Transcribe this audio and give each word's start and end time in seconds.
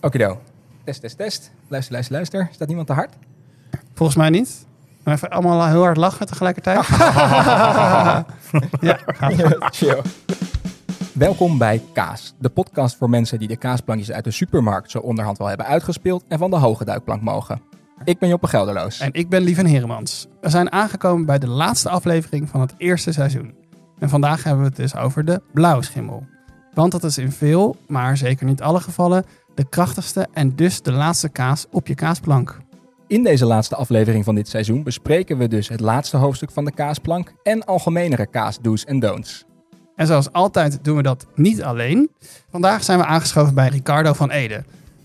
Okido. 0.00 0.40
Test, 0.84 1.00
test, 1.00 1.16
test. 1.16 1.50
Luister, 1.68 1.92
luister, 1.92 2.14
luister. 2.14 2.48
Staat 2.52 2.68
niemand 2.68 2.86
te 2.86 2.92
hard? 2.92 3.14
Volgens 3.94 4.18
mij 4.18 4.30
niet. 4.30 4.66
Maar 5.02 5.14
even 5.14 5.30
allemaal 5.30 5.66
heel 5.66 5.82
hard 5.82 5.96
lachen 5.96 6.26
tegelijkertijd. 6.26 6.86
ja. 8.80 8.98
Chill. 9.70 10.02
Welkom 11.12 11.58
bij 11.58 11.82
Kaas, 11.92 12.34
de 12.38 12.48
podcast 12.48 12.96
voor 12.96 13.10
mensen 13.10 13.38
die 13.38 13.48
de 13.48 13.56
kaasplankjes 13.56 14.12
uit 14.12 14.24
de 14.24 14.30
supermarkt 14.30 14.90
zo 14.90 14.98
onderhand 14.98 15.38
wel 15.38 15.46
hebben 15.46 15.66
uitgespeeld 15.66 16.24
en 16.28 16.38
van 16.38 16.50
de 16.50 16.56
hoge 16.56 16.84
duikplank 16.84 17.22
mogen. 17.22 17.60
Ik 18.04 18.18
ben 18.18 18.28
Joppe 18.28 18.46
Gelderloos. 18.46 19.00
En 19.00 19.12
ik 19.12 19.28
ben 19.28 19.42
Lieven 19.42 19.66
Heremans. 19.66 20.26
We 20.40 20.48
zijn 20.48 20.72
aangekomen 20.72 21.26
bij 21.26 21.38
de 21.38 21.48
laatste 21.48 21.88
aflevering 21.88 22.48
van 22.48 22.60
het 22.60 22.74
eerste 22.76 23.12
seizoen. 23.12 23.54
En 23.98 24.08
vandaag 24.08 24.42
hebben 24.42 24.62
we 24.62 24.68
het 24.68 24.76
dus 24.76 24.96
over 24.96 25.24
de 25.24 25.42
blauwschimmel. 25.52 26.26
Want 26.74 26.92
dat 26.92 27.04
is 27.04 27.18
in 27.18 27.32
veel, 27.32 27.76
maar 27.86 28.16
zeker 28.16 28.46
niet 28.46 28.62
alle 28.62 28.80
gevallen, 28.80 29.24
de 29.58 29.68
krachtigste 29.68 30.26
en 30.32 30.56
dus 30.56 30.82
de 30.82 30.92
laatste 30.92 31.28
kaas 31.28 31.66
op 31.70 31.86
je 31.86 31.94
kaasplank. 31.94 32.58
In 33.06 33.22
deze 33.22 33.46
laatste 33.46 33.74
aflevering 33.74 34.24
van 34.24 34.34
dit 34.34 34.48
seizoen 34.48 34.82
bespreken 34.82 35.38
we 35.38 35.48
dus 35.48 35.68
het 35.68 35.80
laatste 35.80 36.16
hoofdstuk 36.16 36.50
van 36.50 36.64
de 36.64 36.72
kaasplank 36.72 37.32
en 37.42 37.64
algemenere 37.64 38.26
kaasdo's 38.26 38.84
en 38.84 38.98
don'ts. 38.98 39.44
En 39.96 40.06
zoals 40.06 40.32
altijd 40.32 40.78
doen 40.82 40.96
we 40.96 41.02
dat 41.02 41.26
niet 41.34 41.62
alleen. 41.62 42.10
Vandaag 42.50 42.84
zijn 42.84 42.98
we 42.98 43.04
aangeschoven 43.04 43.54
bij 43.54 43.68
Ricardo 43.68 44.12
van 44.12 44.30
Ede. 44.30 44.64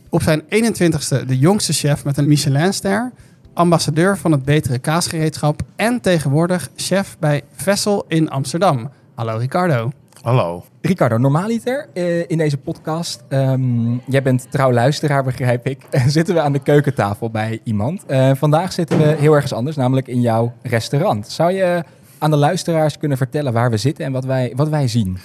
Op 0.10 0.22
zijn 0.22 0.42
21ste 0.42 1.26
de 1.26 1.38
jongste 1.38 1.74
chef 1.74 2.04
met 2.04 2.18
een 2.18 2.28
Michelinster, 2.28 3.12
ambassadeur 3.54 4.18
van 4.18 4.32
het 4.32 4.44
betere 4.44 4.80
kaasgereedschap 4.80 5.62
en 5.76 6.02
tegenwoordig 6.02 6.70
chef 6.76 7.18
bij 7.20 7.44
Vessel 7.54 8.06
in 8.08 8.30
Amsterdam. 8.30 8.90
Hallo 9.16 9.38
Ricardo. 9.38 9.92
Hallo. 10.24 10.66
Ricardo, 10.82 11.18
normaaliter 11.18 11.88
eh, 11.94 12.30
in 12.30 12.38
deze 12.38 12.58
podcast, 12.58 13.24
ehm, 13.30 13.98
jij 14.06 14.22
bent 14.22 14.52
trouw 14.52 14.72
luisteraar 14.72 15.24
begrijp 15.24 15.68
ik, 15.68 15.86
zitten 16.08 16.36
we 16.36 16.42
aan 16.42 16.52
de 16.52 16.60
keukentafel 16.60 17.30
bij 17.30 17.60
iemand. 17.64 18.06
Eh, 18.06 18.32
vandaag 18.36 18.74
zitten 18.74 18.98
we 18.98 19.16
heel 19.20 19.34
ergens 19.34 19.54
anders, 19.54 19.76
namelijk 19.76 20.08
in 20.08 20.22
jouw 20.22 20.54
restaurant. 20.62 21.28
Zou 21.28 21.52
je 21.52 21.84
aan 22.18 22.32
de 22.32 22.38
luisteraars 22.38 22.98
kunnen 22.98 23.18
vertellen 23.18 23.54
waar 23.54 23.70
we 23.70 23.78
zitten 23.78 24.06
en 24.06 24.12
wat 24.12 24.26
wij, 24.26 24.54
wat 24.56 24.70
wij 24.70 24.88
zien? 24.88 25.18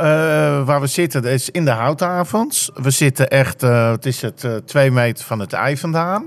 Uh, 0.00 0.06
waar 0.66 0.80
we 0.80 0.86
zitten 0.86 1.22
dat 1.22 1.32
is 1.32 1.50
in 1.50 1.64
de 1.64 1.70
houtavonds. 1.70 2.70
We 2.74 2.90
zitten 2.90 3.30
echt, 3.30 3.62
uh, 3.62 3.90
het 3.90 4.06
is 4.06 4.22
het 4.22 4.42
uh, 4.44 4.56
twee 4.56 4.90
meter 4.90 5.24
van 5.24 5.40
het 5.40 5.52
ei 5.52 5.76
vandaan. 5.76 6.24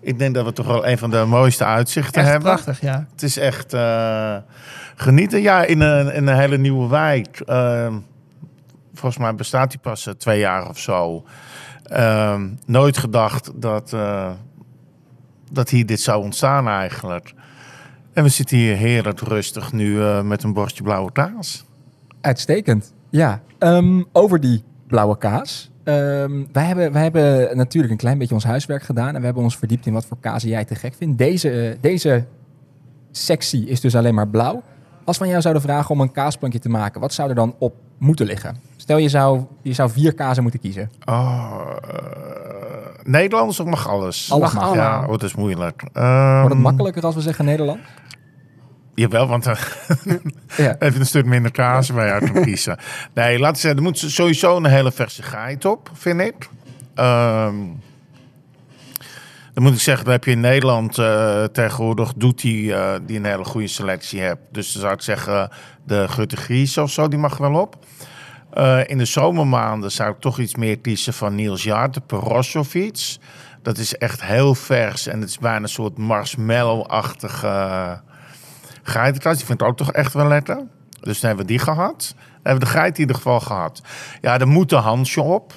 Ik 0.00 0.18
denk 0.18 0.34
dat 0.34 0.44
we 0.44 0.52
toch 0.52 0.66
wel 0.66 0.86
een 0.86 0.98
van 0.98 1.10
de 1.10 1.24
mooiste 1.24 1.64
uitzichten 1.64 2.22
Echt 2.22 2.30
hebben. 2.30 2.52
prachtig, 2.52 2.80
ja. 2.80 3.06
Het 3.12 3.22
is 3.22 3.36
echt 3.36 3.74
genieten. 4.94 5.42
Ja, 5.42 5.64
in 5.64 5.80
een, 5.80 6.16
een 6.16 6.36
hele 6.36 6.58
nieuwe 6.58 6.88
wijk. 6.88 7.42
volgens 8.94 9.18
mij 9.18 9.34
bestaat 9.34 9.70
die 9.70 9.80
pas 9.80 10.08
twee 10.18 10.38
jaar 10.38 10.68
of 10.68 10.78
zo. 10.78 11.24
nooit 12.66 12.96
gedacht 12.96 13.50
dat, 13.54 13.96
dat 15.52 15.68
hier 15.68 15.86
dit 15.86 16.00
zou 16.00 16.22
ontstaan 16.22 16.68
eigenlijk. 16.68 17.34
En 18.12 18.22
we 18.22 18.28
zitten 18.28 18.56
hier 18.56 18.76
heerlijk 18.76 19.20
rustig 19.20 19.72
nu 19.72 19.98
met 20.22 20.42
een 20.42 20.52
bordje 20.52 20.82
blauwe 20.82 21.12
kaas. 21.12 21.64
Uitstekend. 22.20 22.92
Ja, 23.10 23.40
um, 23.58 24.06
over 24.12 24.40
die 24.40 24.62
blauwe 24.86 25.18
kaas. 25.18 25.70
Um, 25.84 26.48
wij, 26.52 26.64
hebben, 26.64 26.92
wij 26.92 27.02
hebben 27.02 27.56
natuurlijk 27.56 27.92
een 27.92 27.98
klein 27.98 28.18
beetje 28.18 28.34
ons 28.34 28.44
huiswerk 28.44 28.82
gedaan. 28.82 29.14
En 29.14 29.18
we 29.18 29.24
hebben 29.24 29.42
ons 29.42 29.56
verdiept 29.56 29.86
in 29.86 29.92
wat 29.92 30.06
voor 30.06 30.16
kaas 30.20 30.42
jij 30.42 30.64
te 30.64 30.74
gek 30.74 30.94
vindt. 30.94 31.18
Deze, 31.18 31.76
deze 31.80 32.24
sectie 33.10 33.66
is 33.66 33.80
dus 33.80 33.96
alleen 33.96 34.14
maar 34.14 34.28
blauw. 34.28 34.62
Als 35.04 35.18
we 35.18 35.24
aan 35.24 35.30
jou 35.30 35.42
zouden 35.42 35.62
vragen 35.62 35.90
om 35.90 36.00
een 36.00 36.12
kaasplankje 36.12 36.58
te 36.58 36.68
maken, 36.68 37.00
wat 37.00 37.12
zou 37.12 37.28
er 37.28 37.34
dan 37.34 37.54
op 37.58 37.74
moeten 37.98 38.26
liggen? 38.26 38.56
Stel 38.76 38.96
je 38.96 39.08
zou, 39.08 39.44
je 39.62 39.72
zou 39.72 39.90
vier 39.90 40.14
kazen 40.14 40.42
moeten 40.42 40.60
kiezen. 40.60 40.90
Oh, 41.04 41.60
uh, 41.86 41.96
Nederlands 43.02 43.60
of 43.60 43.66
mag 43.66 43.88
alles? 43.88 44.32
Alles 44.32 44.52
mag. 44.52 44.74
Ja, 44.74 45.02
oh, 45.02 45.08
dat 45.08 45.22
is 45.22 45.34
moeilijk. 45.34 45.82
Um, 45.94 46.38
Wordt 46.38 46.54
het 46.54 46.62
makkelijker 46.62 47.02
als 47.02 47.14
we 47.14 47.20
zeggen 47.20 47.44
Nederland? 47.44 47.80
Jawel, 48.94 49.26
want 49.26 49.46
uh, 49.46 49.54
ja. 50.56 50.76
even 50.78 51.00
een 51.00 51.06
stuk 51.06 51.26
minder 51.26 51.50
kaas 51.50 51.92
bij 51.92 52.12
uit 52.12 52.34
te 52.34 52.40
kiezen. 52.40 52.78
Nee, 53.14 53.38
laten 53.38 53.54
we 53.54 53.60
zeggen, 53.60 53.80
er 53.80 53.86
moet 53.86 53.98
sowieso 53.98 54.56
een 54.56 54.66
hele 54.66 54.92
verse 54.92 55.22
geit 55.22 55.64
op, 55.64 55.90
vind 55.92 56.20
ik. 56.20 56.48
Um, 56.96 57.80
dan 59.54 59.62
moet 59.62 59.72
ik 59.72 59.80
zeggen, 59.80 60.04
dan 60.04 60.12
heb 60.12 60.24
je 60.24 60.30
in 60.30 60.40
Nederland 60.40 60.98
uh, 60.98 61.44
tegenwoordig, 61.44 62.12
doet 62.16 62.40
die, 62.40 62.64
uh, 62.64 62.92
die 63.06 63.18
een 63.18 63.24
hele 63.24 63.44
goede 63.44 63.66
selectie 63.66 64.20
hebt. 64.20 64.40
Dus 64.50 64.72
dan 64.72 64.82
zou 64.82 64.94
ik 64.94 65.00
zeggen, 65.00 65.50
de 65.86 66.08
Gutte 66.08 66.36
Gries 66.36 66.78
of 66.78 66.90
zo, 66.90 67.08
die 67.08 67.18
mag 67.18 67.36
wel 67.36 67.54
op. 67.54 67.84
Uh, 68.54 68.88
in 68.88 68.98
de 68.98 69.04
zomermaanden 69.04 69.92
zou 69.92 70.10
ik 70.10 70.20
toch 70.20 70.38
iets 70.38 70.54
meer 70.54 70.78
kiezen 70.78 71.14
van 71.14 71.34
Niels 71.34 71.62
Jaart, 71.62 71.94
de 71.94 72.00
iets. 72.72 73.20
Dat 73.62 73.78
is 73.78 73.96
echt 73.96 74.22
heel 74.22 74.54
vers 74.54 75.06
en 75.06 75.20
het 75.20 75.28
is 75.28 75.38
bijna 75.38 75.62
een 75.62 75.68
soort 75.68 75.98
marshmallow-achtige. 75.98 78.00
Die 79.36 79.46
vind 79.46 79.60
ik 79.60 79.66
ook 79.66 79.76
toch 79.76 79.92
echt 79.92 80.12
wel 80.12 80.26
lekker. 80.26 80.66
Dus 81.00 81.20
dan 81.20 81.28
hebben 81.28 81.46
we 81.46 81.52
die 81.52 81.60
gehad. 81.60 82.14
Hebben 82.42 82.62
we 82.62 82.72
de 82.72 82.78
geit 82.78 82.94
in 82.94 83.00
ieder 83.00 83.16
geval 83.16 83.40
gehad. 83.40 83.82
Ja, 84.20 84.38
er 84.38 84.48
moet 84.48 84.72
een 84.72 84.78
Hansje 84.78 85.22
op. 85.22 85.52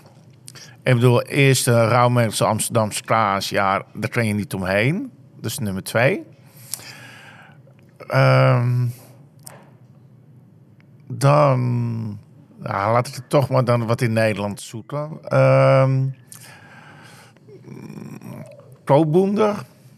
Ik 0.85 0.93
bedoel, 0.93 1.21
eerst 1.21 1.67
Rauwmeelse 1.67 2.45
Amsterdamse 2.45 3.03
kaas. 3.03 3.49
Ja, 3.49 3.85
daar 3.93 4.09
kun 4.09 4.27
je 4.27 4.33
niet 4.33 4.53
omheen. 4.53 5.11
Dus 5.41 5.59
nummer 5.59 5.83
twee. 5.83 6.23
Um, 8.13 8.93
dan... 11.07 11.59
Nou, 12.59 12.91
laat 12.93 13.07
ik 13.07 13.15
het 13.15 13.29
toch 13.29 13.49
maar 13.49 13.65
dan 13.65 13.85
wat 13.85 14.01
in 14.01 14.13
Nederland 14.13 14.61
zoeken. 14.61 15.37
Um, 15.39 16.15
Koopboender. 18.83 19.55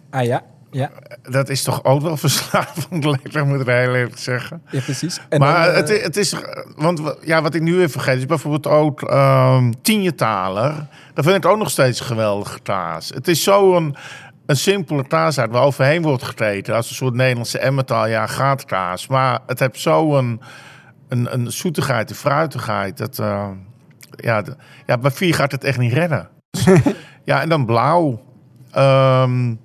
Ah 0.10 0.26
ja. 0.26 0.44
Ja. 0.78 0.90
Dat 1.22 1.50
is 1.50 1.64
toch 1.64 1.84
ook 1.84 2.02
wel 2.02 2.18
verslavend 2.28 3.06
lekker, 3.06 3.46
moet 3.46 3.60
ik 3.60 3.68
heel 3.68 3.96
eerlijk 3.96 4.18
zeggen. 4.18 4.62
Ja, 4.70 4.82
precies. 4.82 5.20
En 5.30 5.40
maar 5.40 5.66
dan, 5.66 5.72
uh... 5.72 5.76
het, 5.76 6.04
het, 6.04 6.18
is, 6.18 6.36
want 6.76 7.02
ja, 7.22 7.42
wat 7.42 7.56
ik 7.56 7.62
nu 7.62 7.78
even 7.78 7.90
vergeet, 7.90 8.18
is 8.18 8.26
bijvoorbeeld 8.26 8.68
ook 8.68 9.02
um, 9.02 9.82
Tienjetaler. 9.82 10.88
Dat 11.14 11.26
vind 11.26 11.38
ik 11.38 11.46
ook 11.46 11.58
nog 11.58 11.70
steeds 11.70 12.00
geweldige 12.00 12.60
kaas. 12.60 13.10
Het 13.10 13.28
is 13.28 13.44
zo'n 13.44 13.96
een 14.46 14.58
simpele 14.58 15.08
kaasheid 15.08 15.52
waar 15.52 15.64
overheen 15.64 16.02
wordt 16.02 16.24
getreten. 16.24 16.76
Als 16.76 16.90
een 16.90 16.96
soort 16.96 17.14
Nederlandse 17.14 17.60
emmentaal, 17.60 18.08
ja, 18.08 18.28
gaat 18.28 18.66
kaas. 18.66 19.08
Maar 19.08 19.40
het 19.46 19.60
heeft 19.60 19.80
zo'n 19.80 20.42
een, 21.08 21.34
een 21.34 21.52
zoetigheid, 21.52 22.10
een 22.10 22.16
fruitigheid. 22.16 22.98
Dat, 22.98 23.18
uh, 23.20 23.50
ja, 24.16 24.42
de, 24.42 24.56
ja, 24.86 24.98
bij 24.98 25.12
vier 25.12 25.34
gaat 25.34 25.52
het 25.52 25.64
echt 25.64 25.78
niet 25.78 25.94
redden. 25.94 26.30
ja, 27.24 27.42
en 27.42 27.50
dan 27.50 27.66
blauw. 27.66 28.22
Um, 28.78 29.60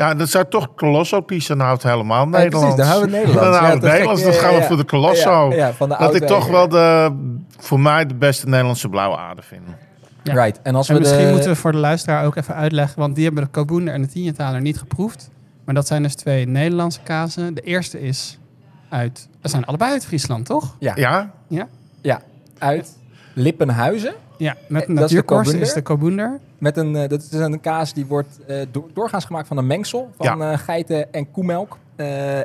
ja, 0.00 0.14
dat 0.14 0.28
zou 0.28 0.44
toch 0.48 0.74
Colosso 0.74 1.22
kiezen. 1.22 1.56
Nou, 1.56 1.72
het 1.72 1.82
helemaal 1.82 2.26
Nederlands. 2.26 2.54
Ja, 2.54 2.60
precies, 2.60 2.76
dan 2.76 2.86
houden 2.86 3.10
we 3.10 3.16
Nederlands. 3.16 3.50
Dan 3.50 3.64
houden 3.64 3.80
we 3.80 3.86
ja, 3.86 3.92
Nederlands, 3.92 4.22
dan 4.22 4.32
gaan 4.32 4.54
we 4.54 4.60
ja, 4.60 4.66
voor 4.66 4.76
de 4.76 4.84
Colosso. 4.84 5.52
Ja, 5.54 5.72
van 5.72 5.88
de 5.88 5.96
dat 5.98 6.14
ik 6.14 6.26
toch 6.26 6.48
wel 6.48 6.68
de, 6.68 7.12
voor 7.58 7.80
mij 7.80 8.06
de 8.06 8.14
beste 8.14 8.48
Nederlandse 8.48 8.88
blauwe 8.88 9.16
aarde 9.16 9.42
vind. 9.42 9.62
Ja. 10.22 10.32
Right. 10.32 10.60
En, 10.62 10.74
als 10.74 10.88
en 10.88 10.94
we 10.94 11.00
misschien 11.00 11.24
de... 11.24 11.30
moeten 11.30 11.50
we 11.50 11.56
voor 11.56 11.72
de 11.72 11.78
luisteraar 11.78 12.24
ook 12.24 12.36
even 12.36 12.54
uitleggen, 12.54 12.98
want 12.98 13.14
die 13.14 13.24
hebben 13.24 13.44
de 13.44 13.50
Koboender 13.50 13.94
en 13.94 14.02
de 14.02 14.08
Tienjetaler 14.08 14.60
niet 14.60 14.78
geproefd. 14.78 15.30
Maar 15.64 15.74
dat 15.74 15.86
zijn 15.86 16.02
dus 16.02 16.14
twee 16.14 16.46
Nederlandse 16.46 17.00
kazen. 17.02 17.54
De 17.54 17.60
eerste 17.60 18.00
is 18.00 18.38
uit, 18.88 19.28
dat 19.40 19.50
zijn 19.50 19.64
allebei 19.64 19.92
uit 19.92 20.06
Friesland, 20.06 20.46
toch? 20.46 20.76
Ja. 20.78 20.92
Ja? 20.96 21.30
Ja, 21.48 21.68
ja. 22.00 22.20
uit 22.58 22.96
Lippenhuizen. 23.34 24.14
Ja, 24.40 24.56
met 24.68 24.88
een 24.88 24.94
natuurkorst 24.94 25.52
is 25.52 25.72
de 25.72 25.82
Koboender. 25.82 26.38
Met 26.58 26.76
een, 26.76 26.94
uh, 26.94 27.08
dat 27.08 27.22
is 27.22 27.32
een 27.32 27.60
kaas 27.60 27.92
die 27.92 28.06
wordt 28.06 28.38
uh, 28.48 28.56
do 28.70 28.88
doorgaans 28.92 29.24
gemaakt 29.24 29.48
van 29.48 29.56
een 29.56 29.66
mengsel 29.66 30.10
van 30.16 30.38
ja. 30.38 30.52
uh, 30.52 30.58
geiten 30.58 31.12
en 31.12 31.30
koemelk. 31.30 31.78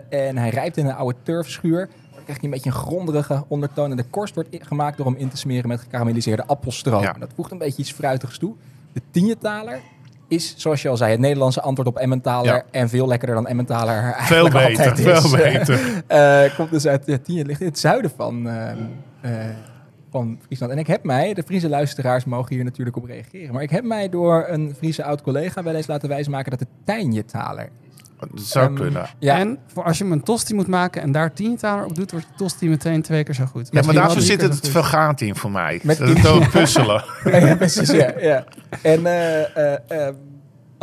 en 0.09 0.37
hij 0.37 0.49
rijpt 0.49 0.77
in 0.77 0.85
een 0.85 0.95
oude 0.95 1.17
turfschuur. 1.23 1.89
Dan 2.13 2.23
krijg 2.23 2.39
je 2.39 2.45
een 2.45 2.51
beetje 2.51 2.69
een 2.69 2.75
gronderige 2.75 3.43
ondertoon. 3.47 3.91
En 3.91 3.97
de 3.97 4.03
korst 4.03 4.35
wordt 4.35 4.49
gemaakt 4.51 4.97
door 4.97 5.05
hem 5.05 5.15
in 5.15 5.29
te 5.29 5.37
smeren 5.37 5.67
met 5.67 5.79
gekarameliseerde 5.79 6.45
appelstroop. 6.45 7.01
Ja. 7.01 7.15
Dat 7.19 7.29
voegt 7.35 7.51
een 7.51 7.57
beetje 7.57 7.81
iets 7.81 7.91
fruitigs 7.91 8.37
toe. 8.37 8.55
De 8.93 9.01
tienjetaler 9.11 9.79
is, 10.27 10.53
zoals 10.57 10.81
je 10.81 10.89
al 10.89 10.97
zei, 10.97 11.11
het 11.11 11.19
Nederlandse 11.19 11.61
antwoord 11.61 11.87
op 11.87 11.97
Emmentaler. 11.97 12.53
Ja. 12.53 12.65
En 12.71 12.89
veel 12.89 13.07
lekkerder 13.07 13.35
dan 13.35 13.47
Emmentaler 13.47 14.15
Veel 14.17 14.49
beter, 14.49 14.97
veel 14.97 15.31
beter. 15.31 16.03
komt 16.57 16.69
dus 16.69 16.87
uit, 16.87 17.05
ja, 17.05 17.17
Tien 17.17 17.45
ligt 17.45 17.61
in 17.61 17.67
het 17.67 17.79
zuiden 17.79 18.11
van, 18.15 18.49
van 20.15 20.39
Friesland. 20.45 20.71
En 20.71 20.77
ik 20.77 20.87
heb 20.87 21.03
mij, 21.03 21.33
de 21.33 21.43
Friese 21.43 21.69
luisteraars 21.69 22.25
mogen 22.25 22.55
hier 22.55 22.63
natuurlijk 22.63 22.95
op 22.95 23.05
reageren. 23.05 23.53
Maar 23.53 23.63
ik 23.63 23.69
heb 23.69 23.83
mij 23.83 24.09
door 24.09 24.45
een 24.47 24.75
Friese 24.77 25.03
oud-collega 25.03 25.63
wel 25.63 25.75
eens 25.75 25.87
laten 25.87 26.09
wijsmaken 26.09 26.51
dat 26.51 26.59
het 26.59 26.69
Tijnjetaler 26.83 27.69
dat 28.19 28.29
zou 28.41 28.67
um, 28.67 28.75
kunnen. 28.75 29.07
Ja. 29.19 29.37
En 29.37 29.57
voor 29.67 29.83
als 29.83 29.97
je 29.97 30.03
hem 30.03 30.13
een 30.13 30.23
tosti 30.23 30.53
moet 30.53 30.67
maken 30.67 31.01
en 31.01 31.11
daar 31.11 31.33
tienjetaler 31.33 31.85
op 31.85 31.95
doet, 31.95 32.11
wordt 32.11 32.27
de 32.27 32.33
tosti 32.35 32.69
meteen 32.69 33.01
twee 33.01 33.23
keer 33.23 33.33
zo 33.33 33.45
goed. 33.45 33.67
Ja, 33.71 33.81
maar 33.81 33.93
daarvoor 33.93 34.21
zit 34.21 34.41
het 34.41 34.69
veel 34.69 34.83
gaat 34.83 35.21
in 35.21 35.35
voor 35.35 35.51
mij. 35.51 35.79
Met 35.83 35.97
dat 35.97 36.07
het 36.07 36.27
ook 36.27 36.49
puzzelen. 36.59 37.03
ja, 37.23 37.55
precies, 37.55 37.91
ja. 37.91 38.13
ja. 38.19 38.45
En 38.81 38.99
uh, 38.99 39.39
uh, 39.39 39.73
uh, 39.91 40.07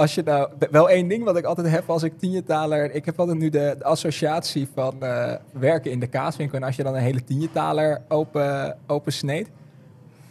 als 0.03 0.15
je 0.15 0.23
nou... 0.23 0.49
Wel 0.71 0.91
één 0.91 1.09
ding 1.09 1.25
wat 1.25 1.37
ik 1.37 1.45
altijd 1.45 1.71
heb 1.71 1.91
als 1.91 2.03
ik 2.03 2.19
tienjetaler... 2.19 2.95
Ik 2.95 3.05
heb 3.05 3.19
altijd 3.19 3.39
nu 3.39 3.49
de, 3.49 3.75
de 3.79 3.85
associatie 3.85 4.69
van 4.75 4.95
werken 5.53 5.91
in 5.91 6.01
de 6.01 6.07
kaaswinkel. 6.07 6.59
En 6.59 6.65
als 6.65 6.77
je 6.77 6.83
dan 6.83 6.95
een 6.95 7.03
hele 7.03 7.25
tienjetaler 7.25 8.01
open, 8.09 8.77
open 8.87 9.13
sneed... 9.13 9.49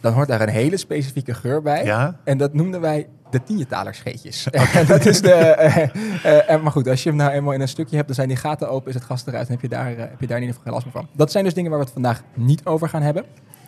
dan 0.00 0.12
hoort 0.12 0.28
daar 0.28 0.40
een 0.40 0.48
hele 0.48 0.76
specifieke 0.76 1.34
geur 1.34 1.62
bij. 1.62 1.84
Ja? 1.84 2.16
En 2.24 2.38
dat 2.38 2.54
noemden 2.54 2.80
wij 2.80 3.08
de 3.32 3.42
tienjetalerscheetjes. 3.42 4.46
dat 4.86 5.06
is 5.06 5.20
de, 5.20 5.32
eh, 5.32 6.54
eh, 6.54 6.62
maar 6.62 6.72
goed, 6.72 6.88
als 6.88 7.02
je 7.02 7.08
hem 7.08 7.18
nou 7.18 7.30
eenmaal 7.32 7.52
in 7.52 7.60
een 7.60 7.68
stukje 7.68 7.94
hebt, 7.94 8.06
dan 8.06 8.16
zijn 8.16 8.28
die 8.28 8.36
gaten 8.36 8.68
open, 8.70 8.88
is 8.88 8.94
het 8.94 9.04
gas 9.04 9.26
eruit 9.26 9.46
en 9.46 9.52
heb 9.52 9.62
je 9.62 9.68
daar, 9.68 9.92
eh, 9.92 9.98
heb 9.98 10.20
je 10.20 10.26
daar 10.26 10.36
in 10.36 10.42
ieder 10.42 10.56
geval 10.56 10.62
geen 10.62 10.72
last 10.72 10.84
meer 10.84 10.94
van. 10.94 11.08
Dat 11.12 11.30
zijn 11.30 11.44
dus 11.44 11.54
dingen 11.54 11.70
waar 11.70 11.78
we 11.78 11.84
het 11.84 11.94
vandaag 11.94 12.22
niet 12.34 12.64
over 12.64 12.88
gaan 12.88 13.02
hebben. 13.02 13.24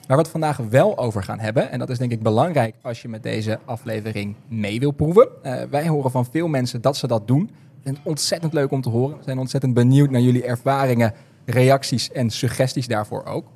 Waar 0.06 0.17
we 0.17 0.23
het 0.23 0.33
vandaag 0.33 0.56
wel 0.56 0.99
over 0.99 1.23
gaan 1.23 1.39
hebben, 1.39 1.71
en 1.71 1.79
dat 1.79 1.91
is 1.91 1.99
denk 1.99 2.12
ik 2.12 2.23
belangrijk 2.23 2.75
als 2.83 3.03
je 3.03 3.09
met 3.09 3.23
deze 3.23 3.59
aflevering 3.65 4.35
mee 4.49 4.81
wil 4.81 4.91
proeven. 4.91 5.29
Eh, 5.43 5.62
wij 5.71 5.89
horen 5.89 6.11
van 6.11 6.27
veel 6.27 6.49
mensen 6.49 6.81
dat 6.81 6.97
ze 6.97 7.06
dat 7.06 7.27
doen. 7.27 7.51
Het 7.83 7.99
ontzettend 8.03 8.53
leuk 8.53 8.71
om 8.71 8.81
te 8.81 8.89
horen. 8.89 9.17
We 9.17 9.23
zijn 9.25 9.39
ontzettend 9.39 9.75
benieuwd 9.75 10.11
naar 10.11 10.21
jullie 10.21 10.45
ervaringen, 10.45 11.12
reacties 11.45 12.12
en 12.12 12.31
suggesties 12.31 12.87
daarvoor 12.87 13.25
ook. 13.25 13.47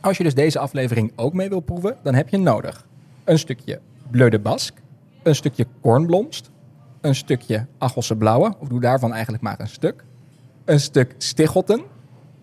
Als 0.00 0.16
je 0.16 0.22
dus 0.22 0.34
deze 0.34 0.58
aflevering 0.58 1.12
ook 1.16 1.32
mee 1.32 1.48
wil 1.48 1.60
proeven, 1.60 1.96
dan 2.02 2.14
heb 2.14 2.28
je 2.28 2.38
nodig 2.38 2.86
een 3.24 3.38
stukje 3.38 3.80
Bleu 4.10 4.28
de 4.28 4.38
Basque, 4.38 4.80
een 5.22 5.34
stukje 5.34 5.66
Kornblomst, 5.80 6.50
een 7.00 7.14
stukje 7.14 7.66
Achelse 7.78 8.16
Blauwe, 8.16 8.54
of 8.58 8.68
doe 8.68 8.80
daarvan 8.80 9.12
eigenlijk 9.12 9.42
maar 9.42 9.60
een 9.60 9.68
stuk, 9.68 10.04
een 10.64 10.80
stuk 10.80 11.14
Stichelten 11.18 11.82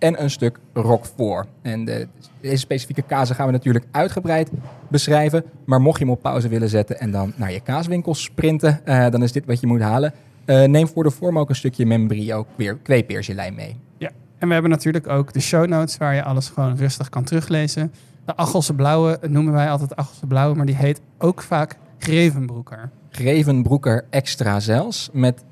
en 0.01 0.23
een 0.23 0.29
stuk 0.29 0.59
Roquefort. 0.73 1.47
En 1.61 1.85
de, 1.85 2.07
deze 2.41 2.57
specifieke 2.57 3.01
kazen 3.01 3.35
gaan 3.35 3.45
we 3.45 3.51
natuurlijk 3.51 3.85
uitgebreid 3.91 4.49
beschrijven, 4.87 5.43
maar 5.65 5.81
mocht 5.81 5.99
je 5.99 6.05
hem 6.05 6.13
op 6.13 6.21
pauze 6.21 6.47
willen 6.47 6.69
zetten 6.69 6.99
en 6.99 7.11
dan 7.11 7.33
naar 7.35 7.51
je 7.51 7.59
kaaswinkel 7.59 8.15
sprinten, 8.15 8.85
eh, 8.85 9.09
dan 9.09 9.23
is 9.23 9.31
dit 9.31 9.45
wat 9.45 9.59
je 9.59 9.67
moet 9.67 9.81
halen. 9.81 10.13
Eh, 10.45 10.63
neem 10.63 10.87
voor 10.87 11.03
de 11.03 11.11
vorm 11.11 11.39
ook 11.39 11.49
een 11.49 11.55
stukje 11.55 11.85
Membrio 11.85 12.45
weer 12.55 12.77
kweepeerselijn 12.77 13.55
mee. 13.55 13.79
Ja, 13.97 14.09
en 14.37 14.47
we 14.47 14.53
hebben 14.53 14.71
natuurlijk 14.71 15.07
ook 15.07 15.33
de 15.33 15.41
show 15.41 15.67
notes 15.67 15.97
waar 15.97 16.15
je 16.15 16.23
alles 16.23 16.49
gewoon 16.49 16.77
rustig 16.77 17.09
kan 17.09 17.23
teruglezen. 17.23 17.91
De 18.25 18.35
Achelse 18.35 18.73
Blauwe 18.73 19.19
noemen 19.27 19.53
wij 19.53 19.71
altijd 19.71 19.95
Achelse 19.95 20.25
Blauwe, 20.25 20.55
maar 20.55 20.65
die 20.65 20.75
heet 20.75 21.01
ook 21.17 21.41
vaak 21.41 21.77
Grevenbroeker. 22.03 22.89
Grevenbroeker 23.11 24.05
extra 24.09 24.59
zelfs 24.59 25.09
met 25.13 25.43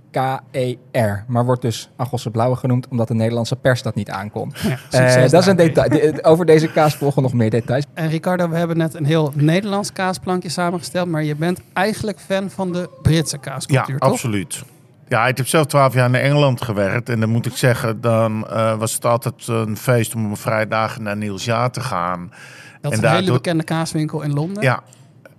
B-R-O-E-C-K-E-R. 0.00 1.24
Maar 1.26 1.44
wordt 1.44 1.62
dus 1.62 1.90
Achelse 1.96 2.30
Blauwe 2.30 2.56
genoemd 2.56 2.88
omdat 2.88 3.08
de 3.08 3.14
Nederlandse 3.14 3.56
pers 3.56 3.82
dat 3.82 3.94
niet 3.94 4.10
aankomt. 4.10 4.58
Ja, 4.60 4.76
Eh, 4.90 5.28
dat 5.30 5.40
is 5.40 5.46
een 5.46 5.56
detail. 5.56 5.88
De- 5.88 6.18
Over 6.24 6.46
deze 6.46 6.72
kaas 6.72 6.94
volgen 6.96 7.22
nog 7.22 7.32
meer 7.32 7.50
details. 7.50 7.84
En 7.94 8.08
Ricardo, 8.08 8.48
we 8.48 8.56
hebben 8.56 8.76
net 8.76 8.94
een 8.94 9.04
heel 9.04 9.32
Nederlands 9.34 9.92
kaasplankje 9.92 10.48
samengesteld, 10.48 11.08
maar 11.08 11.24
je 11.24 11.34
bent 11.36 11.60
eigenlijk 11.72 12.18
fan 12.20 12.50
van 12.50 12.72
de 12.72 12.88
Britse 13.02 13.36
Ja, 13.36 13.42
kaascultuur, 13.50 13.98
toch? 13.98 14.10
absoluut. 14.10 14.62
Ja, 15.08 15.26
ik 15.26 15.36
heb 15.36 15.46
zelf 15.46 15.66
twaalf 15.66 15.94
jaar 15.94 16.08
in 16.08 16.14
Engeland 16.14 16.62
gewerkt. 16.62 17.08
En 17.08 17.20
dan 17.20 17.28
moet 17.28 17.46
ik 17.46 17.56
zeggen, 17.56 18.00
dan 18.00 18.48
eh, 18.48 18.78
was 18.78 18.94
het 18.94 19.04
altijd 19.04 19.46
een 19.46 19.76
feest 19.76 20.14
om 20.14 20.24
op 20.24 20.30
een 20.30 20.36
vrijdag 20.36 20.98
naar 20.98 21.16
Niels 21.16 21.44
Ja 21.44 21.68
te 21.68 21.80
gaan. 21.80 22.32
Dat 22.80 22.92
is 22.92 22.98
En 22.98 23.04
een 23.04 23.14
hele 23.14 23.32
bekende 23.32 23.64
kaaswinkel 23.64 24.22
in 24.22 24.32
Londen. 24.32 24.62
Ja. 24.62 24.82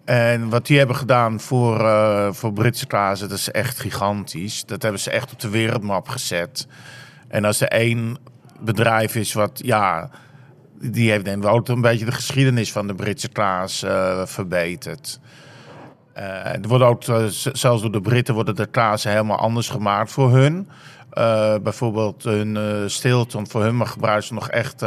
En 0.06 0.50
wat 0.50 0.66
die 0.66 0.78
hebben 0.78 0.96
gedaan 0.96 1.40
voor, 1.40 1.80
eh, 1.80 2.28
voor 2.32 2.54
Britse 2.54 2.88
kazen, 2.88 3.30
dat 3.30 3.38
is 3.38 3.52
echt 3.52 3.80
gigantisch. 3.80 4.66
Dat 4.66 4.82
hebben 4.82 5.02
ze 5.02 5.12
echt 5.12 5.32
op 5.32 5.40
de 5.40 5.50
wereldmap 5.50 6.08
gezet. 6.08 6.68
En 7.28 7.46
als 7.46 7.62
er 7.62 7.68
één 7.68 8.18
bedrijf 8.60 9.16
is 9.16 9.34
wat, 9.34 9.62
ja, 9.64 10.10
die 10.80 11.12
heeft 11.12 11.26
denk 11.26 11.44
ik 11.44 11.50
ook 11.50 11.68
een 11.68 11.82
beetje 11.82 12.06
de 12.06 12.12
geschiedenis 12.12 12.72
van 12.72 12.88
de 12.88 12.96
Britse 12.96 13.30
kaas 13.30 13.84
eh, 13.84 14.26
verbeterd. 14.26 15.20
Eh, 16.14 16.54
er 16.54 16.68
worden 16.68 16.88
ook, 16.88 17.04
zelfs 17.54 17.82
door 17.82 17.92
de 17.92 18.02
Britten 18.02 18.34
worden 18.34 18.56
de 18.56 18.66
kazen 18.66 19.12
helemaal 19.12 19.38
anders 19.38 19.70
gemaakt 19.70 20.12
voor 20.12 20.32
hun. 20.32 20.70
Bijvoorbeeld 21.64 22.24
hun 22.24 22.58
eh 22.58 22.64
Stilton, 22.86 23.48
voor 23.48 23.64
hun 23.64 23.78
maar 23.78 23.88
gebruiken 23.88 24.28
ze 24.28 24.34
nog 24.34 24.50
echt 24.50 24.84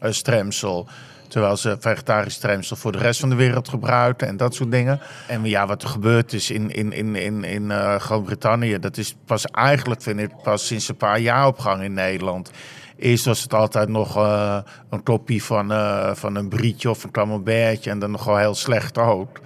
stremsel. 0.00 0.88
Terwijl 1.32 1.56
ze 1.56 1.76
vegetarisch 1.80 2.34
stremsel 2.34 2.76
voor 2.76 2.92
de 2.92 2.98
rest 2.98 3.20
van 3.20 3.28
de 3.28 3.34
wereld 3.34 3.68
gebruiken 3.68 4.28
en 4.28 4.36
dat 4.36 4.54
soort 4.54 4.70
dingen. 4.70 5.00
En 5.28 5.44
ja, 5.44 5.66
wat 5.66 5.82
er 5.82 5.88
gebeurd 5.88 6.32
is 6.32 6.50
in, 6.50 6.70
in, 6.70 6.92
in, 6.92 7.16
in, 7.16 7.44
in 7.44 7.70
eh, 7.70 7.94
Groot-Brittannië, 7.94 8.78
dat 8.78 8.96
is 8.96 9.16
pas 9.26 9.44
eigenlijk, 9.44 10.02
vind 10.02 10.20
ik, 10.20 10.30
pas 10.42 10.66
sinds 10.66 10.88
een 10.88 10.96
paar 10.96 11.18
jaar 11.18 11.46
op 11.46 11.58
gang 11.58 11.82
in 11.82 11.92
Nederland. 11.92 12.50
Eerst 12.96 13.24
was 13.24 13.42
het 13.42 13.54
altijd 13.54 13.88
nog 13.88 14.16
eh, 14.16 14.58
een 14.90 15.02
kopie 15.02 15.44
van, 15.44 15.72
eh, 15.72 16.14
van 16.14 16.34
een 16.34 16.48
brietje 16.48 16.90
of 16.90 17.04
een 17.04 17.10
camembertje 17.10 17.90
en 17.90 17.98
dan 17.98 18.10
nog 18.10 18.24
wel 18.24 18.38
heel 18.38 18.54
slecht 18.54 18.98
ook. 18.98 19.40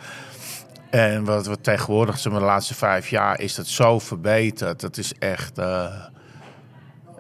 En 0.91 1.25
wat 1.25 1.47
we 1.47 1.61
tegenwoordig, 1.61 2.21
de 2.21 2.31
laatste 2.31 2.75
vijf 2.75 3.09
jaar, 3.09 3.41
is 3.41 3.55
dat 3.55 3.67
zo 3.67 3.99
verbeterd. 3.99 4.81
Dat 4.81 4.97
is 4.97 5.13
echt. 5.19 5.59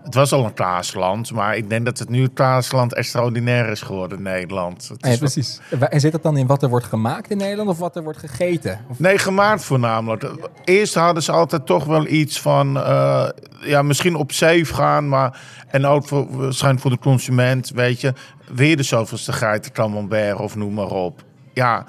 Het 0.07 0.15
was 0.15 0.33
al 0.33 0.45
een 0.45 0.55
kaasland, 0.55 1.33
maar 1.33 1.57
ik 1.57 1.69
denk 1.71 1.85
dat 1.85 1.99
het 1.99 2.09
nu 2.09 2.23
een 2.23 2.33
kaasland 2.33 2.95
extraordinair 2.95 3.69
is 3.69 3.83
geworden 3.83 4.19
in 4.19 4.25
Nederland. 4.25 4.89
Het 4.89 5.07
Ja, 5.07 5.11
is 5.11 5.19
precies. 5.19 5.61
En 5.91 6.01
zit 6.01 6.13
dat 6.13 6.23
dan 6.23 6.37
in 6.37 6.47
wat 6.47 6.63
er 6.63 6.69
wordt 6.69 6.87
gemaakt 6.87 7.31
in 7.31 7.37
Nederland 7.37 7.69
of 7.69 7.79
wat 7.79 7.97
er 7.97 8.03
wordt 8.03 8.19
gegeten? 8.19 8.81
Of, 8.89 8.99
Nee, 8.99 9.19
gemaakt 9.19 9.65
voornamelijk. 9.65 10.31
Eerst 10.65 10.95
hadden 10.95 11.23
ze 11.23 11.33
altijd 11.33 11.67
toch 11.67 11.85
wel 11.85 12.07
iets 12.07 12.41
van, 12.41 12.77
eh, 12.77 13.29
ja, 13.61 13.83
misschien 13.83 14.15
op 14.15 14.33
safe 14.33 14.75
gaan, 14.75 15.09
maar 15.09 15.41
en 15.69 15.87
ook 15.87 16.07
voor, 16.07 16.37
waarschijnlijk 16.37 16.83
voor 16.83 16.91
de 16.91 16.99
consument, 16.99 17.71
weet 17.71 18.01
je, 18.01 18.13
weer 18.55 18.77
de 18.77 18.83
zoveelste 18.83 19.33
geiten 19.33 19.73
camembert 19.73 20.39
of 20.39 20.57
noem 20.57 20.75
maar 20.75 20.91
op. 20.91 21.23
Ja, 21.53 21.85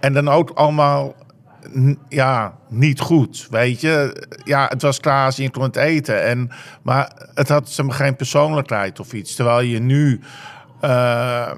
en 0.00 0.12
dan 0.12 0.28
ook 0.28 0.50
allemaal, 0.50 1.14
ja, 2.08 2.58
niet 2.68 3.00
goed, 3.00 3.46
weet 3.50 3.80
je. 3.80 4.26
Ja, 4.44 4.66
het 4.68 4.82
was 4.82 5.00
kaas 5.00 5.36
en 5.36 5.42
je 5.42 5.50
het 5.62 5.76
eten, 5.76 6.22
en, 6.24 6.50
maar 6.82 7.30
het 7.34 7.48
had 7.48 7.68
geen 7.92 8.16
persoonlijkheid 8.16 9.00
of 9.00 9.12
iets. 9.12 9.34
Terwijl 9.34 9.60
je 9.60 9.78
nu... 9.78 10.20
eh, 10.80 11.52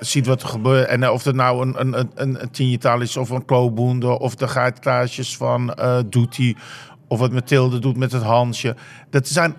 ziet 0.00 0.26
wat 0.26 0.42
er 0.42 0.48
gebeurt. 0.48 0.88
En 0.88 1.02
eh, 1.02 1.12
of 1.12 1.24
het 1.24 1.34
nou 1.34 1.66
een, 1.66 1.80
een, 1.80 2.08
een, 2.14 2.42
een 2.42 2.50
tienjetal 2.50 3.00
is 3.00 3.16
of 3.16 3.30
een 3.30 3.44
kloboende... 3.44 4.18
of 4.18 4.34
de 4.34 4.48
gaatkaasjes 4.48 5.36
van 5.36 5.76
Doetie... 6.06 6.56
of 7.08 7.18
wat 7.18 7.32
Mathilde 7.32 7.78
doet 7.78 7.96
met 7.96 8.12
het 8.12 8.22
Hansje. 8.22 8.76
Dat, 9.10 9.28
zijn, 9.28 9.54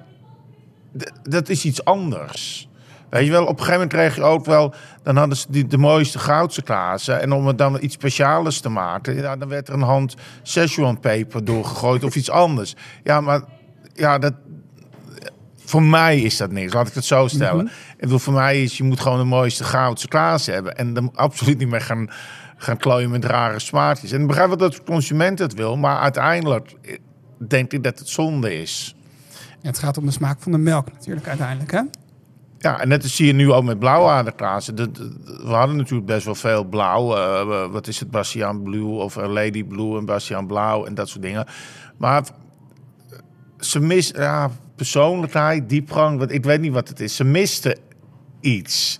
dat 1.24 1.50
is 1.50 1.66
iets 1.66 1.86
anders. 1.86 2.70
Weet 3.16 3.26
je 3.26 3.32
wel, 3.32 3.42
op 3.42 3.50
een 3.50 3.66
gegeven 3.66 3.74
moment 3.74 3.94
kreeg 3.94 4.16
je 4.16 4.22
ook 4.22 4.46
wel... 4.46 4.74
dan 5.04 5.18
hadden 5.18 5.38
ze 5.38 5.46
die, 5.50 5.68
de 5.68 5.78
mooiste 5.78 6.20
goudse 6.20 6.62
kazen... 6.62 7.22
en 7.22 7.32
om 7.32 7.48
het 7.48 7.58
dan 7.58 7.78
iets 7.82 7.94
speciales 7.94 8.60
te 8.60 8.70
maken... 8.70 9.16
Ja, 9.16 9.36
dan 9.36 9.50
werd 9.50 9.68
er 9.68 9.74
een 9.74 9.82
hand 9.82 10.16
Szechuan 10.44 11.00
peper 11.00 11.46
doorgegooid 11.46 12.04
of 12.04 12.16
iets 12.16 12.30
anders. 12.30 12.76
Ja, 13.04 13.22
maar 13.22 13.42
ja, 13.94 14.18
dat, 14.18 14.34
voor 15.66 15.84
mij 15.84 16.22
is 16.22 16.38
dat 16.38 16.52
niks, 16.52 16.74
laat 16.74 16.88
ik 16.88 16.94
het 16.94 17.06
zo 17.06 17.28
stellen. 17.28 17.66
Ik 17.66 18.00
bedoel, 18.00 18.20
voor 18.20 18.34
mij 18.34 18.64
is, 18.64 18.78
je 18.78 18.84
moet 18.84 19.00
gewoon 19.00 19.18
de 19.18 19.24
mooiste 19.24 19.64
goudse 19.64 20.08
kaas 20.08 20.46
hebben. 20.46 20.78
En 20.78 20.94
dan 20.94 21.12
absoluut 21.14 21.58
niet 21.58 21.70
meer 21.70 21.82
gaan, 21.82 22.10
gaan 22.58 22.78
klooien 22.78 23.10
met 23.10 23.26
rare 23.26 23.60
smaakjes. 23.60 24.12
En 24.12 24.22
ik 24.22 24.28
begrijp 24.28 24.48
wel 24.48 24.58
dat 24.58 24.74
de 24.74 24.84
consument 24.84 25.40
het 25.40 25.54
wil, 25.54 25.78
maar 25.78 26.00
uiteindelijk 26.00 26.76
eh, 26.82 26.98
denk 27.48 27.74
ik 27.74 27.84
dat 27.84 28.00
het 28.00 28.10
zonde 28.10 28.62
is. 28.62 28.96
Ja, 29.62 29.70
het 29.70 29.80
gaat 29.80 29.98
om 29.98 30.06
de 30.06 30.12
smaak 30.12 30.42
van 30.42 30.52
de 30.52 30.58
melk 30.58 30.92
natuurlijk 30.92 31.28
uiteindelijk, 31.28 31.72
hè? 31.72 31.82
Ja, 32.66 32.80
en 32.80 32.88
net 32.88 33.04
als 33.04 33.16
zie 33.16 33.26
je 33.26 33.34
nu 33.34 33.52
ook 33.52 33.64
met 33.64 33.80
blauwaderkazen. 33.80 34.76
Dat- 34.76 34.96
dat- 34.96 35.12
We 35.44 35.54
hadden 35.54 35.76
natuurlijk 35.78 36.06
best 36.08 36.26
wel 36.26 36.36
veel 36.36 36.64
blauw. 36.64 37.16
eh, 37.16 37.72
wat 37.72 37.88
is 37.88 38.00
het, 38.00 38.12
Bastiaan 38.12 38.64
Blue 38.64 38.86
of 38.88 39.18
eh, 39.18 39.28
Lady 39.32 39.64
Blue 39.64 39.98
en 39.98 40.06
Bastiaan 40.06 40.48
Blauw 40.48 40.86
en 40.86 40.94
dat 40.96 41.10
soort 41.10 41.22
dingen. 41.22 41.46
Maar 41.98 42.24
ze 43.60 43.80
mis 43.80 44.08
ja, 44.16 44.50
persoonlijkheid, 44.76 45.70
diepgang. 45.70 46.20
Wat, 46.20 46.32
ik 46.32 46.44
weet 46.44 46.62
niet 46.62 46.74
wat 46.74 46.88
het 46.88 47.00
is. 47.00 47.16
Ze 47.16 47.24
misten 47.24 47.80
iets. 48.42 48.98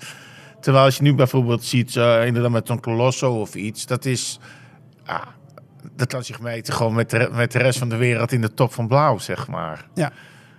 Terwijl 0.60 0.86
als 0.86 0.96
je 0.98 1.04
nu 1.04 1.16
bijvoorbeeld 1.16 1.64
ziet, 1.64 1.96
eh, 1.96 2.26
inderdaad 2.26 2.52
met 2.52 2.70
een 2.70 2.80
Colosso 2.82 3.40
of 3.42 3.56
iets, 3.56 3.86
dat 3.86 4.06
is. 4.06 4.40
Dat 5.96 6.08
kan 6.08 6.24
zich 6.24 6.40
meten 6.42 6.74
gewoon 6.74 6.94
met 6.94 7.10
de, 7.10 7.30
met 7.32 7.52
de 7.52 7.58
rest 7.60 7.80
van 7.80 7.90
de 7.90 7.96
wereld 7.98 8.32
in 8.32 8.42
de 8.42 8.54
top 8.54 8.74
van 8.74 8.88
blauw, 8.88 9.18
zeg 9.18 9.48
maar. 9.48 9.88
Ja. 9.94 10.12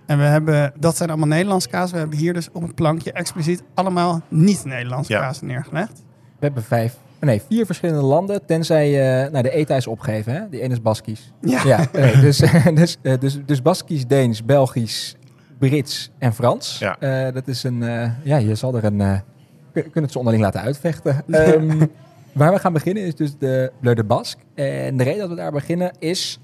En 0.07 0.17
we 0.17 0.23
hebben, 0.23 0.73
dat 0.79 0.97
zijn 0.97 1.09
allemaal 1.09 1.27
Nederlandse 1.27 1.69
kaas. 1.69 1.91
We 1.91 1.97
hebben 1.97 2.17
hier 2.17 2.33
dus 2.33 2.49
op 2.51 2.61
het 2.61 2.75
plankje 2.75 3.11
expliciet 3.11 3.63
allemaal 3.73 4.21
niet-Nederlandse 4.27 5.13
Ja. 5.13 5.19
kaas 5.19 5.41
neergelegd. 5.41 6.03
we 6.39 6.45
hebben 6.45 6.63
vijf, 6.63 6.97
nee, 7.19 7.41
vier 7.47 7.65
verschillende 7.65 8.01
landen, 8.01 8.45
tenzij 8.45 8.89
je 8.89 9.29
nou, 9.31 9.43
de 9.43 9.49
ETA 9.51 9.75
is 9.75 9.87
opgeven. 9.87 10.33
Hè? 10.33 10.49
Die 10.49 10.61
ene 10.61 10.73
is 10.73 10.81
Baskisch. 10.81 11.31
Ja. 11.41 11.61
Ja, 11.65 11.85
nee, 11.93 12.19
dus, 12.19 12.37
dus, 12.73 12.97
eh, 13.01 13.19
dus, 13.19 13.39
dus 13.45 13.61
Baskisch, 13.61 14.07
Deens, 14.07 14.45
Belgisch, 14.45 15.15
Brits 15.59 16.11
en 16.17 16.33
Frans. 16.33 16.79
Ja. 16.79 16.97
Eh, 16.99 17.33
dat 17.33 17.47
is 17.47 17.63
een, 17.63 17.83
eh, 17.83 18.11
ja, 18.23 18.37
je 18.37 18.55
zal 18.55 18.75
er 18.75 18.83
een, 18.83 18.97
kun, 18.97 19.83
kunnen 19.83 20.03
het 20.03 20.11
ze 20.11 20.17
onderling 20.17 20.43
laten 20.43 20.61
uitvechten. 20.61 21.23
Ehm, 21.31 21.85
waar 22.31 22.53
we 22.53 22.59
gaan 22.59 22.73
beginnen 22.73 23.03
is 23.03 23.15
dus 23.15 23.37
de 23.37 23.71
Bleu 23.79 23.93
de 23.93 24.03
Basque. 24.03 24.41
En 24.55 24.97
de 24.97 25.03
reden 25.03 25.19
dat 25.19 25.29
we 25.29 25.35
daar 25.35 25.51
beginnen 25.51 25.91
is, 25.99 26.39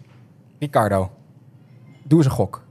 Ricardo, 0.59 1.11
doe 2.03 2.17
eens 2.17 2.27
een 2.27 2.33
gok. 2.33 2.62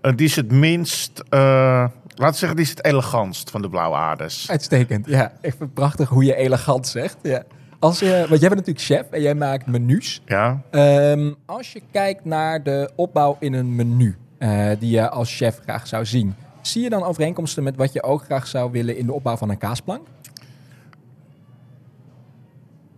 Eh, 0.00 0.12
die 0.16 0.26
is 0.26 0.36
het 0.36 0.52
minst, 0.52 1.22
eh 1.28 1.86
laten 2.14 2.32
we 2.32 2.38
zeggen, 2.38 2.56
die 2.56 2.64
is 2.64 2.70
het 2.70 2.84
elegantst 2.84 3.50
van 3.50 3.62
de 3.62 3.68
blauwe 3.68 3.96
aarders. 3.96 4.50
Uitstekend. 4.50 5.06
Ja, 5.06 5.26
ik 5.26 5.40
vind 5.40 5.58
het 5.58 5.74
prachtig 5.74 6.08
hoe 6.08 6.24
je 6.24 6.34
elegant 6.34 6.86
zegt. 6.86 7.16
Ja. 7.22 7.42
Als 7.78 7.98
je, 7.98 8.26
want 8.28 8.40
jij 8.40 8.48
bent 8.48 8.66
natuurlijk 8.66 8.84
chef 8.84 9.10
en 9.10 9.22
jij 9.22 9.34
maakt 9.34 9.66
menus. 9.66 10.22
Ja, 10.26 10.62
Ehm, 10.70 11.32
als 11.46 11.72
je 11.72 11.82
kijkt 11.90 12.24
naar 12.24 12.62
de 12.62 12.90
opbouw 12.96 13.36
in 13.40 13.52
een 13.52 13.74
menu 13.74 14.16
eh, 14.38 14.70
die 14.78 14.90
je 14.90 15.08
als 15.08 15.36
chef 15.36 15.58
graag 15.62 15.86
zou 15.86 16.04
zien, 16.04 16.34
zie 16.60 16.82
je 16.82 16.90
dan 16.90 17.02
overeenkomsten 17.02 17.62
met 17.62 17.76
wat 17.76 17.92
je 17.92 18.02
ook 18.02 18.24
graag 18.24 18.46
zou 18.46 18.70
willen 18.70 18.96
in 18.96 19.06
de 19.06 19.12
opbouw 19.12 19.36
van 19.36 19.50
een 19.50 19.58
kaasplank? 19.58 20.06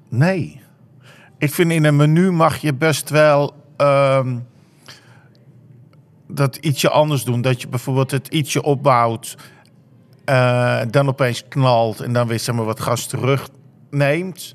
Nee. 0.09 0.61
Ik 1.39 1.53
vind 1.55 1.73
in 1.73 1.85
een 1.85 1.97
menu 1.97 2.31
mag 2.31 2.57
je 2.57 2.75
best 2.75 3.11
wel 3.11 3.55
ehm, 3.77 4.39
dat 6.35 6.57
ietsje 6.57 6.91
anders 6.91 7.25
doen. 7.25 7.41
Dat 7.41 7.61
je 7.61 7.69
bijvoorbeeld 7.69 8.11
het 8.11 8.29
ietsje 8.29 8.63
opbouwt, 8.63 9.37
uh, 10.27 10.81
dan 10.91 11.09
opeens 11.09 11.45
knalt 11.49 12.01
en 12.01 12.13
dan 12.13 12.27
weer 12.27 12.39
zeg 12.39 12.55
maar, 12.55 12.65
wat 12.65 12.81
gas 12.81 13.07
terugneemt. 13.07 14.55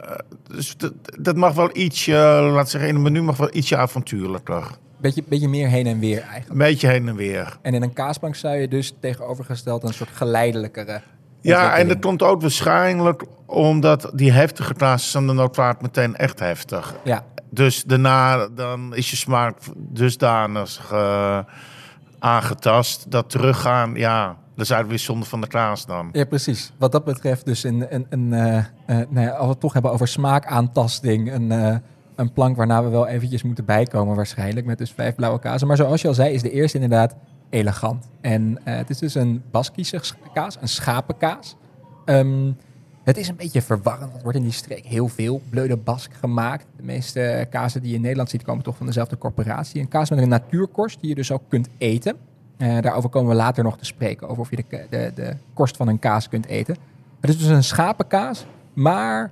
Uh, 0.00 0.10
dus 0.42 0.76
dat, 0.76 0.92
dat, 1.20 1.36
mag 1.36 1.54
wel 1.54 1.76
ietsje, 1.76 2.12
laat 2.52 2.70
zeggen, 2.70 2.90
in 2.90 2.96
een 2.96 3.02
menu 3.02 3.22
mag 3.22 3.36
wel 3.36 3.54
ietsje 3.54 3.76
avontuurlijker. 3.76 4.64
Beetje, 4.96 5.22
beetje 5.28 5.48
meer 5.48 5.68
heen 5.68 5.86
en 5.86 5.98
weer 5.98 6.20
eigenlijk. 6.20 6.50
Een 6.50 6.58
beetje 6.58 6.88
heen 6.88 7.08
en 7.08 7.16
weer. 7.16 7.58
En 7.62 7.74
in 7.74 7.82
een 7.82 7.92
kaasbank 7.92 8.34
zou 8.34 8.56
je 8.56 8.68
dus 8.68 8.94
tegenovergesteld 9.00 9.82
een 9.82 9.94
soort 9.94 10.10
geleidelijkere 10.12 11.00
ja, 11.40 11.76
en 11.76 11.88
dat 11.88 11.98
komt 11.98 12.22
ook 12.22 12.40
waarschijnlijk 12.40 13.24
omdat 13.46 14.10
die 14.14 14.32
heftige 14.32 14.74
kaas 14.74 15.10
zijn 15.10 15.26
dan 15.26 15.40
ook 15.40 15.54
vaak 15.54 15.82
meteen 15.82 16.16
echt 16.16 16.38
heftig. 16.38 16.94
Ja. 17.04 17.24
Dus 17.50 17.84
daarna 17.84 18.48
dan 18.48 18.94
is 18.94 19.10
je 19.10 19.16
smaak 19.16 19.56
dusdanig 19.76 20.90
uh, 20.92 21.38
aangetast 22.18 23.10
dat 23.10 23.30
teruggaan, 23.30 23.94
ja, 23.94 24.26
dat 24.26 24.64
is 24.64 24.70
eigenlijk 24.70 24.88
weer 24.88 24.98
zonde 24.98 25.26
van 25.26 25.40
de 25.40 25.46
kaas 25.46 25.86
dan. 25.86 26.08
Ja, 26.12 26.24
precies. 26.24 26.72
Wat 26.78 26.92
dat 26.92 27.04
betreft 27.04 27.44
dus 27.44 27.64
een, 27.64 28.06
een, 28.08 28.32
uh, 28.32 28.56
uh, 28.56 28.64
nou 28.86 29.20
ja, 29.20 29.30
als 29.30 29.44
we 29.44 29.50
het 29.50 29.60
toch 29.60 29.72
hebben 29.72 29.92
over 29.92 30.08
smaakaantasting, 30.08 31.32
een, 31.32 31.80
een 32.16 32.32
plank 32.32 32.56
waarna 32.56 32.82
we 32.82 32.88
wel 32.88 33.06
eventjes 33.06 33.42
moeten 33.42 33.64
bijkomen 33.64 34.16
waarschijnlijk 34.16 34.66
met 34.66 34.78
dus 34.78 34.92
vijf 34.92 35.14
blauwe 35.14 35.38
kazen. 35.38 35.66
Maar 35.66 35.76
zoals 35.76 36.02
je 36.02 36.08
al 36.08 36.14
zei, 36.14 36.34
is 36.34 36.42
de 36.42 36.50
eerste 36.50 36.78
inderdaad 36.78 37.16
elegant. 37.50 38.08
En 38.20 38.58
het 38.64 38.90
is 38.90 38.98
dus 38.98 39.14
een 39.14 39.42
Baskische 39.50 40.00
kaas, 40.32 40.56
een 40.60 40.68
schapenkaas. 40.68 41.56
Um, 42.04 42.56
het 43.10 43.18
is 43.18 43.28
een 43.28 43.36
beetje 43.36 43.62
verwarrend. 43.62 44.14
Er 44.14 44.22
wordt 44.22 44.38
in 44.38 44.44
die 44.44 44.52
streek 44.52 44.84
heel 44.84 45.08
veel 45.08 45.40
bleude 45.48 45.76
bask 45.76 46.12
gemaakt. 46.14 46.66
De 46.76 46.82
meeste 46.82 47.46
kazen 47.50 47.80
die 47.80 47.90
je 47.90 47.96
in 47.96 48.02
Nederland 48.02 48.30
ziet 48.30 48.42
komen 48.42 48.64
toch 48.64 48.76
van 48.76 48.86
dezelfde 48.86 49.18
corporatie. 49.18 49.80
Een 49.80 49.88
kaas 49.88 50.10
met 50.10 50.18
een 50.18 50.28
natuurkorst 50.28 51.00
die 51.00 51.08
je 51.08 51.14
dus 51.14 51.32
ook 51.32 51.42
kunt 51.48 51.68
eten. 51.78 52.16
Uh, 52.58 52.80
daarover 52.80 53.10
komen 53.10 53.30
we 53.30 53.36
later 53.36 53.64
nog 53.64 53.78
te 53.78 53.84
spreken. 53.84 54.28
Over 54.28 54.42
of 54.42 54.50
je 54.50 54.56
de, 54.56 54.86
de, 54.90 55.12
de 55.14 55.36
korst 55.54 55.76
van 55.76 55.88
een 55.88 55.98
kaas 55.98 56.28
kunt 56.28 56.46
eten. 56.46 56.76
Het 57.20 57.30
is 57.30 57.38
dus 57.38 57.46
een 57.46 57.64
schapenkaas, 57.64 58.46
maar 58.72 59.30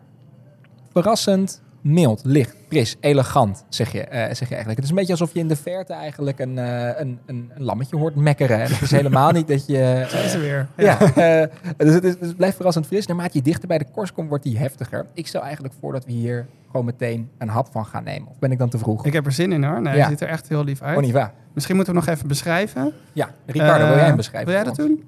verrassend 0.93 1.63
mild, 1.81 2.21
licht, 2.25 2.55
fris, 2.69 2.97
elegant, 3.01 3.65
zeg 3.69 3.93
je, 3.93 3.99
uh, 3.99 4.05
zeg 4.11 4.39
je 4.39 4.55
eigenlijk. 4.55 4.77
Het 4.77 4.85
is 4.85 4.91
een 4.91 4.97
beetje 4.97 5.13
alsof 5.13 5.33
je 5.33 5.39
in 5.39 5.49
de 5.49 5.57
verte 5.57 5.93
eigenlijk 5.93 6.39
een, 6.39 6.57
uh, 6.57 6.99
een, 6.99 7.19
een, 7.27 7.51
een, 7.55 7.65
lammetje 7.65 7.97
hoort 7.97 8.15
mekkeren. 8.15 8.61
En 8.61 8.71
het 8.73 8.81
is 8.81 8.91
helemaal 8.91 9.31
niet 9.31 9.49
dat 9.49 9.67
je... 9.67 9.77
Uh, 9.89 10.25
is 10.25 10.35
er 10.35 10.41
weer. 10.41 10.69
Ja, 10.77 10.99
dus, 11.77 11.95
het 11.95 12.05
is, 12.05 12.19
dus 12.19 12.29
het 12.29 12.37
blijft 12.37 12.57
verrassend 12.57 12.87
fris. 12.87 13.07
Naarmate 13.07 13.31
je 13.33 13.43
dichter 13.43 13.69
bij 13.69 13.79
de 13.79 13.87
korst 13.93 14.13
komt, 14.13 14.29
wordt 14.29 14.45
die 14.45 14.59
heftiger. 14.59 15.07
Ik 15.13 15.27
stel 15.27 15.43
eigenlijk 15.43 15.75
voor 15.81 15.93
dat 15.93 16.05
we 16.05 16.13
hier 16.13 16.47
gewoon 16.71 16.87
meteen 16.87 17.31
een 17.39 17.49
hap 17.49 17.69
van 17.71 17.87
gaan 17.87 18.05
nemen. 18.05 18.29
Of 18.29 18.39
ben 18.39 18.53
ik 18.53 18.59
dan 18.59 18.69
te 18.69 18.79
vroeg? 18.79 19.07
Ik 19.07 19.13
heb 19.13 19.27
er 19.27 19.33
zin 19.33 19.53
in 19.53 19.65
hoor. 19.65 19.83
Nee, 19.83 19.97
ja. 19.97 20.09
ziet 20.09 20.21
er 20.21 20.29
echt 20.29 20.49
heel 20.49 20.65
lief 20.65 20.83
uit. 20.83 20.97
Oniva. 20.97 21.33
Misschien 21.53 21.77
moeten 21.77 21.95
we 21.95 22.01
nog 22.01 22.09
even 22.09 22.29
beschrijven. 22.29 22.93
Ja, 23.13 23.31
Ricardo, 23.47 23.87
wil 23.87 23.97
jij 23.97 24.07
hem 24.07 24.17
beschrijven? 24.17 24.53
Wil 24.53 24.57
jij 24.57 24.65
dat 24.65 24.77
doen? 24.77 25.05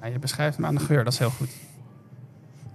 ja, 0.00 0.06
je 0.12 0.18
beschrijft 0.18 0.56
hem 0.56 0.66
aan 0.66 0.74
de 0.74 0.80
geur, 0.80 1.04
dat 1.04 1.12
is 1.12 1.18
heel 1.18 1.30
goed. 1.30 1.50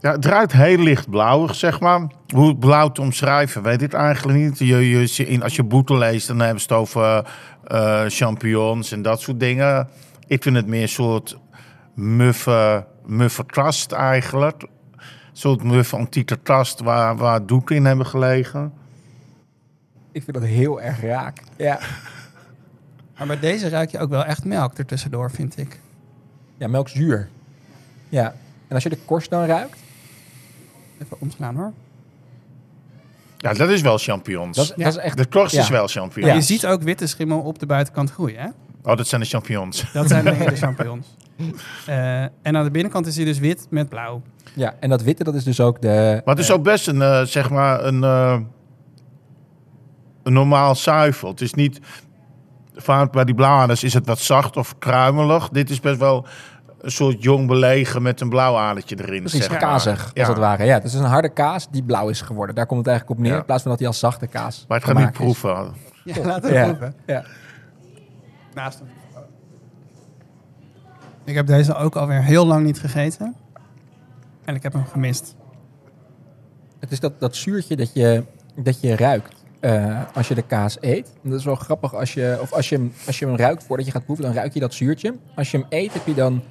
Ja, 0.02 0.12
het 0.12 0.26
ruikt 0.26 0.52
heel 0.52 0.78
licht 0.78 1.10
blauwig, 1.10 1.56
zeg 1.56 1.80
maar. 1.80 2.08
Hoe 2.34 2.48
het 2.48 2.60
blauw 2.60 2.92
te 2.92 3.02
omschrijven, 3.02 3.64
weet 3.64 3.82
ik 3.82 3.94
eigenlijk 3.94 4.38
niet. 4.40 4.60
Je, 4.60 4.90
je, 4.90 5.26
in, 5.26 5.44
als 5.44 5.56
je 5.56 5.64
boete 5.64 5.98
leest, 5.98 6.28
dan 6.28 6.40
hebben 6.40 6.62
ze 6.62 6.68
het 6.68 6.78
over 6.78 7.28
uh, 7.72 8.04
champignons 8.08 8.92
en 8.92 9.02
dat 9.02 9.22
soort 9.22 9.40
dingen. 9.40 9.90
Ik 10.28 10.44
vind 10.44 10.56
het 10.56 10.68
meer 10.68 10.82
een 10.82 10.90
soort 10.90 11.38
muffe, 11.96 12.86
muffe 13.06 13.46
kast 13.46 13.92
eigenlijk. 13.92 14.62
Een 14.62 15.00
soort 15.34 15.64
muffe 15.64 15.96
antieke 15.96 16.38
kast 16.38 16.80
waar, 16.80 17.18
waar 17.18 17.46
doeken 17.46 17.76
in 17.76 17.86
hebben 17.86 18.06
gelegen. 18.06 18.74
Ik 20.12 20.24
vind 20.24 20.38
dat 20.38 20.46
heel 20.46 20.82
erg 20.82 21.02
raak, 21.02 21.38
ja. 21.58 21.80
Maar 23.18 23.28
bij 23.28 23.40
deze 23.40 23.70
ruik 23.70 23.92
je 23.92 24.00
ook 24.00 24.10
wel 24.10 24.26
echt 24.26 24.46
melk 24.46 24.78
ertussendoor, 24.78 25.32
vind 25.32 25.58
ik. 25.58 25.80
Ja, 26.58 26.68
melkzuur. 26.68 27.30
Ja. 28.10 28.34
En 28.68 28.76
als 28.76 28.84
je 28.84 28.90
de 28.90 28.98
korst 29.06 29.30
dan 29.30 29.46
ruikt, 29.46 29.81
Even 31.02 31.18
omslaan 31.20 31.56
hoor. 31.56 31.74
Ja, 33.38 33.54
dat 33.54 33.70
is 33.70 33.82
wel 33.82 33.98
champignons. 33.98 34.58
Dat 34.58 34.66
is, 34.66 34.84
dat 34.84 34.94
is 34.94 34.98
echt, 34.98 35.18
de 35.18 35.26
korst 35.26 35.56
is 35.56 35.70
wel 35.70 35.88
champignons. 35.88 36.34
Ja. 36.34 36.34
Je 36.34 36.42
ziet 36.42 36.66
ook 36.66 36.82
witte 36.82 37.08
schimmel 37.08 37.40
op 37.40 37.60
de 37.60 37.66
buitenkant 37.66 38.12
groeien, 38.12 38.40
hè? 38.40 38.48
Oh, 38.84 38.98
dat 38.98 39.08
zijn 39.08 39.22
de 39.22 39.28
champignons. 39.28 39.92
Dat 39.94 40.08
zijn 40.08 40.24
de 40.24 40.32
hele 40.32 40.56
champignons. 40.66 41.08
Uh, 41.90 42.22
en 42.22 42.58
aan 42.58 42.64
de 42.64 42.72
binnenkant 42.72 43.08
is 43.08 43.16
hij 43.16 43.26
dus 43.26 43.40
wit 43.40 43.68
met 43.70 43.90
blauw. 43.90 44.22
Ja, 44.54 44.76
en 44.80 44.90
dat 44.90 45.02
witte, 45.02 45.24
dat 45.24 45.36
is 45.36 45.44
dus 45.44 45.60
ook 45.60 45.82
de... 45.82 46.22
Maar 46.26 46.36
het 46.36 46.44
is 46.44 46.52
ook 46.52 46.64
best 46.64 46.88
een, 46.88 46.96
uh, 46.96 47.22
zeg 47.22 47.50
maar, 47.50 47.84
een, 47.84 48.02
uh, 48.04 48.40
een 50.24 50.34
normaal 50.34 50.76
zuivel. 50.76 51.30
Het 51.30 51.42
is 51.42 51.54
niet... 51.54 51.80
Vaak 52.76 53.12
bij 53.12 53.26
die 53.26 53.36
blauwades 53.36 53.84
is 53.84 53.94
het 53.94 54.06
wat 54.06 54.20
zacht 54.20 54.58
of 54.58 54.78
kruimelig. 54.78 55.50
Dit 55.50 55.70
is 55.70 55.80
best 55.80 56.00
wel 56.00 56.26
een 56.82 56.92
soort 56.92 57.24
jong 57.24 57.48
belegen 57.48 58.02
met 58.02 58.22
een 58.22 58.30
blauw 58.30 58.58
adertje 58.58 58.96
erin. 59.00 59.20
Precies, 59.20 59.46
zeg 59.46 59.58
kazig 59.58 60.12
als 60.16 60.28
het 60.28 60.38
ware. 60.38 60.64
Ja, 60.64 60.74
het 60.74 60.84
is 60.84 60.94
een 60.94 61.04
harde 61.04 61.30
kaas 61.30 61.70
die 61.70 61.84
blauw 61.84 62.10
is 62.10 62.22
geworden. 62.22 62.56
Daar 62.56 62.66
komt 62.66 62.80
het 62.80 62.88
eigenlijk 62.90 63.20
op 63.20 63.26
neer, 63.26 63.38
in 63.38 63.46
plaats 63.46 63.62
van 63.62 63.72
dat 63.72 63.80
hij 63.80 63.88
als 63.88 64.00
zachte 64.00 64.28
kaas 64.28 64.66
Maar 64.68 64.78
het 64.78 64.88
gaat 64.88 64.98
niet 64.98 65.12
proeven. 65.12 65.74
Ja, 66.04 66.24
laten 66.24 66.54
we 66.54 66.64
proeven. 66.64 66.96
Ja. 67.06 67.24
Naast 68.54 68.80
hem. 68.80 68.88
Ik 71.24 71.36
heb 71.36 71.48
deze 71.48 71.76
ook 71.76 71.96
alweer 71.96 72.24
heel 72.24 72.46
lang 72.46 72.66
niet 72.66 72.80
gegeten. 72.80 73.36
En 74.46 74.56
ik 74.56 74.64
heb 74.64 74.74
hem 74.74 74.86
gemist. 74.86 75.36
Het 76.80 76.92
is 76.92 77.00
dat, 77.00 77.20
dat 77.20 77.36
zuurtje 77.36 77.76
dat 77.76 77.94
je, 77.94 78.24
dat 78.56 78.82
je 78.82 78.96
ruikt. 78.96 79.40
Uh, 79.62 80.02
als 80.14 80.28
je 80.28 80.36
de 80.36 80.42
kaas 80.42 80.78
eet. 80.80 81.12
Dat 81.22 81.40
is 81.40 81.46
wel 81.46 81.56
grappig 81.56 81.96
als 81.96 82.14
je, 82.14 82.38
of 82.42 82.54
als 82.54 82.70
je, 82.70 82.76
hem, 82.76 82.94
als 83.06 83.20
je 83.20 83.26
hem 83.26 83.36
ruikt 83.36 83.64
voordat 83.64 83.86
je 83.86 83.92
gaat 83.92 84.06
proeven, 84.06 84.26
dan 84.26 84.34
ruik 84.34 84.54
je 84.54 84.60
dat 84.60 84.74
zuurtje. 84.74 85.16
Als 85.36 85.52
je 85.52 85.58
hem 85.58 85.66
eet, 85.70 85.94
heb 85.94 86.06
je 86.06 86.14
dan 86.14 86.44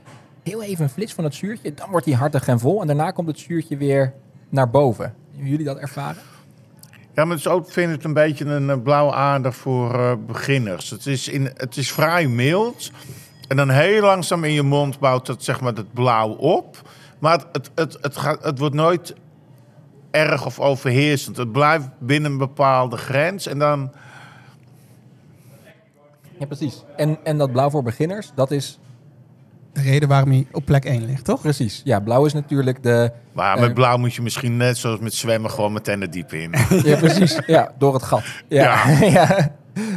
heel 0.43 0.63
even 0.63 0.85
een 0.85 0.91
flits 0.91 1.13
van 1.13 1.25
het 1.25 1.35
zuurtje. 1.35 1.75
Dan 1.75 1.91
wordt 1.91 2.07
hij 2.07 2.15
hartig 2.15 2.49
en 2.49 2.59
vol. 2.59 2.81
En 2.81 2.87
daarna 2.87 3.11
komt 3.11 3.29
het 3.29 3.39
zuurtje 3.39 3.77
weer 3.77 4.15
naar 4.49 4.71
boven. 4.71 5.15
Hebben 5.31 5.51
jullie 5.51 5.65
dat 5.65 5.79
ervaren? 5.79 6.23
Ja, 7.15 7.25
maar 7.25 7.37
het 7.37 7.47
is 7.47 7.53
ook, 7.53 7.71
vind 7.71 7.95
ik, 7.95 8.05
een 8.05 8.13
beetje 8.13 8.45
een 8.45 8.83
blauwe 8.83 9.13
aarde 9.13 9.53
voor 9.53 9.95
uh, 9.95 10.13
beginners. 10.27 10.91
Het 10.91 11.07
is, 11.07 11.29
in, 11.29 11.51
het 11.57 11.77
is 11.77 11.93
vrij 11.93 12.27
mild. 12.27 12.91
En 13.49 13.57
dan 13.57 13.71
heel 13.71 14.01
langzaam 14.01 14.45
in 14.45 14.53
je 14.53 14.63
mond 14.63 14.99
bouwt 14.99 15.27
het, 15.27 15.45
zeg 15.45 15.61
maar, 15.61 15.73
het 15.73 15.93
blauw 15.93 16.31
op. 16.31 16.91
Maar 17.19 17.33
het, 17.33 17.47
het, 17.53 17.71
het, 17.75 17.99
het, 18.01 18.17
gaat, 18.17 18.45
het 18.45 18.59
wordt 18.59 18.75
nooit 18.75 19.15
erg 20.11 20.47
of 20.47 20.61
overheersend. 20.61 21.37
Het 21.37 21.53
blijft 21.53 21.89
binnen 21.99 22.31
een 22.31 22.39
bepaalde 22.39 22.97
grens 22.97 23.47
en 23.47 23.59
dan... 23.59 23.93
Ja, 26.39 26.47
precies. 26.47 26.85
En, 26.97 27.19
en 27.25 27.39
dat 27.39 27.53
blauw 27.53 27.71
voor 27.71 27.83
beginners, 27.83 28.33
dat 28.35 28.51
is... 28.51 28.79
De 29.73 29.81
reden 29.81 30.09
waarom 30.09 30.31
hij 30.31 30.47
op 30.53 30.65
plek 30.65 30.85
1 30.85 31.05
ligt, 31.05 31.25
toch? 31.25 31.41
Precies. 31.41 31.81
Ja, 31.85 32.01
blauw 32.01 32.25
is 32.25 32.33
natuurlijk 32.33 32.83
de... 32.83 33.13
Maar 33.33 33.61
met 33.61 33.69
uh, 33.69 33.75
blauw 33.75 33.97
moet 33.97 34.15
je 34.15 34.23
misschien 34.23 34.57
net 34.57 34.79
zoals 34.79 35.01
met 35.01 35.15
zwemmen 35.15 35.51
gewoon 35.51 35.73
meteen 35.73 36.03
er 36.03 36.11
diep 36.11 36.33
in. 36.33 36.55
ja, 36.85 36.97
precies. 36.97 37.41
Ja, 37.47 37.73
door 37.79 37.95
het 37.95 38.03
gat. 38.03 38.23
Ja, 38.49 38.89
ja. 38.89 39.07
ja. 39.11 39.53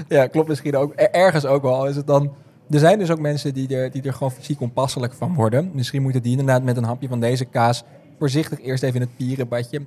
ja 0.07 0.27
klopt 0.27 0.47
misschien 0.47 0.75
ook. 0.75 0.93
Ergens 0.93 1.45
ook 1.45 1.61
wel. 1.61 1.87
Is 1.87 1.95
het 1.95 2.07
dan... 2.07 2.33
Er 2.69 2.79
zijn 2.79 2.99
dus 2.99 3.11
ook 3.11 3.19
mensen 3.19 3.53
die 3.53 3.75
er, 3.75 3.91
die 3.91 4.01
er 4.01 4.13
gewoon 4.13 4.31
fysiek 4.31 4.61
onpasselijk 4.61 5.13
van 5.13 5.33
worden. 5.33 5.71
Misschien 5.73 6.01
moeten 6.01 6.21
die 6.21 6.31
inderdaad 6.31 6.63
met 6.63 6.77
een 6.77 6.83
hapje 6.83 7.07
van 7.07 7.19
deze 7.19 7.45
kaas 7.45 7.83
voorzichtig 8.19 8.61
eerst 8.61 8.83
even 8.83 8.95
in 8.95 9.01
het 9.01 9.15
pierenbadje. 9.15 9.81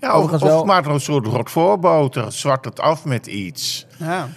Ja, 0.00 0.18
of, 0.18 0.32
of 0.32 0.40
wel... 0.40 0.64
maar 0.64 0.86
een 0.86 1.00
soort 1.00 1.26
roquefortboter. 1.26 2.32
Zwart 2.32 2.64
het 2.64 2.80
af 2.80 3.04
met 3.04 3.26
iets. 3.26 3.86
Ja. 3.98 4.28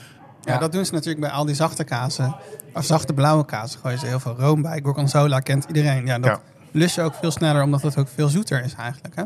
Ja, 0.46 0.58
dat 0.58 0.72
doen 0.72 0.86
ze 0.86 0.94
natuurlijk 0.94 1.22
bij 1.22 1.32
al 1.32 1.46
die 1.46 1.56
zachte 1.56 1.84
kazen. 1.84 2.36
Of 2.74 2.86
zachte 2.86 3.14
blauwe 3.14 3.46
kazen 3.46 3.80
gooien 3.80 4.00
ze 4.00 4.06
heel 4.06 4.20
veel 4.20 4.36
room 4.38 4.62
bij. 4.62 4.80
Gorgonzola 4.84 5.40
kent 5.40 5.66
iedereen. 5.68 6.06
Ja, 6.06 6.20
dat 6.20 6.32
ja. 6.32 6.42
lust 6.72 6.96
je 6.96 7.02
ook 7.02 7.14
veel 7.14 7.32
sneller, 7.32 7.64
omdat 7.64 7.82
het 7.82 7.98
ook 7.98 8.08
veel 8.08 8.28
zoeter 8.28 8.64
is 8.64 8.76
eigenlijk. 8.76 9.16
Hè? 9.16 9.24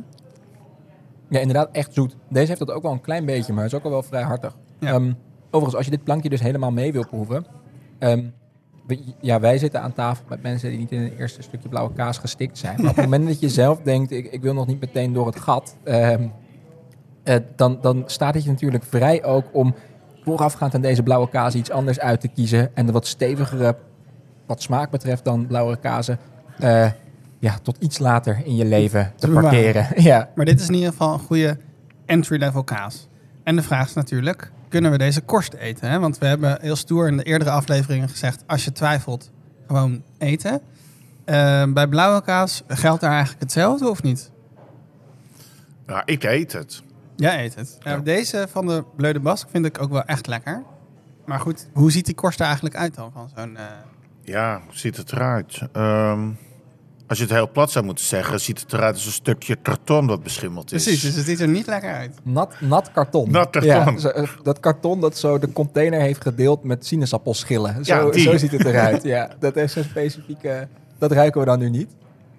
Ja, 1.30 1.40
inderdaad, 1.40 1.70
echt 1.72 1.94
zoet. 1.94 2.16
Deze 2.30 2.48
heeft 2.48 2.60
dat 2.60 2.72
ook 2.72 2.84
wel 2.84 2.92
een 2.92 3.02
klein 3.02 3.26
beetje, 3.26 3.54
maar 3.54 3.64
het 3.64 3.72
is 3.72 3.78
ook 3.78 3.86
al 3.86 3.92
wel 3.92 4.04
vrij 4.04 4.24
hartig. 4.24 4.56
Ja. 4.80 4.94
Um, 4.94 5.18
overigens, 5.46 5.76
als 5.76 5.86
je 5.86 5.92
dit 5.92 6.04
plankje 6.04 6.30
dus 6.30 6.42
helemaal 6.42 6.72
mee 6.72 6.92
wil 6.92 7.08
proeven... 7.08 7.46
Um, 8.00 8.34
ja, 9.22 9.40
wij 9.40 9.58
zitten 9.58 9.82
aan 9.82 9.94
tafel 9.94 10.26
met 10.30 10.42
mensen 10.42 10.70
die 10.70 10.78
niet 10.78 10.92
in 10.92 11.02
een 11.02 11.18
eerste 11.18 11.42
stukje 11.42 11.70
blauwe 11.70 11.94
kaas 11.94 12.18
gestikt 12.18 12.58
zijn. 12.58 12.82
Maar 12.82 12.90
op 12.90 12.96
het 12.96 13.06
moment 13.06 13.28
dat 13.28 13.40
je 13.40 13.50
zelf 13.50 13.80
denkt, 13.82 14.12
ik, 14.12 14.32
ik 14.32 14.42
wil 14.42 14.54
nog 14.54 14.68
niet 14.68 14.80
meteen 14.80 15.14
door 15.14 15.26
het 15.26 15.40
gat, 15.40 15.76
um, 15.84 16.32
uh, 17.24 17.36
dan, 17.56 17.78
dan 17.82 18.04
staat 18.06 18.34
het 18.34 18.44
je 18.44 18.50
natuurlijk 18.50 18.84
vrij 18.84 19.24
ook 19.24 19.46
om 19.52 19.76
voorafgaand 20.28 20.76
aan 20.76 20.82
deze 20.82 21.04
blauwe 21.04 21.30
kaas 21.30 21.56
iets 21.56 21.72
anders 21.72 22.00
uit 22.00 22.22
te 22.22 22.28
kiezen. 22.28 22.76
En 22.76 22.86
de 22.86 22.92
wat 22.92 23.08
stevigere, 23.08 23.76
wat 24.46 24.62
smaak 24.62 24.90
betreft 24.90 25.24
dan 25.24 25.48
blauwe 25.48 25.78
kazen, 25.78 26.20
uh, 26.60 26.92
ja, 27.40 27.58
tot 27.62 27.78
iets 27.80 28.00
later 28.00 28.42
in 28.46 28.56
je 28.56 28.66
leven 28.66 29.14
te 29.16 29.30
parkeren. 29.30 29.88
ja. 30.12 30.30
Maar 30.36 30.46
dit 30.46 30.60
is 30.60 30.68
in 30.68 30.74
ieder 30.74 30.90
geval 30.90 31.14
een 31.14 31.20
goede 31.20 31.58
entry-level 32.06 32.64
kaas. 32.64 33.08
En 33.44 33.56
de 33.56 33.62
vraag 33.62 33.88
is 33.88 33.94
natuurlijk, 33.94 34.52
kunnen 34.70 34.92
we 34.92 34.98
deze 34.98 35.22
korst 35.22 35.54
eten? 35.54 35.90
Hè? 35.90 36.00
Want 36.00 36.18
we 36.18 36.26
hebben 36.26 36.58
heel 36.62 36.76
stoer 36.76 37.08
in 37.08 37.18
de 37.18 37.24
eerdere 37.24 37.52
afleveringen 37.52 38.10
gezegd, 38.10 38.44
als 38.48 38.66
je 38.66 38.72
twijfelt, 38.72 39.32
gewoon 39.68 40.04
eten. 40.18 40.62
Uh, 41.26 41.64
bij 41.74 41.88
blauwe 41.88 42.22
kaas 42.22 42.64
geldt 42.68 43.02
daar 43.02 43.12
eigenlijk 43.12 43.42
hetzelfde 43.42 43.90
of 43.90 44.04
niet? 44.04 44.32
Ja, 45.88 46.02
ik 46.06 46.24
eet 46.24 46.52
het. 46.52 46.84
Jij 47.18 47.44
eet 47.44 47.56
het. 47.56 47.78
Ja. 47.80 47.98
Deze 47.98 48.48
van 48.52 48.68
de 48.68 48.84
Bleu 48.96 49.14
de 49.14 49.20
Basque 49.20 49.52
vind 49.52 49.66
ik 49.66 49.82
ook 49.82 49.90
wel 49.90 50.04
echt 50.04 50.28
lekker. 50.28 50.64
Maar 51.26 51.40
goed, 51.40 51.68
hoe 51.74 51.92
ziet 51.92 52.06
die 52.06 52.16
korst 52.16 52.40
er 52.40 52.46
eigenlijk 52.46 52.76
uit 52.76 52.96
dan? 52.96 53.12
Van 53.12 53.30
zo'n, 53.36 53.54
uh... 53.54 53.62
Ja, 54.22 54.62
hoe 54.66 54.76
ziet 54.78 54.98
het 54.98 55.12
eruit? 55.12 55.62
Um, 55.74 56.38
als 57.08 57.18
je 57.18 57.24
het 57.24 57.34
heel 57.34 57.52
plat 57.52 57.72
zou 57.72 57.86
moeten 57.86 58.06
zeggen, 58.06 58.40
ziet 58.40 58.60
het 58.60 58.74
eruit 58.74 58.94
als 58.96 59.06
een 59.06 59.12
stukje 59.12 59.56
karton 59.56 60.08
dat 60.08 60.24
beschimmeld 60.24 60.72
is. 60.72 60.84
Precies, 60.84 61.02
dus 61.02 61.16
het 61.16 61.26
ziet 61.26 61.40
er 61.40 61.48
niet 61.48 61.68
lekker 61.68 61.94
uit. 61.94 62.16
Nat, 62.24 62.54
nat 62.60 62.92
karton. 62.92 63.32
Nat 63.32 63.50
karton. 63.50 64.00
Ja, 64.00 64.10
eh, 64.10 64.30
dat 64.44 64.60
karton 64.60 65.02
dat 65.02 65.18
zo 65.18 65.40
de 65.40 65.52
container 65.52 66.00
heeft 66.00 66.22
gedeeld 66.22 66.64
met 66.64 66.86
sinaasappelschillen. 66.86 67.86
Zo, 67.86 68.12
ja, 68.14 68.20
zo 68.20 68.38
ziet 68.38 68.52
het 68.52 68.66
eruit. 68.66 69.04
ja, 69.04 69.30
dat 69.40 69.56
is 69.56 69.76
een 69.76 69.84
specifieke... 69.84 70.68
Dat 70.98 71.12
ruiken 71.12 71.40
we 71.40 71.46
dan 71.46 71.60
nu 71.60 71.70
niet. 71.70 71.96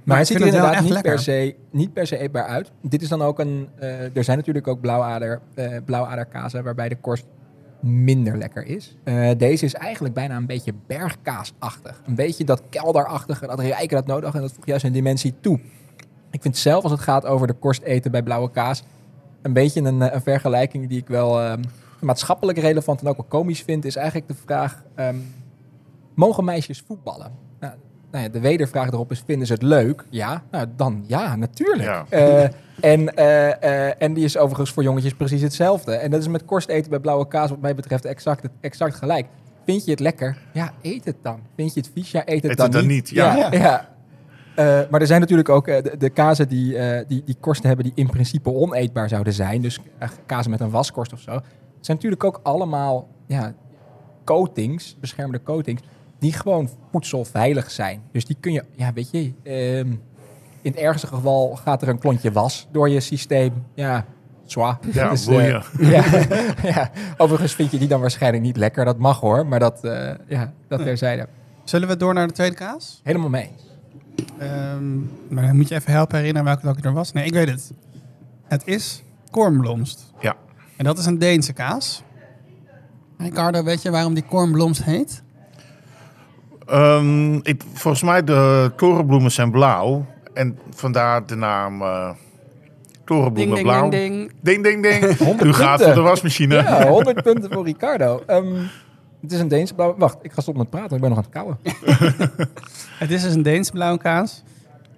Maar, 0.09 0.17
hij 0.17 0.27
ziet 0.27 0.41
er 0.41 0.47
inderdaad 0.47 0.83
niet 0.83 1.03
per, 1.03 1.19
se, 1.19 1.55
niet 1.71 1.93
per 1.93 2.07
se 2.07 2.19
eetbaar 2.19 2.45
uit. 2.45 2.71
Dit 2.83 3.03
is 3.03 3.09
dan 3.09 3.23
ook 3.23 3.39
een... 3.39 3.69
Uh, 3.81 4.17
er 4.17 4.25
zijn 4.25 4.37
natuurlijk 4.37 4.67
ook 4.67 4.81
blauwader, 4.81 5.41
uh, 5.55 5.77
blauwaderkazen 5.85 6.65
waarbij 6.65 6.89
de 6.89 6.97
korst 6.97 7.27
minder 7.81 8.39
lekker 8.39 8.67
is. 8.67 8.97
Uh, 9.05 9.31
deze 9.37 9.65
is 9.65 9.75
eigenlijk 9.75 10.15
bijna 10.15 10.37
een 10.37 10.47
beetje 10.47 10.73
bergkaasachtig. 10.87 12.03
Een 12.07 12.15
beetje 12.15 12.45
dat 12.45 12.63
kelderachtige, 12.69 13.47
dat 13.47 13.61
rijke 13.61 13.95
dat 13.95 14.07
nodig 14.07 14.35
en 14.35 14.41
dat 14.41 14.53
voegt 14.53 14.67
juist 14.67 14.85
een 14.85 14.93
dimensie 14.93 15.35
toe. 15.41 15.61
Ik 16.31 16.43
vind 16.43 16.57
zelf 16.57 16.83
als 16.83 16.93
het 16.93 17.01
gaat 17.01 17.27
over 17.27 17.47
de 17.47 17.53
korst 17.53 17.83
eten 17.83 18.11
bij 18.11 18.23
blauwe 18.23 18.51
kaas... 18.51 18.85
een 19.43 19.53
beetje 19.53 19.81
een, 19.81 20.15
een 20.15 20.23
vergelijking 20.23 20.89
die 20.89 20.99
ik 20.99 21.09
wel 21.09 21.43
uh, 21.43 21.53
maatschappelijk 22.01 22.59
relevant 22.59 23.01
en 23.01 23.09
ook 23.09 23.17
wel 23.17 23.27
komisch 23.29 23.63
vind... 23.63 23.85
is 23.85 23.97
eigenlijk 23.97 24.29
de 24.29 24.35
vraag, 24.45 24.83
um, 24.97 25.35
mogen 26.15 26.45
meisjes 26.45 26.85
voetballen? 26.87 27.48
Nou, 28.11 28.25
ja, 28.25 28.31
de 28.31 28.41
wedervraag 28.41 28.91
erop 28.91 29.11
is, 29.11 29.23
vinden 29.27 29.47
ze 29.47 29.53
het 29.53 29.63
leuk? 29.63 30.05
Ja, 30.11 30.43
nou 30.51 30.67
dan 30.77 31.05
ja, 31.07 31.37
natuurlijk. 31.37 31.83
Ja. 31.83 32.07
Uh, 32.11 32.43
en, 32.81 33.01
uh, 33.01 33.47
uh, 33.47 34.03
en 34.03 34.15
die 34.15 34.25
is 34.25 34.37
overigens 34.37 34.73
voor 34.73 34.83
jongetjes 34.83 35.15
precies 35.15 35.43
hetzelfde. 35.43 35.95
En 35.95 36.11
dat 36.11 36.21
is 36.21 36.29
met 36.29 36.45
korst 36.45 36.69
eten 36.69 36.91
bij 36.91 36.99
blauwe 36.99 37.29
kaas 37.29 37.51
wat 37.51 37.61
mij 37.61 37.75
betreft 37.75 38.05
exact, 38.05 38.49
exact 38.61 38.95
gelijk. 38.95 39.27
Vind 39.65 39.85
je 39.85 39.91
het 39.91 40.01
lekker? 40.01 40.39
Ja, 40.53 40.73
eet 40.83 41.05
het 41.05 41.17
dan. 41.23 41.41
Vind 41.57 41.75
je 41.75 41.81
het 41.81 41.91
vies? 41.95 42.11
Ja, 42.11 42.23
eet 42.25 42.43
het, 42.43 42.51
eet 42.51 42.57
dan, 42.57 42.67
het 42.67 42.75
dan, 42.75 42.87
niet. 42.87 43.09
Ja. 43.09 43.37
ja, 43.37 43.53
ja. 43.53 43.89
Uh, 44.59 44.91
maar 44.91 45.01
er 45.01 45.07
zijn 45.07 45.21
natuurlijk 45.21 45.49
ook 45.49 45.67
de, 45.67 45.95
de, 45.99 46.11
kazen 46.11 46.49
die, 46.49 46.77
die, 47.07 47.23
die 47.25 47.37
korsten 47.41 47.67
hebben 47.67 47.85
die 47.87 47.95
in 47.95 48.11
principe 48.11 48.53
oneetbaar 48.53 49.09
zouden 49.09 49.33
zijn. 49.33 49.63
Dus 49.63 49.79
kazen 50.27 50.51
met 50.51 50.61
een 50.61 50.71
waskorst 50.71 51.13
of 51.13 51.21
zo. 51.21 51.33
Het 51.33 51.87
zijn 51.87 51.97
natuurlijk 51.97 52.25
ook 52.25 52.41
allemaal 52.43 53.09
ja, 53.27 53.55
coatings, 54.25 54.97
beschermde 55.01 55.43
coatings, 55.43 55.83
die 56.19 56.33
gewoon 56.33 56.69
voedselveilig 56.91 57.71
zijn. 57.71 58.03
Dus 58.13 58.25
die 58.25 58.37
kun 58.41 58.53
je, 58.53 58.65
ja, 58.77 58.93
weet 58.93 59.11
je, 59.11 59.33
um, 59.79 60.01
in 60.63 60.71
het 60.71 60.77
ergste 60.77 61.07
geval 61.07 61.57
gaat 61.57 61.83
er 61.83 61.89
een 61.89 61.99
klontje 61.99 62.33
was 62.33 62.69
door 62.73 62.89
je 62.89 63.01
systeem. 63.01 63.65
Ja, 63.75 64.05
zwaar. 64.45 64.79
Ja, 64.93 65.11
dus, 65.11 65.29
uh, 65.29 65.49
ja, 65.79 66.05
ja, 66.63 66.91
Overigens 67.17 67.55
vind 67.55 67.71
je 67.71 67.79
die 67.79 67.89
dan 67.89 68.01
waarschijnlijk 68.01 68.43
niet 68.43 68.57
lekker. 68.57 68.85
Dat 68.85 68.99
mag 68.99 69.21
hoor, 69.21 69.47
maar 69.47 69.59
dat, 69.59 69.85
uh, 69.85 70.11
ja, 70.29 70.53
dat 70.69 70.83
terzijde. 70.83 71.29
Zullen 71.65 71.89
we 71.89 71.97
door 71.97 72.15
naar 72.15 72.27
de 72.27 72.33
tweede 72.33 72.57
kaas? 72.57 73.01
Helemaal 73.05 73.29
mee. 73.29 73.51
Um, 74.43 75.11
maar 75.29 75.47
dan 75.47 75.57
moet 75.57 75.69
je 75.69 75.75
even 75.75 75.93
helpen 75.93 76.17
herinneren 76.17 76.47
welke, 76.47 76.63
welke 76.63 76.83
er 76.83 76.93
was. 76.93 77.13
Nee, 77.13 77.25
ik 77.25 77.33
weet 77.33 77.49
het. 77.49 77.73
Het 78.45 78.63
is 78.67 79.03
kornblomst. 79.31 80.13
Ja. 80.21 80.37
En 80.77 80.85
dat 80.85 80.99
is 80.99 81.07
een 81.07 81.19
Deense 81.19 81.53
kaas. 81.53 82.03
Ricardo, 83.19 83.63
weet 83.63 83.83
je 83.83 83.91
waarom 83.91 84.15
die 84.15 84.23
kornblomst 84.23 84.85
heet? 84.85 85.23
Um, 86.73 87.35
ik, 87.43 87.63
volgens 87.73 88.03
mij 88.03 88.25
de 88.25 88.73
torenbloemen 88.77 89.31
zijn 89.31 89.51
blauw. 89.51 90.07
En 90.35 90.59
vandaar 90.71 91.27
de 91.27 91.35
naam 91.35 91.83
uh, 91.83 92.11
torenbloemen 93.05 93.55
ding, 93.55 93.67
blauw. 93.67 93.89
Ding, 93.89 94.33
ding, 94.41 94.65
ding. 94.65 94.83
ding, 94.83 95.17
ding. 95.17 95.43
U 95.49 95.53
gaat 95.53 95.83
voor 95.83 95.95
de 95.95 96.01
wasmachine. 96.01 96.55
Ja, 96.55 96.87
100 96.89 97.23
punten 97.23 97.53
voor 97.53 97.65
Ricardo. 97.65 98.23
Um, 98.27 98.69
het 99.21 99.33
is 99.33 99.41
een 99.41 99.49
Deense 99.49 99.75
blauwe... 99.75 99.95
Wacht, 99.99 100.17
ik 100.23 100.33
ga 100.33 100.41
stoppen 100.41 100.63
met 100.63 100.71
praten. 100.71 100.97
Ik 100.97 101.01
ben 101.01 101.11
nog 101.11 101.19
aan 101.19 101.25
het 101.25 101.33
kauwen. 101.33 101.59
het 103.03 103.11
is 103.11 103.23
dus 103.23 103.35
een 103.35 103.43
Deense 103.43 103.73
blauwe 103.73 103.99
kaas. 103.99 104.43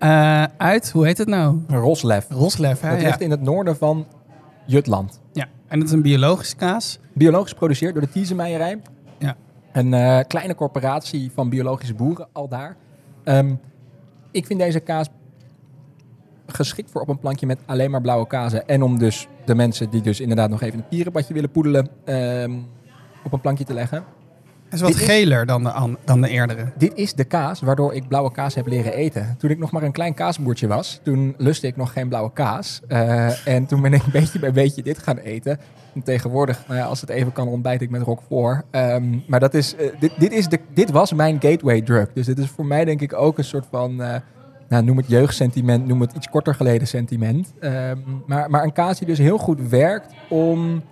Uh, 0.00 0.44
uit, 0.56 0.90
hoe 0.90 1.06
heet 1.06 1.18
het 1.18 1.28
nou? 1.28 1.58
Roslef. 1.68 2.26
Roslef, 2.28 2.80
hè? 2.80 2.90
Dat 2.90 3.02
ligt 3.02 3.18
ja. 3.18 3.24
in 3.24 3.30
het 3.30 3.42
noorden 3.42 3.76
van 3.76 4.06
Jutland. 4.66 5.20
Ja, 5.32 5.46
en 5.68 5.78
het 5.78 5.88
is 5.88 5.94
een 5.94 6.02
biologische 6.02 6.56
kaas. 6.56 6.98
Biologisch 7.12 7.50
geproduceerd 7.50 7.92
door 7.92 8.02
de 8.02 8.10
Tiesemeierij. 8.10 8.80
Een 9.72 9.92
uh, 9.92 10.20
kleine 10.26 10.54
corporatie 10.54 11.30
van 11.32 11.48
biologische 11.48 11.94
boeren 11.94 12.28
al 12.32 12.48
daar. 12.48 12.76
Um, 13.24 13.60
ik 14.30 14.46
vind 14.46 14.60
deze 14.60 14.80
kaas 14.80 15.08
geschikt 16.46 16.90
voor 16.90 17.00
op 17.00 17.08
een 17.08 17.18
plankje 17.18 17.46
met 17.46 17.58
alleen 17.66 17.90
maar 17.90 18.00
blauwe 18.00 18.26
kazen. 18.26 18.66
En 18.66 18.82
om 18.82 18.98
dus 18.98 19.28
de 19.44 19.54
mensen 19.54 19.90
die 19.90 20.00
dus 20.00 20.20
inderdaad 20.20 20.50
nog 20.50 20.62
even 20.62 20.78
een 20.78 20.88
pierenbadje 20.88 21.34
willen 21.34 21.50
poedelen, 21.50 21.88
um, 22.04 22.66
op 23.24 23.32
een 23.32 23.40
plankje 23.40 23.64
te 23.64 23.74
leggen. 23.74 24.04
Het 24.70 24.80
is 24.80 24.80
wat 24.80 24.96
dit 24.96 25.08
geler 25.08 25.40
is, 25.40 25.46
dan, 25.46 25.64
de, 25.64 25.96
dan 26.04 26.20
de 26.20 26.28
eerdere. 26.28 26.72
Dit 26.76 26.92
is 26.94 27.14
de 27.14 27.24
kaas 27.24 27.60
waardoor 27.60 27.94
ik 27.94 28.08
blauwe 28.08 28.32
kaas 28.32 28.54
heb 28.54 28.66
leren 28.66 28.92
eten. 28.92 29.34
Toen 29.38 29.50
ik 29.50 29.58
nog 29.58 29.70
maar 29.70 29.82
een 29.82 29.92
klein 29.92 30.14
kaasboertje 30.14 30.66
was, 30.66 31.00
toen 31.02 31.34
lustte 31.38 31.66
ik 31.66 31.76
nog 31.76 31.92
geen 31.92 32.08
blauwe 32.08 32.32
kaas. 32.32 32.80
Uh, 32.88 33.46
en 33.46 33.66
toen 33.66 33.82
ben 33.82 33.92
ik 33.92 34.02
beetje 34.12 34.38
bij 34.38 34.52
beetje 34.52 34.82
dit 34.82 34.98
gaan 34.98 35.18
eten. 35.18 35.58
En 35.94 36.02
tegenwoordig, 36.02 36.64
nou 36.66 36.80
ja, 36.80 36.86
als 36.86 37.00
het 37.00 37.10
even 37.10 37.32
kan, 37.32 37.48
ontbijt 37.48 37.80
ik 37.80 37.90
met 37.90 38.02
Roquefort. 38.02 38.64
Um, 38.70 39.22
maar 39.26 39.40
dat 39.40 39.54
is, 39.54 39.74
uh, 39.74 39.80
dit, 40.00 40.12
dit, 40.18 40.32
is 40.32 40.48
de, 40.48 40.60
dit 40.74 40.90
was 40.90 41.12
mijn 41.12 41.40
gateway 41.40 41.80
drug. 41.80 42.12
Dus 42.12 42.26
dit 42.26 42.38
is 42.38 42.48
voor 42.48 42.66
mij 42.66 42.84
denk 42.84 43.00
ik 43.00 43.12
ook 43.12 43.38
een 43.38 43.44
soort 43.44 43.66
van... 43.70 44.00
Uh, 44.00 44.14
nou, 44.68 44.84
noem 44.84 44.96
het 44.96 45.08
jeugdsentiment, 45.08 45.86
noem 45.86 46.00
het 46.00 46.12
iets 46.12 46.28
korter 46.28 46.54
geleden 46.54 46.86
sentiment. 46.86 47.52
Um, 47.60 48.22
maar, 48.26 48.50
maar 48.50 48.62
een 48.62 48.72
kaas 48.72 48.98
die 48.98 49.06
dus 49.06 49.18
heel 49.18 49.38
goed 49.38 49.68
werkt 49.68 50.12
om 50.28 50.82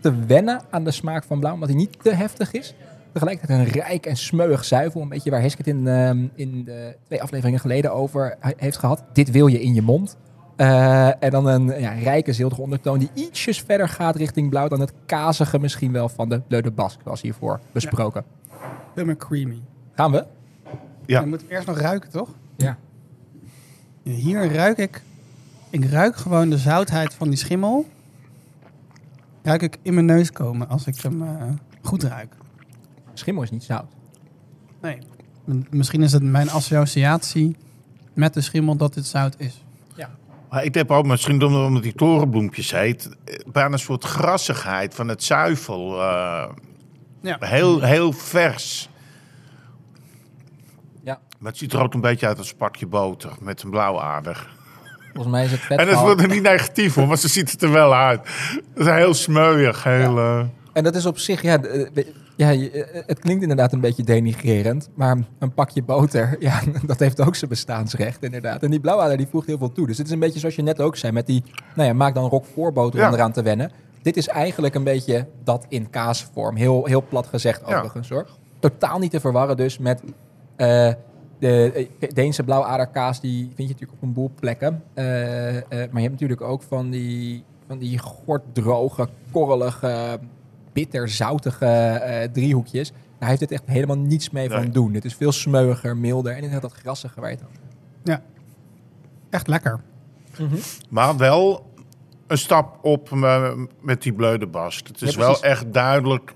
te 0.00 0.24
wennen 0.26 0.60
aan 0.70 0.84
de 0.84 0.90
smaak 0.90 1.24
van 1.24 1.38
blauw, 1.38 1.54
omdat 1.54 1.68
hij 1.68 1.78
niet 1.78 2.02
te 2.02 2.14
heftig 2.14 2.52
is. 2.52 2.74
Tegelijkertijd 3.12 3.58
een 3.58 3.72
rijk 3.82 4.06
en 4.06 4.16
smeuig 4.16 4.64
zuivel. 4.64 5.00
Een 5.00 5.08
beetje 5.08 5.30
waar 5.30 5.40
Hesk 5.40 5.58
het 5.58 5.66
in, 5.66 5.86
um, 5.86 6.30
in 6.34 6.64
de 6.64 6.96
twee 7.04 7.22
afleveringen 7.22 7.60
geleden 7.60 7.92
over 7.92 8.36
heeft 8.40 8.78
gehad. 8.78 9.04
Dit 9.12 9.30
wil 9.30 9.46
je 9.46 9.62
in 9.62 9.74
je 9.74 9.82
mond. 9.82 10.16
Uh, 10.56 11.22
en 11.22 11.30
dan 11.30 11.46
een 11.46 11.80
ja, 11.80 11.92
rijke 11.92 12.32
ziltige 12.32 12.60
ondertoon 12.60 12.98
die 12.98 13.10
ietsjes 13.14 13.60
verder 13.60 13.88
gaat 13.88 14.16
richting 14.16 14.50
blauw 14.50 14.68
dan 14.68 14.80
het 14.80 14.92
kazige 15.06 15.58
misschien 15.58 15.92
wel 15.92 16.08
van 16.08 16.28
de 16.28 16.40
Bleu 16.40 16.60
de 16.60 16.70
Basque, 16.70 17.02
zoals 17.04 17.22
hiervoor 17.22 17.60
besproken. 17.72 18.24
Ja. 18.94 19.14
Creamy. 19.14 19.62
Gaan 19.94 20.10
we? 20.10 20.26
Ja. 21.06 21.20
Dan 21.20 21.28
moet 21.28 21.44
eerst 21.48 21.66
nog 21.66 21.78
ruiken, 21.78 22.10
toch? 22.10 22.28
Ja. 22.56 22.78
Hier 24.02 24.52
ruik 24.52 24.78
ik... 24.78 25.02
Ik 25.70 25.84
ruik 25.84 26.16
gewoon 26.16 26.50
de 26.50 26.58
zoutheid 26.58 27.14
van 27.14 27.28
die 27.28 27.38
schimmel. 27.38 27.86
Ruik 29.42 29.62
ik 29.62 29.78
in 29.82 29.94
mijn 29.94 30.06
neus 30.06 30.32
komen 30.32 30.68
als 30.68 30.86
ik 30.86 31.00
hem 31.00 31.22
uh, 31.22 31.28
goed 31.82 32.02
ruik. 32.02 32.34
Schimmel 33.14 33.42
is 33.42 33.50
niet 33.50 33.64
zout. 33.64 33.92
Nee. 34.80 34.98
Misschien 35.70 36.02
is 36.02 36.12
het 36.12 36.22
mijn 36.22 36.50
associatie 36.50 37.56
met 38.14 38.34
de 38.34 38.40
schimmel 38.40 38.76
dat 38.76 38.94
het 38.94 39.06
zout 39.06 39.34
is. 39.38 39.64
Ja. 39.94 40.10
Maar 40.50 40.64
ik 40.64 40.74
heb 40.74 40.90
ook 40.90 41.06
misschien 41.06 41.42
omdat 41.42 41.82
die 41.82 41.94
torenbloempjes 41.94 42.70
heet, 42.70 43.10
bijna 43.52 43.72
een 43.72 43.78
soort 43.78 44.04
grassigheid 44.04 44.94
van 44.94 45.08
het 45.08 45.22
zuivel. 45.24 45.98
Uh, 45.98 46.48
ja. 47.20 47.36
heel, 47.40 47.80
heel 47.80 48.12
vers. 48.12 48.88
Ja. 51.04 51.18
Maar 51.38 51.50
het 51.50 51.60
ziet 51.60 51.72
er 51.72 51.82
ook 51.82 51.94
een 51.94 52.00
beetje 52.00 52.26
uit 52.26 52.38
als 52.38 52.50
een 52.50 52.56
pakje 52.56 52.86
boter 52.86 53.32
met 53.40 53.62
een 53.62 53.70
blauwader. 53.70 54.50
Volgens 55.12 55.34
mij 55.34 55.44
is 55.44 55.50
het 55.50 55.60
vet. 55.60 55.78
En 55.78 55.86
dat 55.86 56.00
wordt 56.00 56.20
er 56.20 56.28
niet 56.28 56.42
negatief 56.42 56.94
hoor, 56.94 57.06
maar 57.06 57.18
ze 57.18 57.28
ziet 57.28 57.50
het 57.50 57.62
er 57.62 57.72
wel 57.72 57.94
uit. 57.94 58.20
Het 58.74 58.86
is 58.86 58.86
heel 58.86 59.14
smeuig. 59.14 59.84
Heel, 59.84 60.18
ja. 60.18 60.38
uh... 60.38 60.46
En 60.72 60.84
dat 60.84 60.94
is 60.94 61.06
op 61.06 61.18
zich, 61.18 61.42
ja, 61.42 61.60
ja, 62.42 62.68
het 63.06 63.18
klinkt 63.18 63.42
inderdaad 63.42 63.72
een 63.72 63.80
beetje 63.80 64.02
denigrerend, 64.02 64.88
maar 64.94 65.18
een 65.38 65.54
pakje 65.54 65.82
boter, 65.82 66.36
ja, 66.48 66.60
dat 66.86 66.98
heeft 66.98 67.20
ook 67.20 67.34
zijn 67.34 67.50
bestaansrecht 67.50 68.22
inderdaad. 68.22 68.62
En 68.62 68.70
die 68.70 68.80
blauwader 68.80 69.16
die 69.16 69.26
voegt 69.26 69.46
heel 69.46 69.58
veel 69.58 69.72
toe. 69.72 69.86
Dus 69.86 69.98
het 69.98 70.06
is 70.06 70.12
een 70.12 70.18
beetje 70.18 70.38
zoals 70.38 70.56
je 70.56 70.62
net 70.62 70.80
ook 70.80 70.96
zei, 70.96 71.12
met 71.12 71.26
die, 71.26 71.44
nou 71.74 71.88
ja, 71.88 71.94
maak 71.94 72.14
dan 72.14 72.28
roquefortboter 72.28 73.00
ja. 73.00 73.08
om 73.08 73.14
eraan 73.14 73.32
te 73.32 73.42
wennen. 73.42 73.70
Dit 74.02 74.16
is 74.16 74.28
eigenlijk 74.28 74.74
een 74.74 74.84
beetje 74.84 75.26
dat 75.44 75.66
in 75.68 75.90
kaasvorm, 75.90 76.56
heel, 76.56 76.84
heel 76.84 77.04
plat 77.08 77.26
gezegd 77.26 77.64
overigens 77.64 78.08
ja. 78.08 78.14
hoor. 78.14 78.26
Totaal 78.58 78.98
niet 78.98 79.10
te 79.10 79.20
verwarren 79.20 79.56
dus 79.56 79.78
met 79.78 80.02
uh, 80.56 80.92
de 81.38 81.88
Deense 82.14 82.42
blauwaderkaas, 82.42 83.20
die 83.20 83.44
vind 83.44 83.68
je 83.68 83.74
natuurlijk 83.74 83.92
op 83.92 84.02
een 84.02 84.12
boel 84.12 84.30
plekken. 84.40 84.82
Uh, 84.94 85.54
uh, 85.54 85.60
maar 85.68 85.78
je 85.78 86.08
hebt 86.08 86.10
natuurlijk 86.10 86.40
ook 86.40 86.62
van 86.62 86.90
die, 86.90 87.44
van 87.66 87.78
die 87.78 87.98
gorddroge, 87.98 89.08
korrelige 89.30 90.18
bitter, 90.72 91.08
zoutige 91.08 92.02
uh, 92.06 92.32
driehoekjes. 92.32 92.92
Daar 93.18 93.28
heeft 93.28 93.40
het 93.40 93.50
echt 93.50 93.62
helemaal 93.66 93.98
niets 93.98 94.30
mee 94.30 94.48
nee. 94.48 94.58
van 94.58 94.70
doen. 94.70 94.94
Het 94.94 95.04
is 95.04 95.14
veel 95.14 95.32
smeuiger, 95.32 95.96
milder 95.96 96.30
en 96.32 96.36
inderdaad 96.36 96.70
dat 96.70 96.72
grassige 96.72 97.20
waar 97.20 97.30
je 97.30 97.36
het 97.36 97.46
Ja, 98.04 98.22
echt 99.30 99.46
lekker. 99.46 99.80
Mm 100.38 100.48
-hmm. 100.48 100.58
Maar 100.88 101.16
wel 101.16 101.70
een 102.26 102.38
stap 102.38 102.78
op 102.82 103.10
uh, 103.10 103.52
met 103.80 104.02
die 104.02 104.12
bleude 104.12 104.46
bast. 104.46 104.88
Het 104.88 105.02
is 105.02 105.14
ja, 105.14 105.18
wel 105.18 105.42
echt 105.42 105.72
duidelijk 105.72 106.34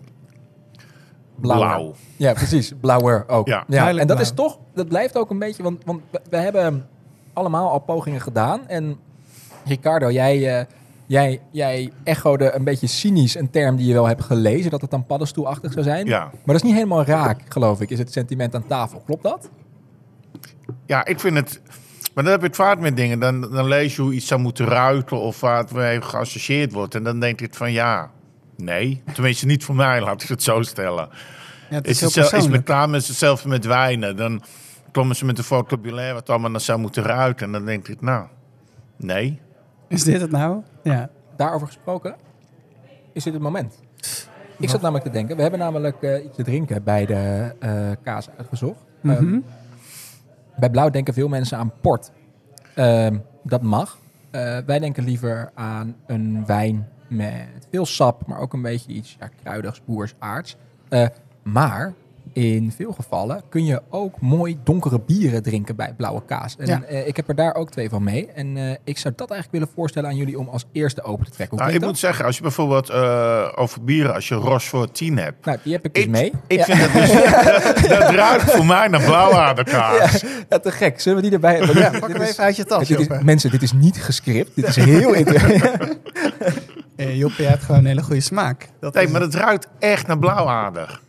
blauw. 1.40 1.94
Ja, 2.16 2.32
precies. 2.32 2.72
Blauwer 2.80 3.28
ook. 3.28 3.46
Ja. 3.46 3.64
Ja, 3.68 3.88
en 3.88 3.96
dat 3.96 4.06
blauw. 4.06 4.20
is 4.20 4.30
toch, 4.30 4.58
dat 4.74 4.88
blijft 4.88 5.18
ook 5.18 5.30
een 5.30 5.38
beetje, 5.38 5.62
want, 5.62 5.84
want 5.84 6.02
we, 6.10 6.20
we 6.30 6.36
hebben 6.36 6.88
allemaal 7.32 7.70
al 7.70 7.78
pogingen 7.78 8.20
gedaan. 8.20 8.68
En 8.68 8.98
Ricardo, 9.64 10.10
jij, 10.10 10.58
eh, 10.58 10.66
jij, 11.06 11.40
jij 11.50 11.92
echode 12.04 12.54
een 12.54 12.64
beetje 12.64 12.86
cynisch 12.86 13.34
een 13.34 13.50
term 13.50 13.76
die 13.76 13.86
je 13.86 13.92
wel 13.92 14.06
hebt 14.06 14.24
gelezen, 14.24 14.70
dat 14.70 14.80
het 14.80 14.90
dan 14.90 15.06
paddenstoelachtig 15.06 15.72
zou 15.72 15.84
zijn. 15.84 16.06
Ja. 16.06 16.20
Maar 16.20 16.40
dat 16.44 16.54
is 16.54 16.62
niet 16.62 16.74
helemaal 16.74 17.04
raak, 17.04 17.40
geloof 17.48 17.80
ik, 17.80 17.90
is 17.90 17.98
het 17.98 18.12
sentiment 18.12 18.54
aan 18.54 18.66
tafel. 18.66 19.02
Klopt 19.06 19.22
dat? 19.22 19.50
Ja, 20.86 21.04
ik 21.04 21.20
vind 21.20 21.36
het. 21.36 21.60
Maar 22.14 22.24
dan 22.24 22.32
heb 22.32 22.42
je 22.42 22.46
het 22.46 22.56
vaak 22.56 22.78
met 22.78 22.96
dingen. 22.96 23.18
Dan, 23.18 23.40
dan 23.40 23.66
lees 23.66 23.96
je 23.96 24.02
hoe 24.02 24.12
iets 24.12 24.26
zou 24.26 24.40
moeten 24.40 24.66
ruiken 24.66 25.20
of 25.20 25.40
wat 25.40 25.72
mee 25.72 26.02
geassocieerd 26.02 26.72
wordt. 26.72 26.94
En 26.94 27.04
dan 27.04 27.20
denk 27.20 27.40
ik 27.40 27.54
van 27.54 27.72
ja, 27.72 28.10
nee. 28.56 29.02
Tenminste, 29.12 29.46
niet 29.46 29.64
voor 29.64 29.74
mij, 29.74 30.00
laat 30.00 30.22
ik 30.22 30.28
het 30.28 30.42
zo 30.42 30.62
stellen. 30.62 31.08
Ja, 31.70 31.76
het 31.76 31.86
Is, 31.86 31.90
is 31.90 31.98
heel 32.00 32.22
het 32.22 32.30
zelf, 32.30 32.42
is 32.42 32.48
met 32.48 32.94
is 32.94 33.08
hetzelfde 33.08 33.48
met 33.48 33.64
wijnen. 33.64 34.16
Dan 34.16 34.42
komen 34.92 35.16
ze 35.16 35.24
met 35.24 35.38
een 35.38 35.44
vocabulaire 35.44 36.14
wat 36.14 36.30
allemaal 36.30 36.50
dan 36.50 36.60
zou 36.60 36.78
moeten 36.78 37.02
ruiken. 37.02 37.46
En 37.46 37.52
dan 37.52 37.64
denk 37.64 37.88
ik, 37.88 38.00
nou, 38.00 38.26
nee. 38.96 39.40
Is 39.88 40.04
dit 40.04 40.20
het 40.20 40.30
nou? 40.30 40.62
Ja. 40.82 41.08
Daarover 41.36 41.66
gesproken, 41.66 42.14
is 43.12 43.24
dit 43.24 43.32
het 43.32 43.42
moment? 43.42 43.78
Ik 44.58 44.68
zat 44.68 44.80
namelijk 44.80 45.04
te 45.06 45.10
denken, 45.12 45.36
we 45.36 45.42
hebben 45.42 45.60
namelijk 45.60 46.02
eh, 46.02 46.24
iets 46.24 46.36
te 46.36 46.42
drinken 46.42 46.82
bij 46.82 47.06
de 47.06 47.52
eh, 47.58 47.90
kaas 48.02 48.28
uitgezocht. 48.36 48.78
Ehm, 49.02 49.24
Mhm. 49.24 49.38
bij 50.56 50.70
Blauw 50.70 50.90
denken 50.90 51.14
veel 51.14 51.28
mensen 51.28 51.58
aan 51.58 51.72
port. 51.80 52.10
Ehm, 52.74 53.18
dat 53.42 53.62
mag. 53.62 53.98
Eh, 54.30 54.58
wij 54.66 54.78
denken 54.78 55.04
liever 55.04 55.50
aan 55.54 55.96
een 56.06 56.46
wijn 56.46 56.88
met 57.08 57.66
veel 57.70 57.86
sap, 57.86 58.26
maar 58.26 58.38
ook 58.38 58.52
een 58.52 58.62
beetje 58.62 58.92
iets 58.92 59.16
ja, 59.20 59.28
kruidigs, 59.42 59.84
boers, 59.84 60.14
aards. 60.18 60.56
Maar 61.42 61.94
in 62.36 62.72
veel 62.76 62.92
gevallen 62.92 63.42
kun 63.48 63.64
je 63.64 63.82
ook 63.90 64.20
mooi 64.20 64.58
donkere 64.64 65.00
bieren 65.00 65.42
drinken 65.42 65.76
bij 65.76 65.94
blauwe 65.96 66.22
kaas. 66.26 66.56
En 66.58 66.66
Ja. 66.66 66.82
eh, 66.82 67.06
ik 67.06 67.16
heb 67.16 67.28
er 67.28 67.34
daar 67.34 67.54
ook 67.54 67.70
twee 67.70 67.88
van 67.88 68.02
mee. 68.04 68.26
En 68.34 68.56
eh, 68.56 68.70
ik 68.84 68.98
zou 68.98 69.14
dat 69.16 69.30
eigenlijk 69.30 69.50
willen 69.60 69.74
voorstellen 69.74 70.10
aan 70.10 70.16
jullie 70.16 70.38
om 70.38 70.48
als 70.48 70.64
eerste 70.72 71.02
open 71.02 71.24
te 71.24 71.30
trekken. 71.30 71.58
Nou, 71.58 71.72
ik 71.72 71.80
moet 71.80 71.98
zeggen, 71.98 72.24
als 72.24 72.36
je 72.36 72.42
bijvoorbeeld 72.42 72.90
eh, 72.90 73.48
over 73.54 73.84
bieren, 73.84 74.14
als 74.14 74.28
je 74.28 74.34
Rochefort 74.34 74.94
10 74.94 75.18
hebt. 75.18 75.36
dat? 75.36 75.44
Nou, 75.44 75.58
die 75.62 75.72
heb 75.72 75.84
ik 75.84 75.94
dus 75.94 76.02
Ik, 76.04 76.10
mee. 76.10 76.32
ik 76.46 76.58
ja. 76.58 76.64
vind 76.64 76.78
het 76.80 76.92
dus, 76.92 77.88
dat 77.98 78.10
ruikt 78.10 78.50
voor 78.50 78.66
mij 78.66 78.88
naar 78.88 79.02
blauwaarderkaas. 79.04 80.24
ja, 80.48 80.58
te 80.58 80.70
gek. 80.72 81.00
Zullen 81.00 81.18
we 81.18 81.24
die 81.24 81.32
erbij 81.34 81.56
hebben? 81.56 81.78
Ja, 81.78 81.90
Pak 81.98 82.08
hem 82.12 82.20
even 82.20 82.44
uit 82.44 82.56
je 82.56 82.64
tas, 82.64 82.88
dit 82.88 82.98
is- 83.00 83.06
Joppe. 83.06 83.24
mensen, 83.24 83.50
dit 83.50 83.62
is 83.62 83.72
niet 83.72 84.02
gescript. 84.02 84.50
Dit 84.54 84.66
is 84.66 84.76
heel 84.76 85.12
interessant. 85.12 85.62
Eh, 86.96 87.16
Joppe, 87.16 87.42
je 87.42 87.48
hebt 87.48 87.62
gewoon 87.62 87.80
een 87.80 87.86
hele 87.86 88.02
goede 88.02 88.20
smaak. 88.20 88.68
Dat 88.80 88.94
Nee, 88.94 89.08
maar 89.08 89.20
het. 89.20 89.32
het 89.32 89.42
ruikt 89.42 89.66
echt 89.78 90.06
naar 90.06 90.18
blauwaardig. 90.18 91.02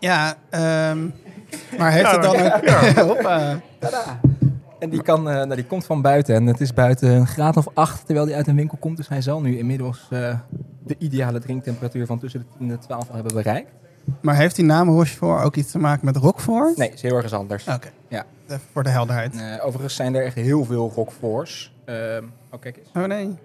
Ja, 0.00 0.34
ehm, 0.50 1.08
maar 1.78 1.92
heeft 1.92 2.04
Ja, 2.10 2.12
het 2.12 2.22
dan 2.22 2.36
ja. 2.36 2.54
ook... 2.56 2.96
Hoppa. 3.16 3.60
En 4.78 4.90
die, 4.90 5.02
kan, 5.02 5.28
eh, 5.28 5.34
nou, 5.34 5.54
die 5.54 5.64
komt 5.66 5.84
van 5.86 6.02
buiten. 6.02 6.34
En 6.34 6.46
het 6.46 6.60
is 6.60 6.74
buiten 6.74 7.08
een 7.10 7.26
graad 7.26 7.56
of 7.56 7.66
acht 7.74 8.04
terwijl 8.06 8.26
die 8.26 8.34
uit 8.34 8.46
een 8.46 8.56
winkel 8.56 8.78
komt. 8.80 8.96
Dus 8.96 9.08
hij 9.08 9.22
zal 9.22 9.40
nu 9.40 9.58
inmiddels 9.58 10.06
eh, 10.10 10.38
de 10.84 10.94
ideale 10.98 11.38
drinktemperatuur 11.38 12.06
van 12.06 12.18
tussen 12.18 12.40
de 12.40 12.46
10 12.58 12.68
en 12.70 12.76
de 12.76 12.78
12 12.86 13.08
hebben 13.12 13.34
bereikt. 13.34 13.70
Maar 14.20 14.34
heeft 14.36 14.56
die 14.56 14.64
naam 14.64 14.88
Rochefort 14.88 15.44
ook 15.44 15.56
iets 15.56 15.70
te 15.70 15.78
maken 15.78 16.04
met 16.04 16.16
Roquefort? 16.16 16.76
Nee, 16.76 16.90
is 16.92 17.02
heel 17.02 17.16
erg 17.16 17.32
anders. 17.32 17.66
Oké, 17.68 17.88
Ja. 18.08 18.24
even 18.46 18.60
voor 18.72 18.82
de 18.82 18.88
helderheid. 18.90 19.36
Eh, 19.36 19.66
overigens 19.66 19.94
zijn 19.94 20.14
er 20.14 20.24
echt 20.24 20.34
heel 20.34 20.64
veel 20.64 20.92
rockforts. 20.94 21.74
Ehm 21.84 22.24
oh, 22.50 22.60
kijk 22.60 22.76
eens. 22.76 22.88
Oh 22.94 23.04
nee. 23.04 23.36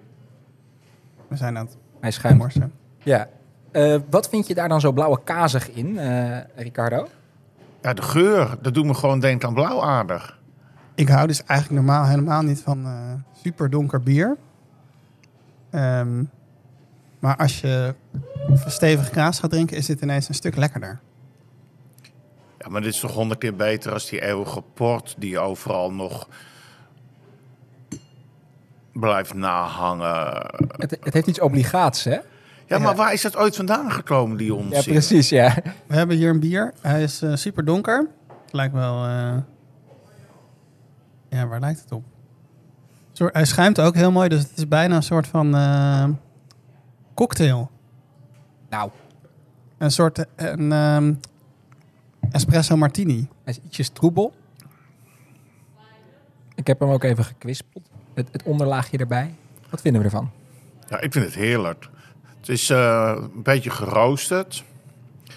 We 1.28 1.36
zijn 1.38 1.58
aan 1.58 1.66
het 1.66 1.78
Hij 2.00 2.12
schuimt. 2.12 2.38
morsen. 2.38 2.72
Ja. 3.04 3.28
Eh, 3.74 3.96
wat 4.10 4.30
vind 4.30 4.48
je 4.48 4.54
daar 4.54 4.70
dan 4.70 4.82
zo 4.82 4.92
blauwe 4.92 5.20
kazig 5.24 5.72
in, 5.72 5.98
eh, 5.98 6.38
Ricardo? 6.56 7.08
Ja, 7.82 7.94
de 7.94 8.02
geur, 8.02 8.58
dat 8.62 8.74
doet 8.74 8.86
me 8.86 8.94
gewoon 8.94 9.20
denken 9.20 9.48
aan 9.48 9.54
blauwaardig. 9.54 10.40
Ik 10.96 11.08
hou 11.10 11.28
dus 11.28 11.44
eigenlijk 11.44 11.86
normaal 11.86 12.06
helemaal 12.06 12.42
niet 12.42 12.62
van 12.62 12.86
eh, 12.86 13.14
super 13.44 13.70
donker 13.70 14.02
bier. 14.02 14.38
Ehm, 15.70 16.24
maar 17.20 17.36
als 17.38 17.62
je 17.62 17.96
stevig 18.66 19.10
kaas 19.10 19.40
gaat 19.40 19.50
drinken, 19.50 19.78
is 19.78 19.86
dit 19.86 20.02
ineens 20.02 20.28
een 20.28 20.36
stuk 20.36 20.56
lekkerder. 20.56 21.00
Ja, 22.58 22.70
maar 22.70 22.82
dit 22.82 22.94
is 22.94 23.00
toch 23.00 23.14
honderd 23.14 23.40
keer 23.40 23.56
beter 23.56 23.94
als 23.94 24.10
die 24.10 24.22
eeuwige 24.22 24.64
port 24.74 25.16
die 25.18 25.40
overal 25.40 25.92
nog 25.92 26.28
blijft 28.92 29.34
nahangen. 29.34 30.46
Het, 30.78 30.98
het 31.04 31.14
heeft 31.14 31.28
iets 31.28 31.40
obligaats, 31.40 32.04
hè? 32.04 32.18
Ja, 32.74 32.80
maar 32.80 32.92
Ja. 32.92 32.98
waar 32.98 33.14
is 33.14 33.22
dat 33.22 33.36
ooit 33.38 33.56
vandaan 33.56 33.92
gekomen, 33.92 34.38
die 34.38 34.48
Ja, 34.48 34.54
onzin? 34.54 34.94
precies, 34.94 35.30
ja. 35.30 35.56
We 35.88 35.96
hebben 35.96 36.18
hier 36.18 36.30
een 36.30 36.40
bier. 36.40 36.74
Hij 36.82 37.04
is 37.04 37.22
eh, 37.22 37.36
super 37.36 37.66
donker. 37.66 38.08
Het 38.44 38.54
lijkt 38.54 38.74
wel... 38.74 39.06
eh, 39.06 39.38
Ja, 41.30 41.48
waar 41.48 41.60
lijkt 41.60 41.80
het 41.82 41.92
op? 41.92 42.04
Hij 43.34 43.46
schuimt 43.46 43.80
ook 43.82 43.96
heel 43.96 44.12
mooi, 44.12 44.30
dus 44.30 44.40
het 44.42 44.58
is 44.58 44.68
bijna 44.68 44.96
een 44.96 45.04
soort 45.04 45.28
van 45.28 45.56
eh, 45.56 46.06
cocktail. 47.14 47.72
Nou, 48.70 48.90
Een 49.78 49.92
soort 49.92 50.26
een, 50.36 50.72
ehm, 50.72 51.14
espresso 52.32 52.78
martini. 52.78 53.28
hij 53.44 53.54
is 53.54 53.60
ietsjes 53.66 53.90
troebel. 53.90 54.34
Ik 56.56 56.68
heb 56.68 56.80
hem 56.80 56.90
ook 56.90 57.04
even 57.04 57.24
gekwispeld. 57.24 57.90
Het, 58.14 58.28
het 58.32 58.44
onderlaagje 58.44 58.98
erbij. 58.98 59.36
Wat 59.70 59.82
vinden 59.82 60.02
we 60.02 60.08
ervan? 60.08 60.32
Ja, 60.90 61.00
ik 61.02 61.12
vind 61.12 61.26
het 61.26 61.34
heerlijk. 61.34 61.90
Het 62.43 62.51
is 62.51 62.69
eh, 62.69 63.15
een 63.34 63.43
beetje 63.43 63.69
geroosterd. 63.69 64.63
Er 65.27 65.34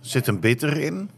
zit 0.00 0.26
een 0.26 0.40
bitter 0.40 0.76
in. 0.76 1.10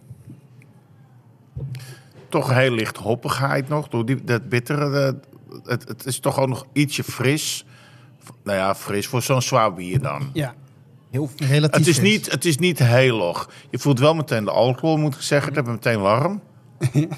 Toch 2.28 2.54
heel 2.54 2.70
licht 2.70 2.96
hoppigheid 2.96 3.68
nog. 3.68 3.88
Door 3.88 4.06
die, 4.06 4.24
dat 4.24 4.48
bittere. 4.48 5.20
het, 5.64 5.88
het 5.88 6.06
is 6.06 6.18
toch 6.18 6.38
ook 6.38 6.48
nog 6.48 6.66
ietsje 6.72 7.04
fris. 7.04 7.64
Nou 8.44 8.58
ja, 8.58 8.74
fris 8.74 9.06
voor 9.06 9.22
zo'n 9.22 9.42
zwaar 9.42 9.74
bier 9.74 10.00
dan. 10.00 10.30
Ja, 10.32 10.54
Heel 11.11 11.30
relatief. 11.37 11.78
Het 11.78 11.87
is, 11.87 11.98
fris. 11.98 12.11
niet, 12.11 12.30
het 12.30 12.44
is 12.44 12.58
niet 12.58 12.78
heel 12.78 13.16
log. 13.16 13.50
Je 13.70 13.78
voelt 13.78 13.98
wel 13.98 14.14
meteen 14.14 14.44
de 14.44 14.50
alcohol, 14.50 14.96
moet 14.96 15.14
ik 15.14 15.20
zeggen. 15.20 15.48
Ik 15.48 15.54
heb 15.54 15.64
hem 15.64 15.74
meteen 15.74 16.00
warm. 16.00 16.40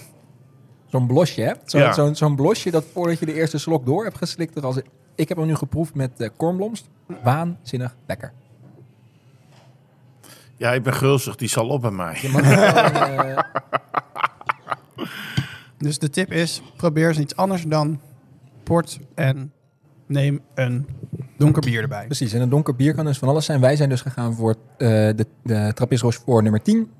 Zo'n 0.91 1.07
blosje, 1.07 1.41
hè? 1.41 1.53
Zo, 1.65 1.79
Ja. 1.79 1.93
Zo'n 1.93 2.15
zo'n 2.15 2.37
blosje 2.37 2.71
dat 2.71 2.85
voordat 2.93 3.19
je 3.19 3.27
de 3.27 3.35
eerste 3.35 3.59
slok 3.59 3.87
door 3.87 4.05
hebt 4.05 4.17
geslikt. 4.17 4.57
Er 4.57 4.65
als, 4.65 4.77
ik 5.21 5.29
heb 5.29 5.39
hem 5.39 5.47
nu 5.47 5.55
geproefd 5.55 5.95
met 5.95 6.11
uh, 6.19 6.29
kornblomst. 6.37 6.89
Waanzinnig 7.23 7.97
lekker. 8.07 8.33
Ja, 10.57 10.73
ik 10.73 10.83
ben 10.83 10.95
gulzig. 10.95 11.37
Die 11.37 11.49
zal 11.49 11.69
op 11.69 11.81
bij 11.81 11.91
mij. 11.91 12.19
Je 12.23 12.29
mag 12.29 12.43
gewoon, 12.43 13.27
eh, 13.27 13.39
Dus 15.79 15.99
de 15.99 16.11
tip 16.11 16.33
is, 16.33 16.63
probeer 16.77 17.09
eens 17.09 17.19
iets 17.19 17.37
anders 17.37 17.65
dan 17.65 18.01
port 18.63 18.99
en 19.15 19.53
neem 20.07 20.41
een 20.55 20.87
donker 21.37 21.63
bier 21.63 21.83
erbij. 21.83 22.05
precies, 22.07 22.33
en 22.33 22.41
een 22.41 22.49
donker 22.49 22.77
bier 22.77 22.95
kan 22.95 23.05
dus 23.05 23.19
van 23.19 23.29
alles 23.29 23.45
zijn. 23.45 23.61
Wij 23.61 23.77
zijn 23.77 23.89
dus 23.89 24.01
gegaan 24.01 24.35
voor 24.35 24.55
eh, 24.77 24.89
de, 24.89 25.27
de 25.43 25.73
Trappist 25.75 26.03
Rochefort 26.03 26.43
nummer 26.43 26.63
10. 26.63 26.91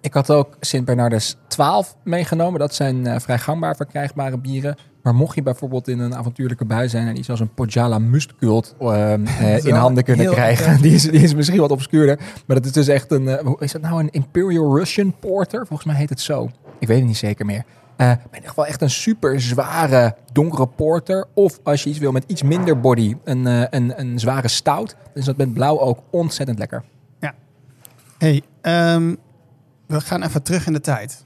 Ik 0.00 0.14
had 0.14 0.30
ook 0.30 0.56
Sint 0.60 0.84
Bernardus 0.84 1.36
12 1.48 1.96
meegenomen. 2.04 2.60
Dat 2.60 2.74
zijn 2.74 3.06
eh, 3.06 3.20
vrij 3.20 3.38
gangbaar 3.38 3.76
verkrijgbare 3.76 4.38
bieren. 4.38 4.76
Maar 5.04 5.14
mocht 5.14 5.34
je 5.34 5.42
bijvoorbeeld 5.42 5.88
in 5.88 5.98
een 5.98 6.14
avontuurlijke 6.14 6.64
bui 6.64 6.88
zijn... 6.88 7.06
en 7.06 7.18
iets 7.18 7.30
als 7.30 7.40
een 7.40 7.54
Pojala 7.54 7.98
Mustkult 7.98 8.74
eh, 8.80 9.12
eh, 9.14 9.64
in 9.64 9.74
handen 9.74 10.04
kunnen 10.04 10.30
krijgen... 10.30 10.80
Die 10.82 10.94
is, 10.94 11.02
die 11.02 11.22
is 11.22 11.34
misschien 11.34 11.60
wat 11.60 11.70
obscuurder. 11.70 12.18
Maar 12.46 12.56
dat 12.56 12.64
is 12.66 12.72
dus 12.72 12.88
echt 12.88 13.10
een... 13.10 13.28
eh, 13.28 13.44
hoe 13.44 13.56
is 13.60 13.72
dat 13.72 13.82
nou 13.82 14.00
een 14.00 14.10
Imperial 14.10 14.78
Russian 14.78 15.14
Porter? 15.20 15.66
Volgens 15.66 15.88
mij 15.88 15.96
heet 15.96 16.08
het 16.08 16.20
zo. 16.20 16.50
Ik 16.78 16.88
weet 16.88 16.98
het 16.98 17.06
niet 17.06 17.16
zeker 17.16 17.46
meer. 17.46 17.64
Eh, 17.96 18.06
maar 18.06 18.18
in 18.30 18.34
ieder 18.34 18.48
geval 18.48 18.66
echt 18.66 18.82
een 18.82 18.90
super 18.90 19.40
zware 19.40 20.16
donkere 20.32 20.66
porter. 20.66 21.26
Of 21.34 21.60
als 21.62 21.82
je 21.82 21.90
iets 21.90 21.98
wil 21.98 22.12
met 22.12 22.24
iets 22.26 22.42
minder 22.42 22.80
body, 22.80 23.16
een, 23.24 23.46
eh, 23.46 23.62
een, 23.70 24.00
een 24.00 24.18
zware 24.18 24.48
stout. 24.48 24.96
Is 25.14 25.24
dat 25.24 25.36
met 25.36 25.52
blauw 25.52 25.80
ook 25.80 25.98
ontzettend 26.10 26.58
lekker. 26.58 26.84
hey, 28.18 28.42
ehm, 28.60 29.14
we 29.86 30.00
gaan 30.00 30.22
even 30.22 30.42
terug 30.42 30.66
in 30.66 30.72
de 30.72 30.80
tijd. 30.80 31.24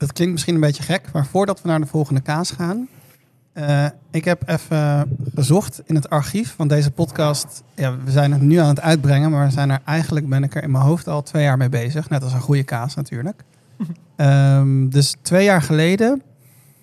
Dat 0.00 0.12
klinkt 0.12 0.32
misschien 0.32 0.54
een 0.54 0.60
beetje 0.60 0.82
gek, 0.82 1.12
maar 1.12 1.26
voordat 1.26 1.62
we 1.62 1.68
naar 1.68 1.80
de 1.80 1.86
volgende 1.86 2.20
kaas 2.20 2.50
gaan... 2.50 2.88
eh, 3.52 3.86
ik 4.10 4.24
heb 4.24 4.48
even 4.48 5.16
gezocht 5.34 5.82
in 5.84 5.94
het 5.94 6.10
archief 6.10 6.54
van 6.56 6.68
deze 6.68 6.90
podcast. 6.90 7.62
Ja, 7.74 7.96
we 8.04 8.10
zijn 8.10 8.32
het 8.32 8.40
nu 8.40 8.56
aan 8.56 8.68
het 8.68 8.80
uitbrengen, 8.80 9.30
maar 9.30 9.46
we 9.46 9.52
zijn 9.52 9.70
er 9.70 9.80
eigenlijk 9.84 10.28
ben 10.28 10.42
ik 10.42 10.54
er 10.54 10.62
in 10.62 10.70
mijn 10.70 10.84
hoofd 10.84 11.08
al 11.08 11.22
twee 11.22 11.42
jaar 11.42 11.56
mee 11.56 11.68
bezig. 11.68 12.08
Net 12.08 12.22
als 12.22 12.32
een 12.32 12.40
goede 12.40 12.62
kaas 12.62 12.94
natuurlijk. 12.94 13.42
Ehm, 14.16 14.88
dus 14.88 15.16
twee 15.22 15.44
jaar 15.44 15.62
geleden, 15.62 16.22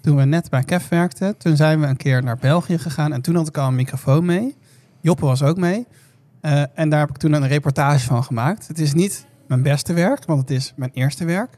toen 0.01 0.15
we 0.15 0.25
net 0.25 0.49
bij 0.49 0.63
Kev 0.63 0.89
werkten, 0.89 1.37
toen 1.37 1.55
zijn 1.55 1.79
we 1.79 1.87
een 1.87 1.97
keer 1.97 2.23
naar 2.23 2.37
België 2.37 2.77
gegaan. 2.77 3.13
En 3.13 3.21
toen 3.21 3.35
had 3.35 3.47
ik 3.47 3.57
al 3.57 3.67
een 3.67 3.75
microfoon 3.75 4.25
mee. 4.25 4.55
Joppe 5.01 5.25
was 5.25 5.43
ook 5.43 5.57
mee. 5.57 5.87
Eh, 6.41 6.63
en 6.73 6.89
daar 6.89 6.99
heb 6.99 7.09
ik 7.09 7.17
toen 7.17 7.33
een 7.33 7.47
reportage 7.47 8.05
van 8.05 8.23
gemaakt. 8.23 8.67
Het 8.67 8.79
is 8.79 8.93
niet 8.93 9.25
mijn 9.47 9.61
beste 9.61 9.93
werk, 9.93 10.25
want 10.25 10.39
het 10.39 10.49
is 10.49 10.73
mijn 10.75 10.91
eerste 10.93 11.25
werk. 11.25 11.57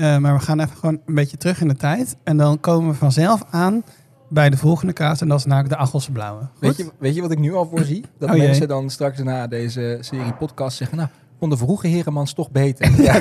Eh, 0.00 0.16
maar 0.16 0.34
we 0.34 0.40
gaan 0.40 0.60
even 0.60 0.76
gewoon 0.76 1.00
een 1.06 1.14
beetje 1.14 1.36
terug 1.36 1.60
in 1.60 1.68
de 1.68 1.76
tijd. 1.76 2.16
En 2.22 2.36
dan 2.36 2.60
komen 2.60 2.90
we 2.90 2.96
vanzelf 2.96 3.42
aan 3.50 3.82
bij 4.28 4.50
de 4.50 4.56
volgende 4.56 4.92
kaas. 4.92 5.20
En 5.20 5.28
dat 5.28 5.38
is 5.38 5.44
namelijk 5.44 5.74
de 5.74 5.76
Achelse 5.80 6.12
Blauwe. 6.12 6.40
Goed? 6.40 6.50
Weet 6.60 6.76
je, 6.76 6.90
weet 6.98 7.14
je 7.14 7.20
wat 7.20 7.30
ik 7.30 7.38
nu 7.38 7.54
al 7.54 7.66
voorzie? 7.66 8.04
Dat 8.18 8.28
Oh, 8.30 8.36
jee. 8.36 8.46
mensen 8.46 8.68
dan 8.68 8.90
straks 8.90 9.22
na 9.22 9.46
deze 9.46 9.98
serie 10.00 10.32
podcast 10.32 10.76
zeggen... 10.76 10.96
nou, 10.96 11.08
kon 11.38 11.50
de 11.50 11.56
vroege 11.56 11.86
Heremans 11.86 12.32
toch 12.32 12.50
beter. 12.50 12.90
Ja, 13.02 13.20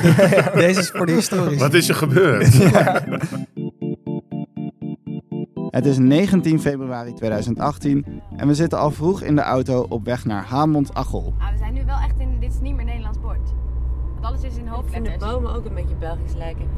deze 0.54 0.80
is 0.80 0.90
voor 0.90 1.06
de 1.06 1.12
historie. 1.12 1.58
Wat 1.60 1.74
is 1.74 1.90
er 1.90 1.96
gebeurd? 1.96 2.54
Het 5.70 5.86
is 5.86 5.98
19 5.98 6.62
februari 6.62 7.14
2018 7.14 8.06
en 8.38 8.48
we 8.48 8.54
zitten 8.54 8.80
al 8.80 8.92
vroeg 8.92 9.22
in 9.22 9.36
de 9.36 9.42
auto 9.42 9.86
op 9.90 10.06
weg 10.06 10.26
naar 10.26 10.44
Hamond-Achel. 10.46 11.34
Ah, 11.40 11.52
we 11.52 11.58
zijn 11.58 11.74
nu 11.74 11.86
wel 11.86 11.98
echt 11.98 12.20
in. 12.20 12.40
Dit 12.40 12.50
is 12.54 12.60
niet 12.62 12.76
meer 12.76 12.86
Nederlands 12.86 13.20
bord. 13.20 13.54
Alles 14.22 14.44
is 14.44 14.44
in 14.44 14.50
Ik 14.50 14.56
vind 14.56 14.66
de 14.66 14.72
hoofdletters. 14.72 15.18
bomen 15.18 15.54
ook 15.54 15.66
een 15.66 15.74
beetje 15.74 15.96
Belgisch 15.96 16.34
lijken. 16.34 16.70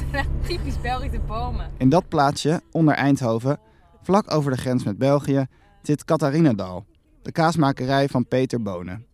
Typisch 0.46 0.80
Belgische 0.80 1.20
bomen. 1.20 1.70
In 1.76 1.88
dat 1.88 2.08
plaatsje, 2.08 2.60
onder 2.70 2.94
Eindhoven, 2.94 3.58
vlak 4.02 4.34
over 4.34 4.50
de 4.50 4.56
grens 4.56 4.84
met 4.84 4.98
België, 4.98 5.46
zit 5.82 6.04
Catharinendal, 6.04 6.86
de 7.22 7.32
kaasmakerij 7.32 8.08
van 8.08 8.26
Peter 8.26 8.62
Bonen. 8.62 9.06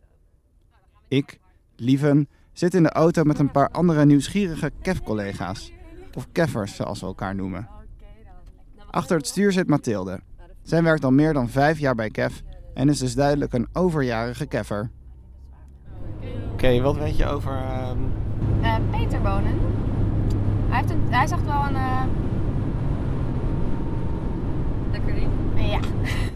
Ik, 1.09 1.39
Lieven, 1.77 2.29
zit 2.53 2.75
in 2.75 2.83
de 2.83 2.93
auto 2.93 3.23
met 3.25 3.39
een 3.39 3.51
paar 3.51 3.69
andere 3.69 4.05
nieuwsgierige 4.05 4.71
KEF-collega's. 4.83 5.73
Of 6.15 6.29
keffers, 6.33 6.75
zoals 6.77 7.01
we 7.01 7.07
elkaar 7.07 7.35
noemen. 7.35 7.69
Achter 8.91 9.17
het 9.17 9.27
stuur 9.27 9.53
zit 9.53 9.69
Mathilde. 9.69 10.21
Zij 10.63 10.83
werkt 10.83 11.05
al 11.05 11.11
meer 11.11 11.33
dan 11.33 11.49
vijf 11.49 11.79
jaar 11.79 11.95
bij 11.95 12.11
KEF 12.11 12.43
en 12.75 12.89
is 12.89 12.99
dus 12.99 13.15
duidelijk 13.15 13.53
een 13.53 13.69
overjarige 13.73 14.47
keffer. 14.47 14.91
Oké, 16.53 16.81
wat 16.81 16.97
weet 16.97 17.17
je 17.17 17.27
over... 17.27 17.53
ehm, 17.53 17.99
Eh, 18.63 18.75
Peter 18.91 19.21
Bonen. 19.21 19.59
Hij, 20.69 20.79
heeft 20.79 20.91
een, 20.91 21.03
hij 21.09 21.27
zegt 21.27 21.45
wel 21.47 21.63
een. 21.69 21.75
eh, 21.77 22.03
Lekker 24.93 25.15
ding. 25.15 25.31
Ja. 25.55 25.79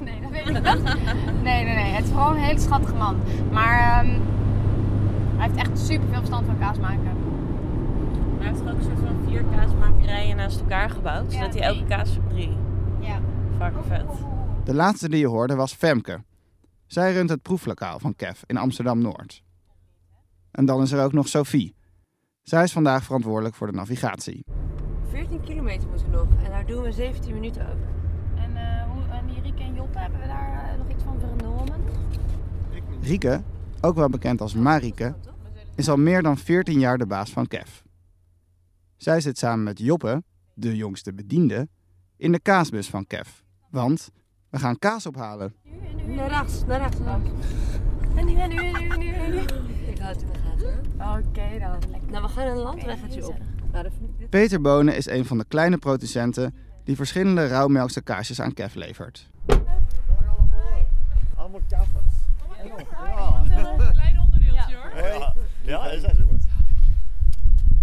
Nee, 0.04 0.20
dat 0.20 0.30
weet 0.30 0.48
ik 0.48 0.52
niet. 0.54 1.42
Nee, 1.42 1.64
nee, 1.64 1.74
nee. 1.74 1.92
Het 1.92 2.04
is 2.04 2.10
gewoon 2.10 2.34
een 2.34 2.42
hele 2.42 2.58
schattige 2.58 2.94
man. 2.94 3.16
Maar 3.52 3.78
ehm, 3.78 4.10
hij 5.36 5.46
heeft 5.48 5.56
echt 5.56 5.78
super 5.78 6.08
veel 6.08 6.16
verstand 6.18 6.46
van 6.46 6.58
kaas 6.58 6.78
maken. 6.78 7.16
Hij 8.38 8.48
heeft 8.48 8.60
ook 8.60 8.68
een 8.68 8.82
soort 8.82 8.98
van 8.98 9.16
vier 9.28 9.44
kaasmakerijen 9.56 10.36
naast 10.36 10.60
elkaar 10.60 10.90
gebouwd. 10.90 11.32
Ja, 11.32 11.38
zodat 11.38 11.54
hij 11.54 11.62
elke 11.62 11.78
nee. 11.78 11.88
kaasfabriek. 11.88 12.50
Ja. 13.00 13.18
Fucking 13.58 13.84
vet. 13.88 14.06
De 14.64 14.74
laatste 14.74 15.08
die 15.08 15.20
je 15.20 15.26
hoorde 15.26 15.54
was 15.54 15.72
Femke. 15.74 16.22
Zij 16.86 17.12
runt 17.12 17.30
het 17.30 17.42
proeflokaal 17.42 17.98
van 17.98 18.14
KEF 18.16 18.42
in 18.46 18.56
Amsterdam-Noord. 18.56 19.42
En 20.58 20.64
dan 20.64 20.82
is 20.82 20.92
er 20.92 21.04
ook 21.04 21.12
nog 21.12 21.28
Sophie. 21.28 21.74
Zij 22.42 22.62
is 22.62 22.72
vandaag 22.72 23.04
verantwoordelijk 23.04 23.54
voor 23.54 23.66
de 23.66 23.72
navigatie. 23.72 24.44
14 25.10 25.40
kilometer 25.40 25.88
moeten 25.88 26.10
we 26.10 26.16
nog. 26.16 26.26
En 26.44 26.50
daar 26.50 26.66
doen 26.66 26.82
we 26.82 26.92
17 26.92 27.34
minuten 27.34 27.62
over. 27.62 27.88
En, 28.36 28.56
eh 28.56 28.90
hoe, 28.90 29.02
en 29.02 29.42
Rieke 29.42 29.62
en 29.62 29.74
Joppe, 29.74 29.98
hebben 29.98 30.20
we 30.20 30.26
daar 30.26 30.70
eh, 30.70 30.78
nog 30.78 30.88
iets 30.88 31.02
van 31.02 31.20
vernomen? 31.20 31.74
Rieke, 33.00 33.42
ook 33.80 33.94
wel 33.94 34.08
bekend 34.08 34.40
als 34.40 34.54
Marieke, 34.54 35.14
is 35.74 35.88
al 35.88 35.96
meer 35.96 36.22
dan 36.22 36.36
14 36.36 36.78
jaar 36.78 36.98
de 36.98 37.06
baas 37.06 37.30
van 37.30 37.46
KEF. 37.46 37.84
Zij 38.96 39.20
zit 39.20 39.38
samen 39.38 39.64
met 39.64 39.78
Joppe, 39.78 40.22
de 40.54 40.76
jongste 40.76 41.14
bediende, 41.14 41.68
in 42.16 42.32
de 42.32 42.40
kaasbus 42.40 42.88
van 42.88 43.06
KEF. 43.06 43.44
Want 43.70 44.10
we 44.50 44.58
gaan 44.58 44.78
kaas 44.78 45.06
ophalen. 45.06 45.54
Naar 46.06 46.28
rechts, 46.28 46.64
naar 46.64 46.80
rechts, 46.80 46.98
naar 46.98 47.20
rechts. 47.22 47.46
En 48.18 48.26
nu, 48.26 48.34
en 48.34 48.48
nu, 48.48 48.56
en 48.56 48.72
nu, 48.72 48.88
en 48.88 48.98
nu, 48.98 49.12
en 49.12 49.30
nu. 49.30 49.40
Ik 49.90 49.98
houd 49.98 50.14
het 50.14 50.22
in 50.22 50.32
de 50.32 50.38
gaten 50.38 50.82
hoor. 50.98 51.18
Oké 51.18 51.58
dan. 51.58 51.90
Lekker. 51.90 52.10
Nou, 52.10 52.22
we 52.22 52.28
gaan 52.28 52.46
een 52.46 52.56
landweggetje 52.56 53.28
op. 53.28 53.36
Nou. 53.72 53.86
Peter 54.30 54.60
Bonen 54.60 54.96
is 54.96 55.06
een 55.06 55.24
van 55.24 55.38
de 55.38 55.44
kleine 55.48 55.78
producenten 55.78 56.54
die 56.84 56.96
verschillende 56.96 57.46
rauwmelkse 57.46 58.00
kaasjes 58.00 58.40
aan 58.40 58.54
KEF 58.54 58.74
levert. 58.74 59.30
Allemaal 61.34 61.60
kaffers. 61.68 62.04
Klein 63.92 64.18
onderdeeltje 64.20 64.76
hoor. 64.76 65.02
Ja, 65.02 65.34
ja 65.62 65.90
is 65.90 66.02
dat 66.02 66.16
zo 66.16 66.24
goed? 66.28 66.42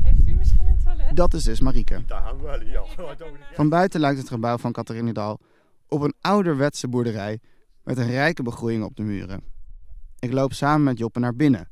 Heeft 0.01 0.27
u 0.27 0.33
misschien 0.33 0.67
een 0.67 0.77
toilet? 0.83 1.15
Dat 1.15 1.33
is 1.33 1.43
dus 1.43 1.59
Marieke. 1.59 2.01
Daar 2.05 2.21
hangen 2.21 2.59
we 2.59 2.65
ja. 2.65 2.83
Van 3.53 3.69
buiten 3.69 3.99
lijkt 3.99 4.19
het 4.19 4.27
gebouw 4.27 4.57
van 4.57 4.71
Catharinendal 4.71 5.39
op 5.87 6.01
een 6.01 6.13
ouderwetse 6.21 6.87
boerderij 6.87 7.39
met 7.83 7.97
een 7.97 8.07
rijke 8.07 8.43
begroeiing 8.43 8.83
op 8.83 8.95
de 8.95 9.03
muren. 9.03 9.54
Ik 10.25 10.33
loop 10.33 10.53
samen 10.53 10.83
met 10.83 10.97
Joppe 10.97 11.19
naar 11.19 11.35
binnen, 11.35 11.67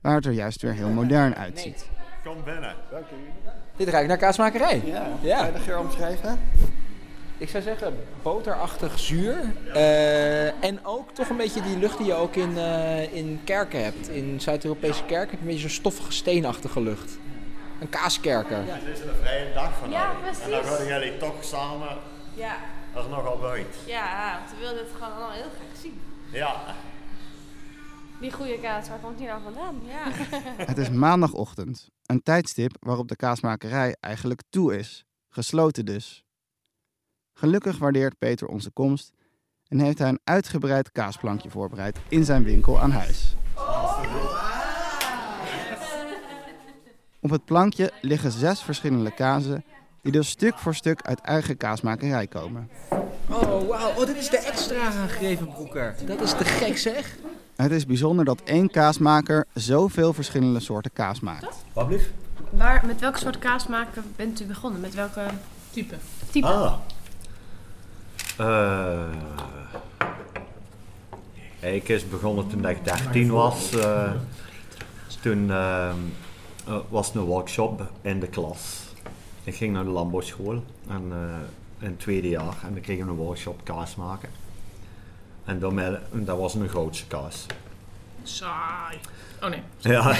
waar 0.00 0.14
het 0.14 0.26
er 0.26 0.32
juist 0.32 0.62
weer 0.62 0.72
heel 0.72 0.88
modern 0.88 1.34
uitziet. 1.34 1.86
Kom 2.24 2.44
binnen. 2.44 2.74
Dank 2.90 3.04
u. 3.04 3.50
Dit 3.76 3.88
ruikt 3.88 4.08
naar 4.08 4.16
kaasmakerij. 4.16 4.82
Ja, 4.84 5.06
Ja. 5.20 5.36
kan 5.36 5.46
je 5.46 5.52
de 5.52 5.58
geur 5.58 5.78
omschrijven? 5.78 6.40
Ik 7.38 7.48
zou 7.48 7.62
zeggen 7.62 7.94
boterachtig 8.22 8.98
zuur. 8.98 9.36
Eh, 9.74 10.64
en 10.64 10.78
ook 10.86 11.10
toch 11.14 11.28
een 11.28 11.36
beetje 11.36 11.62
die 11.62 11.78
lucht 11.78 11.96
die 11.98 12.06
je 12.06 12.14
ook 12.14 12.34
in, 12.36 12.56
eh, 12.58 13.14
in 13.14 13.40
kerken 13.44 13.84
hebt. 13.84 14.08
In 14.08 14.40
Zuid-Europese 14.40 15.04
kerken 15.04 15.30
heb 15.30 15.30
je 15.30 15.36
een 15.38 15.46
beetje 15.46 15.60
zo'n 15.60 15.70
stoffige 15.78 16.12
steenachtige 16.12 16.80
lucht. 16.80 17.18
Een 17.80 17.88
kaaskerker. 17.88 18.56
Het 18.66 18.98
is 18.98 19.00
een 19.00 19.14
vrije 19.22 19.54
dag 19.54 19.70
vandaag. 19.78 20.00
Ja, 20.02 20.10
En 20.44 20.50
dan 20.50 20.60
precies. 20.60 20.76
gaan 20.76 20.86
jullie 20.86 21.16
toch 21.16 21.44
samen 21.44 21.88
Ja, 22.34 22.54
er 22.94 23.08
nogal 23.10 23.38
buiten. 23.38 23.80
ja, 23.86 24.38
want 24.38 24.50
we 24.50 24.56
wilden 24.58 24.78
het 24.84 24.92
gewoon 24.94 25.12
allemaal 25.12 25.30
heel 25.32 25.42
graag 25.56 25.80
zien. 25.82 26.00
Ja. 26.30 26.54
Die 28.22 28.32
goede 28.32 28.58
kaas, 28.58 28.88
waar 28.88 28.98
komt 28.98 29.18
die 29.18 29.26
nou 29.26 29.42
vandaan? 29.42 29.82
Ja. 29.86 30.10
Het 30.72 30.78
is 30.78 30.90
maandagochtend, 30.90 31.88
een 32.06 32.22
tijdstip 32.22 32.76
waarop 32.80 33.08
de 33.08 33.16
kaasmakerij 33.16 33.96
eigenlijk 34.00 34.42
toe 34.50 34.78
is. 34.78 35.04
Gesloten 35.28 35.84
dus. 35.84 36.24
Gelukkig 37.32 37.78
waardeert 37.78 38.18
Peter 38.18 38.46
onze 38.46 38.70
komst 38.70 39.12
en 39.68 39.80
heeft 39.80 39.98
hij 39.98 40.08
een 40.08 40.20
uitgebreid 40.24 40.92
kaasplankje 40.92 41.50
voorbereid 41.50 41.98
in 42.08 42.24
zijn 42.24 42.44
winkel 42.44 42.80
aan 42.80 42.90
huis. 42.90 43.34
Op 47.20 47.30
het 47.30 47.44
plankje 47.44 47.92
liggen 48.00 48.30
zes 48.30 48.62
verschillende 48.62 49.14
kazen 49.14 49.64
die 50.02 50.12
dus 50.12 50.28
stuk 50.28 50.58
voor 50.58 50.74
stuk 50.74 51.02
uit 51.02 51.20
eigen 51.20 51.56
kaasmakerij 51.56 52.26
komen. 52.26 52.70
Oh, 53.30 53.68
wauw. 53.68 53.90
Oh, 53.90 54.06
dit 54.06 54.16
is 54.16 54.28
de 54.28 54.38
extra 54.38 54.84
aangegeven 54.84 55.48
broeker. 55.52 55.94
Dat 56.06 56.20
is 56.20 56.30
te 56.30 56.44
gek 56.44 56.78
zeg. 56.78 57.16
Het 57.56 57.70
is 57.70 57.86
bijzonder 57.86 58.24
dat 58.24 58.40
één 58.44 58.70
kaasmaker 58.70 59.46
zoveel 59.54 60.12
verschillende 60.12 60.60
soorten 60.60 60.92
kaas 60.92 61.20
maakt. 61.20 61.64
Wat 61.72 61.86
blieft? 61.86 62.10
Waar, 62.50 62.82
met 62.86 63.00
welke 63.00 63.18
soort 63.18 63.38
kaas 63.38 63.66
maken 63.66 64.04
bent 64.16 64.40
u 64.40 64.44
begonnen? 64.44 64.80
Met 64.80 64.94
welke 64.94 65.26
Type. 65.70 65.94
type? 66.30 66.46
Ah. 66.46 66.74
Eh. 68.38 69.08
ik 71.74 71.88
is 71.88 72.08
begonnen 72.08 72.48
toen 72.48 72.66
ik 72.68 72.84
13 72.84 73.30
was. 73.30 73.72
eh, 73.72 74.12
toen 75.22 75.50
ehm, 75.50 75.96
eh, 76.66 76.76
was 76.88 77.10
er 77.10 77.16
een 77.16 77.22
workshop 77.24 77.90
in 78.00 78.20
de 78.20 78.26
klas. 78.28 78.80
Ik 79.44 79.54
ging 79.54 79.72
naar 79.72 79.84
de 79.84 79.90
landbouwschool 79.90 80.64
en, 80.88 81.02
eh, 81.12 81.18
in 81.78 81.86
het 81.88 82.00
tweede 82.00 82.28
jaar 82.28 82.56
en 82.64 82.72
dan 82.72 82.80
kregen 82.82 83.04
we 83.04 83.10
een 83.10 83.16
workshop 83.16 83.60
kaas 83.64 83.96
maken. 83.96 84.28
En 85.44 85.58
dat 86.12 86.38
was 86.38 86.54
een 86.54 86.68
grootste 86.68 87.06
kaas. 87.06 87.46
Saai. 88.22 88.98
Oh 89.42 89.48
nee. 89.48 89.62
Ja. 89.78 90.16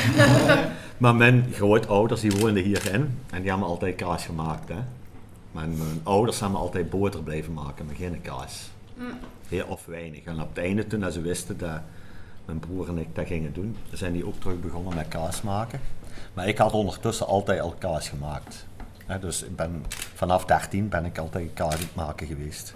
maar 0.99 1.15
mijn 1.15 1.47
grootouders 1.53 2.21
die 2.21 2.31
woonden 2.31 2.63
hierin 2.63 3.19
en 3.31 3.41
die 3.41 3.51
hebben 3.51 3.69
altijd 3.69 3.97
kaas 3.97 4.25
gemaakt. 4.25 4.69
Hè. 4.69 4.79
Mijn, 5.53 5.77
mijn 5.77 6.01
ouders 6.03 6.41
hebben 6.41 6.59
altijd 6.59 6.91
boter 6.91 7.23
blijven 7.23 7.53
maken, 7.53 7.87
maar 7.87 7.95
geen 7.95 8.21
kaas. 8.21 8.71
Heel 9.49 9.67
of 9.67 9.87
weinig. 9.87 10.25
En 10.25 10.41
op 10.41 10.49
het 10.49 10.65
einde, 10.65 10.87
toen 10.87 11.13
ze 11.13 11.21
wisten 11.21 11.59
dat 11.59 11.81
mijn 12.45 12.59
broer 12.59 12.89
en 12.89 12.99
ik 12.99 13.15
dat 13.15 13.27
gingen 13.27 13.53
doen, 13.53 13.77
zijn 13.93 14.13
die 14.13 14.27
ook 14.27 14.41
terug 14.41 14.61
begonnen 14.61 14.95
met 14.95 15.09
kaas 15.09 15.43
maken. 15.43 15.81
Maar 16.35 16.49
ik 16.49 16.59
had 16.59 16.73
ondertussen 16.73 17.27
altijd 17.27 17.61
al 17.61 17.75
kaas 17.79 18.09
gemaakt. 18.09 18.67
Hè, 19.07 19.19
dus 19.19 19.43
ik 19.43 19.57
ben, 19.57 19.85
vanaf 20.15 20.45
13 20.45 20.89
ben 20.89 21.05
ik 21.05 21.19
altijd 21.19 21.51
kaas 21.55 21.75
aan 21.75 21.81
het 21.81 21.95
maken 21.95 22.27
geweest. 22.27 22.75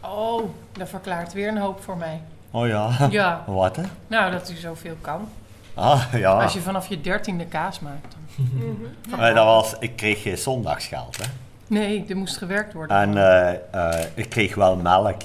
Oh, 0.00 0.50
dat 0.72 0.88
verklaart 0.88 1.32
weer 1.32 1.48
een 1.48 1.58
hoop 1.58 1.82
voor 1.82 1.96
mij. 1.96 2.20
Oh 2.50 2.66
ja? 2.66 3.08
Ja. 3.10 3.44
Wat 3.46 3.76
hè? 3.76 3.82
Nou, 4.06 4.32
dat 4.32 4.50
u 4.50 4.54
zoveel 4.54 4.96
kan. 5.00 5.28
Ah 5.74 6.04
ja. 6.12 6.42
Als 6.42 6.52
je 6.52 6.60
vanaf 6.60 6.88
je 6.88 7.00
dertiende 7.00 7.46
kaas 7.46 7.80
maakt. 7.80 8.16
Dan. 8.36 9.18
Maar 9.18 9.34
dat 9.34 9.44
was, 9.44 9.74
ik 9.78 9.96
kreeg 9.96 10.22
geen 10.22 10.38
zondagsgeld 10.38 11.16
hè. 11.16 11.24
Nee, 11.66 12.04
er 12.08 12.16
moest 12.16 12.36
gewerkt 12.36 12.72
worden. 12.72 12.96
En 12.96 13.16
eh, 13.16 13.98
eh, 13.98 14.06
ik 14.14 14.30
kreeg 14.30 14.54
wel 14.54 14.76
melk. 14.76 15.22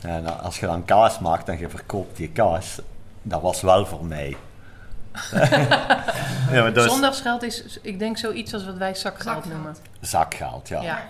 En 0.00 0.40
als 0.42 0.60
je 0.60 0.66
dan 0.66 0.84
kaas 0.84 1.18
maakt 1.18 1.48
en 1.48 1.58
je 1.58 1.68
verkoopt 1.68 2.16
die 2.16 2.28
kaas, 2.28 2.80
dat 3.22 3.42
was 3.42 3.60
wel 3.60 3.86
voor 3.86 4.04
mij. 4.04 4.36
ja, 6.52 6.62
maar 6.62 6.72
dus 6.72 6.84
Zondagsgeld 6.84 7.42
is, 7.42 7.78
ik 7.82 7.98
denk, 7.98 8.18
zoiets 8.18 8.54
als 8.54 8.64
wat 8.64 8.76
wij 8.76 8.94
zakgeld 8.94 9.44
noemen. 9.44 9.76
zakgeld, 10.00 10.68
ja. 10.68 10.82
Ja. 10.82 11.08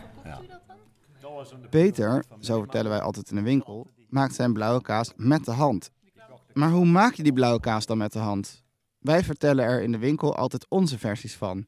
Peter, 1.71 2.25
zo 2.41 2.59
vertellen 2.59 2.91
wij 2.91 3.01
altijd 3.01 3.31
in 3.31 3.37
de 3.37 3.43
winkel, 3.43 3.87
maakt 4.09 4.35
zijn 4.35 4.53
blauwe 4.53 4.83
kaas 4.83 5.13
met 5.17 5.45
de 5.45 5.51
hand. 5.51 5.91
Maar 6.53 6.71
hoe 6.71 6.87
maak 6.87 7.15
je 7.15 7.23
die 7.23 7.33
blauwe 7.33 7.61
kaas 7.61 7.87
dan 7.87 7.99
met 7.99 8.13
de 8.13 8.19
hand? 8.19 8.63
Wij 8.99 9.25
vertellen 9.25 9.65
er 9.65 9.83
in 9.83 9.93
de 9.93 9.99
winkel 9.99 10.37
altijd 10.37 10.67
onze 10.69 10.99
versies 10.99 11.35
van. 11.35 11.67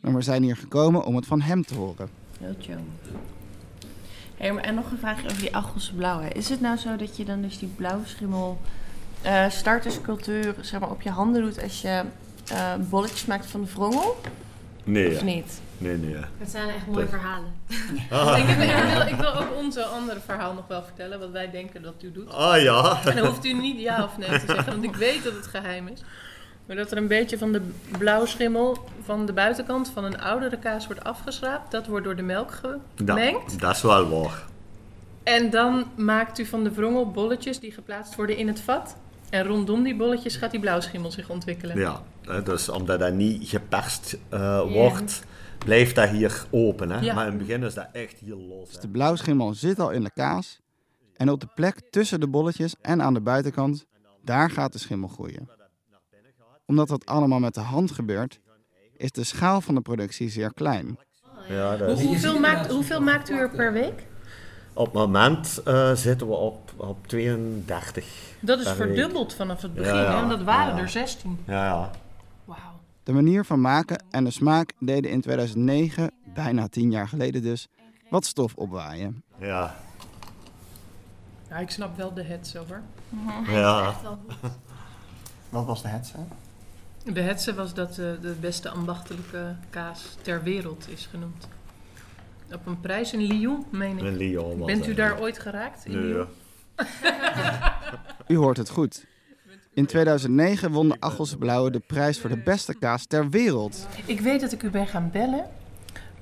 Maar 0.00 0.14
we 0.14 0.22
zijn 0.22 0.42
hier 0.42 0.56
gekomen 0.56 1.04
om 1.04 1.16
het 1.16 1.26
van 1.26 1.40
hem 1.40 1.64
te 1.64 1.74
horen. 1.74 2.08
Heel 2.40 2.54
chill. 2.60 2.78
Hey, 4.36 4.56
en 4.56 4.74
nog 4.74 4.90
een 4.90 4.98
vraag 4.98 5.24
over 5.24 5.38
die 5.38 5.56
Achelse 5.56 5.94
blauwe. 5.94 6.28
Is 6.28 6.48
het 6.48 6.60
nou 6.60 6.76
zo 6.76 6.96
dat 6.96 7.16
je 7.16 7.24
dan 7.24 7.42
dus 7.42 7.58
die 7.58 7.68
blauwe 7.68 8.06
schimmel 8.06 8.58
eh, 9.22 9.50
starterscultuur 9.50 10.54
zeg 10.60 10.80
maar, 10.80 10.90
op 10.90 11.02
je 11.02 11.10
handen 11.10 11.42
doet 11.42 11.62
als 11.62 11.80
je 11.80 12.02
eh, 12.50 12.74
bolletjes 12.90 13.26
maakt 13.26 13.46
van 13.46 13.60
de 13.60 13.72
wrongel? 13.72 14.16
Nee, 14.84 15.14
Of 15.14 15.22
niet? 15.22 15.60
Nee, 15.78 15.96
nee. 15.96 16.16
Dat 16.38 16.48
zijn 16.48 16.68
echt 16.68 16.86
mooie 16.86 17.06
verhalen. 17.08 17.52
Ah, 18.10 18.38
Ik, 18.38 18.44
heb- 18.46 18.60
ik 18.60 18.94
wil, 18.94 19.06
ik 19.06 19.14
wil 19.14 19.34
ook 19.42 19.56
onze 19.56 19.84
andere 19.84 20.20
verhaal 20.24 20.54
nog 20.54 20.66
wel 20.68 20.82
vertellen, 20.82 21.18
wat 21.18 21.30
wij 21.30 21.50
denken 21.50 21.82
dat 21.82 22.02
u 22.02 22.12
doet. 22.12 22.32
ah 22.32 22.62
ja. 22.62 23.00
En 23.04 23.16
dan 23.16 23.26
hoeft 23.26 23.44
u 23.44 23.52
niet 23.52 23.80
ja 23.80 24.04
of 24.04 24.18
nee 24.18 24.28
te 24.28 24.44
zeggen, 24.46 24.66
want 24.72 24.84
ik 24.84 24.96
weet 24.96 25.24
dat 25.24 25.32
het 25.32 25.46
geheim 25.46 25.86
is. 25.88 26.00
Maar 26.66 26.76
dat 26.76 26.90
er 26.90 26.96
een 26.96 27.08
beetje 27.08 27.38
van 27.38 27.52
de 27.52 27.60
blauwschimmel 27.98 28.88
van 29.04 29.26
de 29.26 29.32
buitenkant 29.32 29.90
van 29.94 30.04
een 30.04 30.20
oudere 30.20 30.58
kaas 30.58 30.86
wordt 30.86 31.04
afgeschraapt. 31.04 31.70
Dat 31.70 31.86
wordt 31.86 32.04
door 32.04 32.16
de 32.16 32.22
melk 32.22 32.50
gemengd. 32.96 33.50
Dat, 33.50 33.60
dat 33.60 33.76
is 33.76 33.82
wel 33.82 34.08
waar. 34.08 34.42
En 35.22 35.50
dan 35.50 35.84
maakt 35.96 36.38
u 36.38 36.44
van 36.46 36.64
de 36.64 36.70
wrongel 36.70 37.10
bolletjes 37.10 37.60
die 37.60 37.72
geplaatst 37.72 38.14
worden 38.14 38.36
in 38.36 38.48
het 38.48 38.60
vat. 38.60 38.96
En 39.30 39.44
rondom 39.44 39.82
die 39.82 39.96
bolletjes 39.96 40.36
gaat 40.36 40.50
die 40.50 40.60
blauwschimmel 40.60 41.10
zich 41.10 41.28
ontwikkelen. 41.28 41.78
Ja, 41.78 42.00
dus 42.44 42.68
omdat 42.68 42.98
dat 43.00 43.12
niet 43.12 43.48
geperst 43.48 44.16
eh, 44.28 44.60
wordt, 44.60 45.22
blijft 45.58 45.94
dat 45.94 46.08
hier 46.08 46.44
open. 46.50 46.90
Hè? 46.90 47.00
Ja. 47.00 47.14
Maar 47.14 47.24
in 47.26 47.30
het 47.38 47.46
begin 47.46 47.62
is 47.62 47.74
dat 47.74 47.88
echt 47.92 48.18
hier 48.18 48.34
los. 48.34 48.72
hè. 48.74 48.80
De 48.80 48.88
blauwschimmel 48.88 49.54
zit 49.54 49.78
al 49.80 49.90
in 49.90 50.04
de 50.04 50.10
kaas. 50.14 50.60
En 51.16 51.30
op 51.30 51.40
de 51.40 51.48
plek 51.54 51.80
tussen 51.90 52.20
de 52.20 52.28
bolletjes 52.28 52.74
en 52.80 53.02
aan 53.02 53.14
de 53.14 53.20
buitenkant, 53.20 53.86
daar 54.24 54.50
gaat 54.50 54.72
de 54.72 54.78
schimmel 54.78 55.08
groeien. 55.08 55.48
Omdat 56.66 56.88
dat 56.88 57.06
allemaal 57.06 57.38
met 57.38 57.54
de 57.54 57.60
hand 57.60 57.90
gebeurt, 57.90 58.40
is 58.96 59.10
de 59.12 59.24
schaal 59.24 59.60
van 59.60 59.74
de 59.74 59.80
productie 59.80 60.28
zeer 60.30 60.54
klein. 60.54 60.98
Ja, 61.48 61.76
dat 61.76 62.00
hoeveel, 62.02 62.38
maakt, 62.40 62.70
hoeveel 62.70 63.00
maakt 63.00 63.30
u 63.30 63.34
er 63.38 63.50
per 63.50 63.72
week? 63.72 64.06
Op 64.72 64.84
het 64.84 64.94
moment 64.94 65.62
eh, 65.64 65.94
zitten 65.94 66.26
we 66.28 66.34
op, 66.34 66.72
op 66.76 67.06
32. 67.06 68.06
Dat 68.40 68.58
is 68.58 68.64
week. 68.64 68.74
verdubbeld 68.76 69.34
vanaf 69.34 69.62
het 69.62 69.74
begin, 69.74 69.94
Ja, 69.94 70.00
ja. 70.02 70.08
hè? 70.10 70.14
want 70.14 70.28
dat 70.28 70.42
waren 70.42 70.76
Ja. 70.76 70.82
er 70.82 70.88
16. 70.88 71.38
Ja. 71.46 71.90
De 73.08 73.14
manier 73.14 73.44
van 73.44 73.60
maken 73.60 74.04
en 74.10 74.24
de 74.24 74.30
smaak 74.30 74.72
deden 74.78 75.10
in 75.10 75.20
2009, 75.20 76.10
bijna 76.34 76.68
tien 76.68 76.90
jaar 76.90 77.08
geleden 77.08 77.42
dus, 77.42 77.68
wat 78.10 78.24
stof 78.24 78.54
opwaaien. 78.54 79.22
Ja, 79.38 79.76
Ja, 81.48 81.56
ik 81.56 81.70
snap 81.70 81.96
wel 81.96 82.14
de 82.14 82.22
hetze 82.22 82.58
hoor. 82.58 82.82
ja. 83.46 83.94
Wat 85.48 85.64
was 85.66 85.82
de 85.82 85.88
hetze? 85.88 86.16
De 87.04 87.20
hetze 87.20 87.54
was 87.54 87.74
dat 87.74 87.90
eh, 87.90 87.96
de 87.96 88.36
beste 88.40 88.68
ambachtelijke 88.68 89.56
kaas 89.70 90.16
ter 90.22 90.42
wereld 90.42 90.88
is 90.88 91.06
genoemd. 91.06 91.48
Op 92.52 92.66
een 92.66 92.80
prijs 92.80 93.12
in 93.12 93.20
Lyon, 93.20 93.64
meen 93.70 93.98
ik. 93.98 94.04
In 94.04 94.16
Lyon 94.16 94.66
Bent 94.66 94.86
u 94.86 94.94
daar 94.94 95.20
ooit 95.20 95.38
geraakt? 95.38 95.84
In 95.84 95.92
Nee. 95.92 96.02
Lyon? 96.02 96.26
U 98.26 98.36
hoort 98.36 98.56
het 98.56 98.70
goed. 98.70 99.06
In 99.78 99.86
2009 99.86 100.70
won 100.72 100.88
de 100.88 100.96
Achelse 100.98 101.36
Blauwe 101.36 101.70
de 101.70 101.82
prijs 101.86 102.18
voor 102.20 102.30
de 102.30 102.36
beste 102.36 102.74
kaas 102.74 103.04
ter 103.04 103.30
wereld. 103.30 103.86
Ik 104.04 104.20
weet 104.20 104.40
dat 104.40 104.52
ik 104.52 104.62
u 104.62 104.70
ben 104.70 104.86
gaan 104.86 105.10
bellen 105.12 105.44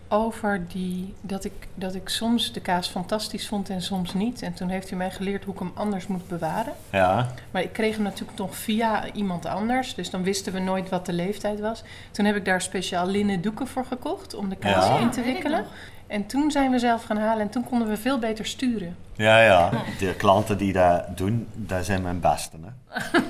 over 0.09 0.65
die, 0.69 1.15
dat, 1.21 1.45
ik, 1.45 1.53
dat 1.75 1.95
ik 1.95 2.09
soms 2.09 2.53
de 2.53 2.61
kaas 2.61 2.89
fantastisch 2.89 3.49
vond 3.49 3.69
en 3.71 3.83
soms 3.83 4.15
niet. 4.15 4.43
En 4.43 4.55
toen 4.55 4.69
heeft 4.69 4.91
u 4.91 4.97
mij 4.97 5.11
geleerd 5.11 5.45
hoe 5.45 5.55
ik 5.55 5.61
hem 5.61 5.71
anders 5.75 6.07
moet 6.07 6.29
bewaren. 6.29 6.73
Ja, 6.93 7.33
Maar 7.51 7.63
ik 7.63 7.73
kreeg 7.73 7.95
hem 7.95 8.03
natuurlijk 8.03 8.39
nog 8.39 8.57
via 8.57 9.13
iemand 9.13 9.47
anders. 9.47 9.95
Dus 9.95 10.11
dan 10.11 10.23
wisten 10.23 10.53
we 10.53 10.59
nooit 10.59 10.89
wat 10.89 11.07
de 11.07 11.13
leeftijd 11.13 11.61
was. 11.61 11.83
Toen 12.11 12.25
heb 12.25 12.37
ik 12.37 12.45
daar 12.45 12.61
speciaal 12.63 13.07
linnen 13.07 13.41
doeken 13.41 13.67
voor 13.67 13.85
gekocht 13.85 14.35
om 14.35 14.49
de 14.49 14.57
kaas 14.57 14.87
Ja. 14.87 14.99
in 14.99 15.11
te 15.11 15.23
wikkelen. 15.23 15.65
En 16.07 16.27
toen 16.27 16.51
zijn 16.51 16.71
we 16.71 16.79
zelf 16.79 17.05
gaan 17.05 17.17
halen 17.17 17.43
en 17.43 17.49
toen 17.51 17.65
konden 17.65 17.89
we 17.89 17.97
veel 17.97 18.19
beter 18.19 18.47
sturen. 18.47 18.97
ja, 19.15 19.41
ja. 19.43 19.71
De 19.99 20.15
klanten 20.15 20.59
die 20.59 20.73
dat 20.73 21.17
doen, 21.17 21.47
dat 21.55 21.85
zijn 21.85 22.03
mijn 22.03 22.21
beste. 22.21 22.57
Hè? 22.63 22.71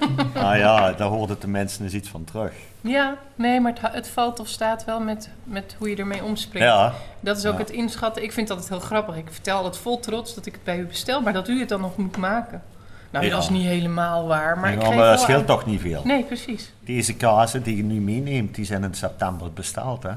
ah 0.46 0.58
ja, 0.58 0.92
daar 0.92 1.08
hoorden 1.08 1.36
de 1.40 1.48
mensen 1.48 1.84
eens 1.84 1.92
iets 1.94 2.08
van 2.08 2.24
terug. 2.24 2.52
Ja, 2.80 3.16
nee, 3.34 3.60
maar 3.60 3.72
het, 3.80 3.92
het 3.94 4.08
valt 4.08 4.40
of 4.40 4.48
staat 4.48 4.84
wel 4.84 5.00
met, 5.00 5.28
met 5.44 5.74
hoe 5.78 5.90
je 5.90 5.96
ermee 5.96 6.24
omspringt. 6.24 6.68
Ja, 6.68 6.92
Dat 7.20 7.36
is 7.36 7.46
ook 7.46 7.52
Ja. 7.52 7.58
het 7.58 7.70
inschatten. 7.70 8.22
Ik 8.22 8.32
vind 8.32 8.48
dat 8.48 8.58
het 8.58 8.68
heel 8.68 8.80
grappig. 8.80 9.16
Ik 9.16 9.28
vertel 9.30 9.64
het 9.64 9.76
vol 9.78 10.00
trots 10.00 10.34
dat 10.34 10.46
ik 10.46 10.52
het 10.52 10.64
bij 10.64 10.78
u 10.78 10.86
bestel, 10.86 11.20
maar 11.20 11.32
dat 11.32 11.48
u 11.48 11.60
het 11.60 11.68
dan 11.68 11.80
nog 11.80 11.96
moet 11.96 12.16
maken. 12.16 12.62
Nou, 13.10 13.24
Ja. 13.24 13.30
dat 13.30 13.42
is 13.42 13.48
niet 13.48 13.66
helemaal 13.66 14.26
waar, 14.26 14.58
maar 14.58 14.72
ik 14.72 14.80
Ja, 14.80 14.86
geef 14.86 14.96
maar 14.96 15.10
dat 15.10 15.20
scheelt 15.20 15.40
aan- 15.40 15.46
toch 15.46 15.66
niet 15.66 15.80
veel. 15.80 16.00
Nee, 16.04 16.22
precies. 16.24 16.72
Deze 16.80 17.14
kazen 17.16 17.62
die 17.62 17.76
je 17.76 17.82
nu 17.82 18.00
meeneemt, 18.00 18.54
die 18.54 18.64
zijn 18.64 18.84
in 18.84 18.94
september 18.94 19.52
besteld. 19.52 20.02
Hè? 20.02 20.08
Ah 20.08 20.14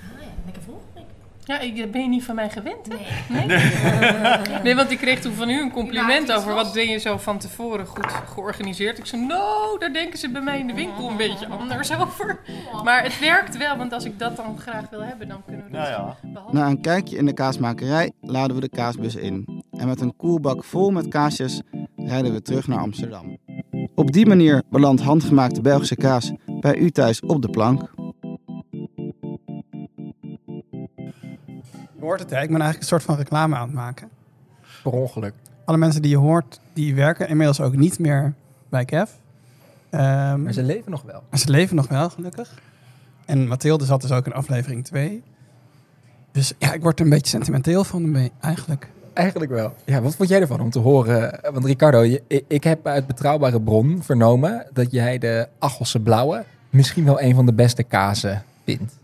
ja, 0.00 0.26
lekker 0.44 0.62
vol. 0.62 0.82
Ja, 1.44 1.60
ik, 1.60 1.90
ben 1.90 2.02
je 2.02 2.08
niet 2.08 2.24
van 2.24 2.34
mij 2.34 2.50
gewend, 2.50 2.88
hè? 2.88 2.96
Nee. 3.34 3.46
Nee, 4.62 4.74
want 4.74 4.90
ik 4.90 4.98
kreeg 4.98 5.20
toen 5.20 5.32
van 5.32 5.50
u 5.50 5.60
een 5.60 5.70
compliment 5.72 6.32
over 6.32 6.54
wat 6.54 6.72
ben 6.72 6.88
je 6.88 6.98
zo 6.98 7.16
van 7.16 7.38
tevoren 7.38 7.86
goed 7.86 8.12
georganiseerd. 8.34 8.98
Ik 8.98 9.06
zei, 9.06 9.26
nou, 9.26 9.78
daar 9.78 9.92
denken 9.92 10.18
ze 10.18 10.30
bij 10.30 10.42
mij 10.42 10.58
in 10.58 10.66
de 10.66 10.74
winkel 10.74 11.10
een 11.10 11.16
beetje 11.16 11.46
anders 11.48 11.96
over. 11.98 12.40
Maar 12.84 13.02
het 13.02 13.18
werkt 13.18 13.56
wel, 13.56 13.76
want 13.76 13.92
als 13.92 14.04
ik 14.04 14.18
dat 14.18 14.36
dan 14.36 14.58
graag 14.58 14.90
wil 14.90 15.02
hebben, 15.02 15.28
dan 15.28 15.42
kunnen 15.46 15.64
we 15.64 15.72
dat 15.72 15.86
Ja, 15.86 15.90
ja. 15.90 16.16
behalve. 16.32 16.54
Na 16.56 16.66
een 16.66 16.80
kijkje 16.80 17.16
in 17.16 17.26
de 17.26 17.34
kaasmakerij 17.34 18.12
laden 18.20 18.54
we 18.54 18.60
de 18.60 18.68
kaasbus 18.68 19.14
in. 19.14 19.62
En 19.70 19.86
met 19.86 20.00
een 20.00 20.16
koelbak 20.16 20.64
vol 20.64 20.90
met 20.90 21.08
kaasjes 21.08 21.60
rijden 21.96 22.32
we 22.32 22.42
terug 22.42 22.66
naar 22.66 22.78
Amsterdam. 22.78 23.36
Op 23.94 24.12
die 24.12 24.26
manier 24.26 24.62
belandt 24.70 25.02
handgemaakte 25.02 25.60
Belgische 25.60 25.96
kaas 25.96 26.32
bij 26.60 26.76
u 26.76 26.90
thuis 26.90 27.20
op 27.20 27.42
de 27.42 27.48
plank. 27.48 27.90
Hoort 32.02 32.20
het, 32.20 32.30
hè? 32.30 32.36
Ik 32.40 32.48
ben 32.50 32.60
eigenlijk 32.60 32.80
een 32.80 32.88
soort 32.88 33.02
van 33.02 33.16
reclame 33.16 33.56
aan 33.56 33.66
het 33.66 33.72
maken. 33.76 34.08
Per 34.82 34.92
ongeluk. 34.92 35.34
Alle 35.64 35.76
mensen 35.76 36.02
die 36.02 36.10
je 36.10 36.16
hoort, 36.16 36.60
die 36.72 36.94
werken 36.94 37.28
inmiddels 37.28 37.60
ook 37.60 37.76
niet 37.76 37.98
meer 37.98 38.34
bij 38.68 38.84
Kev. 38.84 39.10
Ehm, 39.90 40.42
Maar 40.42 40.52
ze 40.52 40.62
leven 40.62 40.90
nog 40.90 41.02
wel. 41.02 41.22
ze 41.32 41.50
leven 41.50 41.76
nog 41.76 41.88
wel, 41.88 42.10
gelukkig. 42.10 42.58
En 43.24 43.46
Mathilde 43.48 43.84
zat 43.84 44.00
dus 44.00 44.10
ook 44.12 44.26
in 44.26 44.32
aflevering 44.32 44.84
2. 44.84 45.22
Dus 46.32 46.52
ja, 46.58 46.72
ik 46.72 46.82
word 46.82 46.98
er 46.98 47.04
een 47.04 47.10
beetje 47.10 47.28
sentimenteel 47.28 47.84
van 47.84 48.10
mee, 48.10 48.32
eigenlijk. 48.40 48.88
Eigenlijk 49.12 49.50
wel. 49.50 49.74
Ja, 49.84 50.00
wat 50.00 50.14
vond 50.16 50.28
jij 50.28 50.40
ervan 50.40 50.60
om 50.60 50.70
te 50.70 50.78
horen? 50.78 51.38
Want 51.52 51.64
Ricardo, 51.64 52.02
je- 52.02 52.44
ik 52.48 52.64
heb 52.64 52.86
uit 52.86 53.06
betrouwbare 53.06 53.60
bron 53.60 54.02
vernomen 54.02 54.66
dat 54.72 54.90
jij 54.92 55.18
de 55.18 55.48
Achelse 55.58 56.00
Blauwe 56.00 56.44
misschien 56.70 57.04
wel 57.04 57.20
een 57.20 57.34
van 57.34 57.46
de 57.46 57.52
beste 57.52 57.82
kazen 57.82 58.42
vindt. 58.64 58.98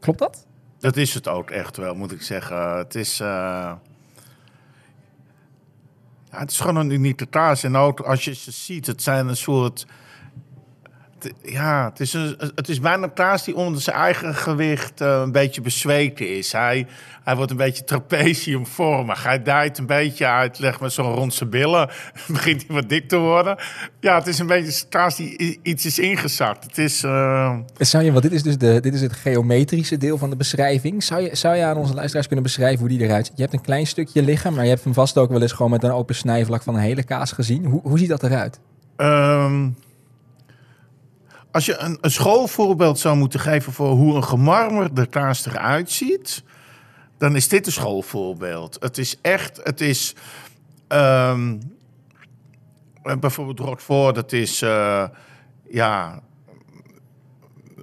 Klopt 0.00 0.18
dat? 0.18 0.46
Dat 0.80 0.96
is 0.96 1.14
het 1.14 1.28
ook 1.28 1.50
echt 1.50 1.76
wel, 1.76 1.94
moet 1.94 2.12
ik 2.12 2.22
zeggen. 2.22 2.76
Het 2.76 2.94
is, 2.94 3.20
eh, 3.20 3.72
het 6.30 6.50
is 6.50 6.60
gewoon 6.60 6.76
een 6.76 6.90
kaas. 7.26 7.62
En 7.62 7.76
ook 7.76 8.00
als 8.00 8.24
je 8.24 8.34
ze 8.34 8.50
ziet, 8.50 8.86
het 8.86 9.02
zijn 9.02 9.28
een 9.28 9.36
soort... 9.36 9.86
het- 11.22 11.32
ja, 11.42 11.88
het 11.90 12.00
is, 12.00 12.12
een, 12.12 12.36
het 12.54 12.68
is 12.68 12.80
bijna 12.80 13.06
kaas 13.06 13.44
die 13.44 13.54
onder 13.56 13.82
zijn 13.82 13.96
eigen 13.96 14.34
gewicht 14.34 15.00
eh, 15.00 15.20
een 15.24 15.32
beetje 15.32 15.60
bezweken 15.60 16.36
is. 16.36 16.52
Hij, 16.52 16.86
hij 17.24 17.36
wordt 17.36 17.50
een 17.50 17.56
beetje 17.56 17.84
trapeziumvormig. 17.84 19.22
Hij 19.24 19.42
dijt 19.42 19.78
een 19.78 19.86
beetje 19.86 20.26
uit, 20.26 20.58
leg 20.58 20.80
met 20.80 20.92
zo'n 20.92 21.14
rond 21.14 21.34
zijn 21.34 21.50
billen. 21.50 21.90
begint 22.28 22.64
hij 22.66 22.76
wat 22.76 22.88
dik 22.88 23.08
te 23.08 23.16
worden. 23.16 23.56
Ja, 24.00 24.14
het 24.18 24.26
is 24.26 24.38
een 24.38 24.46
beetje 24.46 24.84
kaas 24.88 25.16
die 25.16 25.58
iets 25.62 25.86
is 25.86 25.98
ingezakt. 25.98 26.64
Het 26.64 26.78
is... 26.78 27.02
eh, 27.04 27.56
Zou 27.78 28.04
je, 28.04 28.10
want 28.10 28.22
dit 28.22 28.32
is 28.32 28.42
dus 28.42 28.58
de, 28.58 28.80
dit 28.80 28.94
is 28.94 29.00
het 29.00 29.12
geometrische 29.12 29.96
deel 29.96 30.18
van 30.18 30.30
de 30.30 30.36
beschrijving. 30.36 31.02
Zou 31.02 31.20
je, 31.20 31.36
zou 31.36 31.56
je 31.56 31.64
aan 31.64 31.76
onze 31.76 31.94
luisteraars 31.94 32.26
kunnen 32.26 32.44
beschrijven 32.44 32.78
hoe 32.78 32.88
die 32.88 33.00
eruit 33.00 33.26
ziet? 33.26 33.36
Je 33.36 33.42
hebt 33.42 33.54
een 33.54 33.60
klein 33.60 33.86
stukje 33.86 34.22
liggen, 34.22 34.54
maar 34.54 34.64
je 34.64 34.70
hebt 34.70 34.84
hem 34.84 34.94
vast 34.94 35.18
ook 35.18 35.30
wel 35.30 35.42
eens 35.42 35.52
gewoon 35.52 35.70
met 35.70 35.82
een 35.84 35.90
open 35.92 36.14
snijvlak 36.14 36.62
van 36.62 36.74
een 36.74 36.80
hele 36.80 37.02
kaas 37.02 37.32
gezien. 37.32 37.64
Hoe, 37.64 37.80
hoe 37.82 37.98
ziet 37.98 38.08
dat 38.08 38.22
eruit? 38.22 38.58
Ehm, 38.96 39.68
als 41.52 41.66
je 41.66 41.78
een, 41.78 41.98
schoolvoorbeeld 42.00 42.98
zou 42.98 43.16
moeten 43.16 43.40
geven 43.40 43.72
voor 43.72 43.90
hoe 43.90 44.16
een 44.16 44.24
gemarmerde 44.24 45.06
kaas 45.06 45.46
eruit 45.46 45.90
ziet, 45.90 46.42
dan 47.18 47.36
is 47.36 47.48
dit 47.48 47.66
een 47.66 47.72
schoolvoorbeeld. 47.72 48.76
Het 48.80 48.98
is 48.98 49.18
echt, 49.22 49.60
het 49.62 49.80
is 49.80 50.14
ehm, 50.88 51.58
eh, 53.02 53.16
bijvoorbeeld 53.16 53.58
Roquefort, 53.58 54.14
dat 54.14 54.32
is, 54.32 54.62
eh, 54.62 55.04
ja, 55.68 56.20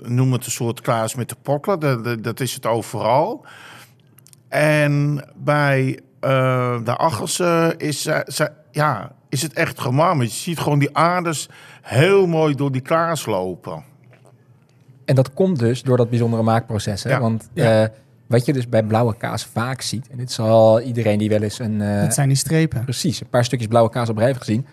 noem 0.01 0.33
het 0.33 0.45
een 0.45 0.51
soort 0.51 0.81
kaas 0.81 1.15
met 1.15 1.29
de 1.29 1.35
pokkelen, 1.41 2.03
dat, 2.03 2.23
dat, 2.23 2.39
is 2.39 2.53
het 2.53 2.65
overal. 2.65 3.45
En 4.47 5.23
bij 5.35 5.99
eh, 6.19 6.83
de 6.83 6.97
Achelse 6.97 7.73
is, 7.77 8.09
ja, 8.71 9.15
is 9.29 9.41
het 9.41 9.53
echt 9.53 9.79
gemarmerd. 9.79 10.33
Je 10.33 10.39
ziet 10.39 10.59
gewoon 10.59 10.79
die 10.79 10.97
aders 10.97 11.49
heel 11.81 12.27
mooi 12.27 12.55
door 12.55 12.71
die 12.71 12.81
kaas 12.81 13.25
lopen. 13.25 13.83
En 15.05 15.15
dat 15.15 15.33
komt 15.33 15.59
dus 15.59 15.83
door 15.83 15.97
dat 15.97 16.09
bijzondere 16.09 16.43
maakproces. 16.43 17.03
Hè? 17.03 17.09
Ja. 17.09 17.19
Want 17.19 17.49
Ja. 17.53 17.83
eh, 17.83 17.89
wat 18.27 18.45
je 18.45 18.53
dus 18.53 18.69
bij 18.69 18.83
blauwe 18.83 19.15
kaas 19.17 19.45
vaak 19.45 19.81
ziet, 19.81 20.07
en 20.09 20.17
dit 20.17 20.31
zal 20.31 20.81
iedereen 20.81 21.17
die 21.17 21.29
wel 21.29 21.41
eens 21.41 21.59
een, 21.59 21.81
eh, 21.81 22.01
dat 22.01 22.13
zijn 22.13 22.27
die 22.27 22.37
strepen. 22.37 22.83
precies, 22.83 23.21
een 23.21 23.29
paar 23.29 23.45
stukjes 23.45 23.67
blauwe 23.69 23.89
kaas 23.89 24.09
op 24.09 24.17
rij 24.17 24.25
heeft 24.27 24.39
gezien. 24.39 24.65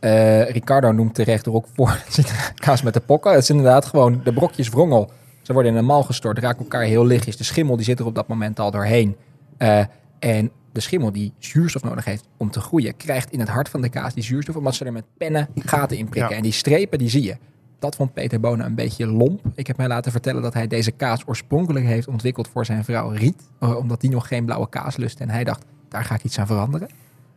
Eh, 0.00 0.50
Ricardo 0.50 0.92
noemt 0.92 1.14
terecht 1.14 1.46
er 1.46 1.52
ook 1.54 1.66
voor 1.74 1.98
kaas 2.54 2.82
met 2.82 2.94
de 2.94 3.00
pokken. 3.00 3.32
Het 3.32 3.42
is 3.42 3.50
inderdaad 3.50 3.84
gewoon 3.84 4.20
de 4.24 4.32
brokjes 4.32 4.68
wrongel. 4.68 5.10
Ze 5.42 5.52
worden 5.52 5.72
in 5.72 5.78
een 5.78 5.84
mal 5.84 6.02
gestort, 6.02 6.38
raken 6.38 6.58
elkaar 6.62 6.82
heel 6.82 7.06
lichtjes. 7.06 7.36
De 7.36 7.44
schimmel 7.44 7.76
die 7.76 7.84
zit 7.84 7.98
er 7.98 8.06
op 8.06 8.14
dat 8.14 8.28
moment 8.28 8.60
al 8.60 8.70
doorheen. 8.70 9.16
Eh, 9.56 9.80
en 10.18 10.50
de 10.78 10.84
schimmel 10.84 11.12
die 11.12 11.32
zuurstof 11.38 11.82
nodig 11.82 12.04
heeft 12.04 12.28
om 12.36 12.50
te 12.50 12.60
groeien, 12.60 12.96
krijgt 12.96 13.32
in 13.32 13.40
het 13.40 13.48
hart 13.48 13.68
van 13.68 13.80
de 13.80 13.88
kaas 13.88 14.14
die 14.14 14.22
zuurstof, 14.22 14.56
omdat 14.56 14.74
ze 14.74 14.84
er 14.84 14.92
met 14.92 15.04
pennen 15.16 15.48
gaten 15.54 15.96
in 15.96 16.08
prikken. 16.08 16.30
Ja. 16.30 16.36
En 16.36 16.42
die 16.42 16.52
strepen, 16.52 16.98
die 16.98 17.08
zie 17.08 17.22
je. 17.22 17.36
Dat 17.78 17.96
vond 17.96 18.12
Peter 18.12 18.40
Bonen 18.40 18.66
een 18.66 18.74
beetje 18.74 19.06
lomp. 19.06 19.40
Ik 19.54 19.66
heb 19.66 19.76
mij 19.76 19.88
laten 19.88 20.12
vertellen 20.12 20.42
dat 20.42 20.54
hij 20.54 20.66
deze 20.66 20.90
kaas 20.90 21.22
oorspronkelijk 21.26 21.86
heeft 21.86 22.08
ontwikkeld 22.08 22.48
voor 22.48 22.64
zijn 22.64 22.84
vrouw 22.84 23.08
Riet. 23.10 23.42
eh, 23.60 23.76
omdat 23.76 24.00
die 24.00 24.10
nog 24.10 24.28
geen 24.28 24.44
blauwe 24.44 24.68
kaas 24.68 24.96
lustte. 24.96 25.22
En 25.22 25.30
hij 25.30 25.44
dacht, 25.44 25.64
daar 25.88 26.04
ga 26.04 26.14
ik 26.14 26.24
iets 26.24 26.38
aan 26.38 26.46
veranderen. 26.46 26.88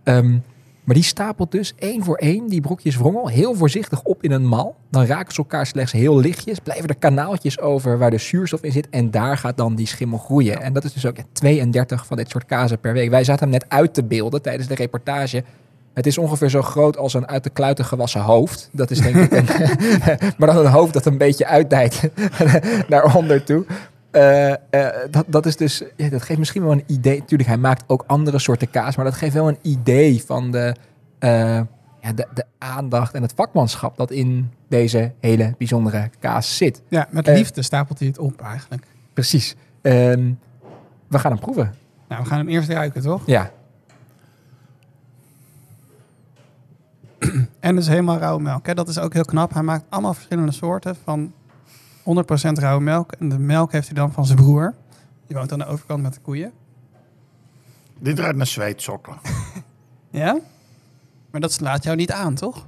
Ehm, 0.03 0.37
maar 0.83 0.95
die 0.95 1.03
stapelt 1.03 1.51
dus 1.51 1.73
één 1.75 2.03
voor 2.03 2.17
één 2.17 2.47
die 2.47 2.61
brokjes 2.61 2.97
wrongel 2.97 3.27
heel 3.27 3.53
voorzichtig 3.53 4.01
op 4.01 4.23
in 4.23 4.31
een 4.31 4.45
mal. 4.45 4.75
Dan 4.89 5.05
raken 5.05 5.33
ze 5.33 5.37
elkaar 5.37 5.65
slechts 5.65 5.91
heel 5.91 6.19
lichtjes. 6.19 6.59
Blijven 6.59 6.89
er 6.89 6.95
kanaaltjes 6.95 7.59
over 7.59 7.97
waar 7.97 8.09
de 8.09 8.17
zuurstof 8.17 8.63
in 8.63 8.71
zit. 8.71 8.89
En 8.89 9.11
daar 9.11 9.37
gaat 9.37 9.57
dan 9.57 9.75
die 9.75 9.87
schimmel 9.87 10.17
groeien. 10.17 10.61
En 10.61 10.73
dat 10.73 10.83
is 10.83 10.93
dus 10.93 11.05
ook 11.05 11.17
ja, 11.17 11.23
32 11.31 12.05
van 12.05 12.17
dit 12.17 12.29
soort 12.29 12.45
kazen 12.45 12.79
per 12.79 12.93
week. 12.93 13.09
Wij 13.09 13.23
zaten 13.23 13.41
hem 13.41 13.51
net 13.51 13.69
uit 13.69 13.93
te 13.93 14.03
beelden 14.03 14.41
tijdens 14.41 14.67
de 14.67 14.75
reportage. 14.75 15.43
Het 15.93 16.05
is 16.05 16.17
ongeveer 16.17 16.49
zo 16.49 16.61
groot 16.61 16.97
als 16.97 17.13
een 17.13 17.27
uit 17.27 17.43
de 17.43 17.49
kluiten 17.49 17.85
gewassen 17.85 18.21
hoofd. 18.21 18.69
Dat 18.71 18.91
is 18.91 19.01
denk 19.01 19.15
ik 19.15 19.31
een, 19.31 19.47
maar 20.37 20.53
dan 20.53 20.65
een 20.65 20.71
hoofd 20.71 20.93
dat 20.93 21.05
een 21.05 21.17
beetje 21.17 21.45
uitdijt 21.45 22.09
naar 22.89 23.15
onder 23.15 23.43
toe. 23.43 23.65
Eh, 24.11 24.51
eh, 24.51 24.57
dat, 25.09 25.25
dat 25.27 25.45
is 25.45 25.55
dus, 25.55 25.83
ja, 25.95 26.09
dat 26.09 26.21
geeft 26.21 26.39
misschien 26.39 26.63
wel 26.63 26.71
een 26.71 26.83
idee. 26.87 27.19
Natuurlijk, 27.19 27.49
hij 27.49 27.57
maakt 27.57 27.83
ook 27.87 28.03
andere 28.07 28.39
soorten 28.39 28.69
kaas, 28.69 28.95
maar 28.95 29.05
dat 29.05 29.13
geeft 29.13 29.33
wel 29.33 29.47
een 29.47 29.59
idee 29.61 30.23
van 30.25 30.51
de, 30.51 30.75
eh, 31.19 31.61
ja, 32.01 32.13
de, 32.15 32.27
de 32.33 32.45
aandacht 32.57 33.13
en 33.13 33.21
het 33.21 33.33
vakmanschap 33.35 33.97
dat 33.97 34.11
in 34.11 34.51
deze 34.67 35.11
hele 35.19 35.55
bijzondere 35.57 36.09
kaas 36.19 36.57
zit. 36.57 36.81
Ja, 36.87 37.07
met 37.09 37.27
liefde 37.27 37.61
stapelt 37.61 37.99
hij 37.99 38.07
het 38.07 38.17
op 38.17 38.41
eigenlijk. 38.41 38.85
Precies. 39.13 39.55
Ehm, 39.81 40.31
we 41.07 41.19
gaan 41.19 41.31
hem 41.31 41.39
proeven. 41.39 41.73
Nou, 42.07 42.23
we 42.23 42.29
gaan 42.29 42.37
hem 42.37 42.47
eerst 42.47 42.69
ruiken, 42.69 43.01
toch? 43.01 43.21
Ja, 43.25 43.51
En 47.59 47.75
dus 47.75 47.87
helemaal 47.87 48.17
rauwe 48.17 48.41
melk. 48.41 48.65
Hè? 48.65 48.73
Dat 48.73 48.87
is 48.87 48.99
ook 48.99 49.13
heel 49.13 49.25
knap. 49.25 49.53
Hij 49.53 49.63
maakt 49.63 49.85
allemaal 49.89 50.13
verschillende 50.13 50.51
soorten 50.51 50.95
van 51.03 51.33
100% 52.01 52.03
rauwe 52.53 52.81
melk. 52.81 53.11
En 53.11 53.29
de 53.29 53.39
melk 53.39 53.71
heeft 53.71 53.87
hij 53.87 53.95
dan 53.95 54.11
van 54.11 54.25
zijn 54.25 54.37
broer. 54.37 54.73
Die 55.27 55.37
woont 55.37 55.51
aan 55.51 55.59
de 55.59 55.65
overkant 55.65 56.01
met 56.01 56.13
de 56.13 56.19
koeien. 56.19 56.51
Dit 57.99 58.19
ruikt 58.19 58.37
naar 58.37 58.47
zweetsokken. 58.47 59.15
Ja? 60.13 60.39
Maar 61.31 61.41
dat 61.41 61.51
slaat 61.51 61.83
jou 61.83 61.95
niet 61.95 62.11
aan, 62.11 62.35
toch? 62.35 62.67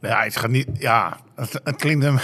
Ja, 0.00 0.22
het 0.22 0.36
gaat 0.36 0.50
niet. 0.50 0.66
Ja, 0.72 1.16
het, 1.34 1.60
het 1.64 1.76
klinkt 1.76 2.04
een, 2.04 2.18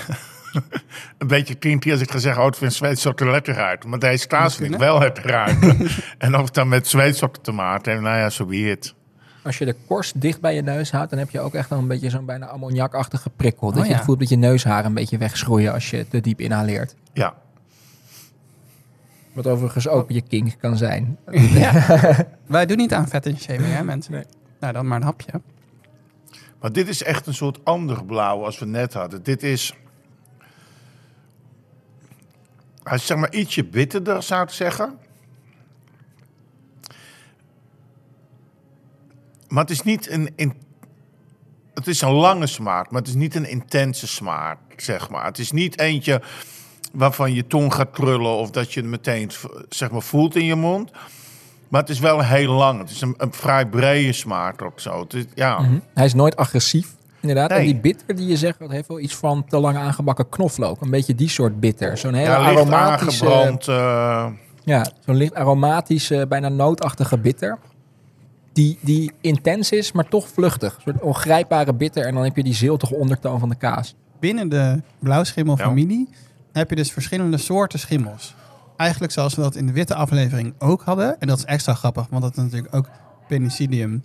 een 1.18 1.26
beetje 1.26 1.54
kinky 1.54 1.90
als 1.90 2.00
ik 2.00 2.10
ga 2.10 2.18
zeggen: 2.18 2.40
Oh, 2.42 2.48
het 2.48 2.56
vindt 2.56 2.74
zweetsokken 2.74 3.30
lekker 3.30 3.56
uit. 3.56 3.84
Maar 3.84 3.98
deze 3.98 4.26
kaas 4.26 4.56
vind 4.56 4.72
ik 4.72 4.78
wel 4.78 4.98
lekker 4.98 5.34
uit. 5.44 5.58
en 6.18 6.34
of 6.36 6.44
het 6.44 6.54
dan 6.54 6.68
met 6.68 6.88
zweetsokken 6.88 7.42
te 7.42 7.52
maken 7.52 7.90
heeft, 7.92 8.04
nou 8.04 8.18
ja, 8.18 8.30
zo 8.30 8.44
be 8.44 8.70
it. 8.70 8.94
Als 9.46 9.58
je 9.58 9.64
de 9.64 9.76
korst 9.86 10.20
dicht 10.20 10.40
bij 10.40 10.54
je 10.54 10.62
neus 10.62 10.90
houdt, 10.90 11.10
dan 11.10 11.18
heb 11.18 11.30
je 11.30 11.40
ook 11.40 11.54
echt 11.54 11.70
een 11.70 11.86
beetje 11.86 12.10
zo'n 12.10 12.24
bijna 12.24 12.46
ammoniakachtige 12.46 13.30
prikkel. 13.30 13.68
Dat 13.70 13.78
Oh, 13.78 13.84
je 13.84 13.90
ja. 13.90 13.96
het 13.96 14.04
voelt 14.04 14.18
dat 14.18 14.28
je 14.28 14.36
neushaar 14.36 14.84
een 14.84 14.94
beetje 14.94 15.18
wegschroeien 15.18 15.72
als 15.72 15.90
je 15.90 16.08
te 16.08 16.20
diep 16.20 16.40
inhaleert. 16.40 16.94
Ja. 17.12 17.34
Wat 19.32 19.46
overigens 19.46 19.88
ook 19.88 20.10
je 20.10 20.20
kink 20.20 20.54
kan 20.60 20.76
zijn. 20.76 21.18
Wij 22.46 22.66
doen 22.66 22.76
niet 22.76 22.92
aan 22.94 23.08
vet 23.08 23.26
en 23.26 23.38
shaming, 23.38 23.72
hè, 23.74 23.82
mensen? 23.84 24.12
Nee. 24.12 24.24
Nou, 24.60 24.72
dan 24.72 24.86
maar 24.86 24.96
een 24.96 25.04
hapje. 25.04 25.40
Maar 26.60 26.72
dit 26.72 26.88
is 26.88 27.02
echt 27.02 27.26
een 27.26 27.34
soort 27.34 27.64
ander 27.64 28.04
blauw 28.04 28.44
als 28.44 28.58
we 28.58 28.66
net 28.66 28.92
hadden. 28.94 29.22
Dit 29.22 29.42
is. 29.42 29.74
Hij 32.82 32.96
is 32.96 33.06
zeg 33.06 33.16
maar 33.16 33.32
ietsje 33.34 33.64
bitterder, 33.64 34.22
zou 34.22 34.42
ik 34.42 34.50
zeggen. 34.50 34.98
Maar 39.48 39.62
het 39.62 39.70
is 39.72 39.82
niet 39.82 40.10
een. 40.10 40.30
In, 40.36 40.52
het 41.74 41.86
is 41.86 42.00
een 42.00 42.10
lange 42.12 42.46
smaak, 42.46 42.90
maar 42.90 43.00
het 43.00 43.08
is 43.10 43.14
niet 43.16 43.34
een 43.34 43.48
intense 43.48 44.06
smaak, 44.06 44.58
zeg 44.76 45.10
maar. 45.10 45.24
Het 45.24 45.38
is 45.38 45.52
niet 45.52 45.78
eentje 45.78 46.22
waarvan 46.92 47.34
je 47.34 47.46
tong 47.46 47.74
gaat 47.74 47.90
krullen 47.90 48.36
of 48.36 48.50
dat 48.50 48.72
je 48.72 48.80
het 48.80 48.88
meteen 48.88 49.30
zeg 49.68 49.90
maar, 49.90 50.02
voelt 50.02 50.36
in 50.36 50.44
je 50.44 50.54
mond. 50.54 50.90
Maar 51.68 51.80
het 51.80 51.90
is 51.90 51.98
wel 51.98 52.22
heel 52.24 52.52
lang. 52.52 52.78
Het 52.80 52.90
is 52.90 53.00
een, 53.00 53.14
een 53.16 53.32
vrij 53.32 53.66
brede 53.66 54.12
smaak 54.12 54.62
ook 54.62 54.80
zo. 54.80 55.00
Het 55.00 55.14
is, 55.14 55.24
ja. 55.34 55.58
Mhm. 55.58 55.78
Hij 55.94 56.04
is 56.04 56.14
nooit 56.14 56.36
agressief, 56.36 56.94
inderdaad. 57.20 57.50
En 57.50 57.64
die 57.64 57.76
bitter 57.76 58.16
die 58.16 58.26
je 58.26 58.36
zegt, 58.36 58.58
dat 58.58 58.70
heeft 58.70 58.88
wel 58.88 59.00
iets 59.00 59.14
van 59.14 59.44
te 59.44 59.58
lang 59.58 59.76
aangebakken 59.76 60.28
knoflook. 60.28 60.80
Een 60.80 60.90
beetje 60.90 61.14
die 61.14 61.28
soort 61.28 61.60
bitter. 61.60 61.98
Zo'n 61.98 62.14
hele 62.14 62.30
Ja, 62.30 62.36
aromatische... 62.36 63.24
aangebrand. 63.30 63.68
eh, 63.68 64.26
Ja, 64.64 64.86
zo'n 65.04 65.16
licht 65.16 65.34
aromatische, 65.34 66.26
bijna 66.28 66.48
nootachtige 66.48 67.18
bitter. 67.18 67.58
Die, 68.56 68.78
die 68.80 69.12
intens 69.20 69.70
is, 69.70 69.92
maar 69.92 70.08
toch 70.08 70.28
vluchtig. 70.28 70.74
Een 70.74 70.82
soort 70.82 71.00
ongrijpbare 71.00 71.74
bitter. 71.74 72.06
En 72.06 72.14
dan 72.14 72.24
heb 72.24 72.36
je 72.36 72.42
die 72.42 72.54
ziltige 72.54 72.94
ondertoon 72.94 73.38
van 73.38 73.48
de 73.48 73.54
kaas. 73.54 73.94
Binnen 74.20 74.48
de 74.48 74.82
blauwschimmelfamilie 74.98 76.08
heb 76.52 76.70
je 76.70 76.76
dus 76.76 76.92
verschillende 76.92 77.36
soorten 77.36 77.78
schimmels. 77.78 78.34
Eigenlijk 78.76 79.12
zoals 79.12 79.34
we 79.34 79.42
dat 79.42 79.54
in 79.54 79.66
de 79.66 79.72
witte 79.72 79.94
aflevering 79.94 80.54
ook 80.58 80.82
hadden. 80.82 81.20
En 81.20 81.26
dat 81.26 81.38
is 81.38 81.44
extra 81.44 81.74
grappig, 81.74 82.06
want 82.10 82.22
dat 82.22 82.36
is 82.36 82.42
natuurlijk 82.42 82.74
ook 82.74 82.88
penicillium 83.28 84.04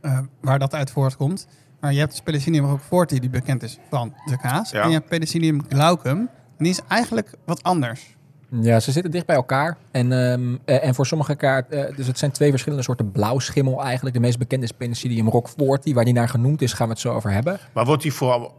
eh, 0.00 0.18
waar 0.40 0.58
dat 0.58 0.74
uit 0.74 0.90
voortkomt. 0.90 1.46
Maar 1.80 1.92
je 1.92 1.98
hebt 1.98 2.10
dus 2.10 2.20
Penicillium 2.20 2.64
roqueforti, 2.64 3.20
die 3.20 3.30
bekend 3.30 3.62
is 3.62 3.78
van 3.90 4.14
de 4.26 4.38
kaas. 4.38 4.70
Ja. 4.70 4.82
En 4.82 4.88
je 4.88 4.94
hebt 4.94 5.08
Penicillium 5.08 5.62
glaucum. 5.68 6.18
En 6.18 6.28
die 6.64 6.68
is 6.68 6.80
eigenlijk 6.88 7.30
wat 7.44 7.62
anders. 7.62 8.16
Ja, 8.50 8.80
ze 8.80 8.92
zitten 8.92 9.10
dicht 9.10 9.26
bij 9.26 9.36
elkaar. 9.36 9.76
En, 9.90 10.12
ehm, 10.12 10.56
eh, 10.64 10.84
en 10.84 10.94
voor 10.94 11.06
sommige 11.06 11.34
kaart, 11.34 11.68
eh, 11.68 11.96
dus 11.96 12.06
het 12.06 12.18
zijn 12.18 12.30
twee 12.30 12.50
verschillende 12.50 12.84
soorten 12.84 13.12
blauwschimmel 13.12 13.82
eigenlijk. 13.82 14.14
De 14.14 14.20
meest 14.20 14.38
bekende 14.38 14.64
is 14.64 14.72
Penicillium 14.72 15.28
roqueforti, 15.28 15.94
waar 15.94 16.04
die 16.04 16.14
naar 16.14 16.28
genoemd 16.28 16.62
is, 16.62 16.72
gaan 16.72 16.86
we 16.86 16.92
het 16.92 17.02
zo 17.02 17.12
over 17.12 17.30
hebben. 17.30 17.58
maar 17.72 17.84
wordt 17.84 18.02
die 18.02 18.12
voor 18.12 18.52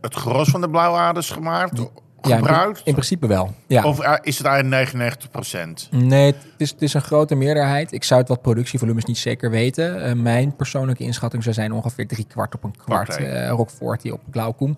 het 0.00 0.14
gros 0.14 0.48
van 0.48 0.60
de 0.60 0.70
blauwaders 0.70 1.30
gemaakt? 1.30 1.78
Ja, 2.22 2.36
in, 2.36 2.36
gebruikt? 2.36 2.80
in 2.84 2.92
principe 2.92 3.26
wel. 3.26 3.54
Ja. 3.66 3.84
Of 3.84 4.00
eh, 4.00 4.14
is 4.22 4.38
het 4.38 4.46
eigenlijk 4.46 4.74
99 4.74 5.30
procent? 5.30 5.88
Nee, 5.90 6.26
het 6.26 6.36
is, 6.56 6.70
het 6.70 6.82
is 6.82 6.94
een 6.94 7.00
grote 7.00 7.34
meerderheid. 7.34 7.92
Ik 7.92 8.04
zou 8.04 8.20
het 8.20 8.28
wat 8.28 8.42
productievolumes 8.42 9.04
niet 9.04 9.18
zeker 9.18 9.50
weten. 9.50 10.22
Mijn 10.22 10.56
persoonlijke 10.56 11.04
inschatting 11.04 11.42
zou 11.42 11.54
zijn 11.54 11.72
ongeveer 11.72 12.06
drie 12.06 12.24
kwart 12.24 12.54
op 12.54 12.64
een 12.64 12.76
kwart. 12.76 13.12
Oké. 13.12 13.22
eh 13.22 13.48
Roquefort 13.48 14.12
op 14.12 14.20
Glaucum. 14.30 14.76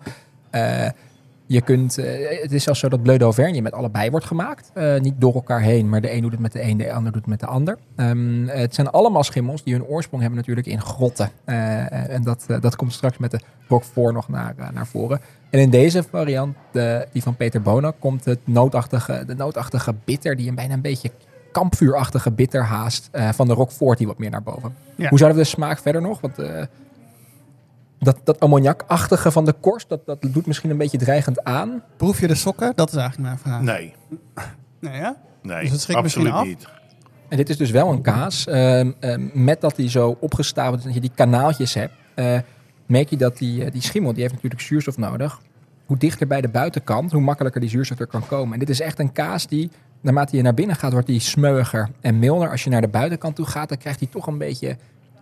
Je 1.53 1.61
kunt, 1.61 1.99
eh, 1.99 2.41
het 2.43 2.53
is 2.53 2.63
zelfs 2.63 2.81
zo 2.81 2.89
dat 2.89 3.03
Bleu 3.03 3.19
d'Auvergne 3.19 3.61
met 3.61 3.73
allebei 3.73 4.11
wordt 4.11 4.27
gemaakt. 4.27 4.71
Eh, 4.75 5.01
niet 5.01 5.15
door 5.19 5.35
elkaar 5.35 5.61
heen, 5.61 5.89
maar 5.89 6.01
de 6.01 6.13
een 6.13 6.21
doet 6.21 6.31
het 6.31 6.41
met 6.41 6.53
de 6.53 6.63
een, 6.63 6.77
de 6.77 6.93
ander 6.93 7.13
doet 7.13 7.21
het 7.21 7.31
met 7.31 7.41
de 7.41 7.47
ander. 7.47 7.79
Ehm, 7.97 8.47
het 8.47 8.75
zijn 8.75 8.91
allemaal 8.91 9.23
schimmels 9.23 9.63
die 9.63 9.75
hun 9.75 9.85
oorsprong 9.85 10.23
hebben 10.23 10.41
natuurlijk 10.41 10.67
in 10.67 10.81
grotten. 10.81 11.31
Eh, 11.45 12.11
en 12.11 12.23
dat, 12.23 12.47
dat 12.61 12.77
komt 12.77 12.93
straks 12.93 13.19
met 13.19 13.31
de 13.31 13.41
Roquefort 13.69 14.15
nog 14.15 14.29
naar, 14.29 14.55
naar 14.75 14.87
voren. 14.87 15.21
En 15.51 15.61
in 15.61 15.71
deze 15.71 16.03
variant, 16.03 16.57
de, 16.71 17.07
die 17.13 17.23
van 17.23 17.37
Peter 17.37 17.63
Bona, 17.63 17.93
komt 17.99 18.25
het 18.25 18.41
nootachtige, 18.45 19.25
de 19.27 19.35
nootachtige 19.35 19.95
bitter, 20.05 20.37
die 20.37 20.49
een 20.49 20.55
bijna 20.55 20.75
een 20.75 20.81
beetje 20.81 21.11
kampvuurachtige 21.53 22.31
bitter 22.31 22.63
haast 22.63 23.09
van 23.13 23.47
de 23.47 23.55
Roquefort 23.55 23.99
die 23.99 24.07
wat 24.07 24.19
meer 24.19 24.31
naar 24.31 24.43
boven. 24.43 24.75
Ja. 24.97 25.09
Hoe 25.09 25.19
zouden 25.19 25.39
we 25.39 25.45
de 25.45 25.51
smaak 25.51 25.79
verder 25.79 26.03
nog? 26.03 26.21
Want 26.21 26.37
dat, 28.03 28.19
dat 28.25 28.41
ammoniakachtige 28.41 29.31
van 29.31 29.45
de 29.45 29.53
korst, 29.53 29.89
dat, 29.89 30.07
dat 30.07 30.19
doet 30.21 30.47
misschien 30.47 30.71
een 30.71 30.77
beetje 30.77 30.99
dreigend 30.99 31.45
aan. 31.45 31.83
Proef 31.97 32.21
je 32.21 32.27
de 32.27 32.35
sokken? 32.35 32.73
Dat 32.75 32.89
is 32.89 32.95
eigenlijk 32.97 33.29
mijn 33.29 33.39
vraag. 33.39 33.61
Nee, 33.61 33.95
Nee, 34.81 34.97
ja? 35.01 35.17
nee 35.43 35.61
Dus 35.61 35.71
het 35.71 35.81
schrikt 35.81 36.03
misschien 36.03 36.27
absoluut 36.27 36.55
af? 36.55 36.59
niet. 36.59 36.81
En 37.29 37.37
dit 37.37 37.49
is 37.49 37.57
dus 37.57 37.71
wel 37.71 37.93
een 37.93 38.03
kaas. 38.03 38.47
ehm, 38.47 38.91
ehm, 39.01 39.29
met 39.33 39.61
dat 39.61 39.77
die 39.77 39.89
zo 39.91 40.17
opgestapeld 40.21 40.79
is, 40.79 40.85
dat 40.85 40.95
je 40.95 41.01
die 41.01 41.13
kanaaltjes 41.15 41.75
hebt, 41.75 41.93
eh, 42.15 42.39
merk 42.87 43.09
je 43.11 43.17
dat 43.17 43.39
die, 43.39 43.65
eh, 43.65 43.73
die 43.73 43.83
schimmel, 43.83 44.13
die 44.13 44.23
heeft 44.23 44.35
natuurlijk 44.35 44.61
zuurstof 44.63 44.97
nodig. 44.97 45.41
Hoe 45.87 45.97
dichter 45.99 46.27
bij 46.27 46.41
de 46.41 46.49
buitenkant, 46.49 47.13
hoe 47.13 47.21
makkelijker 47.21 47.61
die 47.61 47.71
zuurstof 47.71 47.99
er 47.99 48.07
kan 48.07 48.27
komen. 48.27 48.53
En 48.53 48.59
dit 48.59 48.71
is 48.71 48.81
echt 48.81 48.99
een 48.99 49.13
kaas 49.13 49.47
die, 49.47 49.71
naarmate 50.01 50.37
je 50.37 50.43
naar 50.43 50.55
binnen 50.55 50.77
gaat, 50.77 50.93
wordt 50.93 51.07
die 51.07 51.21
smeuiger 51.21 51.89
en 52.01 52.19
milder. 52.19 52.51
Als 52.51 52.65
je 52.65 52.71
naar 52.71 52.81
de 52.81 52.89
buitenkant 52.89 53.37
toe 53.37 53.47
gaat, 53.47 53.69
dan 53.69 53.79
krijgt 53.79 53.99
hij 54.01 54.09
toch 54.09 54.27
een 54.27 54.39
beetje 54.39 54.77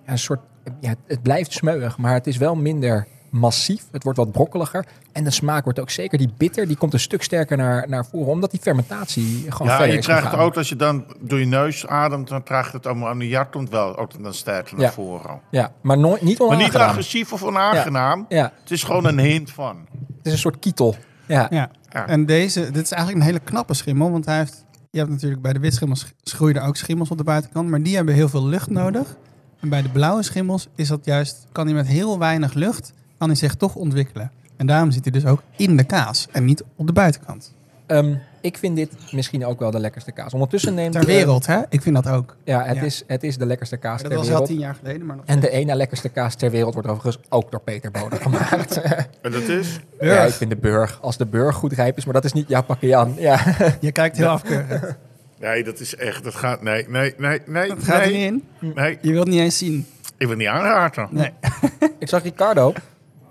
ja, 0.06 0.12
een 0.12 0.18
soort, 0.18 0.40
ja, 0.80 0.94
het 1.06 1.22
blijft 1.22 1.52
smeuig, 1.52 1.98
maar 1.98 2.14
het 2.14 2.26
is 2.26 2.36
wel 2.36 2.54
minder 2.54 3.06
massief. 3.30 3.84
Het 3.92 4.02
wordt 4.04 4.18
wat 4.18 4.32
brokkeliger. 4.32 4.84
En 5.12 5.24
de 5.24 5.30
smaak 5.30 5.64
wordt 5.64 5.80
ook 5.80 5.90
zeker, 5.90 6.18
die 6.18 6.30
bitter, 6.36 6.66
die 6.66 6.76
komt 6.76 6.92
een 6.92 7.00
stuk 7.00 7.22
sterker 7.22 7.56
naar, 7.56 7.88
naar 7.88 8.06
voren, 8.06 8.32
omdat 8.32 8.50
die 8.50 8.60
fermentatie 8.60 9.44
gewoon 9.48 9.68
Ja, 9.68 9.76
verder 9.76 9.94
je 9.94 10.00
krijgt 10.02 10.34
ook 10.34 10.56
als 10.56 10.68
je 10.68 10.76
dan 10.76 11.04
door 11.20 11.38
je 11.38 11.46
neus 11.46 11.86
ademt, 11.86 12.28
dan 12.28 12.42
krijgt 12.42 12.72
het 12.72 12.86
ammoniak 12.86 13.52
komt 13.52 13.70
wel 13.70 13.96
ook 13.96 14.22
dan 14.22 14.34
sterker 14.34 14.74
naar 14.76 14.84
Ja. 14.84 14.92
voren. 14.92 15.40
Ja, 15.50 15.72
maar 15.80 15.98
nooit, 15.98 16.22
niet 16.22 16.38
Maar 16.38 16.48
niet 16.48 16.56
onaangenaam. 16.56 16.88
agressief 16.88 17.32
of 17.32 17.42
onaangenaam. 17.42 18.26
Ja, 18.28 18.52
Het 18.60 18.70
is 18.70 18.82
gewoon 18.84 19.04
een 19.04 19.18
hint 19.18 19.50
van. 19.50 19.76
het 20.16 20.26
is 20.26 20.32
een 20.32 20.38
soort 20.38 20.58
kietel. 20.58 20.94
Ja, 21.26 21.46
Ja. 21.50 21.70
Ja. 21.92 22.06
En 22.06 22.26
deze, 22.26 22.70
dit 22.70 22.82
is 22.82 22.90
eigenlijk 22.92 23.22
een 23.22 23.26
hele 23.32 23.44
knappe 23.44 23.74
schimmel, 23.74 24.10
want 24.10 24.24
hij 24.24 24.36
heeft, 24.38 24.64
je 24.90 24.98
hebt 24.98 25.10
natuurlijk 25.10 25.42
bij 25.42 25.52
de 25.52 25.58
witschimmels 25.58 26.12
schroeien 26.22 26.56
er 26.56 26.66
ook 26.66 26.76
schimmels 26.76 27.10
op 27.10 27.18
de 27.18 27.24
buitenkant, 27.24 27.68
maar 27.68 27.82
die 27.82 27.96
hebben 27.96 28.14
heel 28.14 28.28
veel 28.28 28.46
lucht 28.46 28.70
nodig. 28.70 29.16
En 29.60 29.68
bij 29.68 29.82
de 29.82 29.88
blauwe 29.88 30.22
schimmels 30.22 30.68
is 30.74 30.88
dat 30.88 31.04
juist, 31.04 31.46
kan 31.52 31.66
hij 31.66 31.74
met 31.74 31.86
heel 31.86 32.18
weinig 32.18 32.54
lucht, 32.54 32.92
kan 33.18 33.28
hij 33.28 33.36
zich 33.36 33.54
toch 33.54 33.74
ontwikkelen. 33.74 34.30
En 34.56 34.66
daarom 34.66 34.90
zit 34.90 35.04
hij 35.04 35.12
dus 35.12 35.26
ook 35.26 35.42
in 35.56 35.76
de 35.76 35.84
kaas 35.84 36.28
en 36.32 36.44
niet 36.44 36.64
op 36.76 36.86
de 36.86 36.92
buitenkant. 36.92 37.52
Ehm, 37.86 38.14
ik 38.40 38.58
vind 38.58 38.76
dit 38.76 38.92
misschien 39.12 39.44
ook 39.44 39.58
wel 39.58 39.70
de 39.70 39.80
lekkerste 39.80 40.12
kaas. 40.12 40.34
Ondertussen 40.34 40.74
neemt... 40.74 40.92
Ter 40.92 41.00
eh, 41.00 41.06
wereld, 41.06 41.46
hè? 41.46 41.60
Ik 41.68 41.82
vind 41.82 41.94
dat 41.94 42.08
ook. 42.08 42.36
ja, 42.44 42.64
het, 42.64 42.76
Ja. 42.76 42.82
Is, 42.82 43.04
het 43.06 43.22
is 43.22 43.36
de 43.38 43.46
lekkerste 43.46 43.76
kaas 43.76 44.02
dat 44.02 44.10
ter 44.10 44.18
was 44.18 44.28
wel 44.28 44.36
wereld. 44.36 44.50
tien 44.50 44.58
jaar 44.58 44.74
geleden, 44.74 45.06
maar 45.06 45.16
nog 45.16 45.24
En 45.26 45.40
de 45.40 45.50
ene 45.50 45.74
lekkerste 45.74 46.08
kaas 46.08 46.34
ter 46.34 46.50
wereld 46.50 46.74
wordt 46.74 46.88
overigens 46.88 47.24
ook 47.28 47.50
door 47.50 47.60
Peter 47.60 47.90
Bode 47.90 48.16
gemaakt. 48.26 48.80
En 49.20 49.32
dat 49.32 49.48
is? 49.48 49.80
ja, 50.00 50.22
ik 50.22 50.32
vind 50.32 50.50
de 50.50 50.56
burg. 50.56 50.98
Als 51.02 51.16
de 51.16 51.26
burg 51.26 51.56
goed 51.56 51.72
rijp 51.72 51.96
is, 51.96 52.04
maar 52.04 52.14
dat 52.14 52.24
is 52.24 52.32
niet 52.32 52.48
jouw 52.48 52.62
pakje 52.62 52.96
aan. 52.96 53.14
Ja. 53.18 53.40
Je 53.80 53.92
kijkt 53.92 54.16
heel 54.16 54.28
afkeurig. 54.28 54.96
Nee, 55.40 55.64
dat 55.64 55.80
is 55.80 55.96
echt, 55.96 56.24
dat 56.24 56.34
gaat, 56.34 56.62
nee, 56.62 56.88
nee, 56.88 57.14
nee, 57.18 57.40
nee. 57.46 57.68
Dat 57.68 57.84
gaat 57.84 58.00
er 58.04 58.10
nee, 58.10 58.30
niet 58.30 58.42
in. 58.60 58.72
Nee, 58.74 58.98
Je 59.00 59.10
wilt 59.12 59.24
het 59.24 59.34
niet 59.34 59.42
eens 59.44 59.58
zien. 59.58 59.86
ik 60.18 60.26
wil 60.26 60.36
niet 60.36 60.46
aanraken. 60.48 61.08
Nee. 61.10 61.30
ik 61.98 62.08
zag 62.08 62.22
Ricardo 62.22 62.72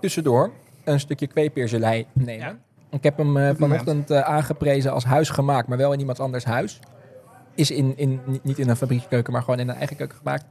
tussendoor 0.00 0.50
een 0.84 1.00
stukje 1.00 1.26
kweepeergelei 1.26 2.06
nemen. 2.12 2.58
Ik 2.90 3.02
heb 3.02 3.16
hem 3.16 3.36
eh, 3.36 3.50
vanochtend 3.58 4.10
eh, 4.10 4.20
aangeprezen 4.20 4.92
als 4.92 5.04
huisgemaakt, 5.04 5.68
maar 5.68 5.78
wel 5.78 5.92
in 5.92 5.98
iemand 5.98 6.20
anders 6.20 6.44
huis. 6.44 6.80
Is 7.54 7.70
in, 7.70 7.92
in, 7.96 8.20
niet- 8.42 8.58
in 8.58 8.68
een 8.68 8.76
fabriekskeuken, 8.76 9.32
maar 9.32 9.42
gewoon 9.42 9.58
in 9.60 9.68
een 9.68 9.74
eigen 9.76 9.96
keuken 9.96 10.16
gemaakt. 10.18 10.44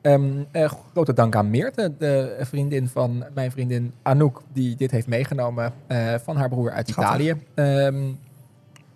Ehm, 0.00 0.30
eh, 0.52 0.70
grote 0.92 1.12
dank 1.12 1.36
aan 1.36 1.50
Meerte, 1.50 1.92
de 1.98 2.36
vriendin 2.40 2.88
van 2.88 3.24
mijn 3.34 3.50
vriendin 3.50 3.92
Anouk, 4.02 4.42
die 4.52 4.76
dit 4.76 4.90
heeft 4.90 5.06
meegenomen 5.06 5.72
eh, 5.86 6.14
van 6.24 6.36
haar 6.36 6.48
broer 6.48 6.70
uit 6.70 6.88
Schattig. 6.88 7.20
Italië. 7.26 7.42
Ehm 7.54 8.02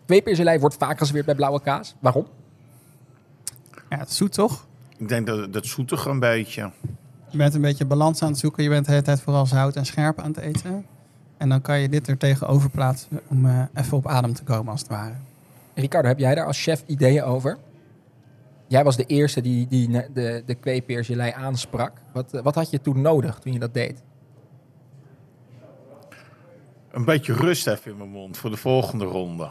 kweepeergelei 0.06 0.58
wordt 0.58 0.76
vaak 0.76 0.98
geserveerd 0.98 1.26
bij 1.26 1.34
blauwe 1.34 1.60
kaas. 1.60 1.94
Waarom? 1.98 2.26
Ja, 3.90 3.98
het 3.98 4.08
is 4.08 4.16
zoet 4.16 4.32
toch? 4.32 4.66
Ik 4.96 5.08
denk 5.08 5.26
dat 5.26 5.52
dat 5.52 5.66
zoetig 5.66 6.04
een 6.04 6.18
beetje. 6.18 6.70
Je 7.28 7.36
bent 7.36 7.54
een 7.54 7.60
beetje 7.60 7.84
balans 7.84 8.22
aan 8.22 8.28
het 8.28 8.38
zoeken. 8.38 8.62
Je 8.62 8.68
bent 8.68 8.84
de 8.84 8.90
hele 8.90 9.02
tijd 9.02 9.20
vooral 9.20 9.46
zout 9.46 9.76
en 9.76 9.86
scherp 9.86 10.20
aan 10.20 10.30
het 10.30 10.38
eten. 10.38 10.86
En 11.36 11.48
dan 11.48 11.60
kan 11.60 11.78
je 11.78 11.88
dit 11.88 12.08
er 12.08 12.16
tegenover 12.16 12.70
plaatsen 12.70 13.20
om 13.28 13.46
eh, 13.46 13.62
even 13.74 13.96
op 13.96 14.06
adem 14.06 14.32
te 14.32 14.42
komen, 14.42 14.72
als 14.72 14.80
het 14.80 14.90
ware. 14.90 15.14
Ricardo, 15.74 16.08
heb 16.08 16.18
jij 16.18 16.34
daar 16.34 16.46
als 16.46 16.62
chef 16.62 16.82
ideeën 16.86 17.22
over? 17.22 17.58
Jij 18.66 18.84
was 18.84 18.96
de 18.96 19.04
eerste 19.04 19.40
die, 19.40 19.66
die 19.66 19.88
de, 20.12 20.42
de 20.46 21.34
aansprak. 21.34 21.92
Wat, 22.12 22.34
eh, 22.34 22.42
wat 22.42 22.54
had 22.54 22.70
je 22.70 22.80
toen 22.80 23.00
nodig 23.00 23.38
toen 23.38 23.52
je 23.52 23.58
dat 23.58 23.74
deed? 23.74 24.02
Een 26.90 27.04
beetje 27.04 27.32
rust 27.32 27.66
even 27.66 27.90
in 27.90 27.96
mijn 27.96 28.10
mond 28.10 28.36
voor 28.36 28.50
de 28.50 28.56
volgende 28.56 29.04
ronde. 29.04 29.48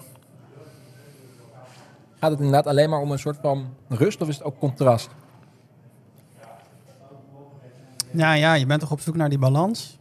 Gaat 2.26 2.34
het 2.34 2.44
inderdaad 2.44 2.72
alleen 2.72 2.90
maar 2.90 3.00
om 3.00 3.12
een 3.12 3.20
soort 3.20 3.38
van 3.42 3.74
rust 3.88 4.22
of 4.22 4.28
is 4.28 4.36
het 4.36 4.44
ook 4.44 4.60
contrast? 4.60 5.10
Ja, 8.12 8.34
ja, 8.34 8.54
je 8.54 8.66
bent 8.66 8.80
toch 8.80 8.92
op 8.92 9.00
zoek 9.00 9.16
naar 9.16 9.30
die 9.30 9.38
balans? 9.38 10.00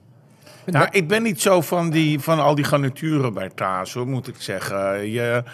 Nou, 0.67 0.89
ik 0.91 1.09
ben 1.09 1.23
niet 1.23 1.41
zo 1.41 1.61
van, 1.61 1.91
die, 1.91 2.21
van 2.21 2.41
al 2.41 2.55
die 2.55 2.65
garnituren 2.65 3.35
bij 3.35 3.51
kaas, 3.55 3.93
hoor, 3.93 4.07
moet 4.07 4.29
ik 4.29 4.35
zeggen. 4.39 5.11
Je, 5.11 5.45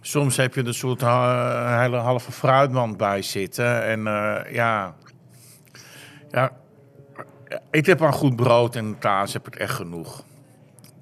soms 0.00 0.36
heb 0.36 0.54
je 0.54 0.64
een 0.64 0.74
soort 0.74 1.02
eh, 1.02 1.80
hele 1.80 1.96
halve 1.96 2.32
fruitmand 2.32 2.96
bij 2.96 3.22
zitten. 3.22 3.84
En 3.84 4.06
eh, 4.06 4.54
ja, 4.54 4.94
ja, 6.30 6.52
ik 7.70 7.86
heb 7.86 8.02
aan 8.02 8.12
goed 8.12 8.36
brood 8.36 8.76
en 8.76 8.98
kaas 8.98 9.32
heb 9.32 9.46
ik 9.46 9.56
echt 9.56 9.74
genoeg. 9.74 10.22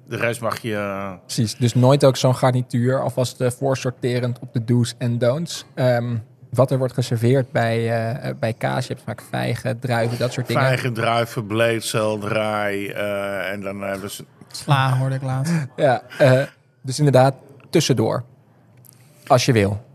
De 0.09 0.15
rest 0.15 0.41
mag 0.41 0.59
je... 0.61 0.73
eh, 0.75 1.11
Precies, 1.25 1.55
dus 1.55 1.73
nooit 1.75 2.05
ook 2.05 2.17
zo'n 2.17 2.35
garnituur, 2.35 3.01
alvast 3.01 3.41
eh, 3.41 3.49
voorsorterend 3.51 4.39
op 4.39 4.53
de 4.53 4.63
do's 4.63 4.93
en 4.97 5.17
don'ts. 5.17 5.65
Ehm, 5.75 6.15
wat 6.49 6.71
er 6.71 6.77
wordt 6.77 6.93
geserveerd 6.93 7.51
bij, 7.51 7.91
eh, 8.19 8.33
bij 8.39 8.53
kaas, 8.53 8.87
je 8.87 8.93
hebt 8.93 9.05
vaak 9.05 9.21
vijgen, 9.29 9.79
druiven, 9.79 10.17
dat 10.17 10.33
soort 10.33 10.47
dingen. 10.47 10.61
Vijgen, 10.63 10.93
druiven, 10.93 11.45
bleedselderij 11.47 12.93
eh, 12.93 13.51
en 13.51 13.61
dan 13.61 13.81
hebben 13.81 14.11
ze... 14.11 14.25
Sla 14.51 14.97
hoorde 14.97 15.15
ik 15.15 15.21
laatst. 15.21 15.53
Ja, 15.75 16.01
eh, 16.17 16.41
dus 16.81 16.97
inderdaad 16.97 17.33
tussendoor. 17.69 18.23
Als 19.27 19.45
je 19.45 19.51
wil. 19.51 19.85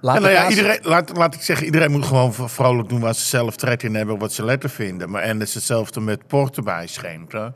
Laat 0.00 0.14
Ja, 0.14 0.20
nou 0.20 0.32
ja, 0.32 0.40
kaas- 0.42 0.50
iedereen, 0.56 0.78
laat, 0.82 1.16
laat 1.16 1.34
ik 1.34 1.40
zeggen, 1.42 1.66
iedereen 1.66 1.90
moet 1.90 2.04
gewoon 2.04 2.32
vrolijk 2.34 2.88
doen 2.88 3.00
waar 3.00 3.14
ze 3.14 3.24
zelf 3.28 3.56
trek 3.56 3.82
in 3.82 3.94
hebben, 3.94 4.18
wat 4.18 4.32
ze 4.32 4.44
lekker 4.44 4.70
vinden. 4.70 5.10
Maar, 5.10 5.22
en 5.22 5.38
het 5.40 5.48
is 5.48 5.54
hetzelfde 5.54 6.00
met 6.00 6.26
port 6.26 6.56
erbij 6.56 6.86
schenken. 6.86 7.54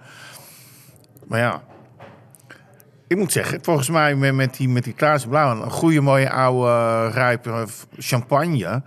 Maar 1.27 1.39
ja, 1.41 1.63
ik 3.09 3.17
moet 3.17 3.33
zeggen, 3.33 3.59
volgens 3.63 3.89
mij 3.89 4.15
met, 4.15 4.35
met 4.35 4.57
die, 4.57 4.69
met 4.69 4.85
die 4.85 4.93
Klaas 4.93 5.27
Blauw, 5.27 5.63
een 5.63 5.71
goede 5.71 6.01
mooie 6.01 6.31
oude 6.31 6.69
eh, 6.69 7.15
rijpe 7.15 7.67
champagne 7.99 8.83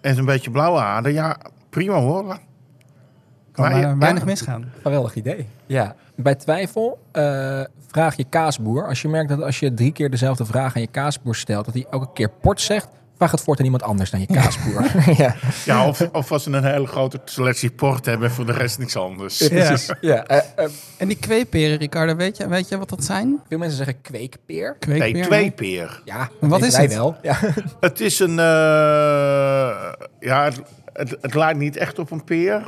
en 0.00 0.18
een 0.18 0.24
beetje 0.24 0.50
blauwe 0.50 0.80
aarde, 0.80 1.12
ja, 1.12 1.36
prima 1.70 1.98
hoor. 1.98 2.24
Kan 2.24 3.64
Maar 3.64 3.70
maar 3.70 3.80
ja, 3.80 3.96
weinig 3.98 4.22
ja. 4.22 4.28
misgaan. 4.28 4.72
Geweldig 4.82 5.14
idee. 5.14 5.46
Ja. 5.66 5.94
Bij 6.14 6.34
twijfel 6.34 6.98
eh, 7.12 7.60
vraag 7.86 8.16
je 8.16 8.24
kaasboer. 8.24 8.86
Als 8.86 9.02
je 9.02 9.08
merkt 9.08 9.28
dat 9.28 9.42
als 9.42 9.58
je 9.58 9.74
drie 9.74 9.92
keer 9.92 10.10
dezelfde 10.10 10.44
vraag 10.44 10.74
aan 10.74 10.80
je 10.80 10.86
kaasboer 10.86 11.34
stelt, 11.34 11.64
dat 11.64 11.74
hij 11.74 11.86
elke 11.90 12.12
keer 12.12 12.30
port 12.40 12.60
zegt, 12.60 12.88
vraag 13.16 13.30
het 13.30 13.40
voort 13.40 13.58
aan 13.58 13.64
iemand 13.64 13.82
anders 13.82 14.10
dan 14.10 14.20
je 14.20 14.26
kaasboer. 14.26 14.84
ja. 15.22 15.34
Ja, 15.64 15.86
of, 15.88 16.08
of 16.12 16.32
als 16.32 16.42
ze 16.42 16.50
een 16.50 16.64
hele 16.64 16.86
grote 16.86 17.20
selectie 17.24 17.70
port 17.70 18.06
hebben 18.06 18.28
en 18.28 18.34
voor 18.34 18.46
de 18.46 18.52
rest 18.52 18.78
niks 18.78 18.96
anders. 18.96 19.38
Ja, 19.38 19.48
precies. 19.48 19.90
Ja, 20.00 20.24
eh, 20.26 20.36
eh, 20.56 20.70
En 20.96 21.08
die 21.08 21.16
kweeperen, 21.18 21.76
Ricardo, 21.76 22.16
weet 22.16 22.36
je, 22.36 22.48
weet 22.48 22.68
je 22.68 22.78
wat 22.78 22.88
dat 22.88 23.04
zijn? 23.04 23.40
veel 23.48 23.58
mensen 23.58 23.76
zeggen 23.76 24.00
kweekpeer. 24.00 24.76
Nee, 24.86 24.98
Kweekpeer? 24.98 25.24
twee 25.24 25.50
peer. 25.50 26.02
Ja, 26.04 26.28
wat 26.40 26.62
is 26.62 26.76
het? 26.76 26.94
wel. 26.94 27.16
Ja. 27.22 27.38
Het 27.80 28.00
is 28.00 28.18
een. 28.18 28.38
eh, 28.38 29.92
ja, 30.20 30.44
het, 30.44 30.60
het, 30.92 31.16
het 31.20 31.34
lijkt 31.34 31.58
niet 31.58 31.76
echt 31.76 31.98
op 31.98 32.10
een 32.10 32.24
peer. 32.24 32.62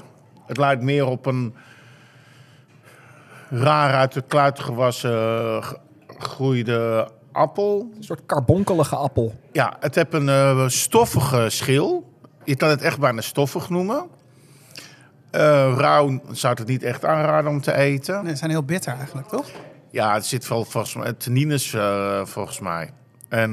Het 0.46 0.57
lijkt 0.57 0.82
meer 0.82 1.07
op 1.07 1.26
een. 1.26 1.55
raar 3.51 3.94
uit 3.94 4.12
de 4.12 4.22
kluit 4.28 4.59
gewassen 4.61 5.62
groeide 6.18 7.09
appel. 7.39 7.91
Een 7.97 8.05
soort 8.05 8.20
karbonkelige 8.26 8.97
appel. 8.97 9.34
Ja, 9.53 9.76
het 9.80 9.95
heeft 9.95 10.12
een 10.14 10.28
eh, 10.28 10.68
stoffige 10.68 11.47
schil. 11.51 12.12
Je 12.45 12.57
kan 12.57 12.68
het 12.68 12.82
echt 12.82 12.99
bijna 12.99 13.20
stoffig 13.20 13.68
noemen. 13.70 14.07
Eh, 15.30 15.74
rauw 15.76 16.20
zou 16.30 16.53
ik 16.53 16.59
het 16.59 16.68
niet 16.68 16.82
echt 16.82 17.05
aanraden 17.05 17.51
om 17.51 17.61
te 17.61 17.74
eten. 17.74 18.22
Nee, 18.22 18.32
ze 18.32 18.39
zijn 18.39 18.51
heel 18.51 18.62
bitter 18.64 18.95
eigenlijk, 18.97 19.28
toch? 19.28 19.47
Ja, 19.91 20.14
het 20.14 20.26
zit 20.26 20.49
wel 20.49 20.64
volgens 20.64 20.95
mij 20.95 21.12
tannines 21.12 21.74
eh, 21.74 22.24
volgens 22.24 22.61
mij. 22.61 22.91
En, 23.28 23.51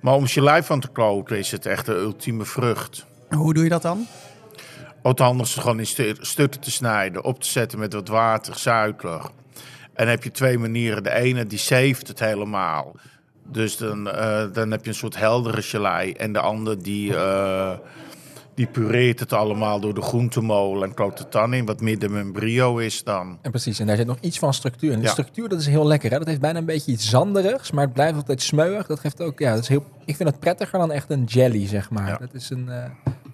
maar 0.00 0.14
om 0.14 0.24
je 0.26 0.42
lijf 0.42 0.66
van 0.66 0.80
te 0.80 0.88
kloten 0.88 1.38
is 1.38 1.50
het 1.50 1.66
echt 1.66 1.86
de 1.86 1.94
ultieme 1.94 2.44
vrucht. 2.44 3.06
Hoe 3.30 3.54
doe 3.54 3.62
je 3.64 3.68
dat 3.70 3.82
dan? 3.82 4.06
Anders 5.02 5.54
gewoon 5.54 5.78
in 5.78 5.86
stu- 5.86 6.14
stukken 6.20 6.60
te 6.60 6.70
snijden, 6.70 7.24
op 7.24 7.40
te 7.40 7.48
zetten 7.48 7.78
met 7.78 7.92
wat 7.92 8.08
water, 8.08 8.54
suiker. 8.58 9.20
En 9.94 10.04
dan 10.04 10.08
heb 10.08 10.24
je 10.24 10.30
twee 10.30 10.58
manieren. 10.58 11.02
De 11.02 11.14
ene 11.14 11.46
die 11.46 11.58
zeeft 11.58 12.08
het 12.08 12.18
helemaal. 12.20 12.96
Dus 13.48 13.76
dan, 13.76 14.10
eh, 14.10 14.42
dan 14.52 14.70
heb 14.70 14.82
je 14.84 14.88
een 14.88 14.96
soort 14.96 15.16
heldere 15.16 15.62
gelei. 15.62 16.12
En 16.12 16.32
de 16.32 16.40
andere 16.40 16.76
die, 16.76 17.16
eh, 17.16 17.72
die 18.54 18.66
pureert 18.66 19.20
het 19.20 19.32
allemaal 19.32 19.80
door 19.80 19.94
de 19.94 20.02
groentemolen 20.02 20.88
en 20.88 20.94
kookt 20.94 21.18
het 21.18 21.32
dan 21.32 21.54
in. 21.54 21.64
Wat 21.66 21.80
midden 21.80 22.14
een 22.14 22.32
brio 22.32 22.76
is 22.78 23.04
dan. 23.04 23.38
En 23.42 23.50
precies, 23.50 23.78
en 23.78 23.86
daar 23.86 23.96
zit 23.96 24.06
nog 24.06 24.18
iets 24.20 24.38
van 24.38 24.54
structuur. 24.54 24.92
En 24.92 24.98
de 24.98 25.04
Ja. 25.04 25.10
structuur, 25.10 25.48
dat 25.48 25.60
is 25.60 25.66
heel 25.66 25.86
lekker. 25.86 26.10
Hè? 26.10 26.18
Dat 26.18 26.26
heeft 26.26 26.40
bijna 26.40 26.58
een 26.58 26.64
beetje 26.64 26.92
iets 26.92 27.10
zanderigs, 27.10 27.70
maar 27.70 27.84
het 27.84 27.92
blijft 27.92 28.16
altijd 28.16 28.42
smeuig. 28.42 28.86
Dat 28.86 29.00
geeft 29.00 29.20
ook, 29.20 29.38
ja, 29.38 29.52
dat 29.54 29.62
is 29.62 29.68
heel, 29.68 29.84
ik 30.04 30.16
vind 30.16 30.28
het 30.28 30.38
prettiger 30.40 30.78
dan 30.78 30.92
echt 30.92 31.10
een 31.10 31.24
jelly, 31.24 31.66
zeg 31.66 31.90
maar. 31.90 32.08
Ja. 32.08 32.16
Dat 32.16 32.34
is 32.34 32.50
een, 32.50 32.68
eh, 32.68 32.84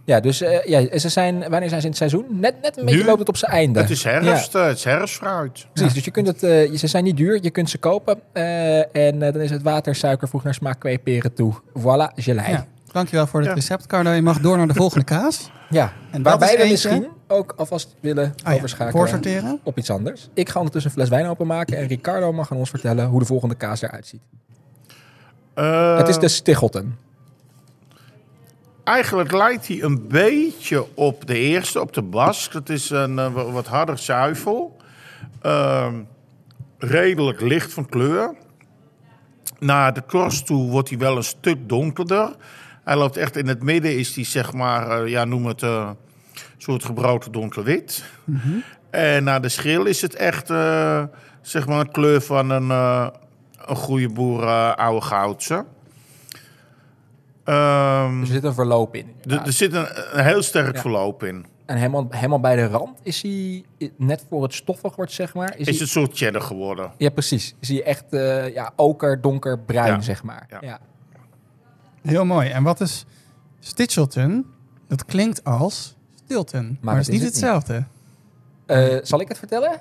ja, 0.08 0.20
dus 0.20 0.40
eh, 0.40 0.64
ja, 0.64 0.98
ze 0.98 1.08
zijn, 1.08 1.38
wanneer 1.50 1.68
zijn 1.68 1.80
ze 1.80 1.86
in 1.86 1.92
het 1.92 1.96
seizoen? 1.96 2.24
Net, 2.30 2.54
net 2.62 2.76
een 2.78 2.84
beetje 2.84 3.00
Nu? 3.00 3.06
loopt 3.06 3.18
het 3.18 3.28
op 3.28 3.36
zijn 3.36 3.52
einde. 3.52 3.80
Het 3.80 3.90
is 3.90 4.04
herfst, 4.04 4.54
eh, 4.54 4.66
het 4.66 4.76
is 4.76 4.84
herfstfruit. 4.84 5.66
Precies, 5.72 5.94
dus 5.94 6.04
je 6.04 6.10
kunt 6.10 6.26
het, 6.26 6.42
eh, 6.42 6.72
ze 6.76 6.86
zijn 6.86 7.04
niet 7.04 7.16
duur, 7.16 7.38
je 7.42 7.50
kunt 7.50 7.70
ze 7.70 7.78
kopen. 7.78 8.20
eh, 8.32 8.78
en 8.78 9.22
eh, 9.22 9.32
dan 9.32 9.40
is 9.40 9.50
het 9.50 9.62
water, 9.62 9.94
suiker, 9.94 10.28
voeg 10.28 10.42
naar 10.44 10.54
smaak, 10.54 10.80
kweeperen 10.80 11.34
toe. 11.34 11.54
Voilà, 11.78 12.14
gelei. 12.14 12.50
Ja. 12.50 12.66
Dankjewel 12.92 13.26
voor 13.26 13.40
het 13.40 13.48
Ja. 13.48 13.54
recept, 13.54 13.86
Carlo. 13.86 14.10
Je 14.10 14.22
mag 14.22 14.40
door 14.40 14.56
naar 14.56 14.66
de 14.68 14.74
volgende 14.74 15.04
kaas. 15.04 15.50
ja. 15.70 15.92
En 16.10 16.22
dat 16.22 16.38
Waarbij 16.38 16.62
we 16.62 16.68
misschien 16.70 17.08
ook 17.26 17.54
alvast 17.56 17.94
willen 18.00 18.24
Ah 18.42 18.50
ja, 18.50 18.56
overschakelen 18.56 18.92
voorsorteren. 18.92 19.60
op 19.62 19.78
iets 19.78 19.90
anders. 19.90 20.28
Ik 20.34 20.48
ga 20.48 20.58
ondertussen 20.58 20.90
een 20.90 20.96
fles 20.96 21.08
wijn 21.10 21.26
openmaken 21.30 21.76
en 21.78 21.86
Ricardo 21.86 22.32
mag 22.32 22.52
aan 22.52 22.58
ons 22.58 22.70
vertellen 22.70 23.06
hoe 23.06 23.20
de 23.20 23.26
volgende 23.26 23.54
kaas 23.54 23.82
eruit 23.82 24.06
ziet. 24.06 24.20
Eh, 25.54 25.96
het 25.98 26.08
is 26.08 26.18
de 26.18 26.28
Stichelton. 26.28 26.94
Eigenlijk 28.92 29.32
lijkt 29.32 29.68
hij 29.68 29.82
een 29.82 30.08
beetje 30.08 30.86
op 30.96 31.26
de 31.26 31.38
eerste, 31.38 31.80
op 31.80 31.92
de 31.92 32.02
Bask. 32.02 32.52
Dat 32.52 32.68
is 32.68 32.90
een 32.90 33.18
eh, 33.18 33.32
wa- 33.32 33.44
wat 33.50 33.66
harder 33.66 33.98
zuivel. 33.98 34.76
Ehm, 35.42 35.94
redelijk 36.78 37.40
licht 37.40 37.72
van 37.72 37.88
kleur. 37.88 38.34
Naar 39.58 39.92
de 39.94 40.00
korst 40.00 40.46
toe 40.46 40.70
wordt 40.70 40.88
hij 40.88 40.98
wel 40.98 41.16
een 41.16 41.22
stuk 41.24 41.68
donkerder. 41.68 42.36
Hij 42.84 42.96
loopt 42.96 43.16
echt 43.16 43.36
in 43.36 43.48
het 43.48 43.62
midden, 43.62 43.96
is 43.96 44.14
hij 44.14 44.24
zeg 44.24 44.52
maar, 44.52 44.90
eh, 45.02 45.08
ja, 45.10 45.24
noem 45.24 45.46
het 45.46 45.62
eh, 45.62 45.90
een 46.34 46.40
soort 46.58 46.84
gebroken 46.84 47.32
donkerwit. 47.32 48.04
En 48.90 49.24
naar 49.24 49.40
de 49.42 49.48
schil 49.48 49.84
is 49.84 50.02
het 50.02 50.14
echt, 50.14 50.46
zeg 51.42 51.66
maar, 51.66 51.80
een 51.80 51.90
kleur 51.90 52.20
van 52.20 52.50
een, 52.50 52.70
een 53.66 53.76
goede 53.76 54.08
boer 54.08 54.44
oude 54.74 55.06
goudse. 55.06 55.64
Ehm, 57.48 58.20
Er 58.20 58.26
zit 58.26 58.44
een 58.44 58.54
verloop 58.54 58.94
in. 58.94 59.12
er, 59.24 59.42
er 59.46 59.52
zit 59.52 59.72
een, 59.72 59.86
een 60.18 60.24
heel 60.24 60.42
sterk 60.42 60.74
Ja. 60.74 60.80
verloop 60.80 61.22
in. 61.22 61.46
En 61.66 61.76
helemaal, 61.76 62.06
helemaal 62.10 62.40
bij 62.40 62.56
de 62.56 62.66
rand 62.66 62.98
is 63.02 63.22
hij 63.22 63.64
net 63.96 64.24
voor 64.28 64.42
het 64.42 64.54
stoffig 64.54 64.96
wordt, 64.96 65.12
zeg 65.12 65.34
maar. 65.34 65.48
Is, 65.56 65.64
hij- 65.64 65.72
het 65.72 65.80
een 65.80 65.88
soort 65.88 66.16
cheddar 66.16 66.42
geworden. 66.42 66.92
Ja, 66.98 67.10
precies. 67.10 67.54
Is 67.60 67.68
hij 67.68 67.82
echt 67.84 68.04
eh, 68.12 68.54
ja, 68.54 68.72
oker, 68.76 69.20
donker, 69.20 69.58
bruin, 69.58 69.92
Ja. 69.92 70.00
zeg 70.00 70.22
maar. 70.22 70.46
Ja. 70.50 70.58
Ja. 70.60 70.78
Heel 72.02 72.24
mooi. 72.24 72.48
En 72.50 72.62
wat 72.62 72.80
is 72.80 73.04
Stitchelton? 73.60 74.46
Dat 74.88 75.04
klinkt 75.04 75.44
als 75.44 75.96
Stilton, 76.24 76.78
maar, 76.80 76.96
het 76.96 77.06
het 77.06 77.14
is 77.14 77.20
niet 77.20 77.30
is 77.30 77.40
het 77.40 77.44
niet. 77.44 77.52
hetzelfde. 77.62 77.84
Eh, 78.66 78.98
zal 79.04 79.20
ik 79.20 79.28
het 79.28 79.38
vertellen? 79.38 79.80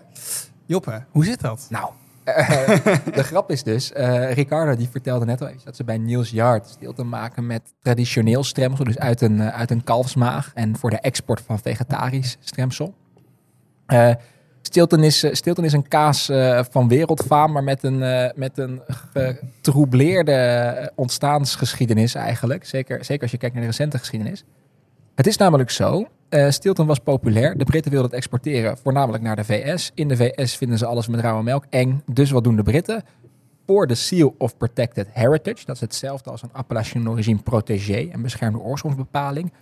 Joppe, 0.65 1.03
hoe 1.11 1.25
zit 1.25 1.41
dat? 1.41 1.65
Nou, 1.69 1.89
de 3.17 3.23
grap 3.23 3.51
is 3.51 3.63
dus, 3.63 3.91
eh, 3.91 4.33
Ricardo 4.33 4.75
die 4.75 4.89
vertelde 4.89 5.25
net 5.25 5.41
al 5.41 5.47
even 5.47 5.65
dat 5.65 5.75
ze 5.75 5.83
bij 5.83 5.97
Niels 5.97 6.29
Yard 6.29 6.67
stilte 6.67 7.03
maken 7.03 7.45
met 7.45 7.73
traditioneel 7.81 8.43
stremsel, 8.43 8.85
dus 8.85 8.97
uit 8.97 9.21
een, 9.21 9.41
eh, 9.41 9.47
uit 9.47 9.71
een 9.71 9.83
kalfsmaag 9.83 10.51
en 10.53 10.77
voor 10.77 10.89
de 10.89 10.99
export 10.99 11.41
van 11.45 11.59
vegetarisch 11.59 12.37
stremsel. 12.39 12.93
Eh 13.85 14.11
Stilton, 14.67 15.03
is, 15.03 15.23
eh, 15.23 15.33
Stilton 15.33 15.65
is 15.65 15.73
een 15.73 15.87
kaas 15.87 16.29
eh, 16.29 16.59
van 16.69 16.87
wereldfaam, 16.87 17.51
maar 17.51 17.63
met 17.63 17.83
een, 17.83 18.03
eh, 18.03 18.29
met 18.35 18.57
een 18.57 18.81
getroubleerde 18.87 20.31
eh, 20.31 20.87
ontstaansgeschiedenis 20.95 22.15
eigenlijk. 22.15 22.65
Zeker, 22.65 23.05
zeker 23.05 23.21
als 23.21 23.31
je 23.31 23.37
kijkt 23.37 23.55
naar 23.55 23.63
de 23.63 23.69
recente 23.69 23.97
geschiedenis. 23.97 24.43
Het 25.17 25.27
is 25.27 25.37
namelijk 25.37 25.69
zo, 25.71 26.07
eh 26.29 26.49
Stilton 26.49 26.85
was 26.87 26.99
populair. 26.99 27.57
De 27.57 27.63
Britten 27.63 27.91
wilden 27.91 28.09
het 28.09 28.19
exporteren, 28.19 28.77
voornamelijk 28.77 29.23
naar 29.23 29.35
de 29.35 29.43
VS. 29.43 29.91
In 29.93 30.07
de 30.07 30.15
VS 30.17 30.55
vinden 30.57 30.77
ze 30.77 30.85
alles 30.85 31.07
met 31.07 31.19
rauwe 31.19 31.43
melk 31.43 31.63
eng. 31.69 32.01
Dus 32.05 32.31
wat 32.31 32.43
doen 32.43 32.55
de 32.55 32.63
Britten? 32.63 33.03
Voor 33.65 33.87
de 33.87 33.95
Seal 33.95 34.35
of 34.37 34.57
Protected 34.57 35.07
Heritage, 35.11 35.65
dat 35.65 35.75
is 35.75 35.81
hetzelfde 35.81 36.29
als 36.29 36.41
een 36.41 36.49
Appellation 36.53 37.09
Origine 37.09 37.39
Protégé, 37.41 38.09
een 38.11 38.21
beschermde 38.21 38.59
oorsprongsbepaling, 38.59 39.53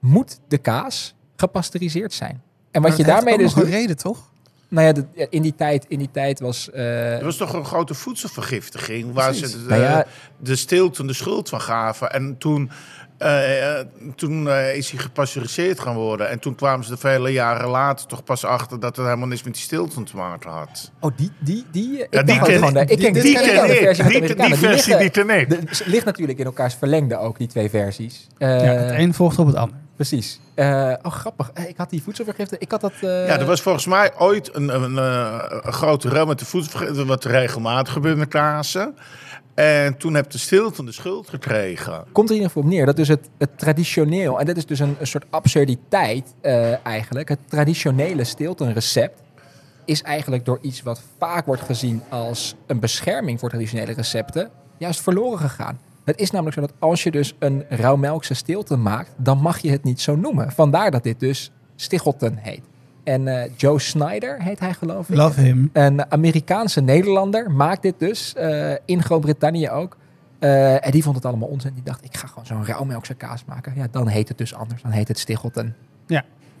moet 0.00 0.40
de 0.48 0.58
kaas 0.58 1.14
gepasteuriseerd 1.36 2.12
zijn. 2.12 2.42
En 2.70 2.82
wat 2.82 2.90
Maar 2.90 2.98
je 3.00 3.04
daarmee 3.06 3.38
dus 3.38 3.54
nog 3.54 3.64
een 3.64 3.70
doet... 3.70 3.78
reden, 3.78 3.96
toch? 3.96 4.32
Nou 4.68 4.86
ja, 4.86 4.92
de- 4.92 5.26
in 5.30 5.42
die 5.42 5.54
tijd, 5.54 5.84
in 5.88 5.98
die 5.98 6.10
tijd 6.12 6.40
was... 6.40 6.70
eh, 6.70 7.16
Er 7.18 7.24
was 7.24 7.36
toch 7.36 7.52
een 7.52 7.64
grote 7.64 7.94
voedselvergiftiging 7.94 9.12
waar 9.12 9.30
Precies. 9.30 9.50
ze 9.50 9.62
de, 9.62 9.68
Nou 9.68 9.82
ja. 9.82 10.06
de 10.38 10.56
stilte 10.56 11.06
de 11.06 11.12
schuld 11.12 11.48
van 11.48 11.60
gaven. 11.60 12.12
En 12.12 12.38
toen, 12.38 12.70
eh, 13.18 13.78
eh, 13.78 13.86
toen 14.16 14.48
eh, 14.48 14.76
is 14.76 14.90
hij 14.90 15.00
gepasteuriseerd 15.00 15.80
gaan 15.80 15.94
worden. 15.94 16.28
En 16.30 16.38
toen 16.38 16.54
kwamen 16.54 16.84
ze 16.84 16.92
er 16.92 16.98
vele 16.98 17.32
jaren 17.32 17.68
later 17.68 18.06
toch 18.06 18.24
pas 18.24 18.44
achter 18.44 18.80
dat 18.80 18.96
het 18.96 19.04
helemaal 19.06 19.28
niks 19.28 19.42
met 19.42 19.54
die 19.54 19.62
stilte 19.62 20.02
te 20.02 20.16
maken 20.16 20.50
had. 20.50 20.90
Oh, 21.00 21.16
die, 21.16 21.30
die, 21.40 21.64
die, 21.72 21.98
ik 21.98 22.06
Ja, 22.10 22.22
die 22.22 22.38
ken- 22.40 22.54
gewoon, 22.54 22.72
de- 22.72 22.80
ik 22.80 22.88
die- 22.88 22.96
ken 22.98 23.12
die 23.12 23.22
die, 23.22 23.34
ken 23.34 23.42
ken 23.44 23.66
de 23.66 23.72
ik. 23.78 23.78
versie 23.84 24.04
Die- 24.08 24.20
de 24.20 24.36
versie, 24.56 24.68
liggen- 24.68 24.98
die 24.98 25.10
ken 25.10 25.30
ik. 25.40 25.50
de- 25.50 25.82
ligt 25.84 26.04
natuurlijk 26.04 26.38
in 26.38 26.44
elkaars 26.44 26.74
verlengde 26.74 27.18
ook, 27.18 27.38
die 27.38 27.48
twee 27.48 27.70
versies. 27.70 28.26
Eh, 28.38 28.48
ja, 28.48 28.72
het 28.72 28.98
een 28.98 29.14
volgt 29.14 29.38
op 29.38 29.46
het 29.46 29.56
ander. 29.56 29.76
Precies. 29.96 30.40
Eh, 30.54 30.92
oh, 31.02 31.12
grappig. 31.12 31.50
Eh, 31.54 31.68
Ik 31.68 31.76
had 31.76 31.90
die 31.90 32.02
voedselvergiftiging. 32.02 32.62
Ik 32.62 32.70
had 32.70 32.80
dat... 32.80 32.92
eh, 33.00 33.26
Ja, 33.26 33.38
er 33.38 33.44
was 33.46 33.60
volgens 33.60 33.86
mij 33.86 34.10
ooit 34.18 34.54
een, 34.54 34.74
een, 34.82 34.98
eh, 34.98 35.44
een 35.62 35.72
grote 35.72 36.08
rel 36.08 36.26
met 36.26 36.38
de 36.38 36.44
voedselvergiftiging, 36.44 37.08
wat 37.08 37.24
regelmatig 37.24 37.92
gebeurt 37.92 38.16
met 38.16 38.28
kazen. 38.28 38.96
En 39.54 39.96
toen 39.96 40.14
heb 40.14 40.30
de 40.30 40.38
stilte 40.38 40.84
de 40.84 40.92
schuld 40.92 41.28
gekregen. 41.28 42.04
Komt 42.12 42.28
er 42.28 42.34
in 42.34 42.40
ieder 42.40 42.46
geval 42.46 42.62
op 42.62 42.68
neer 42.68 42.86
dat 42.86 42.96
dus 42.96 43.08
het, 43.08 43.28
het 43.38 43.58
traditioneel... 43.58 44.40
En 44.40 44.46
dit 44.46 44.56
is 44.56 44.66
dus 44.66 44.78
een, 44.78 44.96
soort 45.02 45.24
absurditeit 45.30 46.34
eh, 46.40 46.86
eigenlijk. 46.86 47.28
Het 47.28 47.38
traditionele 47.48 48.24
stiltenrecept 48.24 49.22
is 49.84 50.02
eigenlijk 50.02 50.44
door 50.44 50.58
iets 50.62 50.82
wat 50.82 51.02
vaak 51.18 51.46
wordt 51.46 51.62
gezien 51.62 52.02
als 52.08 52.54
een 52.66 52.80
bescherming 52.80 53.40
voor 53.40 53.48
traditionele 53.48 53.92
recepten, 53.92 54.50
juist 54.78 55.00
verloren 55.00 55.38
gegaan. 55.38 55.80
Het 56.04 56.20
is 56.20 56.30
namelijk 56.30 56.56
zo 56.56 56.60
dat 56.60 56.72
als 56.78 57.02
je 57.02 57.10
dus 57.10 57.34
een 57.38 57.64
rauwmelkse 57.68 58.34
stilte 58.34 58.76
maakt, 58.76 59.10
dan 59.16 59.38
mag 59.38 59.58
je 59.58 59.70
het 59.70 59.84
niet 59.84 60.00
zo 60.00 60.16
noemen. 60.16 60.52
Vandaar 60.52 60.90
dat 60.90 61.02
dit 61.02 61.20
dus 61.20 61.50
Stichelton 61.76 62.36
heet. 62.36 62.62
En 63.04 63.28
eh, 63.28 63.50
Joe 63.56 63.80
Snyder 63.80 64.42
heet 64.42 64.60
hij 64.60 64.74
geloof 64.74 65.08
ik. 65.08 65.16
Love 65.16 65.40
him. 65.40 65.70
Een 65.72 66.10
Amerikaanse 66.10 66.80
Nederlander 66.80 67.50
maakt 67.50 67.82
dit 67.82 67.94
dus, 67.98 68.34
eh, 68.34 68.72
in 68.84 69.02
Groot-Brittannië 69.02 69.70
ook. 69.70 69.96
Eh, 70.38 70.86
en 70.86 70.90
die 70.90 71.02
vond 71.02 71.16
het 71.16 71.24
allemaal 71.24 71.48
onzin. 71.48 71.74
Die 71.74 71.82
dacht, 71.82 72.04
ik 72.04 72.16
ga 72.16 72.26
gewoon 72.26 72.46
zo'n 72.46 72.66
rauwmelkse 72.66 73.14
kaas 73.14 73.44
maken. 73.44 73.72
Ja, 73.76 73.86
dan 73.90 74.08
heet 74.08 74.28
het 74.28 74.38
dus 74.38 74.54
anders. 74.54 74.82
Dan 74.82 74.90
heet 74.90 75.08
het 75.08 75.18
Stichelton. 75.18 75.74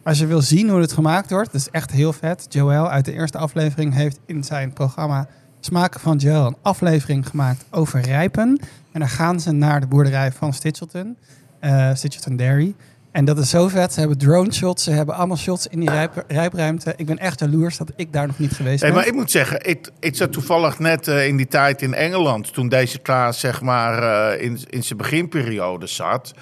Als 0.04 0.18
je 0.18 0.26
wil 0.26 0.42
zien 0.42 0.68
hoe 0.68 0.80
het 0.80 0.92
gemaakt 0.92 1.30
wordt, 1.30 1.52
dat 1.52 1.60
is 1.60 1.70
echt 1.70 1.90
heel 1.90 2.12
vet. 2.12 2.46
Joël 2.48 2.90
uit 2.90 3.04
de 3.04 3.12
eerste 3.12 3.38
aflevering 3.38 3.94
heeft 3.94 4.18
in 4.26 4.44
zijn 4.44 4.72
programma 4.72 5.28
Smaken 5.60 6.00
van 6.00 6.16
Joël 6.16 6.46
een 6.46 6.56
aflevering 6.62 7.28
gemaakt 7.28 7.64
over 7.70 8.00
rijpen. 8.00 8.58
En 8.92 9.00
dan 9.00 9.08
gaan 9.08 9.40
ze 9.40 9.52
naar 9.52 9.80
de 9.80 9.86
boerderij 9.86 10.32
van 10.32 10.52
Stitchelton, 10.52 11.16
eh 11.60 11.94
Stitchelton 11.94 12.36
Dairy. 12.36 12.74
En 13.14 13.24
dat 13.24 13.38
is 13.38 13.50
zo 13.50 13.68
vet. 13.68 13.92
Ze 13.92 13.98
hebben 14.00 14.18
drone 14.18 14.52
shots, 14.52 14.84
ze 14.84 14.90
hebben 14.90 15.14
allemaal 15.14 15.36
shots 15.36 15.66
in 15.66 15.80
die 15.80 15.90
rijp, 15.90 16.24
rijpruimte. 16.28 16.94
Ik 16.96 17.06
ben 17.06 17.18
echt 17.18 17.40
jaloers 17.40 17.76
dat 17.76 17.92
ik 17.96 18.12
daar 18.12 18.26
nog 18.26 18.38
niet 18.38 18.52
geweest 18.52 18.82
ben. 18.82 18.92
maar 18.94 19.06
ik 19.06 19.14
moet 19.14 19.30
zeggen, 19.30 19.68
ik, 19.68 19.90
ik 20.00 20.16
zat 20.16 20.32
toevallig 20.32 20.78
net 20.78 21.08
eh, 21.08 21.26
in 21.26 21.36
die 21.36 21.46
tijd 21.46 21.82
in 21.82 21.94
Engeland, 21.94 22.52
toen 22.52 22.68
deze 22.68 22.98
kaas 22.98 23.40
zeg 23.40 23.60
maar 23.60 24.02
eh, 24.32 24.44
in, 24.44 24.58
in 24.70 24.82
zijn 24.84 24.98
beginperiode 24.98 25.86
zat. 25.86 26.32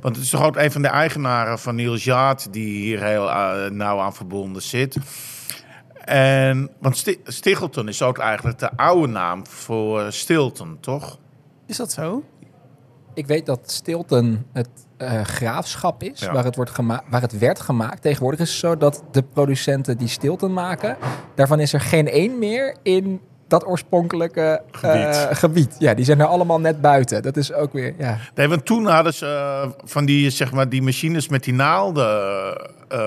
Want 0.00 0.16
het 0.16 0.24
is 0.24 0.30
toch 0.30 0.44
ook 0.44 0.56
een 0.56 0.72
van 0.72 0.82
de 0.82 0.88
eigenaren 0.88 1.58
van 1.58 1.74
Niels 1.74 2.04
Jaat 2.04 2.48
die 2.50 2.78
hier 2.80 3.04
heel 3.04 3.30
eh, 3.30 3.70
nauw 3.70 3.98
aan 4.00 4.14
verbonden 4.14 4.62
zit. 4.62 4.96
En, 6.04 6.70
want 6.80 6.96
Sti- 6.96 7.20
Stichelton 7.24 7.88
is 7.88 8.02
ook 8.02 8.18
eigenlijk 8.18 8.58
de 8.58 8.76
oude 8.76 9.06
naam 9.12 9.46
voor 9.46 10.12
Stilton, 10.12 10.76
toch? 10.80 11.18
Is 11.66 11.76
dat 11.76 11.92
zo? 11.92 12.22
Ik 13.14 13.26
weet 13.26 13.46
dat 13.46 13.60
Stilton 13.70 14.46
het 14.52 14.68
eh, 14.96 15.20
graafschap 15.22 16.02
is, 16.02 16.20
Ja. 16.20 16.32
waar, 16.32 16.44
het 16.44 16.56
wordt 16.56 16.70
waar 17.08 17.20
het 17.20 17.38
werd 17.38 17.60
gemaakt. 17.60 18.02
Tegenwoordig 18.02 18.40
is 18.40 18.50
het 18.50 18.58
zo 18.58 18.76
dat 18.76 19.02
de 19.12 19.22
producenten 19.22 19.96
die 19.98 20.08
Stilton 20.08 20.52
maken, 20.52 20.96
daarvan 21.34 21.60
is 21.60 21.72
er 21.72 21.80
geen 21.80 22.08
één 22.08 22.38
meer 22.38 22.76
in 22.82 23.20
dat 23.48 23.66
oorspronkelijke 23.66 24.62
eh, 24.72 24.80
Gebied. 24.80 25.38
gebied. 25.38 25.76
Ja, 25.78 25.94
die 25.94 26.04
zijn 26.04 26.20
er 26.20 26.26
allemaal 26.26 26.60
net 26.60 26.80
buiten. 26.80 27.22
Dat 27.22 27.36
is 27.36 27.52
ook 27.52 27.72
weer, 27.72 27.94
ja. 27.98 28.18
Nee, 28.34 28.48
want 28.48 28.64
toen 28.66 28.86
hadden 28.86 29.14
ze 29.14 29.26
eh, 29.26 29.70
van 29.84 30.04
die, 30.04 30.30
zeg 30.30 30.52
maar, 30.52 30.68
die 30.68 30.82
machines 30.82 31.28
met 31.28 31.44
die 31.44 31.54
naalden 31.54 32.06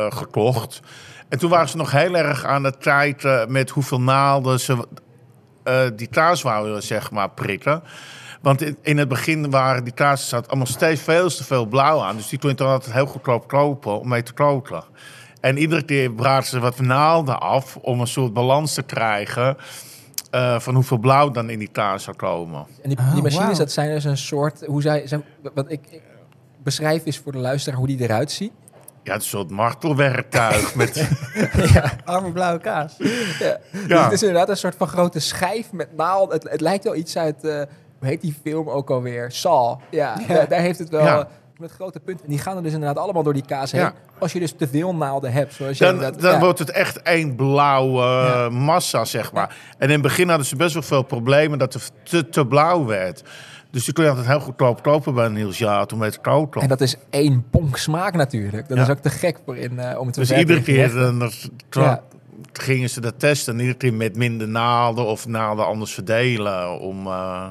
gekocht. 0.10 0.80
En 1.30 1.40
toen 1.40 1.50
waren 1.50 1.70
ze 1.70 1.78
nog 1.78 1.92
heel 1.92 2.16
erg 2.16 2.46
aan 2.46 2.64
het 2.64 2.78
kijken 2.78 3.52
met 3.52 3.70
hoeveel 3.70 4.02
naalden 4.02 4.60
ze 4.60 4.88
die 5.96 6.08
kaas 6.08 6.42
wouden, 6.42 6.84
zeg 6.84 7.12
maar, 7.12 7.30
prikken. 7.30 7.84
Want 8.42 8.62
in, 8.62 8.78
in 8.82 8.98
het 8.98 9.08
begin 9.08 9.50
waren 9.50 9.84
die 9.84 9.94
kaas 9.94 10.30
zat 10.30 10.48
allemaal 10.48 10.66
steeds 10.68 11.02
veel 11.02 11.30
te 11.30 11.44
veel 11.44 11.66
blauw 11.66 12.02
aan. 12.02 12.16
Dus 12.16 12.30
die 12.30 12.40
kon 12.40 12.50
je 12.50 12.56
dan 12.56 12.68
altijd 12.68 12.94
heel 12.94 13.06
goedkoop 13.06 13.48
kopen 13.48 14.00
om 14.00 14.08
mee 14.08 14.24
te 14.24 14.34
koken. 14.34 14.84
En 15.42 15.58
iedere 15.58 15.84
keer 15.84 16.12
braken 16.12 16.48
ze 16.48 16.60
wat 16.60 16.80
naalden 16.80 17.40
af 17.40 17.76
om 17.82 18.00
een 18.00 18.08
soort 18.08 18.34
balans 18.34 18.74
te 18.74 18.84
krijgen... 18.84 19.58
eh, 20.32 20.60
van 20.60 20.74
hoeveel 20.76 20.98
blauw 20.98 21.32
dan 21.32 21.50
in 21.50 21.60
die 21.60 21.72
kaas 21.72 22.04
zou 22.04 22.16
komen. 22.16 22.66
En 22.82 22.90
die, 22.90 22.98
Oh, 22.98 23.14
die 23.14 23.24
machines, 23.24 23.58
dat 23.58 23.72
zijn 23.72 23.90
dus 23.90 24.04
een 24.04 24.18
soort, 24.18 24.66
hoe 24.66 24.82
zij, 24.82 25.08
zij 25.08 25.22
wat 25.54 25.72
ik, 25.72 25.80
ik 25.90 26.02
beschrijf 26.64 27.04
is 27.06 27.18
voor 27.18 27.32
de 27.32 27.38
luisteraar 27.38 27.78
hoe 27.78 27.88
die 27.88 28.02
eruit 28.02 28.32
ziet. 28.32 28.52
Ja, 29.04 29.14
het 29.14 29.22
is 29.24 29.32
een 29.32 29.38
soort 29.40 29.50
martelwerktuig 29.52 30.76
met... 30.82 31.08
Arme 32.06 32.32
blauwe 32.32 32.60
kaas. 32.60 32.96
Ja. 33.40 33.60
Ja. 33.72 33.88
Dus 33.88 34.04
het 34.04 34.12
is 34.12 34.22
inderdaad 34.22 34.50
een 34.50 34.58
soort 34.58 34.76
van 34.78 34.88
grote 34.88 35.20
schijf 35.20 35.72
met 35.72 35.96
naald. 35.96 36.32
Het, 36.32 36.50
het 36.50 36.62
lijkt 36.62 36.84
wel 36.84 36.96
iets 36.96 37.18
uit, 37.18 37.44
eh, 37.44 37.62
heet 38.08 38.22
die 38.22 38.36
film 38.44 38.70
ook 38.70 38.90
alweer? 38.90 39.32
Saw. 39.32 39.80
Ja, 39.90 40.16
Daar, 40.28 40.48
daar 40.48 40.60
heeft 40.62 40.80
het 40.80 40.90
wel 40.90 41.04
Ja. 41.06 41.20
eh, 41.20 41.26
met 41.58 41.72
grote 41.72 42.00
punten. 42.00 42.26
En 42.26 42.32
die 42.32 42.40
gaan 42.40 42.58
er 42.58 42.64
dus 42.64 42.74
inderdaad 42.74 43.04
allemaal 43.04 43.24
door 43.24 43.34
die 43.34 43.46
kaas 43.46 43.72
heen. 43.72 43.82
Ja. 43.82 43.94
Als 44.20 44.32
je 44.34 44.40
dus 44.40 44.54
te 44.58 44.68
veel 44.68 44.96
naalden 44.96 45.32
hebt. 45.32 45.54
Zoals 45.54 45.78
je 45.78 45.84
Dan, 45.86 45.94
inderdaad- 45.94 46.22
dan 46.22 46.32
ja. 46.34 46.40
wordt 46.40 46.60
het 46.60 46.70
echt 46.72 47.02
één 47.02 47.36
blauwe 47.36 48.02
Ja. 48.02 48.50
massa, 48.50 49.06
zeg 49.06 49.32
maar. 49.34 49.56
En 49.78 49.88
in 49.88 49.94
het 49.94 50.02
begin 50.02 50.28
hadden 50.28 50.46
ze 50.46 50.56
best 50.56 50.74
wel 50.74 50.84
veel 50.84 51.04
problemen 51.04 51.60
dat 51.60 51.74
het 51.74 51.92
te, 52.04 52.30
te 52.30 52.46
blauw 52.46 52.86
werd. 52.86 53.24
Dus 53.72 53.86
die 53.86 53.94
kon 53.94 54.04
je 54.04 54.10
altijd 54.10 54.28
heel 54.28 54.40
goedkoop 54.40 54.84
kopen 54.84 55.14
bij 55.14 55.28
Niels 55.28 55.58
Jaat 55.58 55.94
om 55.94 56.00
mee 56.00 56.12
te 56.12 56.20
koken. 56.20 56.62
En 56.62 56.68
dat 56.68 56.82
is 56.82 56.96
één 57.10 57.46
bonk 57.52 57.78
smaak 57.78 58.14
natuurlijk. 58.16 58.68
Dat 58.68 58.78
Ja. 58.78 58.84
is 58.84 58.90
ook 58.90 58.98
te 59.00 59.10
gek 59.10 59.38
voor 59.46 59.58
in, 59.58 59.80
eh, 59.80 60.00
om 60.00 60.06
het 60.06 60.14
te 60.14 60.20
dus 60.20 60.32
iedere 60.32 60.62
keer 60.62 60.94
dan, 60.94 61.32
Ja. 61.70 62.02
gingen 62.54 62.90
ze 62.90 63.02
dat 63.02 63.20
testen. 63.20 63.54
En 63.54 63.60
iedere 63.60 63.78
keer 63.78 63.94
met 63.94 64.16
minder 64.16 64.48
naalden 64.48 65.06
of 65.06 65.28
naalden 65.28 65.66
anders 65.66 65.94
verdelen. 65.94 66.80
Om, 66.80 67.08
eh, 67.08 67.50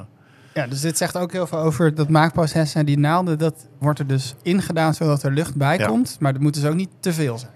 Ja, 0.53 0.67
dus 0.67 0.81
dit 0.81 0.97
zegt 0.97 1.17
ook 1.17 1.31
heel 1.31 1.47
veel 1.47 1.57
over 1.59 1.95
dat 1.95 2.09
maakproces. 2.09 2.75
En 2.75 2.85
die 2.85 2.97
naalden, 2.99 3.37
dat 3.37 3.67
wordt 3.79 3.99
er 3.99 4.07
dus 4.07 4.35
ingedaan 4.41 4.93
zodat 4.93 5.23
er 5.23 5.31
lucht 5.31 5.55
bij 5.55 5.77
Ja. 5.77 5.87
komt. 5.87 6.17
Maar 6.19 6.33
dat 6.33 6.41
moet 6.41 6.53
dus 6.53 6.65
ook 6.65 6.75
niet 6.75 6.89
te 6.99 7.13
veel 7.13 7.37
zijn. 7.37 7.51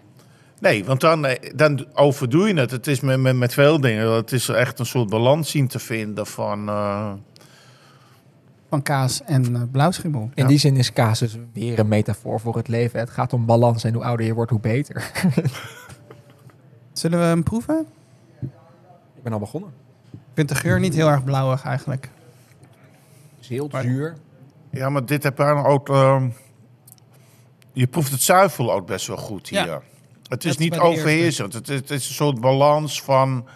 Nee, 0.60 0.86
want 0.86 1.02
dan, 1.02 1.26
eh, 1.26 1.52
dan 1.56 1.86
overdoe 1.94 2.48
je 2.48 2.54
het. 2.60 2.72
Het 2.72 2.88
is 2.88 3.00
met, 3.00 3.20
met, 3.20 3.36
met 3.36 3.54
veel 3.54 3.80
dingen. 3.82 4.12
Het 4.12 4.32
is 4.32 4.50
echt 4.50 4.80
een 4.80 4.86
soort 4.86 5.10
balans 5.10 5.50
zien 5.50 5.68
te 5.68 5.80
vinden 5.80 6.26
van... 6.28 6.68
eh, 6.70 7.12
Van 8.70 8.82
kaas 8.82 9.24
en 9.24 9.56
eh, 9.56 9.62
blauwschimmel. 9.72 10.22
In 10.22 10.44
Ja. 10.44 10.48
die 10.48 10.58
zin 10.58 10.76
is 10.78 10.94
kaas 10.94 11.20
dus 11.20 11.38
weer 11.54 11.80
een 11.80 11.88
metafoor 11.88 12.40
voor 12.40 12.56
het 12.56 12.68
leven. 12.68 13.00
Het 13.00 13.10
gaat 13.10 13.34
om 13.34 13.46
balans 13.46 13.84
en 13.84 13.94
hoe 13.94 14.04
ouder 14.04 14.26
je 14.26 14.34
wordt, 14.34 14.52
hoe 14.52 14.60
beter. 14.60 15.12
Zullen 16.94 17.20
we 17.20 17.26
hem 17.26 17.44
proeven? 17.44 17.86
Ik 19.16 19.24
ben 19.24 19.34
al 19.34 19.40
begonnen. 19.40 19.70
Ik 20.12 20.20
vind 20.34 20.50
de 20.50 20.56
geur 20.56 20.80
niet 20.80 20.94
heel 20.96 21.10
erg 21.10 21.24
blauwig 21.24 21.64
eigenlijk. 21.64 22.10
Zilt, 23.46 23.72
Maar- 23.72 23.82
zuur. 23.82 24.16
Ja, 24.72 24.90
maar 24.90 25.06
dit 25.06 25.24
heb 25.24 25.38
je 25.38 25.44
ook... 25.44 25.90
ehm, 25.90 26.30
je 27.74 27.88
proeft 27.88 28.12
het 28.12 28.22
zuivel 28.22 28.74
ook 28.74 28.88
best 28.88 29.08
wel 29.08 29.18
goed 29.18 29.50
hier. 29.50 29.66
Ja. 29.66 29.82
Het 30.28 30.44
is 30.44 30.52
Dat 30.52 30.60
niet 30.60 30.78
overheersend. 30.80 31.54
Het 31.54 31.70
is, 31.70 31.76
het 31.76 31.90
is 31.92 32.08
een 32.08 32.14
soort 32.14 32.40
balans 32.42 33.02
van 33.02 33.48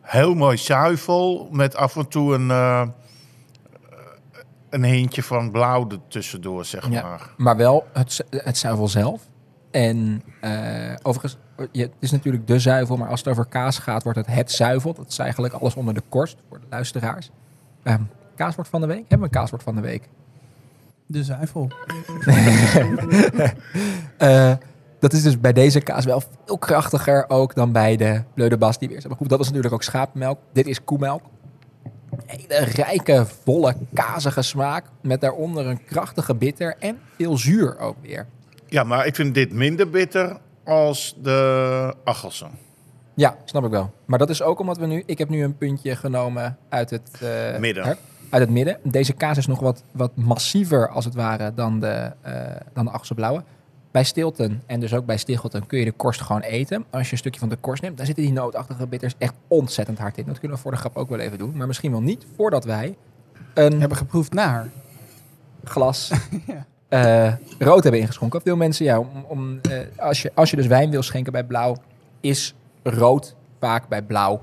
heel 0.00 0.34
mooi 0.34 0.56
zuivel 0.56 1.48
met 1.52 1.76
af 1.76 1.96
en 1.96 2.08
toe 2.08 2.34
een, 2.34 2.50
eh, 2.50 2.86
een 4.70 4.84
hintje 4.84 5.22
van 5.22 5.50
blauw 5.50 5.88
er 5.90 5.98
tussendoor, 6.08 6.64
zeg 6.64 6.88
Ja. 6.90 7.02
maar. 7.02 7.30
Maar 7.36 7.56
wel 7.56 7.86
het, 7.92 8.24
het 8.30 8.58
zuivel 8.58 8.88
zelf. 8.88 9.22
En 9.70 10.22
eh, 10.40 10.94
overigens, 11.02 11.36
je, 11.72 11.82
het 11.82 11.92
is 11.98 12.10
natuurlijk 12.10 12.46
de 12.46 12.58
zuivel, 12.58 12.96
maar 12.96 13.08
als 13.08 13.20
het 13.20 13.28
over 13.28 13.44
kaas 13.46 13.78
gaat, 13.78 14.02
wordt 14.02 14.18
het 14.18 14.26
het 14.26 14.52
zuivel. 14.52 14.94
Dat 14.94 15.08
is 15.08 15.18
eigenlijk 15.18 15.54
alles 15.54 15.74
onder 15.74 15.94
de 15.94 16.02
korst 16.08 16.36
voor 16.48 16.60
de 16.60 16.66
luisteraars. 16.70 17.30
Ehm 17.84 18.02
kaaswoord 18.34 18.68
van 18.68 18.80
de 18.80 18.86
week? 18.86 18.98
Hebben 18.98 19.18
we 19.18 19.24
een 19.24 19.30
kaaswoord 19.30 19.62
van 19.62 19.74
de 19.74 19.80
week? 19.80 20.08
De 21.06 21.24
zuivel. 21.24 21.68
Eh, 24.18 24.52
dat 24.98 25.12
is 25.12 25.22
dus 25.22 25.40
bij 25.40 25.52
deze 25.52 25.80
kaas 25.80 26.04
wel 26.04 26.22
veel 26.44 26.58
krachtiger 26.58 27.24
ook 27.28 27.54
dan 27.54 27.72
bij 27.72 27.96
de 27.96 28.22
Bleu 28.34 28.48
de 28.48 28.58
Bas 28.58 28.78
die 28.78 28.88
we 28.88 28.94
eerst 28.94 29.06
hebben 29.06 29.10
geproefd. 29.10 29.30
Dat 29.30 29.38
was 29.38 29.48
natuurlijk 29.48 29.74
ook 29.74 29.82
schaapmelk. 29.82 30.38
Dit 30.52 30.66
is 30.66 30.84
koemelk. 30.84 31.22
Hele 32.26 32.64
rijke, 32.64 33.26
volle, 33.44 33.76
kazige 33.94 34.42
smaak. 34.42 34.84
Met 35.00 35.20
daaronder 35.20 35.66
een 35.66 35.84
krachtige 35.84 36.34
bitter 36.34 36.76
en 36.78 36.98
veel 37.16 37.38
zuur 37.38 37.78
ook 37.78 37.96
weer. 38.00 38.26
Ja, 38.66 38.84
maar 38.84 39.06
ik 39.06 39.14
vind 39.14 39.34
dit 39.34 39.52
minder 39.52 39.90
bitter 39.90 40.36
als 40.64 41.16
de 41.22 41.94
Achelsen. 42.04 42.50
Ja, 43.14 43.36
snap 43.44 43.64
ik 43.64 43.70
wel. 43.70 43.92
Maar 44.04 44.18
dat 44.18 44.30
is 44.30 44.42
ook 44.42 44.58
omdat 44.60 44.78
we 44.78 44.86
nu... 44.86 45.02
Ik 45.06 45.18
heb 45.18 45.28
nu 45.28 45.42
een 45.44 45.56
puntje 45.56 45.96
genomen 45.96 46.56
uit 46.68 46.90
het... 46.90 47.10
eh, 47.20 47.58
Midden. 47.58 47.84
uit 48.30 48.42
het 48.42 48.50
midden. 48.50 48.78
Deze 48.82 49.12
kaas 49.12 49.36
is 49.36 49.46
nog 49.46 49.60
wat, 49.60 49.82
wat 49.92 50.16
massiever 50.16 50.88
als 50.88 51.04
het 51.04 51.14
ware 51.14 51.54
dan 51.54 51.80
de, 51.80 52.12
eh 52.22 52.32
dan 52.72 52.84
de 52.84 52.90
Achse 52.90 53.14
Blauwe. 53.14 53.42
Bij 53.90 54.04
Stilton 54.04 54.60
en 54.66 54.80
dus 54.80 54.94
ook 54.94 55.06
bij 55.06 55.16
Stichelton 55.16 55.66
kun 55.66 55.78
je 55.78 55.84
de 55.84 55.92
korst 55.92 56.20
gewoon 56.20 56.40
eten. 56.40 56.84
Als 56.90 57.06
je 57.06 57.12
een 57.12 57.18
stukje 57.18 57.40
van 57.40 57.48
de 57.48 57.56
korst 57.56 57.82
neemt, 57.82 57.96
dan 57.96 58.06
zitten 58.06 58.24
die 58.24 58.32
nootachtige 58.32 58.86
bitters 58.86 59.14
echt 59.18 59.34
ontzettend 59.48 59.98
hard 59.98 60.18
in. 60.18 60.24
Dat 60.26 60.38
kunnen 60.38 60.56
we 60.56 60.62
voor 60.62 60.72
de 60.72 60.76
grap 60.78 60.96
ook 60.96 61.08
wel 61.08 61.18
even 61.18 61.38
doen. 61.38 61.56
Maar 61.56 61.66
misschien 61.66 61.90
wel 61.90 62.00
niet 62.02 62.26
voordat 62.36 62.64
wij 62.64 62.96
een 63.54 63.80
Hebben 63.80 63.98
geproefd 63.98 64.32
naar. 64.32 64.68
glas 65.64 66.12
Ja. 66.46 66.66
eh, 67.28 67.32
rood 67.58 67.82
hebben 67.82 68.00
ingeschonken. 68.00 68.40
Veel 68.42 68.56
mensen, 68.56 68.84
ja, 68.84 68.98
om, 68.98 69.08
om, 69.28 69.60
eh, 69.60 69.78
als, 69.96 70.22
je, 70.22 70.30
als 70.34 70.50
je 70.50 70.56
dus 70.56 70.66
wijn 70.66 70.90
wil 70.90 71.02
schenken 71.02 71.32
bij 71.32 71.44
blauw, 71.44 71.76
is 72.20 72.54
rood 72.84 73.36
vaak 73.58 73.88
bij 73.88 74.02
blauw 74.02 74.42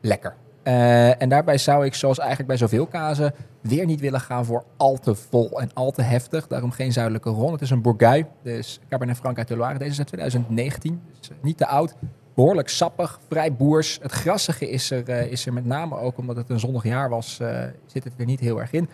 lekker. 0.00 0.34
Eh, 0.68 1.22
en 1.22 1.28
daarbij 1.28 1.58
zou 1.58 1.84
ik, 1.84 1.94
zoals 1.94 2.18
eigenlijk 2.18 2.48
bij 2.48 2.56
zoveel 2.56 2.86
kazen, 2.86 3.34
weer 3.60 3.86
niet 3.86 4.00
willen 4.00 4.20
gaan 4.20 4.44
voor 4.44 4.64
al 4.76 4.98
te 4.98 5.14
vol 5.14 5.60
en 5.60 5.70
al 5.74 5.90
te 5.90 6.02
heftig. 6.02 6.46
Daarom 6.46 6.70
geen 6.70 6.92
zuidelijke 6.92 7.30
ron. 7.30 7.52
Het 7.52 7.60
is 7.60 7.70
een 7.70 7.82
Bourgogne, 7.82 8.26
dus 8.42 8.80
Cabernet 8.88 9.16
Franc 9.16 9.38
uit 9.38 9.48
de 9.48 9.56
Loire. 9.56 9.78
Deze 9.78 9.90
is 9.90 9.98
uit 9.98 10.06
2019, 10.06 11.00
dus 11.18 11.30
eh, 11.30 11.36
niet 11.42 11.56
te 11.56 11.66
oud. 11.66 11.94
Behoorlijk 12.34 12.68
sappig, 12.68 13.20
vrij 13.28 13.52
boers. 13.54 13.98
Het 14.02 14.12
grassige 14.12 14.70
is 14.70 14.90
er, 14.90 15.08
eh, 15.08 15.32
is 15.32 15.46
er 15.46 15.52
met 15.52 15.64
name 15.64 15.98
ook 15.98 16.18
omdat 16.18 16.36
het 16.36 16.50
een 16.50 16.60
zonnig 16.60 16.84
jaar 16.84 17.08
was, 17.08 17.40
zit 17.86 18.04
het 18.04 18.12
er 18.18 18.24
niet 18.24 18.40
heel 18.40 18.60
erg 18.60 18.72
in. 18.72 18.88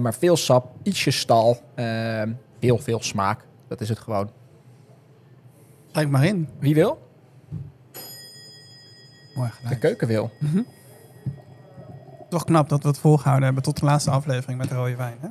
Maar 0.00 0.14
veel 0.14 0.36
sap, 0.36 0.72
ietsje 0.82 1.10
stal, 1.10 1.58
veel, 2.60 2.78
veel 2.78 3.02
smaak. 3.02 3.46
Dat 3.68 3.80
is 3.80 3.88
het 3.88 3.98
gewoon. 3.98 4.30
Kijk 5.92 6.08
maar 6.08 6.24
in. 6.24 6.48
Wie 6.58 6.74
wil? 6.74 7.05
Mooi 9.36 9.50
De 9.68 9.78
keuken 9.78 10.08
wil. 10.08 10.30
Toch 12.28 12.44
knap 12.44 12.68
dat 12.68 12.82
we 12.82 12.88
het 12.88 12.98
volgehouden 12.98 13.44
hebben 13.44 13.62
tot 13.62 13.80
de 13.80 13.84
laatste 13.84 14.10
aflevering 14.10 14.58
met 14.58 14.68
de 14.68 14.74
rode 14.74 14.96
wijn. 14.96 15.16
Hè? 15.20 15.28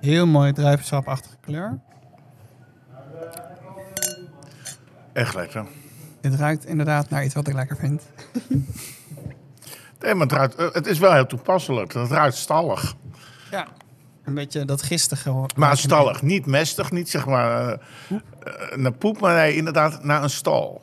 Heel 0.00 0.26
mooi 0.26 0.52
druivensapachtige 0.52 1.36
kleur. 1.40 1.78
Echt 5.12 5.34
lekker. 5.34 5.66
Dit 6.20 6.34
ruikt 6.34 6.66
inderdaad 6.66 7.10
naar 7.10 7.24
iets 7.24 7.34
wat 7.34 7.48
ik 7.48 7.54
lekker 7.54 7.76
vind. 7.76 8.02
Nee, 10.02 10.14
maar 10.14 10.26
het, 10.26 10.36
ruikt, 10.36 10.54
eh, 10.54 10.66
het 10.72 10.86
is 10.86 10.98
wel 10.98 11.12
heel 11.12 11.26
toepasselijk. 11.26 11.92
Het 11.92 12.10
ruikt 12.10 12.36
stallig. 12.36 12.94
Ja. 13.50 13.66
Een 14.24 14.34
beetje 14.34 14.64
dat 14.64 14.82
gistige. 14.82 15.30
hoor. 15.30 15.50
Maar 15.56 15.76
stallig. 15.76 16.22
Niet 16.22 16.46
mestig, 16.46 16.90
niet 16.90 17.10
zeg 17.10 17.26
maar 17.26 17.68
eh, 17.68 17.78
eh, 18.08 18.76
naar 18.76 18.92
poep, 18.92 19.20
maar 19.20 19.34
nee, 19.34 19.56
inderdaad 19.56 20.04
naar 20.04 20.22
een 20.22 20.30
stal. 20.30 20.82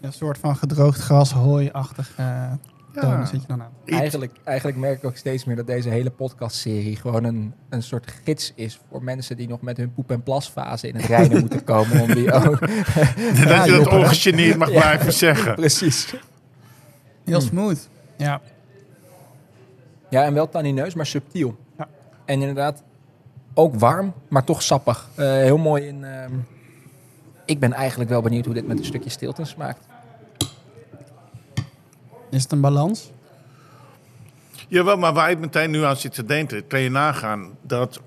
Een 0.00 0.12
soort 0.12 0.38
van 0.38 0.56
gedroogd 0.56 1.00
gras, 1.00 1.32
hooi-achtig 1.32 2.12
eh 2.16 2.52
tonen 2.94 3.26
zit 3.26 3.40
je 3.40 3.46
dan 3.46 3.62
aan. 3.62 3.70
Eigenlijk, 3.84 4.32
eigenlijk 4.44 4.78
merk 4.78 4.98
ik 4.98 5.04
ook 5.04 5.16
steeds 5.16 5.44
meer 5.44 5.56
dat 5.56 5.66
deze 5.66 5.88
hele 5.88 6.10
podcastserie 6.10 6.96
gewoon 6.96 7.24
een, 7.24 7.54
een 7.68 7.82
soort 7.82 8.14
gids 8.24 8.52
is 8.54 8.80
voor 8.90 9.02
mensen 9.04 9.36
die 9.36 9.48
nog 9.48 9.60
met 9.60 9.76
hun 9.76 9.92
poep- 9.94 10.10
en 10.10 10.22
plasfase 10.22 10.88
in 10.88 10.96
het 10.96 11.04
reinen 11.16 11.40
moeten 11.40 11.64
komen. 11.64 12.00
Om 12.00 12.14
die 12.14 12.32
ook... 12.48 12.60
dat 12.60 13.64
je 13.64 13.80
dat 13.84 13.88
ongegeneerd 13.92 14.56
mag 14.58 14.70
Ja. 14.72 14.80
blijven 14.80 15.12
zeggen. 15.12 15.54
Precies. 15.54 16.14
Heel 17.24 17.40
smooth. 17.40 17.88
Ja. 18.16 18.40
Ja, 20.08 20.24
en 20.24 20.34
wel 20.34 20.48
tannineus, 20.48 20.94
maar 20.94 21.06
subtiel. 21.06 21.56
Ja. 21.78 21.88
En 22.24 22.40
inderdaad 22.40 22.82
ook 23.54 23.74
warm, 23.74 24.12
maar 24.28 24.44
toch 24.44 24.62
sappig. 24.62 25.08
Eh, 25.14 25.26
heel 25.26 25.58
mooi 25.58 25.86
in... 25.86 26.04
ehm, 26.04 26.32
ik 27.44 27.58
ben 27.60 27.72
eigenlijk 27.72 28.10
wel 28.10 28.22
benieuwd 28.22 28.44
hoe 28.44 28.54
dit 28.54 28.66
met 28.66 28.78
een 28.78 28.84
stukje 28.84 29.10
stilte 29.10 29.44
smaakt. 29.44 29.86
Is 32.30 32.42
het 32.42 32.52
een 32.52 32.60
balans? 32.60 33.10
Jawel, 34.68 34.96
maar 34.96 35.12
waar 35.12 35.30
ik 35.30 35.38
meteen 35.38 35.70
nu 35.70 35.84
aan 35.84 35.96
zit 35.96 36.14
te 36.14 36.24
denken, 36.24 36.66
kan 36.66 36.80
je 36.80 36.90
nagaan 36.90 37.48
dat 37.62 38.00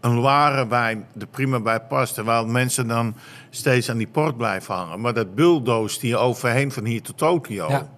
een 0.00 0.20
ware 0.20 0.68
wijn 0.68 1.06
er 1.18 1.26
prima 1.26 1.60
bij 1.60 1.80
past. 1.80 2.14
Terwijl 2.14 2.46
mensen 2.46 2.88
dan 2.88 3.14
steeds 3.50 3.90
aan 3.90 3.96
die 3.96 4.06
port 4.06 4.36
blijven 4.36 4.74
hangen. 4.74 5.00
Maar 5.00 5.14
dat 5.14 5.34
bulldoos 5.34 5.98
die 5.98 6.16
overheen 6.16 6.72
van 6.72 6.84
hier 6.84 7.02
tot 7.02 7.18
Tokio. 7.18 7.68
Ja. 7.68 7.88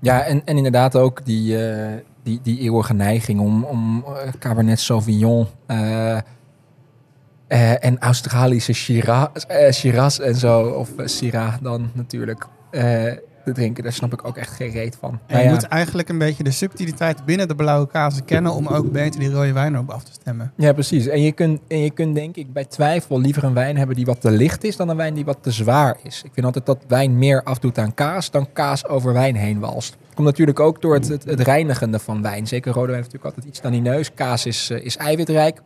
Ja, 0.00 0.22
en, 0.22 0.42
en 0.44 0.56
inderdaad 0.56 0.96
ook 0.96 1.24
die, 1.24 1.66
eh, 1.66 1.96
die, 2.22 2.40
die 2.42 2.58
eeuwige 2.58 2.94
neiging 2.94 3.40
om, 3.40 3.64
om 3.64 4.04
eh, 4.04 4.32
Cabernet 4.38 4.80
Sauvignon 4.80 5.46
eh, 5.66 6.16
eh, 7.46 7.84
en 7.84 7.98
Australische 7.98 8.72
Shiraz, 8.72 9.28
Shiraz 9.70 10.18
en 10.18 10.34
zo, 10.34 10.62
of 10.62 10.90
Syrah 11.04 11.54
dan 11.62 11.90
natuurlijk, 11.92 12.46
eh, 12.70 13.12
te 13.48 13.60
drinken. 13.60 13.82
Daar 13.82 13.92
snap 13.92 14.12
ik 14.12 14.26
ook 14.26 14.36
echt 14.36 14.52
geen 14.52 14.70
reet 14.70 14.96
van. 15.00 15.10
En 15.10 15.18
Nou 15.28 15.40
je 15.40 15.48
ja, 15.48 15.54
moet 15.54 15.64
eigenlijk 15.64 16.08
een 16.08 16.18
beetje 16.18 16.42
de 16.42 16.50
subtiliteit 16.50 17.24
binnen 17.24 17.48
de 17.48 17.54
blauwe 17.54 17.86
kazen 17.86 18.24
kennen 18.24 18.52
om 18.52 18.66
ook 18.66 18.92
beter 18.92 19.20
die 19.20 19.30
rode 19.30 19.52
wijn 19.52 19.78
op 19.78 19.90
af 19.90 20.04
te 20.04 20.12
stemmen. 20.12 20.52
ja, 20.56 20.72
precies. 20.72 21.06
En 21.06 21.22
je, 21.22 21.32
kunt, 21.32 21.60
en 21.68 21.78
je 21.78 21.90
kunt 21.90 22.14
denk 22.14 22.36
ik 22.36 22.52
bij 22.52 22.64
twijfel 22.64 23.20
liever 23.20 23.44
een 23.44 23.54
wijn 23.54 23.76
hebben 23.76 23.96
die 23.96 24.04
wat 24.04 24.20
te 24.20 24.30
licht 24.30 24.64
is 24.64 24.76
dan 24.76 24.88
een 24.88 24.96
wijn 24.96 25.14
die 25.14 25.24
wat 25.24 25.38
te 25.40 25.50
zwaar 25.50 25.96
is. 26.02 26.22
Ik 26.24 26.30
vind 26.32 26.46
altijd 26.46 26.66
dat 26.66 26.78
wijn 26.88 27.18
meer 27.18 27.42
afdoet 27.42 27.78
aan 27.78 27.94
kaas 27.94 28.30
dan 28.30 28.52
kaas 28.52 28.86
over 28.86 29.12
wijn 29.12 29.36
heen 29.36 29.58
walst. 29.58 29.96
Komt 30.14 30.26
natuurlijk 30.26 30.60
ook 30.60 30.82
door 30.82 30.94
het, 30.94 31.08
het, 31.08 31.24
het 31.24 31.40
reinigende 31.40 31.98
van 31.98 32.22
wijn. 32.22 32.46
Zeker 32.46 32.72
rode 32.72 32.86
wijn 32.86 33.02
heeft 33.02 33.12
natuurlijk 33.12 33.36
altijd 33.36 33.46
iets 33.54 33.60
tannineus. 33.60 34.14
Kaas 34.14 34.46
is, 34.46 34.70
eh, 34.70 34.84
is 34.84 34.96
eiwitrijk. 34.96 35.60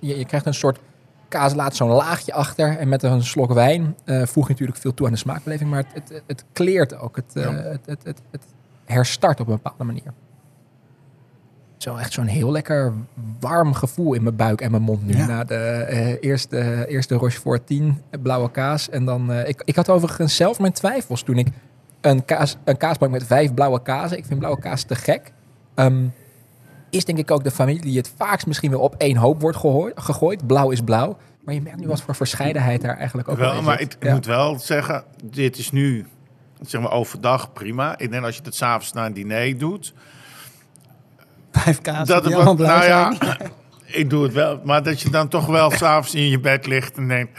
Je, 0.00 0.18
je 0.18 0.24
krijgt 0.24 0.46
een 0.46 0.54
soort 0.54 0.78
kaas 1.28 1.54
laat 1.54 1.76
zo'n 1.76 1.90
laagje 1.90 2.32
achter. 2.32 2.78
En 2.78 2.88
met 2.88 3.02
een 3.02 3.22
slok 3.24 3.52
wijn 3.52 3.96
eh, 4.04 4.22
voeg 4.22 4.44
je 4.46 4.52
natuurlijk 4.52 4.78
veel 4.78 4.94
toe 4.94 5.06
aan 5.06 5.12
de 5.12 5.18
smaakbeleving. 5.18 5.70
Maar 5.70 5.84
het, 5.92 6.08
het, 6.08 6.22
het 6.26 6.44
kleert 6.52 6.98
ook. 6.98 7.16
Het, 7.16 7.36
eh, 7.36 7.42
Ja. 7.42 7.52
het, 7.52 7.86
het, 7.86 8.04
het, 8.04 8.20
het 8.30 8.42
herstart 8.84 9.40
op 9.40 9.46
een 9.46 9.52
bepaalde 9.54 9.84
manier. 9.84 10.12
Zo 11.76 11.96
echt 11.96 12.12
zo'n 12.12 12.26
heel 12.26 12.50
lekker 12.50 12.92
warm 13.40 13.74
gevoel 13.74 14.14
in 14.14 14.22
mijn 14.22 14.36
buik 14.36 14.60
en 14.60 14.70
mijn 14.70 14.82
mond 14.82 15.06
nu. 15.06 15.16
Ja. 15.16 15.26
Na 15.26 15.44
de 15.44 15.54
eh, 15.54 16.16
eerste, 16.20 16.86
eerste 16.88 17.14
Rochefort 17.14 17.66
10 17.66 18.02
blauwe 18.22 18.50
kaas. 18.50 18.88
En 18.90 19.04
dan, 19.04 19.32
ik, 19.32 19.62
ik 19.64 19.76
had 19.76 19.88
overigens 19.88 20.36
zelf 20.36 20.58
mijn 20.58 20.72
twijfels 20.72 21.22
toen 21.22 21.38
ik 21.38 21.48
een, 22.00 22.24
kaas, 22.24 22.56
een 22.64 22.76
kaasbank 22.76 23.12
met 23.12 23.24
vijf 23.26 23.54
blauwe 23.54 23.82
kazen. 23.82 24.18
Ik 24.18 24.24
vind 24.26 24.38
blauwe 24.38 24.60
kaas 24.60 24.82
te 24.82 24.94
gek. 24.94 25.32
Ehm, 25.74 26.04
is 26.94 27.04
denk 27.04 27.18
ik 27.18 27.30
ook 27.30 27.44
de 27.44 27.50
familie 27.50 27.82
die 27.82 27.96
het 27.96 28.12
vaakst 28.16 28.46
misschien 28.46 28.70
wel 28.70 28.80
op 28.80 28.94
één 28.98 29.16
hoop 29.16 29.40
wordt 29.40 29.56
gegooid. 29.94 30.46
Blauw 30.46 30.70
is 30.70 30.80
blauw. 30.80 31.16
Maar 31.44 31.54
je 31.54 31.62
merkt 31.62 31.80
nu 31.80 31.86
wat 31.86 32.02
voor 32.02 32.14
verscheidenheid 32.14 32.80
daar 32.80 32.96
eigenlijk 32.96 33.28
ook 33.28 33.38
wel 33.38 33.62
maar 33.62 33.80
ik, 33.80 33.96
Ja. 34.00 34.12
moet 34.12 34.26
wel 34.26 34.58
zeggen, 34.58 35.04
dit 35.24 35.58
is 35.58 35.70
nu 35.70 36.06
zeg 36.60 36.80
maar 36.80 36.90
overdag 36.92 37.52
prima. 37.52 37.98
Ik 37.98 38.10
denk 38.10 38.24
als 38.24 38.36
je 38.36 38.42
het 38.44 38.54
s'avonds 38.54 38.92
na 38.92 39.06
een 39.06 39.12
diner 39.12 39.58
doet, 39.58 39.94
Vijf 41.52 41.80
kazen 41.80 42.06
dat 42.06 42.24
die 42.24 42.32
het 42.36 42.46
allemaal 42.46 42.56
wel, 42.56 42.76
blauw 42.78 42.88
nou 42.88 43.14
zijn. 43.16 43.38
ja, 43.38 43.46
ik 44.00 44.10
doe 44.10 44.22
het 44.22 44.32
wel, 44.32 44.60
maar 44.64 44.82
dat 44.82 45.00
je 45.00 45.10
dan 45.10 45.28
toch 45.28 45.46
wel 45.46 45.70
s'avonds 45.70 46.14
in 46.14 46.28
je 46.28 46.40
bed 46.40 46.66
ligt 46.66 46.96
en 46.96 47.08
denkt, 47.08 47.38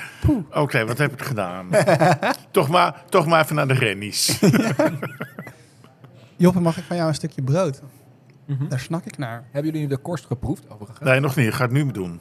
oké, 0.54 0.86
wat 0.86 0.98
heb 0.98 1.14
ik 1.14 1.22
gedaan? 1.22 1.68
toch, 2.52 2.70
maar, 2.70 3.04
toch 3.10 3.26
maar 3.26 3.44
even 3.44 3.56
naar 3.56 3.68
de 3.68 3.74
rennies. 3.74 4.40
Joppe, 6.38 6.60
mag 6.60 6.78
ik 6.78 6.84
van 6.88 6.96
jou 6.96 7.08
een 7.10 7.16
stukje 7.16 7.42
brood? 7.42 7.82
Mhm. 8.46 8.68
Daar 8.68 8.80
snak 8.80 9.06
ik 9.06 9.18
naar. 9.18 9.44
Hebben 9.52 9.72
jullie 9.72 9.88
nu 9.88 9.96
de 9.96 10.02
korst 10.02 10.26
geproefd 10.26 10.70
overigens? 10.70 11.00
nee, 11.00 11.20
nog 11.20 11.36
niet. 11.36 11.48
Ik 11.48 11.54
ga 11.54 11.64
het 11.64 11.72
nu 11.72 11.92
doen. 11.92 12.20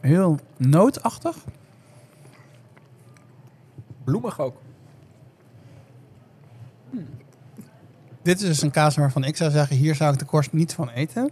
Heel 0.00 0.38
nootachtig. 0.56 1.36
Bloemig 4.04 4.40
ook. 4.40 4.56
Dit 8.22 8.40
is 8.40 8.46
dus 8.46 8.62
een 8.62 8.70
kaas 8.70 8.96
waarvan 8.96 9.24
ik 9.24 9.36
zou 9.36 9.50
zeggen, 9.50 9.76
hier 9.76 9.94
zou 9.94 10.12
ik 10.12 10.18
de 10.18 10.24
korst 10.24 10.52
niet 10.52 10.74
van 10.74 10.88
eten. 10.88 11.30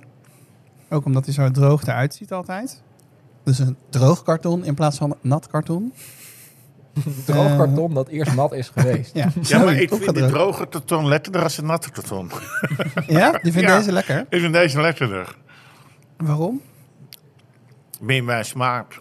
Ook 0.88 1.04
omdat 1.04 1.24
hij 1.24 1.34
zo 1.34 1.50
droog 1.50 1.82
eruit 1.82 2.14
ziet 2.14 2.32
altijd. 2.32 2.82
Dus 3.42 3.58
een 3.58 3.76
droog 3.88 4.22
karton 4.22 4.64
in 4.64 4.74
plaats 4.74 4.96
van 4.96 5.16
nat 5.20 5.46
karton. 5.46 5.92
Droog 7.26 7.50
Eh, 7.50 7.56
karton 7.56 7.94
dat 7.94 8.08
eerst 8.08 8.34
nat 8.34 8.52
is 8.52 8.68
geweest. 8.76 9.14
Ja, 9.18 9.28
Ja, 9.42 9.58
maar 9.58 9.74
ik 9.76 9.88
vind 9.94 10.14
die 10.14 10.26
droge 10.26 10.66
karton 10.66 11.06
lekkerder 11.08 11.42
als 11.42 11.58
een 11.58 11.66
natte 11.66 11.90
karton. 11.90 12.30
Ja, 13.06 13.38
je 13.42 13.52
vindt 13.52 13.68
Ja. 13.68 13.76
deze 13.78 13.92
lekker? 13.92 14.26
Ik 14.28 14.40
vind 14.40 14.52
deze 14.52 14.80
lekkerder. 14.80 15.36
Waarom? 16.16 16.60
Meer 18.00 18.24
bij 18.24 18.42
smaak. 18.42 19.00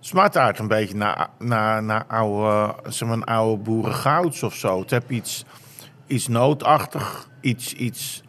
Smaakt 0.00 0.36
uit 0.36 0.58
een 0.58 0.66
beetje 0.68 0.94
naar, 0.96 1.28
naar, 1.38 1.82
naar 1.82 2.04
oude, 2.06 2.74
zeg 2.88 3.08
maar, 3.08 3.24
oude 3.24 3.62
boerengouds 3.62 4.42
of 4.42 4.54
zo. 4.54 4.80
Het 4.80 4.90
heeft 4.90 5.08
iets, 5.08 5.44
iets 6.06 6.28
nootachtig, 6.28 7.28
iets, 7.40 7.72
iets... 7.74 8.22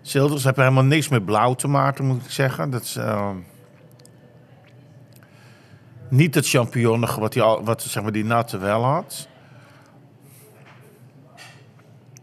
Zilders 0.00 0.44
hebben 0.44 0.62
helemaal 0.64 0.84
niks 0.84 1.08
met 1.08 1.24
blauw 1.24 1.54
te 1.54 1.68
maken, 1.68 2.04
moet 2.04 2.24
ik 2.24 2.30
zeggen. 2.30 2.70
Dat 2.70 2.82
is... 2.82 2.96
eh, 2.96 3.30
niet 6.08 6.34
het 6.34 6.48
champignonnige 6.48 7.20
wat, 7.20 7.32
die, 7.32 7.42
al- 7.42 7.64
wat 7.64 7.82
zeg 7.82 8.02
maar, 8.02 8.12
die 8.12 8.24
natte 8.24 8.58
wel 8.58 8.84
had. 8.84 9.28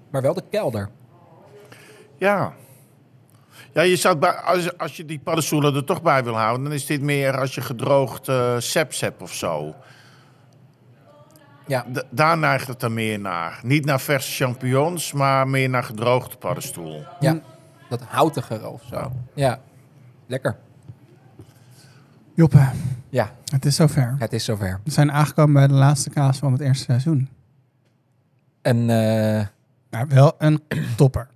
Maar 0.09 0.21
wel 0.21 0.33
de 0.33 0.43
kelder. 0.49 0.89
Ja. 2.17 2.53
Ja, 3.73 3.81
je 3.81 3.95
zou 3.95 4.15
bij, 4.17 4.31
als, 4.31 4.77
als 4.77 4.97
je 4.97 5.05
die 5.05 5.19
paddenstoelen 5.19 5.75
er 5.75 5.83
toch 5.85 6.01
bij 6.01 6.23
wil 6.23 6.37
houden, 6.37 6.63
dan 6.63 6.73
is 6.73 6.85
dit 6.85 7.01
meer 7.01 7.39
als 7.39 7.55
je 7.55 7.61
gedroogd 7.61 8.27
eh 8.27 8.55
seps 8.57 8.99
hebt 9.01 9.21
of 9.21 9.33
zo. 9.33 9.75
Ja. 11.67 11.85
Daar 12.09 12.37
neigt 12.37 12.67
het 12.67 12.79
dan 12.79 12.93
meer 12.93 13.19
naar. 13.19 13.59
Niet 13.63 13.85
naar 13.85 13.99
verse 13.99 14.43
champignons, 14.43 15.13
maar 15.13 15.47
meer 15.47 15.69
naar 15.69 15.83
gedroogde 15.83 16.37
paddenstoel. 16.37 17.03
Ja, 17.19 17.39
dat 17.89 18.01
houtige 18.01 18.69
of 18.69 18.81
zo. 18.89 19.11
Ja, 19.33 19.59
lekker. 20.25 20.57
Joppe, 22.33 22.69
Ja, 23.09 23.31
het 23.51 23.65
is 23.65 23.75
zover. 23.75 24.15
het 24.19 24.33
is 24.33 24.45
zover. 24.45 24.79
We 24.83 24.91
zijn 24.91 25.11
aangekomen 25.11 25.53
bij 25.53 25.67
de 25.67 25.73
laatste 25.73 26.09
kaas 26.09 26.37
van 26.37 26.51
het 26.51 26.61
eerste 26.61 26.83
seizoen. 26.83 27.29
En 28.61 28.77
eh, 28.77 29.45
Nou, 29.89 30.05
wel 30.07 30.35
een 30.37 30.63
topper. 30.97 31.27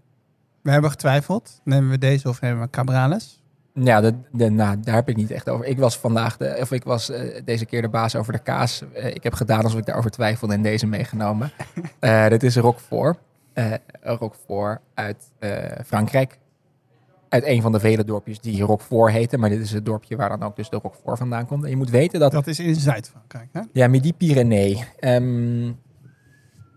We 0.62 0.72
hebben 0.72 0.90
getwijfeld. 0.92 1.62
Nemen 1.64 1.90
we 1.90 1.98
deze 1.98 2.30
of 2.30 2.42
nemen 2.42 2.62
we 2.62 2.70
Cabrales? 2.70 3.42
ja, 3.74 4.02
de, 4.02 4.14
de, 4.32 4.50
nou, 4.50 4.80
daar 4.80 4.96
heb 4.96 5.10
ik 5.10 5.16
niet 5.16 5.32
echt 5.32 5.50
over. 5.50 5.66
Ik 5.66 5.78
was 5.80 5.98
vandaag, 5.98 6.38
de, 6.38 6.58
of 6.62 6.72
ik 6.72 6.84
was 6.84 7.10
eh, 7.10 7.42
deze 7.46 7.66
keer 7.66 7.82
de 7.82 7.90
baas 7.90 8.16
over 8.16 8.34
de 8.34 8.40
kaas. 8.40 8.84
Eh, 8.94 9.06
ik 9.16 9.24
heb 9.24 9.34
gedaan 9.34 9.64
alsof 9.64 9.80
ik 9.80 9.86
daarover 9.86 10.12
twijfelde 10.12 10.54
en 10.54 10.62
deze 10.62 10.88
meegenomen. 10.88 11.52
Dit 12.30 12.44
is 12.44 12.56
Roquefort. 12.56 13.18
Eh 13.54 13.74
Roquefort 14.02 14.80
uit 14.94 15.32
Frankrijk. 15.86 16.38
Uit 17.30 17.46
een 17.46 17.62
van 17.62 17.72
de 17.72 17.80
vele 17.80 18.04
dorpjes 18.04 18.40
die 18.40 18.64
Roquefort 18.64 19.12
heten. 19.12 19.40
Maar 19.40 19.50
dit 19.50 19.60
is 19.60 19.72
het 19.72 19.86
dorpje 19.86 20.16
waar 20.16 20.30
dan 20.30 20.44
ook 20.44 20.56
dus 20.56 20.70
de 20.70 20.80
Roquefort 20.82 21.18
vandaan 21.18 21.48
komt. 21.48 21.64
En 21.64 21.70
je 21.70 21.78
moet 21.78 21.90
weten 21.90 22.20
dat 22.20 22.32
Dat 22.32 22.48
is 22.48 22.60
in 22.60 22.76
Zuid-Frankrijk, 22.76 23.50
hè? 23.52 23.62
Ja, 23.72 23.88
Midi-Pyrénées. 23.88 24.86
Ehm, 25.00 25.72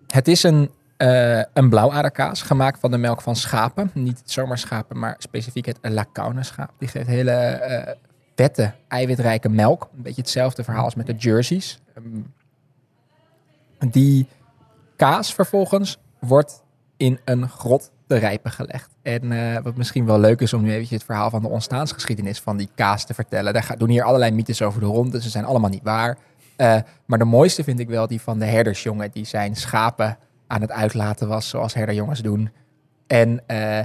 het 0.07 0.29
is 0.29 0.43
een, 0.43 0.71
eh 0.97 1.43
een 1.53 1.69
blauwaderkaas 1.69 2.43
gemaakt 2.43 2.81
van 2.81 2.91
de 2.91 2.99
melk 2.99 3.23
van 3.23 3.37
schapen. 3.37 3.91
Niet 3.95 4.23
zomaar 4.25 4.59
schapen, 4.59 4.99
maar 4.99 5.15
specifiek 5.19 5.67
het 5.67 5.79
Lacaune 5.83 6.43
schaap. 6.43 6.73
Die 6.79 6.89
geeft 6.89 7.07
hele 7.07 7.31
eh 7.31 7.95
vette, 8.41 8.73
eiwitrijke 8.89 9.49
melk. 9.49 9.89
Een 9.97 10.03
beetje 10.03 10.21
hetzelfde 10.21 10.65
verhaal 10.65 10.85
als 10.85 10.95
met 10.95 11.07
de 11.07 11.15
jerseys. 11.15 11.81
Ehm, 11.95 13.91
die 13.91 14.27
kaas 14.97 15.35
vervolgens 15.35 15.99
wordt 16.19 16.63
in 16.97 17.21
een 17.25 17.49
grot 17.49 17.91
te 18.11 18.17
rijpen 18.17 18.51
gelegd. 18.51 18.97
En 19.03 19.33
eh, 19.33 19.63
wat 19.63 19.77
misschien 19.77 20.07
wel 20.07 20.19
leuk 20.19 20.41
is 20.41 20.53
om 20.53 20.63
nu 20.63 20.71
eventjes 20.71 20.99
het 20.99 21.05
verhaal 21.05 21.31
van 21.31 21.43
de 21.43 21.49
ontstaansgeschiedenis 21.49 22.41
van 22.41 22.57
die 22.57 22.69
kaas 22.75 23.05
te 23.07 23.15
vertellen. 23.15 23.53
Daar 23.53 23.75
doen 23.79 23.89
hier 23.89 24.03
allerlei 24.03 24.31
mythes 24.31 24.63
over 24.63 24.81
de 24.81 24.87
ronde. 24.87 25.23
Ze 25.23 25.31
zijn 25.31 25.45
allemaal 25.45 25.71
niet 25.71 25.83
waar. 25.83 26.19
Eh, 26.57 26.77
maar 27.07 27.19
de 27.19 27.25
mooiste 27.25 27.65
vind 27.65 27.79
ik 27.79 27.89
wel 27.89 28.07
die 28.07 28.21
van 28.21 28.39
de 28.39 28.45
herdersjongen 28.45 29.11
die 29.11 29.25
zijn 29.25 29.57
schapen 29.57 30.19
aan 30.47 30.61
het 30.61 30.71
uitlaten 30.71 31.29
was, 31.29 31.49
zoals 31.49 31.75
herderjongens 31.75 32.21
doen. 32.21 32.51
En 33.07 33.43
eh, 33.47 33.81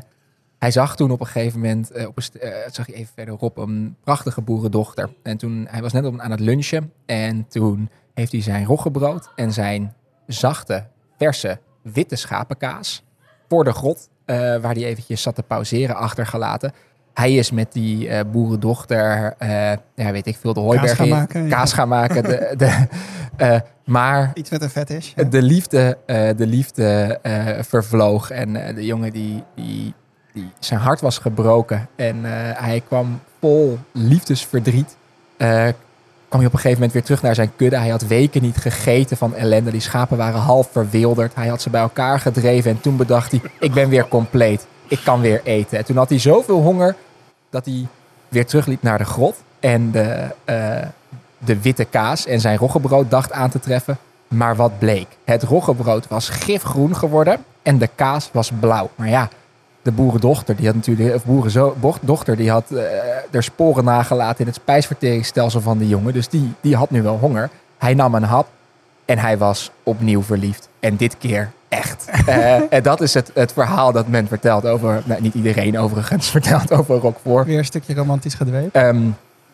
hij 0.60 0.72
zag 0.72 0.96
toen 0.96 1.12
op 1.12 1.20
een 1.20 1.28
gegeven 1.28 1.60
moment, 1.60 1.92
eh, 1.92 2.08
op 2.08 2.18
een 2.18 2.24
zag 2.72 2.88
je 2.88 2.94
even 2.94 3.14
verderop, 3.16 3.58
een 3.58 3.96
prachtige 4.04 4.42
boerendochter. 4.42 5.10
En 5.24 5.38
toen, 5.38 5.68
hij 5.70 5.82
was 5.82 5.94
net 5.94 6.06
op- 6.06 6.20
aan 6.20 6.32
het 6.32 6.40
lunchen 6.40 6.92
en 7.06 7.48
toen 7.48 7.90
heeft 8.14 8.32
hij 8.32 8.42
zijn 8.42 8.66
roggebrood 8.66 9.32
en 9.36 9.54
zijn 9.54 9.94
zachte, 10.28 10.88
verse, 11.18 11.60
witte 11.82 12.16
schapenkaas 12.16 13.04
voor 13.48 13.64
de 13.64 13.74
grot, 13.74 14.10
waar 14.62 14.74
hij 14.74 14.84
eventjes 14.86 15.22
zat 15.22 15.36
te 15.36 15.44
pauzeren, 15.44 15.96
achtergelaten. 15.96 16.74
Hij 17.14 17.36
is 17.36 17.52
met 17.52 17.74
die 17.74 18.10
eh, 18.10 18.20
boerendochter, 18.32 19.34
eh, 19.38 19.50
ja, 19.96 20.12
weet 20.12 20.26
ik 20.28 20.38
veel, 20.42 20.54
de 20.54 20.60
hooiberg 20.60 20.96
gaan 20.96 21.06
in- 21.06 21.12
maken, 21.12 21.44
ja. 21.44 21.50
kaas 21.50 21.74
gaan 21.74 21.88
maken. 21.88 22.24
De, 22.24 22.54
de, 22.58 22.86
eh, 23.46 23.60
maar 23.86 24.32
Iets 24.34 24.50
met 24.50 24.62
een 24.62 24.70
vet 24.70 24.90
is. 24.90 25.14
de 25.30 25.42
liefde, 25.42 25.98
eh, 26.06 26.30
de 26.38 26.48
liefde 26.48 27.20
eh, 27.22 27.46
vervloog. 27.62 28.30
En 28.32 28.56
eh, 28.68 28.76
de 28.76 28.86
jongen 28.86 29.12
die, 29.12 29.44
die, 29.56 29.94
die, 30.34 30.50
zijn 30.60 30.80
hart 30.80 31.02
was 31.02 31.18
gebroken. 31.18 31.88
En 31.96 32.26
eh, 32.26 32.32
hij 32.62 32.82
kwam 32.88 33.20
vol 33.40 33.78
liefdesverdriet. 33.92 34.96
Kwam 36.36 36.48
hij 36.48 36.56
op 36.56 36.66
een 36.66 36.70
gegeven 36.70 36.80
moment 36.80 36.94
weer 36.94 37.04
terug 37.04 37.22
naar 37.22 37.36
zijn 37.36 37.56
kudde. 37.56 37.78
Hij 37.78 37.90
had 37.90 38.08
weken 38.08 38.42
niet 38.42 38.58
gegeten 38.58 39.18
van 39.18 39.36
ellende. 39.36 39.72
Die 39.72 39.82
schapen 39.82 40.18
waren 40.18 40.40
half 40.40 40.68
verwilderd. 40.72 41.36
Hij 41.36 41.48
had 41.48 41.62
ze 41.62 41.70
bij 41.70 41.82
elkaar 41.82 42.20
gedreven. 42.20 42.72
En 42.72 42.82
toen 42.82 42.98
bedacht 42.98 43.32
hij, 43.32 43.42
ik 43.60 43.74
ben 43.74 43.90
weer 43.90 44.08
compleet. 44.08 44.68
Ik 44.88 45.00
kan 45.04 45.22
weer 45.22 45.42
eten. 45.44 45.78
En 45.78 45.86
toen 45.86 45.98
had 45.98 46.10
hij 46.10 46.20
zoveel 46.20 46.62
honger 46.62 46.96
dat 47.50 47.66
hij 47.66 47.88
weer 48.30 48.46
terugliep 48.46 48.82
naar 48.82 48.98
de 48.98 49.06
grot. 49.06 49.36
En 49.60 49.92
de, 49.92 50.28
eh, 50.44 50.82
de 51.38 51.62
witte 51.62 51.86
kaas 51.86 52.26
en 52.26 52.40
zijn 52.40 52.58
roggebrood 52.58 53.12
dacht 53.12 53.32
aan 53.32 53.50
te 53.50 53.60
treffen. 53.60 53.98
Maar 54.28 54.56
wat 54.56 54.80
bleek? 54.80 55.08
Het 55.24 55.44
roggebrood 55.44 56.08
was 56.08 56.30
gifgroen 56.30 56.96
geworden 56.96 57.44
en 57.62 57.78
de 57.78 57.90
kaas 57.96 58.30
was 58.32 58.52
blauw. 58.60 58.90
Maar 58.96 59.10
ja, 59.10 59.30
de 59.86 59.92
boerendochter, 59.92 60.56
die 60.56 60.66
had 60.66 60.76
natuurlijk, 60.76 61.16
of 61.16 61.26
boerendochter, 61.80 62.36
die 62.36 62.52
had 62.52 62.72
eh, 62.72 62.84
er 63.32 63.44
sporen 63.44 63.84
nagelaten 63.84 64.40
in 64.40 64.46
het 64.46 64.56
spijsverteringsstelsel 64.56 65.62
van 65.62 65.78
de 65.78 65.88
jongen. 65.88 66.14
Dus 66.14 66.28
die, 66.28 66.54
die 66.62 66.76
had 66.76 66.90
nu 66.90 67.02
wel 67.02 67.18
honger. 67.18 67.50
Hij 67.78 67.94
nam 67.94 68.16
een 68.16 68.24
hap 68.24 68.48
en 69.06 69.18
hij 69.18 69.38
was 69.38 69.72
opnieuw 69.84 70.22
verliefd. 70.22 70.70
En 70.80 70.96
dit 70.96 71.18
keer 71.18 71.52
echt. 71.70 72.06
Eh, 72.26 72.74
en 72.74 72.84
dat 72.84 73.02
is 73.02 73.14
het, 73.14 73.32
het 73.34 73.54
verhaal 73.54 73.92
dat 73.92 74.08
men 74.08 74.28
vertelt 74.28 74.66
over, 74.66 75.02
nou, 75.06 75.22
niet 75.22 75.34
iedereen 75.34 75.80
overigens 75.80 76.30
vertelt 76.38 76.72
over 76.72 77.00
Roquefort. 77.00 77.46
Weer 77.46 77.58
een 77.58 77.66
stukje 77.66 77.94
romantisch 77.94 78.34
gedweept. 78.34 78.76
Ehm, 78.76 79.10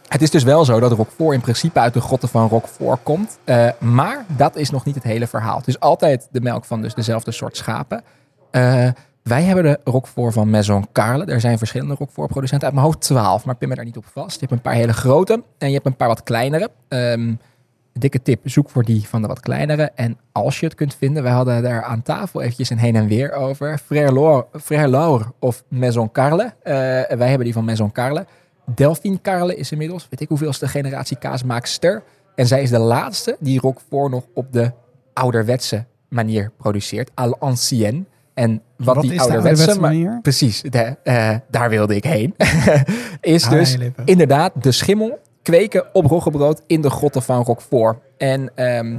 het 0.08 0.22
is 0.22 0.30
dus 0.30 0.44
wel 0.44 0.66
zo 0.66 0.80
dat 0.80 0.92
Roquefort 0.92 1.34
in 1.34 1.42
principe 1.42 1.80
uit 1.80 1.94
de 1.94 2.02
grotten 2.02 2.30
van 2.30 2.48
Roquefort 2.48 3.00
komt. 3.04 3.38
Eh, 3.44 3.70
maar 3.80 4.26
dat 4.28 4.56
is 4.56 4.70
nog 4.70 4.86
niet 4.86 4.96
het 4.96 5.04
hele 5.04 5.28
verhaal. 5.28 5.58
Het 5.58 5.68
is 5.68 5.80
altijd 5.80 6.28
de 6.32 6.42
melk 6.42 6.66
van 6.66 6.82
dus 6.82 6.94
dezelfde 6.94 7.32
soort 7.32 7.58
schapen. 7.58 8.04
Wij 9.24 9.44
hebben 9.44 9.64
de 9.64 9.80
Roquefort 9.84 10.34
van 10.34 10.50
Maison 10.50 10.88
Carle. 10.92 11.26
Er 11.26 11.40
zijn 11.40 11.58
verschillende 11.58 11.96
Roquefort-producenten. 11.96 12.68
Uit 12.68 12.76
mijn 12.76 12.88
hoofd 12.88 13.02
12, 13.02 13.46
maar 13.46 13.56
pin 13.56 13.70
me 13.70 13.76
daar 13.76 13.86
niet 13.86 13.98
op 13.98 14.06
vast. 14.06 14.34
Je 14.34 14.40
hebt 14.40 14.52
een 14.52 14.62
paar 14.62 14.74
hele 14.74 14.94
grote 14.94 15.44
en 15.58 15.68
je 15.68 15.74
hebt 15.74 15.86
een 15.86 15.96
paar 15.96 16.08
wat 16.08 16.24
kleinere. 16.24 16.70
Ehm, 16.88 17.34
dikke 17.94 18.22
tip, 18.22 18.50
zoek 18.50 18.70
voor 18.70 18.84
die 18.84 19.08
van 19.08 19.22
de 19.22 19.28
wat 19.28 19.40
kleinere. 19.40 19.92
En 19.96 20.18
als 20.32 20.60
je 20.60 20.66
het 20.66 20.76
kunt 20.76 20.96
vinden, 20.96 21.24
wij 21.24 21.32
hadden 21.32 21.64
daar 21.64 21.84
aan 21.84 22.02
tafel 22.02 22.42
eventjes 22.42 22.70
een 22.70 22.78
heen 22.78 22.96
en 22.96 23.08
weer 23.08 23.32
over. 23.34 23.78
Frère 23.78 24.90
Laure 24.90 25.26
of 25.40 25.64
Maison 25.68 26.12
Carle. 26.12 26.54
Eh, 26.64 26.74
wij 27.18 27.28
hebben 27.28 27.44
die 27.44 27.54
van 27.54 27.66
Maison 27.66 27.92
Carle. 27.92 28.26
Delphine 28.66 29.22
Carle 29.22 29.56
is 29.56 29.72
inmiddels, 29.72 30.08
weet 30.10 30.22
ik 30.22 30.28
hoeveelste 30.28 30.68
generatie 30.68 31.18
kaasmaakster. 31.18 32.04
En 32.36 32.48
zij 32.48 32.62
is 32.62 32.70
de 32.70 32.80
laatste 32.80 33.38
die 33.40 33.60
Roquefort 33.60 34.12
nog 34.12 34.24
op 34.34 34.54
de 34.54 34.72
ouderwetse 35.14 35.86
manier 36.08 36.52
produceert. 36.58 37.10
À 37.22 37.26
l'ancienne. 37.40 38.06
En 38.42 38.62
wat, 38.78 38.96
Wat 38.96 39.04
die 39.04 39.20
ouderwetse, 39.22 39.48
ouderwetse 39.48 39.80
ma- 39.82 39.88
manier? 39.88 40.20
Precies, 40.22 40.62
de, 40.62 40.96
eh, 41.04 41.36
daar 41.50 41.70
wilde 41.70 41.96
ik 41.96 42.04
heen. 42.04 42.36
is 43.22 43.44
Ah, 43.46 43.50
dus 43.52 43.78
inderdaad 44.06 44.64
de 44.64 44.72
schimmel 44.72 45.20
kweken 45.42 45.86
op 45.94 46.06
roggebrood 46.06 46.62
in 46.68 46.82
de 46.82 46.90
grotten 46.90 47.22
van 47.22 47.44
Roquefort. 47.44 47.98
En 48.18 48.52
ehm, 48.56 48.98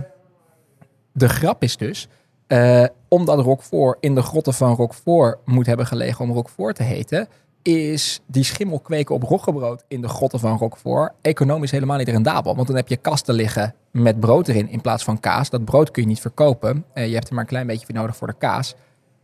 de 1.13 1.29
grap 1.29 1.63
is 1.63 1.77
dus, 1.77 2.09
eh, 2.47 2.85
omdat 3.09 3.39
Roquefort 3.41 3.97
in 4.01 4.15
de 4.15 4.23
grotten 4.23 4.55
van 4.55 4.75
Roquefort 4.75 5.39
moet 5.45 5.67
hebben 5.67 5.87
gelegen 5.87 6.25
om 6.25 6.33
Roquefort 6.33 6.77
te 6.77 6.83
heten, 6.83 7.29
is 7.63 8.21
die 8.27 8.45
schimmel 8.45 8.81
kweken 8.81 9.15
op 9.15 9.23
roggebrood 9.23 9.85
in 9.89 10.01
de 10.01 10.09
grotten 10.09 10.41
van 10.41 10.59
Roquefort 10.59 11.13
economisch 11.21 11.71
helemaal 11.71 11.99
niet 11.99 12.09
rendabel. 12.09 12.55
Want 12.55 12.67
dan 12.67 12.77
heb 12.77 12.89
je 12.89 12.97
kasten 12.97 13.35
liggen 13.35 13.75
met 13.91 14.21
brood 14.21 14.49
erin 14.49 14.69
in 14.69 14.81
plaats 14.81 15.05
van 15.05 15.21
kaas. 15.21 15.51
Dat 15.51 15.65
brood 15.65 15.91
kun 15.91 16.03
je 16.03 16.09
niet 16.09 16.21
verkopen. 16.21 16.85
Eh, 16.95 17.07
je 17.09 17.15
hebt 17.15 17.29
er 17.29 17.33
maar 17.35 17.43
een 17.43 17.49
klein 17.49 17.67
beetje 17.67 17.87
voor 17.87 17.95
nodig 17.95 18.17
voor 18.17 18.27
de 18.27 18.35
kaas. 18.39 18.75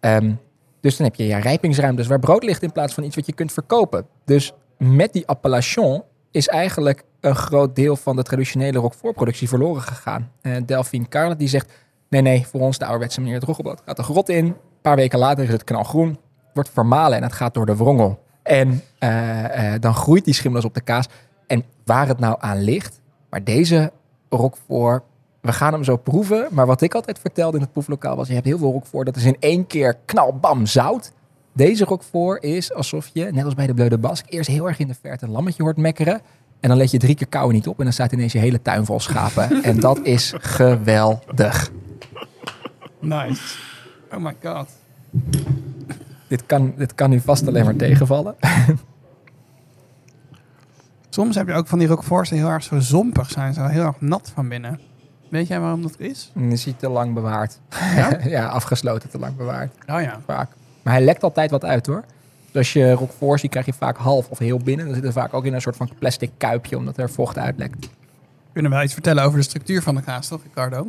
Ehm, 0.00 0.32
dus 0.80 0.96
dan 0.96 1.06
heb 1.06 1.14
je 1.14 1.26
ja, 1.26 1.38
rijpingsruimtes 1.38 2.06
waar 2.06 2.18
brood 2.18 2.42
ligt 2.42 2.62
in 2.62 2.72
plaats 2.72 2.94
van 2.94 3.04
iets 3.04 3.16
wat 3.16 3.26
je 3.26 3.32
kunt 3.32 3.52
verkopen. 3.52 4.06
Dus 4.24 4.52
met 4.78 5.12
die 5.12 5.26
appellation 5.26 6.02
is 6.30 6.48
eigenlijk 6.48 7.04
een 7.20 7.34
groot 7.34 7.76
deel 7.76 7.96
van 7.96 8.16
de 8.16 8.22
traditionele 8.22 8.78
Roquefort-productie 8.78 9.48
verloren 9.48 9.82
gegaan. 9.82 10.30
Eh 10.40 10.56
Delphine 10.66 11.08
Carle 11.08 11.36
die 11.36 11.48
zegt, 11.48 11.72
nee, 12.08 12.22
nee, 12.22 12.46
voor 12.46 12.60
ons 12.60 12.78
de 12.78 12.84
ouderwetse 12.84 13.20
manier 13.20 13.34
het 13.34 13.44
roggebrood 13.44 13.82
gaat 13.84 13.96
de 13.96 14.02
grot 14.02 14.28
in. 14.28 14.44
Een 14.46 14.56
paar 14.82 14.96
weken 14.96 15.18
later 15.18 15.44
is 15.44 15.50
het 15.50 15.64
knalgroen, 15.64 16.18
wordt 16.54 16.70
vermalen 16.70 17.16
en 17.16 17.22
het 17.22 17.32
gaat 17.32 17.54
door 17.54 17.66
de 17.66 17.76
wrongel. 17.76 18.22
En 18.42 18.82
eh, 18.98 19.74
eh, 19.74 19.80
dan 19.80 19.94
groeit 19.94 20.24
die 20.24 20.34
schimmel 20.34 20.60
dus 20.60 20.68
op 20.68 20.74
de 20.74 20.80
kaas. 20.80 21.06
En 21.46 21.64
waar 21.84 22.08
het 22.08 22.18
nou 22.18 22.36
aan 22.38 22.60
ligt, 22.60 23.00
maar 23.30 23.44
deze 23.44 23.92
Roquefort, 24.28 25.02
we 25.48 25.54
gaan 25.54 25.72
hem 25.72 25.84
zo 25.84 25.96
proeven. 25.96 26.46
Maar 26.50 26.66
wat 26.66 26.80
ik 26.80 26.94
altijd 26.94 27.18
vertelde 27.18 27.56
in 27.56 27.62
het 27.62 27.72
proeflokaal 27.72 28.16
was, 28.16 28.28
je 28.28 28.34
hebt 28.34 28.46
heel 28.46 28.58
veel 28.58 28.72
Roquefort, 28.72 29.06
dat 29.06 29.16
is 29.16 29.24
in 29.24 29.36
één 29.40 29.66
keer 29.66 29.96
knalbam 30.04 30.66
zout. 30.66 31.12
Deze 31.52 31.84
Roquefort 31.84 32.42
is 32.42 32.72
alsof 32.72 33.10
je, 33.12 33.24
net 33.32 33.44
als 33.44 33.54
bij 33.54 33.66
de 33.66 33.74
Bleu 33.74 33.88
de 33.88 33.98
Basque, 33.98 34.30
eerst 34.30 34.48
heel 34.48 34.66
erg 34.68 34.78
in 34.78 34.86
de 34.86 34.94
verte 35.00 35.24
een 35.24 35.30
lammetje 35.30 35.62
hoort 35.62 35.76
mekkeren. 35.76 36.20
En 36.60 36.68
dan 36.68 36.78
let 36.78 36.90
je 36.90 36.98
drie 36.98 37.14
keer 37.14 37.26
kou 37.26 37.52
niet 37.52 37.66
op 37.66 37.78
en 37.78 37.84
dan 37.84 37.92
staat 37.92 38.12
ineens 38.12 38.32
je 38.32 38.38
hele 38.38 38.62
tuin 38.62 38.84
vol 38.84 39.00
schapen. 39.00 39.62
en 39.70 39.80
dat 39.80 39.98
is 40.02 40.34
geweldig. 40.36 41.70
Nice. 43.00 43.58
Oh 44.12 44.18
my 44.18 44.36
god. 44.42 44.68
Dit 46.28 46.46
kan, 46.46 46.74
dit 46.76 46.94
kan 46.94 47.12
u 47.12 47.20
vast 47.20 47.46
alleen 47.46 47.64
maar 47.64 47.76
tegenvallen. 47.76 48.36
Soms 51.08 51.34
heb 51.34 51.48
je 51.48 51.54
ook 51.54 51.66
van 51.66 51.78
die 51.78 51.88
roqueforts 51.88 52.30
die 52.30 52.38
heel 52.38 52.48
erg 52.48 52.62
zo 52.62 52.78
zompig 52.78 53.30
zijn. 53.30 53.54
Zo 53.54 53.64
heel 53.64 53.84
erg 53.84 54.00
nat 54.00 54.30
van 54.34 54.48
binnen. 54.48 54.80
Weet 55.28 55.46
jij 55.48 55.60
waarom 55.60 55.82
dat 55.82 55.94
is? 55.98 56.32
Is 56.50 56.64
hij 56.64 56.74
te 56.78 56.88
lang 56.88 57.14
bewaard. 57.14 57.58
Ja? 57.70 58.18
ja, 58.36 58.46
afgesloten 58.46 59.10
te 59.10 59.18
lang 59.18 59.36
bewaard. 59.36 59.74
Oh 59.86 60.00
ja. 60.02 60.20
Vaak. 60.26 60.50
Maar 60.82 60.94
hij 60.94 61.02
lekt 61.04 61.22
altijd 61.22 61.50
wat 61.50 61.64
uit 61.64 61.86
hoor. 61.86 62.04
Dus 62.46 62.56
als 62.56 62.72
je 62.72 62.92
Roquefort 62.92 63.40
ziet, 63.40 63.50
krijg 63.50 63.66
je 63.66 63.72
vaak 63.72 63.96
half 63.96 64.28
of 64.28 64.38
heel 64.38 64.58
binnen. 64.58 64.86
Dan 64.86 64.94
zit 64.94 65.04
er 65.04 65.12
vaak 65.12 65.34
ook 65.34 65.44
in 65.44 65.54
een 65.54 65.60
soort 65.60 65.76
van 65.76 65.90
plastic 65.98 66.30
kuipje, 66.36 66.76
omdat 66.76 66.98
er 66.98 67.10
vocht 67.10 67.38
uitlekt. 67.38 67.88
Kunnen 68.52 68.70
wel 68.70 68.82
iets 68.82 68.92
vertellen 68.92 69.24
over 69.24 69.38
de 69.38 69.44
structuur 69.44 69.82
van 69.82 69.94
de 69.94 70.02
kaas, 70.02 70.28
toch 70.28 70.42
Ricardo? 70.42 70.86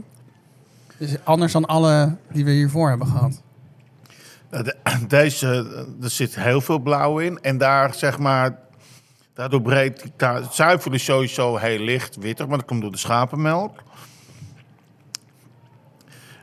Dus 0.97 1.15
anders 1.23 1.51
dan 1.51 1.65
alle 1.65 2.15
die 2.31 2.45
we 2.45 2.51
hiervoor 2.51 2.89
hebben 2.89 3.07
gehad. 3.07 3.41
De- 4.49 4.75
Deze, 5.07 5.47
er 6.01 6.09
zit 6.09 6.35
heel 6.35 6.61
veel 6.61 6.79
blauw 6.79 7.19
in. 7.19 7.39
En 7.41 7.57
daar 7.57 7.93
zeg 7.93 8.17
maar, 8.19 8.59
daardoor 9.33 9.61
breekt 9.61 10.01
die. 10.01 10.11
Het 10.27 10.53
zuivel 10.53 10.91
is 10.93 11.03
sowieso 11.03 11.57
heel 11.57 11.79
licht 11.79 12.15
wittig, 12.15 12.47
maar 12.47 12.57
dat 12.57 12.67
komt 12.67 12.81
door 12.81 12.91
de 12.91 12.97
schapenmelk. 12.97 13.83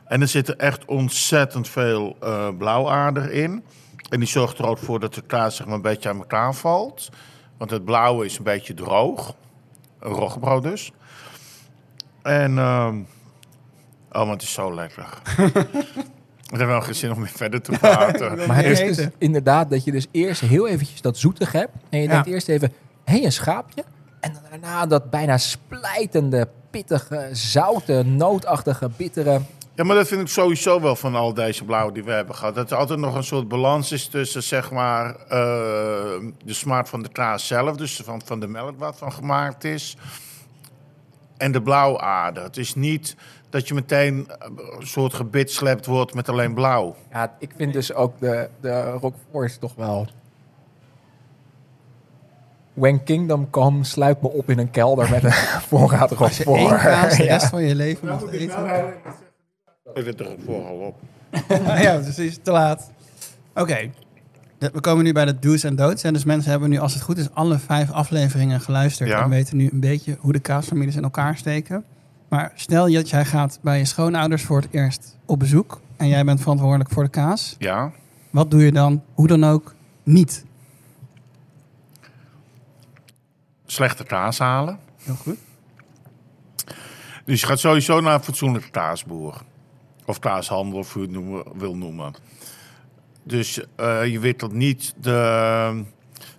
En 0.07 0.21
er 0.21 0.27
zit 0.27 0.47
er 0.47 0.55
echt 0.57 0.85
ontzettend 0.85 1.67
veel 1.69 2.15
eh 2.21 2.47
blauwaarder 2.57 3.31
in. 3.31 3.63
En 4.09 4.19
die 4.19 4.27
zorgt 4.29 4.57
er 4.57 4.65
ook 4.67 4.77
voor 4.77 4.99
dat 4.99 5.13
de 5.13 5.21
kaas 5.21 5.55
zeg 5.55 5.65
maar, 5.65 5.75
een 5.75 5.81
beetje 5.81 6.09
aan 6.09 6.17
elkaar 6.17 6.53
valt. 6.53 7.09
Want 7.57 7.71
het 7.71 7.85
blauwe 7.85 8.25
is 8.25 8.37
een 8.37 8.43
beetje 8.43 8.73
droog. 8.73 9.35
Een 9.99 10.11
roggebrood 10.11 10.63
dus. 10.63 10.91
En, 12.21 12.57
ehm, 12.57 12.95
oh, 14.11 14.23
maar 14.23 14.27
het 14.33 14.41
is 14.41 14.53
zo 14.53 14.73
lekker. 14.73 15.07
Ik 16.53 16.57
heb 16.59 16.67
wel 16.67 16.81
geen 16.81 16.95
zin 16.95 17.11
om 17.11 17.19
meer 17.19 17.27
verder 17.35 17.61
te 17.61 17.71
praten. 17.79 18.47
Maar 18.47 18.55
het 18.63 18.79
is 18.79 18.95
dus 18.95 19.07
inderdaad 19.17 19.69
dat 19.69 19.83
je 19.83 19.91
dus 19.91 20.07
eerst 20.11 20.41
heel 20.41 20.67
eventjes 20.67 21.01
dat 21.01 21.17
zoetig 21.17 21.51
hebt. 21.51 21.71
En 21.89 21.99
je 21.99 22.05
Ja. 22.07 22.11
denkt 22.13 22.27
eerst 22.27 22.47
even, 22.47 22.73
hé, 23.03 23.13
hey, 23.15 23.25
een 23.25 23.31
schaapje. 23.31 23.83
En 24.19 24.33
dan 24.33 24.41
daarna 24.49 24.85
dat 24.85 25.09
bijna 25.09 25.37
splijtende, 25.37 26.47
pittige, 26.69 27.29
zoute, 27.31 28.03
nootachtige, 28.05 28.89
bittere. 28.97 29.41
Ja, 29.77 29.83
maar 29.83 29.95
dat 29.95 30.07
vind 30.07 30.21
ik 30.21 30.27
sowieso 30.27 30.81
wel 30.81 30.95
van 30.95 31.15
al 31.15 31.33
deze 31.33 31.65
blauwe 31.65 31.91
die 31.91 32.03
we 32.03 32.11
hebben 32.11 32.35
gehad. 32.35 32.55
Dat 32.55 32.71
er 32.71 32.77
altijd 32.77 32.99
nog 32.99 33.15
een 33.15 33.23
soort 33.23 33.47
balans 33.47 33.91
is 33.91 34.07
tussen, 34.07 34.43
zeg 34.43 34.71
maar, 34.71 35.15
eh, 35.15 35.29
de 36.45 36.53
smaak 36.53 36.87
van 36.87 37.01
de 37.03 37.09
kaas 37.09 37.47
zelf. 37.47 37.75
Dus 37.75 38.01
van, 38.03 38.21
van 38.25 38.39
de 38.39 38.47
melk 38.47 38.79
wat 38.79 38.97
van 38.97 39.11
gemaakt 39.11 39.63
is. 39.63 39.97
En 41.37 41.51
de 41.51 41.61
blauwaarde. 41.61 42.39
Het 42.41 42.57
is 42.57 42.75
niet 42.75 43.15
dat 43.49 43.67
je 43.67 43.73
meteen 43.73 44.27
een 44.79 44.87
soort 44.87 45.13
gebitslept 45.13 45.85
wordt 45.85 46.13
met 46.13 46.29
alleen 46.29 46.53
blauw. 46.53 46.95
Ja, 47.11 47.35
ik 47.39 47.51
vind 47.57 47.73
dus 47.73 47.93
ook 47.93 48.19
de, 48.19 48.49
de 48.61 48.91
Roquefort 48.91 49.59
toch 49.59 49.75
wel... 49.75 50.07
When 52.73 53.03
Kingdom 53.03 53.49
Come, 53.49 53.83
sluit 53.83 54.21
me 54.21 54.27
op 54.29 54.49
in 54.49 54.59
een 54.59 54.71
kelder 54.71 55.09
met 55.09 55.23
een 55.23 55.31
voorraad 55.69 56.17
Als 56.17 56.37
je 56.37 56.43
Roquefort. 56.43 56.71
één 56.71 56.79
kaas 56.79 57.17
de 57.17 57.23
Ja. 57.23 57.31
rest 57.33 57.47
van 57.47 57.63
je 57.63 57.75
leven 57.75 58.07
mag 58.07 58.31
eten. 58.31 58.93
Ik 59.93 60.03
zit 60.03 60.19
er 60.19 60.35
vooral 60.45 60.75
op. 60.75 60.99
ja, 61.81 61.99
precies. 61.99 62.39
Te 62.41 62.51
laat. 62.51 62.91
Oké. 63.53 63.89
We 64.59 64.81
komen 64.81 65.03
nu 65.03 65.11
bij 65.11 65.25
de 65.25 65.39
do's 65.39 65.63
en 65.63 65.75
don'ts. 65.75 66.03
En 66.03 66.13
dus 66.13 66.23
mensen 66.23 66.51
hebben 66.51 66.69
nu, 66.69 66.77
als 66.77 66.93
het 66.93 67.03
goed 67.03 67.17
is, 67.17 67.33
alle 67.33 67.57
vijf 67.57 67.91
afleveringen 67.91 68.61
geluisterd. 68.61 69.09
Ja. 69.09 69.23
En 69.23 69.29
weten 69.29 69.57
nu 69.57 69.69
een 69.71 69.79
beetje 69.79 70.17
hoe 70.19 70.31
de 70.31 70.39
kaasfamilies 70.39 70.95
in 70.95 71.03
elkaar 71.03 71.37
steken. 71.37 71.83
Maar 72.27 72.51
stel 72.55 72.91
dat 72.91 73.09
jij 73.09 73.25
gaat 73.25 73.59
bij 73.61 73.77
je 73.77 73.85
schoonouders 73.85 74.43
voor 74.43 74.61
het 74.61 74.67
eerst 74.71 75.17
op 75.25 75.39
bezoek. 75.39 75.81
En 75.97 76.07
jij 76.07 76.23
bent 76.23 76.41
verantwoordelijk 76.41 76.89
voor 76.89 77.03
de 77.03 77.09
kaas. 77.09 77.55
Ja. 77.59 77.91
Wat 78.29 78.51
doe 78.51 78.65
je 78.65 78.71
dan, 78.71 79.03
hoe 79.13 79.27
dan 79.27 79.43
ook, 79.43 79.75
niet? 80.03 80.45
Slechte 83.65 84.03
kaas 84.03 84.39
halen. 84.39 84.79
Heel 85.03 85.15
goed. 85.15 85.37
Dus 87.25 87.41
je 87.41 87.47
gaat 87.47 87.59
sowieso 87.59 88.01
naar 88.01 88.13
een 88.13 88.23
fatsoenlijke 88.23 88.69
kaasboer. 88.69 89.41
Of 90.07 90.19
kaashandel, 90.19 90.79
of 90.79 90.93
hoe 90.93 91.01
je 91.01 91.07
het 91.07 91.17
noemen, 91.17 91.43
wil 91.57 91.75
noemen. 91.75 92.13
Dus 93.23 93.61
eh, 93.75 94.05
je 94.05 94.19
wikkelt 94.19 94.53
niet 94.53 94.93
de, 95.01 95.83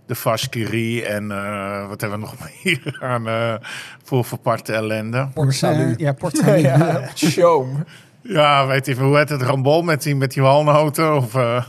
de 0.07 0.15
vaskerie 0.15 1.05
en 1.05 1.31
eh, 1.31 1.89
wat 1.89 2.01
hebben 2.01 2.21
we 2.21 2.27
nog 2.27 2.35
meer 2.65 2.99
aan 3.01 3.29
eh, 3.29 3.55
voor 4.03 4.25
verpakte 4.25 4.73
ellende. 4.73 5.29
Port. 5.35 5.59
Ja, 5.97 6.13
Port. 6.13 6.43
Ja, 6.61 7.09
show. 7.15 7.67
Ja, 8.21 8.67
weet 8.67 8.87
je, 8.87 8.95
hoe 8.95 9.17
heet 9.17 9.29
het? 9.29 9.43
Rambol 9.43 9.83
met 9.83 10.03
die, 10.03 10.17
met 10.17 10.33
die 10.33 10.43
walnoten? 10.43 11.17
Of, 11.17 11.35
eh, 11.35 11.65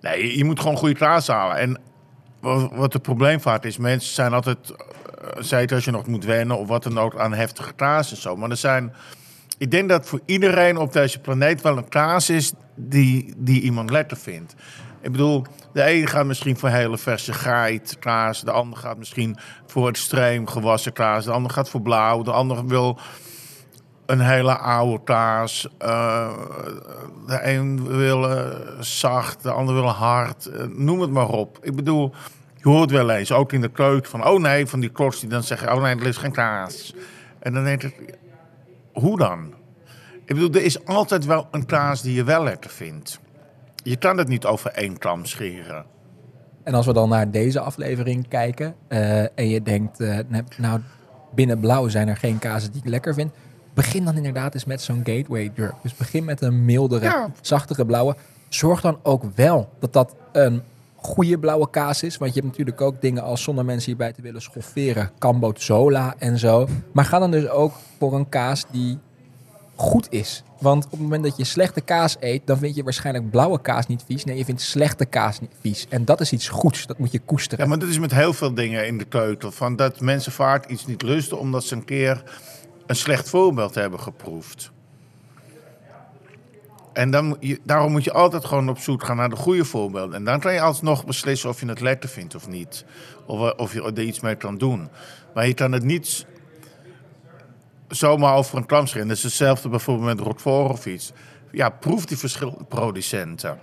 Nee, 0.00 0.26
je, 0.26 0.38
je 0.38 0.44
moet 0.44 0.60
gewoon 0.60 0.76
goede 0.76 0.94
kaas 0.94 1.26
halen. 1.26 1.56
En 1.56 1.78
wat, 2.40 2.70
wat 2.72 2.92
het 2.92 3.02
probleem 3.02 3.40
vaak 3.40 3.64
is, 3.64 3.76
mensen 3.76 4.14
zijn 4.14 4.32
altijd... 4.32 4.58
zeker 5.38 5.76
als 5.76 5.84
je 5.84 5.90
nog 5.90 6.06
moet 6.06 6.24
wennen 6.24 6.58
of 6.58 6.68
wat 6.68 6.82
dan 6.82 6.98
ook 6.98 7.18
aan 7.18 7.34
heftige 7.34 7.72
kaas 7.72 8.10
en 8.10 8.16
zo. 8.16 8.36
Maar 8.36 8.50
er 8.50 8.56
zijn... 8.56 8.92
Ik 9.58 9.70
denk 9.70 9.88
dat 9.88 10.06
voor 10.06 10.20
iedereen 10.24 10.76
op 10.76 10.92
deze 10.92 11.18
planeet 11.18 11.62
wel 11.62 11.76
een 11.76 11.88
kaas 11.88 12.30
is 12.30 12.52
die, 12.74 13.34
die 13.36 13.62
iemand 13.62 13.90
lekker 13.90 14.16
vindt. 14.16 14.54
Ik 15.00 15.12
bedoel, 15.12 15.44
de 15.72 15.82
ene 15.82 16.06
gaat 16.06 16.26
misschien 16.26 16.58
voor 16.58 16.68
hele 16.68 16.98
verse 16.98 17.32
geit 17.32 17.96
kaas. 17.98 18.40
De 18.40 18.50
ander 18.50 18.78
gaat 18.78 18.98
misschien 18.98 19.36
voor 19.66 19.88
extreem 19.88 20.46
gewassen 20.46 20.92
kaas. 20.92 21.24
De 21.24 21.30
ander 21.30 21.50
gaat 21.50 21.70
voor 21.70 21.82
blauw. 21.82 22.22
De 22.22 22.32
ander 22.32 22.66
wil 22.66 22.98
een 24.06 24.20
hele 24.20 24.56
oude 24.56 25.04
kaas. 25.04 25.68
Eh, 25.78 26.32
de 27.26 27.40
een 27.42 27.86
wil 27.86 28.30
eh, 28.30 28.46
zacht, 28.80 29.42
de 29.42 29.50
ander 29.50 29.74
wil 29.74 29.88
hard. 29.88 30.46
Eh, 30.46 30.64
noem 30.66 31.00
het 31.00 31.10
maar 31.10 31.28
op. 31.28 31.58
Ik 31.62 31.76
bedoel, 31.76 32.14
je 32.56 32.68
hoort 32.68 32.90
wel 32.90 33.10
eens, 33.10 33.32
ook 33.32 33.52
in 33.52 33.60
de 33.60 33.70
keuken, 33.70 34.10
van... 34.10 34.26
oh 34.26 34.40
nee, 34.40 34.66
van 34.66 34.80
die 34.80 34.90
kloks 34.90 35.20
die 35.20 35.28
dan 35.28 35.42
zeggen... 35.42 35.72
oh 35.72 35.82
nee, 35.82 35.96
er 35.96 36.06
is 36.06 36.16
geen 36.16 36.32
kaas. 36.32 36.94
En 37.38 37.54
dan 37.54 37.64
denk 37.64 37.82
ik, 37.82 38.17
hoe 39.00 39.18
dan? 39.18 39.54
Ik 40.24 40.34
bedoel, 40.34 40.50
er 40.52 40.62
is 40.64 40.84
altijd 40.84 41.24
wel 41.24 41.48
een 41.50 41.66
kaas 41.66 42.02
die 42.02 42.14
je 42.14 42.24
wel 42.24 42.42
lekker 42.42 42.70
vindt. 42.70 43.20
Je 43.82 43.96
kan 43.96 44.18
het 44.18 44.28
niet 44.28 44.44
over 44.46 44.70
één 44.70 44.98
kam 44.98 45.24
scheren. 45.24 45.84
En 46.62 46.74
als 46.74 46.86
we 46.86 46.92
dan 46.92 47.08
naar 47.08 47.30
deze 47.30 47.60
aflevering 47.60 48.28
kijken 48.28 48.74
eh, 48.88 49.20
en 49.38 49.48
je 49.48 49.62
denkt, 49.62 50.00
eh, 50.00 50.18
nou, 50.56 50.80
binnen 51.34 51.60
blauw 51.60 51.88
zijn 51.88 52.08
er 52.08 52.16
geen 52.16 52.38
kazen 52.38 52.72
die 52.72 52.80
ik 52.84 52.88
lekker 52.88 53.14
vind. 53.14 53.32
Begin 53.74 54.04
dan 54.04 54.16
inderdaad 54.16 54.54
eens 54.54 54.64
met 54.64 54.82
zo'n 54.82 55.00
gateway 55.04 55.50
drug. 55.54 55.72
Dus 55.82 55.94
begin 55.96 56.24
met 56.24 56.40
een 56.40 56.64
mildere, 56.64 57.04
Ja. 57.04 57.30
zachtere 57.40 57.86
blauwe. 57.86 58.16
Zorg 58.48 58.80
dan 58.80 58.98
ook 59.02 59.22
wel 59.34 59.68
dat 59.78 59.92
dat 59.92 60.14
een 60.32 60.62
goede 61.00 61.38
blauwe 61.38 61.70
kaas 61.70 62.02
is. 62.02 62.16
Want 62.16 62.34
je 62.34 62.40
hebt 62.40 62.52
natuurlijk 62.52 62.80
ook 62.80 63.00
dingen 63.00 63.22
als 63.22 63.42
zonder 63.42 63.64
mensen 63.64 63.86
hierbij 63.86 64.12
te 64.12 64.22
willen 64.22 64.42
schofferen. 64.42 65.10
Cambozola 65.18 66.14
en 66.18 66.38
zo. 66.38 66.68
Maar 66.92 67.04
ga 67.04 67.18
dan 67.18 67.30
dus 67.30 67.48
ook 67.48 67.72
voor 67.98 68.14
een 68.14 68.28
kaas 68.28 68.64
die 68.70 68.98
goed 69.74 70.06
is. 70.10 70.42
Want 70.60 70.84
op 70.84 70.90
het 70.90 71.00
moment 71.00 71.22
dat 71.22 71.36
je 71.36 71.44
slechte 71.44 71.80
kaas 71.80 72.16
eet, 72.20 72.46
dan 72.46 72.58
vind 72.58 72.74
je 72.74 72.82
waarschijnlijk 72.82 73.30
blauwe 73.30 73.60
kaas 73.60 73.86
niet 73.86 74.04
vies. 74.06 74.24
Nee, 74.24 74.36
je 74.36 74.44
vindt 74.44 74.60
slechte 74.60 75.04
kaas 75.04 75.40
niet 75.40 75.54
vies. 75.60 75.86
En 75.88 76.04
dat 76.04 76.20
is 76.20 76.32
iets 76.32 76.48
goeds. 76.48 76.86
Dat 76.86 76.98
moet 76.98 77.12
je 77.12 77.18
koesteren. 77.18 77.64
Ja, 77.64 77.70
maar 77.70 77.78
dat 77.78 77.88
is 77.88 77.98
met 77.98 78.14
heel 78.14 78.32
veel 78.32 78.54
dingen 78.54 78.86
in 78.86 78.98
de 78.98 79.04
keuken. 79.04 79.52
Van 79.52 79.76
dat 79.76 80.00
mensen 80.00 80.32
vaak 80.32 80.66
iets 80.66 80.86
niet 80.86 81.02
lusten 81.02 81.38
omdat 81.38 81.64
ze 81.64 81.74
een 81.74 81.84
keer 81.84 82.22
een 82.86 82.96
slecht 82.96 83.28
voorbeeld 83.28 83.74
hebben 83.74 84.00
geproefd. 84.00 84.70
En 86.98 87.10
dan, 87.10 87.36
je- 87.40 87.60
daarom 87.64 87.92
moet 87.92 88.04
je 88.04 88.12
altijd 88.12 88.44
gewoon 88.44 88.68
op 88.68 88.78
zoek 88.78 89.04
gaan 89.04 89.16
naar 89.16 89.28
de 89.28 89.36
goede 89.36 89.64
voorbeelden. 89.64 90.14
En 90.14 90.24
dan 90.24 90.40
kan 90.40 90.52
je 90.52 90.60
alsnog 90.60 91.04
beslissen 91.04 91.48
of 91.50 91.60
je 91.60 91.66
het 91.66 91.80
lekker 91.80 92.08
vindt 92.08 92.34
of 92.34 92.48
niet. 92.48 92.84
Of, 93.26 93.40
eh, 93.50 93.52
of 93.56 93.72
je 93.72 93.82
er 93.82 94.00
iets 94.02 94.20
mee 94.20 94.34
kan 94.34 94.58
doen. 94.58 94.88
Maar 95.34 95.46
je 95.46 95.54
kan 95.54 95.72
het 95.72 95.82
niet 95.84 96.26
zomaar 97.88 98.34
over 98.34 98.56
een 98.56 98.66
kam 98.66 98.86
scheren. 98.86 99.08
Dat 99.08 99.16
is 99.16 99.22
hetzelfde 99.22 99.68
bijvoorbeeld 99.68 100.06
met 100.16 100.26
Roquefort 100.26 100.70
of 100.70 100.86
iets. 100.86 101.12
Ja, 101.52 101.68
proef 101.68 102.04
die 102.04 102.18
verschillende 102.18 102.64
producenten. 102.64 103.58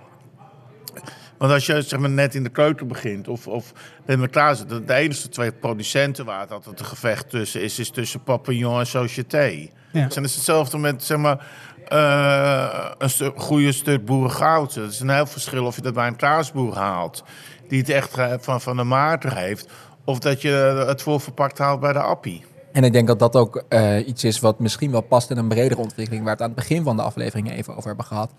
Want 1.38 1.52
als 1.52 1.66
je 1.66 1.82
zeg 1.82 2.00
maar, 2.00 2.10
net 2.10 2.36
in 2.36 2.44
de 2.44 2.50
keuken 2.50 2.88
begint 2.88 3.28
of, 3.28 3.48
of 3.48 3.72
met 4.06 4.30
klaar 4.30 4.56
zit, 4.56 4.70
de, 4.70 4.94
enige 4.94 5.30
twee 5.30 5.52
producenten 5.52 6.26
waar 6.26 6.40
het 6.40 6.52
altijd 6.52 6.80
een 6.80 6.86
gevecht 6.86 7.30
tussen 7.30 7.62
is, 7.62 7.80
is 7.80 7.90
tussen 7.90 8.24
Papillon 8.24 8.80
en 8.80 8.88
Société. 8.88 9.70
Ja. 9.92 10.02
En 10.02 10.10
dat 10.10 10.24
is 10.24 10.36
hetzelfde 10.36 10.78
met 10.78 11.04
zeg 11.04 11.18
maar, 11.18 11.46
eh, 11.88 12.90
een 12.98 13.10
stu- 13.10 13.32
goede 13.36 13.72
stuk 13.72 14.06
boerengoud. 14.06 14.76
Het 14.76 14.92
is 14.92 15.00
een 15.00 15.10
heel 15.10 15.26
verschil 15.26 15.66
of 15.66 15.76
je 15.76 15.82
dat 15.82 15.94
bij 15.94 16.08
een 16.08 16.16
kaasboer 16.16 16.76
haalt, 16.76 17.24
die 17.68 17.80
het 17.80 17.90
echt 17.90 18.18
eh, 18.18 18.34
van, 18.40 18.62
van 18.62 18.78
de 18.78 18.84
maarten 18.84 19.36
heeft, 19.36 19.70
of 20.04 20.20
dat 20.20 20.42
je 20.42 20.84
het 20.88 21.02
voorverpakt 21.02 21.58
haalt 21.58 21.80
bij 21.80 21.94
de 21.94 22.00
appie. 22.00 22.46
En 22.72 22.84
ik 22.84 22.94
denk 22.94 23.08
dat 23.08 23.20
dat 23.20 23.36
ook 23.36 23.64
eh, 23.70 24.08
iets 24.08 24.24
is 24.24 24.40
wat 24.40 24.60
misschien 24.60 24.92
wel 24.92 25.02
past 25.02 25.30
in 25.30 25.38
een 25.38 25.48
bredere 25.48 25.82
ontwikkeling, 25.82 26.24
waar 26.24 26.36
we 26.36 26.44
het 26.44 26.50
aan 26.50 26.56
het 26.56 26.68
begin 26.68 26.84
van 26.84 26.96
de 26.96 27.02
aflevering 27.02 27.52
even 27.52 27.76
over 27.76 27.88
hebben 27.88 28.06
gehad. 28.06 28.32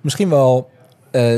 Misschien 0.00 0.28
wel 0.28 0.70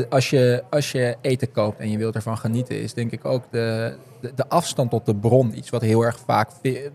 als, 0.09 0.31
je, 0.31 0.65
als 0.71 0.93
je 0.93 1.17
eten 1.21 1.53
koopt 1.53 1.79
en 1.81 1.91
je 1.91 1.99
wilt 1.99 2.15
ervan 2.15 2.39
genieten, 2.39 2.81
is 2.81 2.95
denk 2.95 3.11
ik 3.13 3.25
ook 3.25 3.43
de, 3.51 3.97
de, 4.21 4.33
de 4.35 4.49
afstand 4.49 4.91
tot 4.91 5.07
de 5.07 5.15
bron 5.15 5.57
iets 5.57 5.71
wat 5.71 5.81
heel 5.83 6.03
erg 6.03 6.19
vaak, 6.27 6.49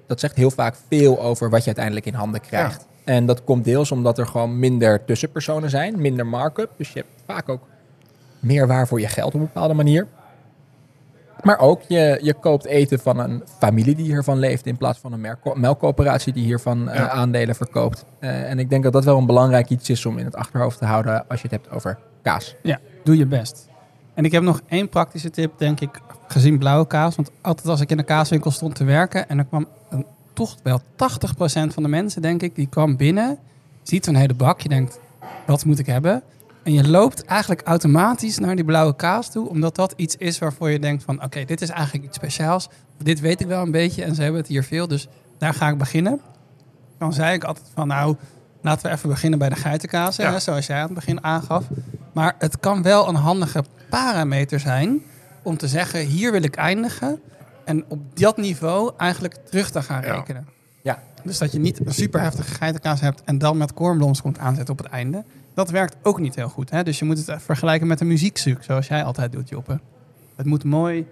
dat 0.08 0.20
zegt 0.20 0.36
heel 0.36 0.52
vaak 0.52 0.76
veel 0.88 1.22
over 1.22 1.50
wat 1.50 1.60
je 1.60 1.66
uiteindelijk 1.66 2.06
in 2.06 2.14
handen 2.14 2.42
krijgt. 2.42 2.86
En 3.08 3.26
dat 3.26 3.44
komt 3.44 3.64
deels 3.64 3.92
omdat 3.92 4.18
er 4.18 4.28
gewoon 4.28 4.60
minder 4.60 5.06
tussenpersonen 5.06 5.70
zijn, 5.70 6.02
minder 6.02 6.28
markup. 6.28 6.72
Dus 6.78 6.94
je 6.94 7.00
hebt 7.00 7.24
vaak 7.26 7.50
ook 7.50 7.62
meer 8.40 8.68
waar 8.68 8.88
voor 8.88 9.00
je 9.00 9.08
geld 9.08 9.34
op 9.34 9.40
een 9.40 9.46
bepaalde 9.54 9.74
manier. 9.74 10.08
Maar 11.42 11.60
ook, 11.60 11.82
je, 11.88 12.20
je 12.22 12.34
koopt 12.34 12.66
eten 12.66 13.00
van 13.00 13.20
een 13.20 13.44
familie 13.60 13.96
die 13.96 14.06
hiervan 14.06 14.40
leeft... 14.40 14.66
in 14.66 14.78
plaats 14.78 15.00
van 15.00 15.14
een 15.14 15.38
melkcoöperatie 15.54 16.34
die 16.34 16.44
hiervan 16.44 16.90
eh, 16.90 17.10
aandelen 17.10 17.56
verkoopt. 17.56 18.06
Eh, 18.20 18.50
en 18.50 18.60
ik 18.60 18.70
denk 18.70 18.84
dat 18.84 18.94
dat 18.94 19.04
wel 19.04 19.18
een 19.18 19.26
belangrijk 19.26 19.70
iets 19.70 19.90
is 19.90 20.06
om 20.06 20.18
in 20.18 20.26
het 20.26 20.36
achterhoofd 20.36 20.78
te 20.78 20.86
houden... 20.86 21.28
als 21.28 21.42
je 21.42 21.48
het 21.48 21.62
hebt 21.62 21.76
over 21.76 21.98
kaas. 22.22 22.56
Ja, 22.62 22.80
doe 23.04 23.18
je 23.18 23.26
best. 23.26 23.68
En 24.14 24.26
ik 24.26 24.32
heb 24.32 24.44
nog 24.44 24.62
één 24.68 24.90
praktische 24.90 25.30
tip, 25.30 25.54
denk 25.58 25.80
ik, 25.80 26.00
gezien 26.28 26.58
blauwe 26.58 26.88
kaas. 26.88 27.16
Want 27.16 27.32
altijd 27.42 27.68
als 27.68 27.82
ik 27.82 27.92
in 27.92 27.98
de 27.98 28.04
kaaswinkel 28.04 28.52
stond 28.52 28.76
te 28.76 28.84
werken... 28.84 29.30
en 29.30 29.38
er 29.38 29.46
kwam 29.46 29.68
toch 30.38 30.58
wel 30.64 30.82
80% 30.82 30.84
van 31.74 31.84
de 31.84 31.90
mensen, 31.90 32.22
denk 32.22 32.42
ik, 32.42 32.56
die 32.56 32.68
kwam 32.68 32.98
binnen... 32.98 33.38
ziet 33.84 34.06
zo'n 34.06 34.16
hele 34.16 34.34
bak, 34.34 34.62
je 34.62 34.70
denkt, 34.70 35.00
wat 35.46 35.66
moet 35.66 35.80
ik 35.80 35.86
hebben? 35.86 36.24
En 36.64 36.74
je 36.74 36.88
loopt 36.88 37.26
eigenlijk 37.26 37.62
automatisch 37.62 38.38
naar 38.38 38.56
die 38.56 38.66
blauwe 38.66 38.96
kaas 38.96 39.32
toe... 39.32 39.50
omdat 39.50 39.76
dat 39.76 39.94
iets 39.96 40.16
is 40.16 40.40
waarvoor 40.40 40.70
je 40.70 40.80
denkt 40.80 41.04
van... 41.04 41.24
oké, 41.24 41.46
dit 41.46 41.62
is 41.62 41.70
eigenlijk 41.70 42.06
iets 42.06 42.16
speciaals. 42.16 42.70
Dit 43.04 43.20
weet 43.20 43.42
ik 43.42 43.48
wel 43.48 43.62
een 43.62 43.72
beetje 43.72 44.04
en 44.04 44.16
ze 44.16 44.22
hebben 44.22 44.40
het 44.40 44.50
hier 44.50 44.64
veel, 44.64 44.88
dus 44.88 45.08
daar 45.38 45.54
ga 45.54 45.70
ik 45.70 45.78
beginnen. 45.78 46.22
Dan 46.98 47.14
zei 47.14 47.34
ik 47.34 47.44
altijd 47.44 47.68
van, 47.74 47.88
nou, 47.88 48.16
laten 48.62 48.90
we 48.90 48.96
even 48.96 49.10
beginnen 49.10 49.40
bij 49.40 49.50
de 49.50 49.56
geitenkaas... 49.56 50.16
Ja. 50.16 50.32
Hè, 50.32 50.40
zoals 50.40 50.66
jij 50.66 50.78
aan 50.78 50.86
het 50.86 50.94
begin 50.94 51.24
aangaf. 51.24 51.64
Maar 52.14 52.36
het 52.40 52.60
kan 52.60 52.82
wel 52.82 53.08
een 53.08 53.16
handige 53.16 53.64
parameter 53.90 54.60
zijn 54.60 55.02
om 55.44 55.58
te 55.58 55.68
zeggen, 55.68 56.00
hier 56.00 56.32
wil 56.32 56.44
ik 56.44 56.56
eindigen. 56.56 57.20
En 57.68 57.86
op 57.88 58.00
dat 58.20 58.38
niveau 58.38 58.92
eigenlijk 58.98 59.36
terug 59.46 59.70
te 59.70 59.82
gaan 59.82 60.02
Ja. 60.02 60.14
rekenen. 60.16 60.48
Ja. 60.82 61.00
Dus 61.24 61.38
dat 61.38 61.52
je 61.52 61.60
niet 61.60 61.86
een 61.86 61.94
super 61.94 62.22
heftige 62.22 62.54
geitenkaas 62.54 63.02
hebt 63.02 63.22
en 63.26 63.38
dan 63.38 63.58
met 63.58 63.74
kornblons 63.74 64.22
komt 64.22 64.38
aanzetten 64.40 64.74
op 64.74 64.84
het 64.84 64.92
einde. 64.92 65.24
Dat 65.54 65.70
werkt 65.70 65.96
ook 66.04 66.20
niet 66.20 66.36
heel 66.36 66.50
goed. 66.50 66.70
Hè? 66.70 66.84
Dus 66.84 67.00
je 67.00 67.06
moet 67.06 67.26
het 67.26 67.42
vergelijken 67.42 67.88
met 67.88 68.02
een 68.02 68.08
muziekstuk, 68.08 68.64
zoals 68.64 68.88
jij 68.88 69.04
altijd 69.04 69.32
doet, 69.32 69.50
Joppe. 69.50 69.80
Het 70.36 70.46
moet 70.46 70.64
mooi 70.64 71.08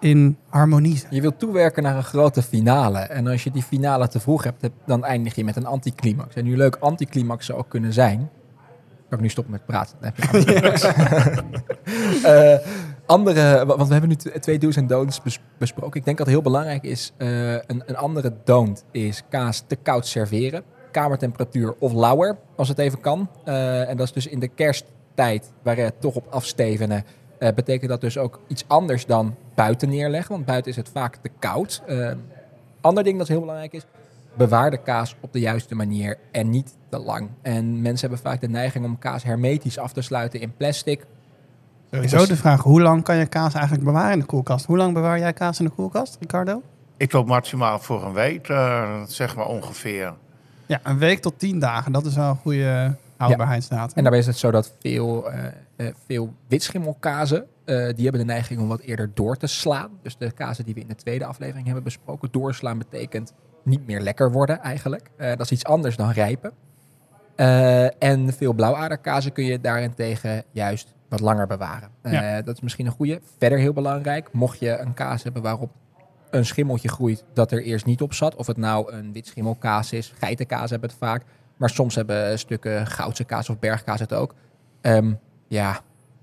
in 0.00 0.36
harmonie 0.48 0.96
zijn. 0.96 1.14
Je 1.14 1.20
wilt 1.20 1.38
toewerken 1.38 1.82
naar 1.82 1.96
een 1.96 2.04
grote 2.04 2.42
finale. 2.42 2.98
En 2.98 3.26
als 3.26 3.44
je 3.44 3.50
die 3.50 3.62
finale 3.62 4.08
te 4.08 4.20
vroeg 4.20 4.44
hebt, 4.44 4.62
heb- 4.62 4.72
dan 4.86 5.04
eindig 5.04 5.34
je 5.34 5.44
met 5.44 5.56
een 5.56 5.66
anticlimax. 5.66 6.34
En 6.34 6.46
hoe 6.46 6.56
leuk 6.56 6.76
anticlimax 6.76 7.46
zou 7.46 7.58
ook 7.58 7.68
kunnen 7.68 7.92
zijn... 7.92 8.30
Kan 9.08 9.18
ik 9.18 9.20
nu 9.20 9.28
stoppen 9.28 9.52
met 9.52 9.66
praten? 9.66 9.96
Dan 10.00 10.12
heb 10.14 10.16
je 10.16 10.38
een 10.56 10.62
anticlimax. 10.62 10.82
Eh, 12.24 12.56
andere, 13.06 13.66
want 13.66 13.86
we 13.86 13.92
hebben 13.92 14.08
nu 14.08 14.40
twee 14.40 14.58
do's 14.58 14.76
en 14.76 14.86
don'ts 14.86 15.22
bes- 15.22 15.40
besproken. 15.58 15.98
Ik 15.98 16.04
denk 16.04 16.18
dat 16.18 16.26
het 16.26 16.34
heel 16.34 16.44
belangrijk 16.44 16.82
is, 16.82 17.12
eh, 17.16 17.52
een, 17.52 17.82
een 17.86 17.96
andere 17.96 18.34
don't 18.44 18.84
is 18.90 19.22
kaas 19.28 19.62
te 19.66 19.76
koud 19.76 20.06
serveren. 20.06 20.62
Kamertemperatuur 20.90 21.74
of 21.78 21.92
lauwer, 21.92 22.36
als 22.56 22.68
het 22.68 22.78
even 22.78 23.00
kan. 23.00 23.28
Eh, 23.44 23.88
en 23.88 23.96
dat 23.96 24.06
is 24.06 24.12
dus 24.12 24.26
in 24.26 24.38
de 24.38 24.48
kersttijd, 24.48 25.52
waar 25.62 25.78
je 25.78 25.92
toch 25.98 26.14
op 26.14 26.26
afstevenen, 26.30 27.04
eh, 27.38 27.52
betekent 27.54 27.90
dat 27.90 28.00
dus 28.00 28.18
ook 28.18 28.40
iets 28.46 28.64
anders 28.66 29.06
dan 29.06 29.36
buiten 29.54 29.88
neerleggen. 29.88 30.32
Want 30.32 30.46
buiten 30.46 30.70
is 30.70 30.76
het 30.76 30.88
vaak 30.88 31.16
te 31.16 31.30
koud. 31.38 31.82
Ander 32.80 33.04
ding 33.04 33.18
dat 33.18 33.28
heel 33.28 33.40
belangrijk 33.40 33.72
is, 33.72 33.86
bewaar 34.36 34.70
de 34.70 34.82
kaas 34.82 35.16
op 35.20 35.32
de 35.32 35.40
juiste 35.40 35.74
manier 35.74 36.18
en 36.30 36.50
niet 36.50 36.76
te 36.88 36.98
lang. 36.98 37.28
En 37.42 37.82
mensen 37.82 38.08
hebben 38.08 38.30
vaak 38.30 38.40
de 38.40 38.48
neiging 38.48 38.84
om 38.84 38.98
kaas 38.98 39.22
hermetisch 39.22 39.78
af 39.78 39.92
te 39.92 40.02
sluiten 40.02 40.40
in 40.40 40.56
plastic. 40.56 41.06
Sowieso 41.94 42.26
de 42.26 42.36
vraag, 42.36 42.62
hoe 42.62 42.80
lang 42.80 43.02
kan 43.02 43.16
je 43.16 43.26
kaas 43.26 43.54
eigenlijk 43.54 43.84
bewaren 43.84 44.12
in 44.12 44.18
de 44.18 44.24
koelkast? 44.24 44.66
Hoe 44.66 44.76
lang 44.76 44.94
bewaar 44.94 45.18
jij 45.18 45.32
kaas 45.32 45.58
in 45.58 45.64
de 45.64 45.70
koelkast, 45.70 46.16
Ricardo? 46.20 46.62
Ik 46.96 47.12
loop 47.12 47.26
maximaal 47.26 47.78
voor 47.78 48.04
een 48.04 48.12
week, 48.12 48.48
eh, 48.48 49.02
zeg 49.06 49.36
maar 49.36 49.46
ongeveer. 49.46 50.14
Ja, 50.66 50.80
een 50.82 50.98
week 50.98 51.20
tot 51.20 51.38
tien 51.38 51.58
dagen. 51.58 51.92
Dat 51.92 52.06
is 52.06 52.14
wel 52.14 52.28
een 52.28 52.36
goede 52.36 52.96
houdbaarheidsdatum. 53.16 53.96
En 53.96 54.02
daarbij 54.02 54.20
is 54.20 54.26
het 54.26 54.36
zo 54.36 54.50
dat 54.50 54.72
veel, 54.80 55.30
eh, 55.30 55.46
eh, 55.76 55.94
veel 56.06 56.34
witschimmelkazen, 56.48 57.46
eh, 57.64 57.76
die 57.76 58.02
hebben 58.02 58.20
de 58.20 58.32
neiging 58.32 58.60
om 58.60 58.68
wat 58.68 58.80
eerder 58.80 59.10
door 59.14 59.36
te 59.36 59.46
slaan. 59.46 59.90
Dus 60.02 60.16
de 60.16 60.30
kazen 60.32 60.64
die 60.64 60.74
we 60.74 60.80
in 60.80 60.88
de 60.88 60.94
tweede 60.94 61.24
aflevering 61.24 61.66
hebben 61.66 61.84
besproken, 61.84 62.28
doorslaan 62.32 62.78
betekent 62.78 63.32
niet 63.62 63.86
meer 63.86 64.00
lekker 64.00 64.32
worden 64.32 64.60
eigenlijk. 64.60 65.10
Eh, 65.16 65.28
dat 65.28 65.40
is 65.40 65.52
iets 65.52 65.64
anders 65.64 65.96
dan 65.96 66.10
rijpen. 66.10 66.52
Eh, 67.34 68.02
en 68.02 68.32
veel 68.32 68.52
blauwaderkazen 68.52 69.32
kun 69.32 69.44
je 69.44 69.60
daarentegen 69.60 70.44
juist 70.50 70.93
wat 71.14 71.28
langer 71.28 71.46
bewaren. 71.46 71.88
Eh. 72.02 72.44
Dat 72.44 72.54
is 72.54 72.60
misschien 72.60 72.86
een 72.86 72.92
goede. 72.92 73.20
Verder 73.38 73.58
heel 73.58 73.72
belangrijk, 73.72 74.32
mocht 74.32 74.58
je 74.58 74.78
een 74.78 74.94
kaas 74.94 75.22
hebben 75.22 75.42
waarop 75.42 75.70
een 76.30 76.46
schimmeltje 76.46 76.88
groeit 76.88 77.24
dat 77.32 77.52
er 77.52 77.62
eerst 77.62 77.86
niet 77.86 78.02
op 78.02 78.12
zat. 78.12 78.34
Of 78.34 78.46
het 78.46 78.56
nou 78.56 78.92
een 78.92 79.12
witschimmelkaas 79.12 79.92
is. 79.92 80.12
Geitenkaas 80.18 80.70
hebben 80.70 80.88
het 80.88 80.98
vaak. 80.98 81.22
Maar 81.56 81.70
soms 81.70 81.94
hebben 81.94 82.38
stukken 82.38 82.86
goudse 82.86 83.24
kaas 83.24 83.48
of 83.48 83.58
bergkaas 83.58 84.00
het 84.00 84.12
ook. 84.12 84.34
Ehm, 84.80 85.12
ja, 85.48 85.80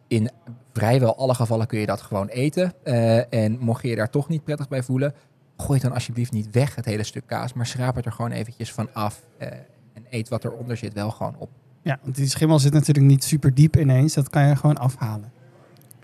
in 0.07 0.29
vrijwel 0.73 1.17
alle 1.17 1.33
gevallen 1.35 1.67
kun 1.67 1.79
je 1.79 1.85
dat 1.85 2.01
gewoon 2.01 2.27
eten. 2.27 2.73
Eh, 2.83 3.33
en 3.33 3.59
mocht 3.59 3.81
je 3.81 3.87
je 3.89 3.95
daar 3.95 4.09
toch 4.09 4.27
niet 4.27 4.43
prettig 4.43 4.67
bij 4.67 4.83
voelen, 4.83 5.13
gooi 5.57 5.79
dan 5.79 5.93
alsjeblieft 5.93 6.31
niet 6.31 6.51
weg, 6.51 6.75
het 6.75 6.85
hele 6.85 7.03
stuk 7.03 7.27
kaas. 7.27 7.53
Maar 7.53 7.65
schraap 7.65 7.95
het 7.95 8.05
er 8.05 8.11
gewoon 8.11 8.31
eventjes 8.31 8.73
van 8.73 8.93
af. 8.93 9.21
eh, 9.37 9.47
en 9.93 10.05
eet 10.09 10.29
wat 10.29 10.43
eronder 10.43 10.77
zit 10.77 10.93
wel 10.93 11.11
gewoon 11.11 11.35
op. 11.37 11.49
Ja, 11.82 11.99
want 12.03 12.15
die 12.15 12.27
schimmel 12.27 12.59
zit 12.59 12.73
natuurlijk 12.73 13.05
niet 13.05 13.23
super 13.23 13.53
diep 13.53 13.77
ineens. 13.77 14.13
Dat 14.13 14.29
kan 14.29 14.47
je 14.47 14.55
gewoon 14.55 14.77
afhalen. 14.77 15.32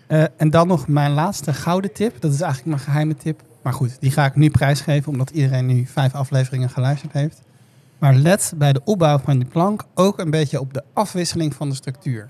Eh, 0.07 0.23
en 0.37 0.49
dan 0.49 0.67
nog 0.67 0.87
mijn 0.87 1.11
laatste 1.11 1.53
gouden 1.53 1.93
tip. 1.93 2.21
Dat 2.21 2.33
is 2.33 2.41
eigenlijk 2.41 2.69
mijn 2.69 2.89
geheime 2.89 3.15
tip. 3.15 3.41
Maar 3.61 3.73
goed, 3.73 3.97
die 3.99 4.11
ga 4.11 4.25
ik 4.25 4.35
nu 4.35 4.49
prijsgeven, 4.49 5.11
omdat 5.11 5.29
iedereen 5.29 5.65
nu 5.65 5.85
vijf 5.85 6.13
afleveringen 6.13 6.69
geluisterd 6.69 7.13
heeft. 7.13 7.41
Maar 7.97 8.15
let 8.15 8.53
bij 8.55 8.73
de 8.73 8.81
opbouw 8.83 9.19
van 9.19 9.37
die 9.37 9.47
plank 9.47 9.83
ook 9.93 10.19
een 10.19 10.29
beetje 10.29 10.59
op 10.59 10.73
de 10.73 10.83
afwisseling 10.93 11.55
van 11.55 11.69
de 11.69 11.75
structuur. 11.75 12.29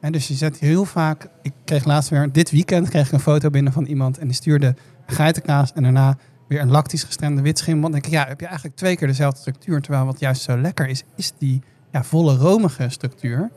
En 0.00 0.12
dus 0.12 0.28
je 0.28 0.34
zet 0.34 0.58
heel 0.58 0.84
vaak... 0.84 1.28
Ik 1.42 1.52
kreeg 1.64 1.84
laatst 1.84 2.10
weer... 2.10 2.32
Dit 2.32 2.50
weekend 2.50 2.88
kreeg 2.88 3.06
ik 3.06 3.12
een 3.12 3.20
foto 3.20 3.50
binnen 3.50 3.72
van 3.72 3.84
iemand... 3.84 4.18
en 4.18 4.26
die 4.26 4.36
stuurde 4.36 4.74
geitenkaas 5.06 5.72
en 5.72 5.82
daarna 5.82 6.16
weer 6.48 6.60
een 6.60 6.70
lactisch 6.70 7.02
gestremde 7.04 7.42
witschimmel. 7.42 7.82
Dan 7.82 7.92
denk 7.92 8.06
ik, 8.06 8.12
ja, 8.12 8.26
heb 8.26 8.40
je 8.40 8.46
eigenlijk 8.46 8.76
twee 8.76 8.96
keer 8.96 9.06
dezelfde 9.08 9.40
structuur. 9.40 9.80
Terwijl 9.80 10.04
wat 10.04 10.20
juist 10.20 10.42
zo 10.42 10.60
lekker 10.60 10.88
is, 10.88 11.02
is 11.16 11.32
die 11.38 11.62
ja, 11.96 12.04
volle 12.04 12.36
romige 12.36 12.88
structuur. 12.88 13.50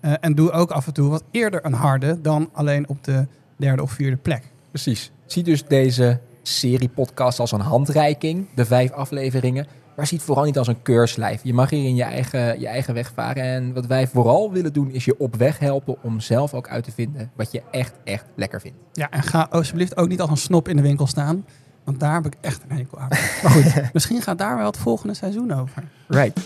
Eh, 0.00 0.12
en 0.20 0.34
doe 0.34 0.50
ook 0.50 0.70
af 0.70 0.86
en 0.86 0.92
toe 0.92 1.10
wat 1.10 1.24
eerder 1.30 1.64
een 1.64 1.72
harde 1.72 2.20
dan 2.20 2.50
alleen 2.52 2.88
op 2.88 3.04
de 3.04 3.26
derde 3.56 3.82
of 3.82 3.90
vierde 3.90 4.16
plek. 4.16 4.42
Precies. 4.70 5.10
Zie 5.26 5.42
dus 5.42 5.64
deze 5.64 6.20
serie 6.42 6.88
podcast 6.88 7.38
als 7.38 7.52
een 7.52 7.60
handreiking, 7.60 8.46
de 8.54 8.64
vijf 8.64 8.90
afleveringen. 8.90 9.66
Maar 9.96 10.06
zie 10.06 10.16
het 10.16 10.26
vooral 10.26 10.44
niet 10.44 10.58
als 10.58 10.66
een 10.66 10.82
keurslijf. 10.82 11.40
Je 11.44 11.54
mag 11.54 11.70
hier 11.70 11.84
in 11.84 11.94
je 11.94 12.02
eigen, 12.02 12.60
je 12.60 12.66
eigen 12.66 12.94
weg 12.94 13.12
varen. 13.14 13.42
En 13.42 13.72
wat 13.72 13.86
wij 13.86 14.06
vooral 14.06 14.52
willen 14.52 14.72
doen, 14.72 14.90
is 14.90 15.04
je 15.04 15.18
op 15.18 15.36
weg 15.36 15.58
helpen 15.58 15.96
om 16.02 16.20
zelf 16.20 16.54
ook 16.54 16.68
uit 16.68 16.84
te 16.84 16.92
vinden 16.92 17.30
wat 17.34 17.52
je 17.52 17.62
echt, 17.70 17.94
echt 18.04 18.24
lekker 18.34 18.60
vindt. 18.60 18.78
Ja, 18.92 19.10
en 19.10 19.22
ga 19.22 19.46
alsjeblieft 19.50 19.96
ook 19.96 20.08
niet 20.08 20.20
als 20.20 20.30
een 20.30 20.36
snop 20.36 20.68
in 20.68 20.76
de 20.76 20.82
winkel 20.82 21.06
staan. 21.06 21.44
Want 21.84 22.00
daar 22.00 22.14
heb 22.14 22.26
ik 22.26 22.34
echt 22.40 22.62
een 22.68 22.76
hekel 22.76 22.98
aan. 22.98 23.08
Maar 23.08 23.50
goed, 23.50 23.82
misschien 23.92 24.22
gaat 24.22 24.38
daar 24.38 24.56
wel 24.56 24.66
het 24.66 24.76
volgende 24.76 25.14
seizoen 25.14 25.52
over. 25.52 25.84
Right. 26.08 26.40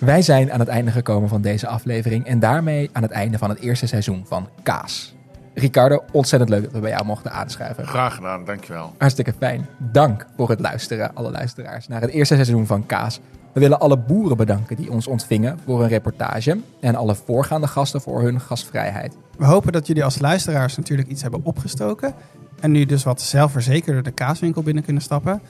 Wij 0.00 0.22
zijn 0.22 0.52
aan 0.52 0.60
het 0.60 0.68
einde 0.68 0.90
gekomen 0.90 1.28
van 1.28 1.40
deze 1.40 1.66
aflevering 1.66 2.26
en 2.26 2.38
daarmee 2.38 2.90
aan 2.92 3.02
het 3.02 3.10
einde 3.10 3.38
van 3.38 3.48
het 3.48 3.58
eerste 3.58 3.86
seizoen 3.86 4.24
van 4.26 4.48
Kaas. 4.62 5.14
Ricardo, 5.54 6.04
ontzettend 6.12 6.50
leuk 6.50 6.62
dat 6.62 6.72
we 6.72 6.80
bij 6.80 6.90
jou 6.90 7.04
mochten 7.04 7.32
aanschuiven. 7.32 7.86
Graag 7.86 8.14
gedaan, 8.14 8.44
dankjewel. 8.44 8.92
Hartstikke 8.98 9.32
fijn. 9.38 9.66
Dank 9.78 10.26
voor 10.36 10.48
het 10.48 10.60
luisteren, 10.60 11.14
alle 11.14 11.30
luisteraars, 11.30 11.88
naar 11.88 12.00
het 12.00 12.10
eerste 12.10 12.34
seizoen 12.34 12.66
van 12.66 12.86
Kaas. 12.86 13.20
We 13.52 13.60
willen 13.60 13.80
alle 13.80 13.98
boeren 13.98 14.36
bedanken 14.36 14.76
die 14.76 14.90
ons 14.90 15.06
ontvingen 15.06 15.58
voor 15.64 15.82
een 15.82 15.88
reportage 15.88 16.60
en 16.80 16.94
alle 16.94 17.14
voorgaande 17.14 17.66
gasten 17.66 18.00
voor 18.00 18.22
hun 18.22 18.40
gastvrijheid. 18.40 19.16
We 19.38 19.44
hopen 19.44 19.72
dat 19.72 19.86
jullie 19.86 20.04
als 20.04 20.18
luisteraars 20.18 20.76
natuurlijk 20.76 21.08
iets 21.08 21.22
hebben 21.22 21.40
opgestoken. 21.42 22.14
En 22.60 22.70
nu 22.70 22.84
dus 22.84 23.04
wat 23.04 23.20
zelfverzekerder 23.20 24.02
de 24.02 24.10
kaaswinkel 24.10 24.62
binnen 24.62 24.84
kunnen 24.84 25.02
stappen. 25.02 25.40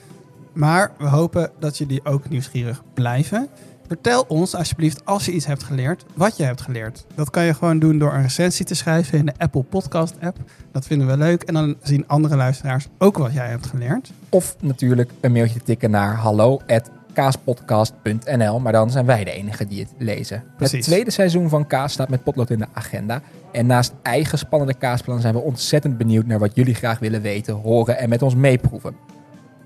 Maar 0.53 0.91
we 0.97 1.07
hopen 1.07 1.51
dat 1.59 1.77
jullie 1.77 2.05
ook 2.05 2.29
nieuwsgierig 2.29 2.83
blijven. 2.93 3.47
Vertel 3.87 4.25
ons 4.27 4.55
alsjeblieft 4.55 5.05
als 5.05 5.25
je 5.25 5.31
iets 5.31 5.45
hebt 5.45 5.63
geleerd, 5.63 6.05
wat 6.13 6.37
je 6.37 6.43
hebt 6.43 6.61
geleerd. 6.61 7.05
Dat 7.15 7.29
kan 7.29 7.43
je 7.43 7.53
gewoon 7.53 7.79
doen 7.79 7.99
door 7.99 8.13
een 8.13 8.21
recensie 8.21 8.65
te 8.65 8.75
schrijven 8.75 9.17
in 9.17 9.25
de 9.25 9.33
Apple 9.37 9.63
Podcast 9.63 10.15
app. 10.21 10.37
Dat 10.71 10.85
vinden 10.85 11.07
we 11.07 11.17
leuk 11.17 11.43
en 11.43 11.53
dan 11.53 11.75
zien 11.81 12.07
andere 12.07 12.35
luisteraars 12.35 12.87
ook 12.97 13.17
wat 13.17 13.33
jij 13.33 13.47
hebt 13.47 13.65
geleerd. 13.65 14.11
Of 14.29 14.55
natuurlijk 14.61 15.11
een 15.19 15.31
mailtje 15.31 15.63
tikken 15.63 15.91
naar 15.91 16.15
hallo 16.15 16.61
kaaspodcast.nl, 17.17 18.59
maar 18.59 18.71
dan 18.71 18.91
zijn 18.91 19.05
wij 19.05 19.23
de 19.23 19.31
enige 19.31 19.67
die 19.67 19.79
het 19.79 19.93
lezen. 19.97 20.43
Precies. 20.57 20.77
Het 20.77 20.85
tweede 20.85 21.11
seizoen 21.11 21.49
van 21.49 21.67
Kaas 21.67 21.93
staat 21.93 22.09
met 22.09 22.23
potlood 22.23 22.49
in 22.49 22.59
de 22.59 22.67
agenda. 22.73 23.21
En 23.51 23.65
naast 23.65 23.93
eigen 24.01 24.37
spannende 24.37 24.73
kaasplannen 24.73 25.21
zijn 25.21 25.33
we 25.33 25.39
ontzettend 25.39 25.97
benieuwd 25.97 26.25
naar 26.25 26.39
wat 26.39 26.55
jullie 26.55 26.75
graag 26.75 26.99
willen 26.99 27.21
weten, 27.21 27.53
horen 27.53 27.97
en 27.97 28.09
met 28.09 28.21
ons 28.21 28.35
meeproeven. 28.35 28.95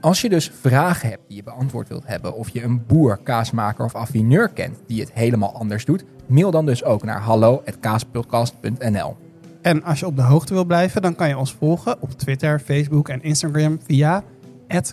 Als 0.02 0.22
je 0.22 0.30
dus 0.30 0.52
vragen 0.62 1.10
hebt 1.10 1.28
die 1.28 1.38
je 1.38 1.44
beantwoord 1.44 1.88
wilt 1.88 2.08
hebben, 2.08 2.36
of 2.36 2.50
je 2.50 2.64
een 2.64 2.86
boer, 2.86 3.18
kaasmaker 3.18 3.86
of 3.86 3.96
affineur 3.96 4.50
kent 4.50 4.78
die 4.88 5.00
het 5.00 5.12
helemaal 5.14 5.54
anders 5.54 5.86
doet, 5.86 6.04
mail 6.26 6.52
dan 6.52 6.66
dus 6.66 6.84
ook 6.84 7.04
naar 7.04 7.20
hallo.kaaspodcast.nl. 7.20 9.16
En 9.62 9.84
als 9.84 10.00
je 10.00 10.06
op 10.06 10.16
de 10.16 10.22
hoogte 10.22 10.54
wil 10.54 10.66
blijven, 10.66 11.02
dan 11.02 11.16
kan 11.16 11.28
je 11.28 11.38
ons 11.38 11.54
volgen 11.54 12.02
op 12.02 12.12
Twitter, 12.12 12.60
Facebook 12.60 13.10
en 13.10 13.24
Instagram 13.24 13.80
via 13.86 14.24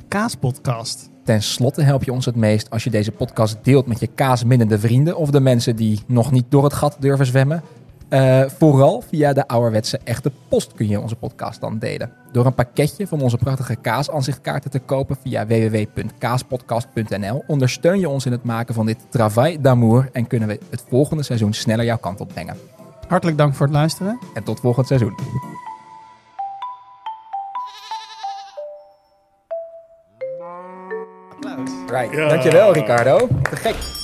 @kaaspodcast. 0.09 1.11
Ten 1.25 1.43
slotte 1.43 1.83
help 1.83 2.05
je 2.05 2.13
ons 2.13 2.25
het 2.25 2.37
meest 2.37 2.71
als 2.71 2.85
je 2.85 2.91
deze 2.91 3.13
podcast 3.13 3.57
deelt 3.63 3.87
met 3.87 4.01
je 4.01 4.07
kaasminnende 4.15 4.79
vrienden 4.79 5.17
of 5.17 5.31
de 5.31 5.41
mensen 5.41 5.77
die 5.77 6.01
nog 6.07 6.31
niet 6.31 6.45
door 6.49 6.65
het 6.65 6.73
gat 6.73 6.97
durven 7.01 7.27
zwemmen. 7.27 7.63
Uh, 8.11 8.43
vooral 8.47 9.03
via 9.09 9.33
de 9.33 9.49
ouderwetse 9.49 10.01
echte 10.05 10.33
post 10.49 10.75
kun 10.75 10.89
je 10.89 11.01
onze 11.01 11.17
podcast 11.17 11.61
dan 11.61 11.79
delen. 11.79 12.13
Door 12.33 12.47
een 12.47 12.55
pakketje 12.55 13.07
van 13.07 13.21
onze 13.21 13.37
prachtige 13.37 13.77
kaasanzichtkaarten 13.77 14.71
te 14.71 14.79
kopen 14.79 15.17
via 15.23 15.47
www.kaaspodcast.nl 15.47 17.45
ondersteun 17.47 18.01
je 18.01 18.09
ons 18.09 18.27
in 18.27 18.33
het 18.33 18.45
maken 18.45 18.75
van 18.75 18.87
dit 18.87 18.99
travail 19.09 19.61
d'amour 19.61 20.09
en 20.13 20.27
kunnen 20.27 20.49
we 20.49 20.61
het 20.71 20.85
volgende 20.89 21.23
seizoen 21.23 21.53
sneller 21.53 21.85
jouw 21.85 21.99
kant 21.99 22.21
op 22.21 22.29
brengen. 22.29 22.57
Hartelijk 23.09 23.39
dank 23.39 23.55
voor 23.55 23.67
het 23.67 23.75
luisteren. 23.75 24.19
En 24.35 24.45
tot 24.45 24.61
volgend 24.61 24.87
seizoen. 24.87 25.15
Right. 31.87 32.13
Ja. 32.13 32.29
Dankjewel 32.29 32.73
Ricardo. 32.73 33.29
Te 33.43 33.57
gek. 33.57 33.98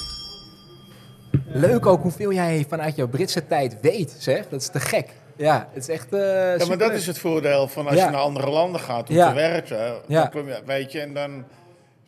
Leuk 1.57 1.87
ook 1.87 2.03
hoeveel 2.03 2.33
jij 2.33 2.65
vanuit 2.69 2.97
jouw 2.97 3.09
Britse 3.09 3.47
tijd 3.47 3.81
weet, 3.81 4.17
zeg. 4.19 4.49
Dat 4.49 4.61
is 4.61 4.69
te 4.69 4.81
gek. 4.81 5.13
Ja, 5.37 5.69
het 5.73 5.83
is 5.83 5.89
echt 5.89 6.13
eh 6.13 6.57
Ja, 6.59 6.67
maar 6.67 6.79
dat 6.79 6.93
is 6.93 7.07
het 7.07 7.19
voordeel 7.19 7.69
van 7.69 7.87
als 7.87 7.97
Ja. 7.97 8.05
je 8.05 8.11
naar 8.11 8.21
andere 8.21 8.51
landen 8.51 8.81
gaat 8.81 9.09
om 9.09 9.15
Ja. 9.15 9.29
te 9.29 9.35
werken. 9.35 9.77
Ja. 10.07 10.21
Dan 10.21 10.31
kom 10.31 10.49
je, 10.49 10.63
weet 10.67 10.93
je, 10.93 11.01
en 11.01 11.15
dan 11.15 11.45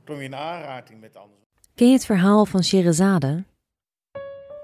kom 0.04 0.16
je 0.16 0.22
in 0.24 0.34
aanraking 0.34 1.00
met 1.00 1.16
anderen. 1.16 1.34
Ken 1.74 1.86
je 1.86 1.92
het 1.92 2.04
verhaal 2.06 2.46
van 2.46 2.64
Sherazade? 2.64 3.44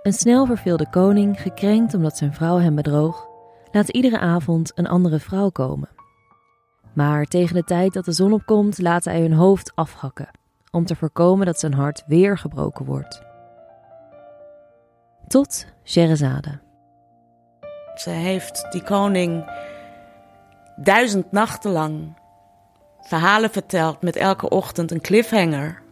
Een 0.02 0.12
snel 0.12 0.46
verveelde 0.46 0.90
koning, 0.90 1.40
gekrenkt 1.40 1.94
omdat 1.94 2.16
zijn 2.16 2.34
vrouw 2.34 2.59
hem 2.59 2.74
bedroog, 2.74 3.26
laat 3.72 3.88
iedere 3.88 4.18
avond 4.18 4.72
een 4.74 4.88
andere 4.88 5.18
vrouw 5.18 5.48
komen. 5.50 5.88
Maar 6.94 7.24
tegen 7.24 7.54
de 7.54 7.64
tijd 7.64 7.92
dat 7.92 8.04
de 8.04 8.12
zon 8.12 8.32
opkomt, 8.32 8.78
laat 8.78 9.04
hij 9.04 9.20
hun 9.20 9.32
hoofd 9.32 9.72
afhakken, 9.74 10.28
om 10.70 10.84
te 10.86 10.96
voorkomen 10.96 11.46
dat 11.46 11.60
zijn 11.60 11.74
hart 11.74 12.02
weer 12.06 12.38
gebroken 12.38 12.84
wordt. 12.84 13.22
Tot 15.32 15.66
Sherazade. 15.84 16.59
Ze 17.94 18.10
heeft 18.10 18.66
die 18.70 18.82
koning 18.82 19.44
duizend 20.76 21.32
nachten 21.32 21.70
lang 21.70 22.16
verhalen 23.00 23.50
verteld 23.50 24.02
met 24.02 24.16
elke 24.16 24.48
ochtend 24.48 24.90
een 24.90 25.00
cliffhanger. 25.00 25.82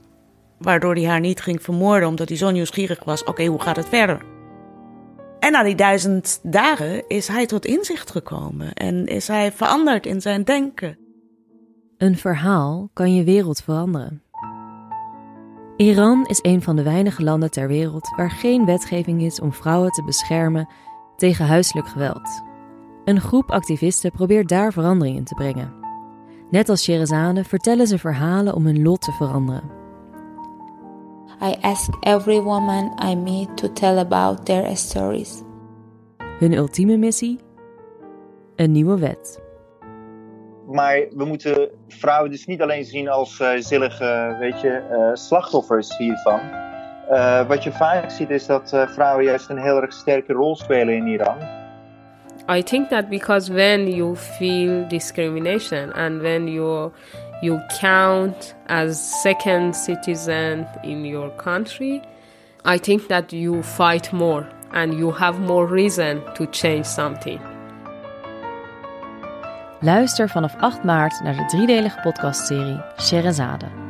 Waardoor 0.59 0.95
hij 0.95 1.05
haar 1.05 1.21
niet 1.21 1.41
ging 1.41 1.63
vermoorden 1.63 2.09
omdat 2.09 2.29
hij 2.29 2.37
zo 2.37 2.51
nieuwsgierig 2.51 3.05
was. 3.05 3.25
Oké, 3.25 3.45
hoe 3.45 3.61
gaat 3.61 3.77
het 3.77 3.89
verder? 3.89 4.25
En 5.39 5.53
na 5.53 5.63
die 5.63 5.75
duizend 5.75 6.41
dagen 6.43 7.09
is 7.09 7.29
hij 7.29 7.47
tot 7.47 7.65
inzicht 7.65 8.11
gekomen 8.11 8.73
en 8.73 9.07
is 9.07 9.29
hij 9.29 9.53
veranderd 9.53 10.07
in 10.07 10.21
zijn 10.21 10.45
denken. 10.45 10.99
Een 11.97 12.17
verhaal 12.17 12.91
kan 12.93 13.15
je 13.15 13.25
wereld 13.25 13.63
veranderen. 13.63 14.23
Iran 15.81 16.27
is 16.27 16.39
een 16.43 16.63
van 16.63 16.77
de 16.77 16.83
weinige 16.83 17.23
landen 17.23 17.51
ter 17.51 17.69
wereld 17.69 18.13
waar 18.17 18.31
geen 18.31 18.65
wetgeving 18.65 19.23
is 19.23 19.41
om 19.41 19.53
vrouwen 19.53 19.91
te 19.91 20.05
beschermen 20.05 20.69
tegen 21.17 21.47
huiselijk 21.47 21.87
geweld. 21.89 22.43
Een 23.05 23.21
groep 23.21 23.51
activisten 23.51 24.11
probeert 24.11 24.49
daar 24.49 24.73
verandering 24.73 25.17
in 25.17 25.25
te 25.25 25.35
brengen. 25.35 25.73
Net 26.51 26.69
als 26.69 26.83
Sherazade 26.83 27.45
vertellen 27.45 27.87
ze 27.87 27.99
verhalen 27.99 28.55
om 28.55 28.65
hun 28.65 28.83
lot 28.83 29.01
te 29.01 29.13
veranderen. 29.13 29.71
I 31.43 31.57
ask 31.61 31.91
every 32.01 32.41
woman 32.41 32.99
I 33.11 33.15
meet 33.15 33.57
to 33.57 33.73
tell 33.73 33.99
about 33.99 34.45
their 34.45 34.77
stories. 34.77 35.43
Hun 36.39 36.53
ultieme 36.53 36.97
missie? 36.97 37.39
Een 38.57 38.73
nieuwe 38.73 38.99
wet. 38.99 39.41
Maar 40.71 41.05
we 41.17 41.25
moeten 41.25 41.69
vrouwen 41.89 42.31
dus 42.31 42.47
niet 42.47 42.63
alleen 42.63 42.85
zien 42.85 43.09
als 43.09 43.41
eh 43.41 43.51
zillige, 43.59 44.37
weet 44.39 44.61
je, 44.61 44.83
eh, 44.91 45.11
slachtoffers 45.15 45.97
hiervan. 45.97 46.41
Eh, 47.09 47.47
wat 47.47 47.63
je 47.63 47.73
vaak 47.73 48.11
ziet 48.11 48.31
is 48.31 48.47
dat 48.47 48.87
vrouwen 48.89 49.25
juist 49.25 49.49
een 49.49 49.59
heel 49.59 49.83
erg 49.83 49.93
sterke 49.93 50.33
rol 50.33 50.57
spelen 50.57 50.95
in 50.95 51.07
Iran. 51.07 51.37
I 52.49 52.63
think 52.63 52.89
that 52.89 53.09
because 53.09 53.53
when 53.53 53.87
you 53.89 54.17
feel 54.17 54.89
discrimination 54.89 55.93
and 55.93 56.21
when 56.21 56.49
you 56.49 56.93
you 57.41 57.61
count 57.81 58.55
as 58.67 59.21
second 59.21 59.77
citizen 59.77 60.67
in 60.83 61.05
your 61.05 61.31
country, 61.37 62.01
I 62.65 62.79
think 62.79 63.09
that 63.09 63.31
you 63.31 63.63
fight 63.63 64.13
more 64.13 64.47
and 64.73 64.95
you 64.95 65.13
have 65.13 65.39
more 65.39 65.67
reason 65.67 66.23
to 66.35 66.47
change 66.51 66.85
something. 66.85 67.50
Luister 69.83 70.29
vanaf 70.29 70.57
8 70.57 70.85
maart 70.85 71.21
naar 71.23 71.37
de 71.37 71.45
driedelige 71.45 72.01
podcastserie 72.01 72.81
Sherazade. 72.99 73.90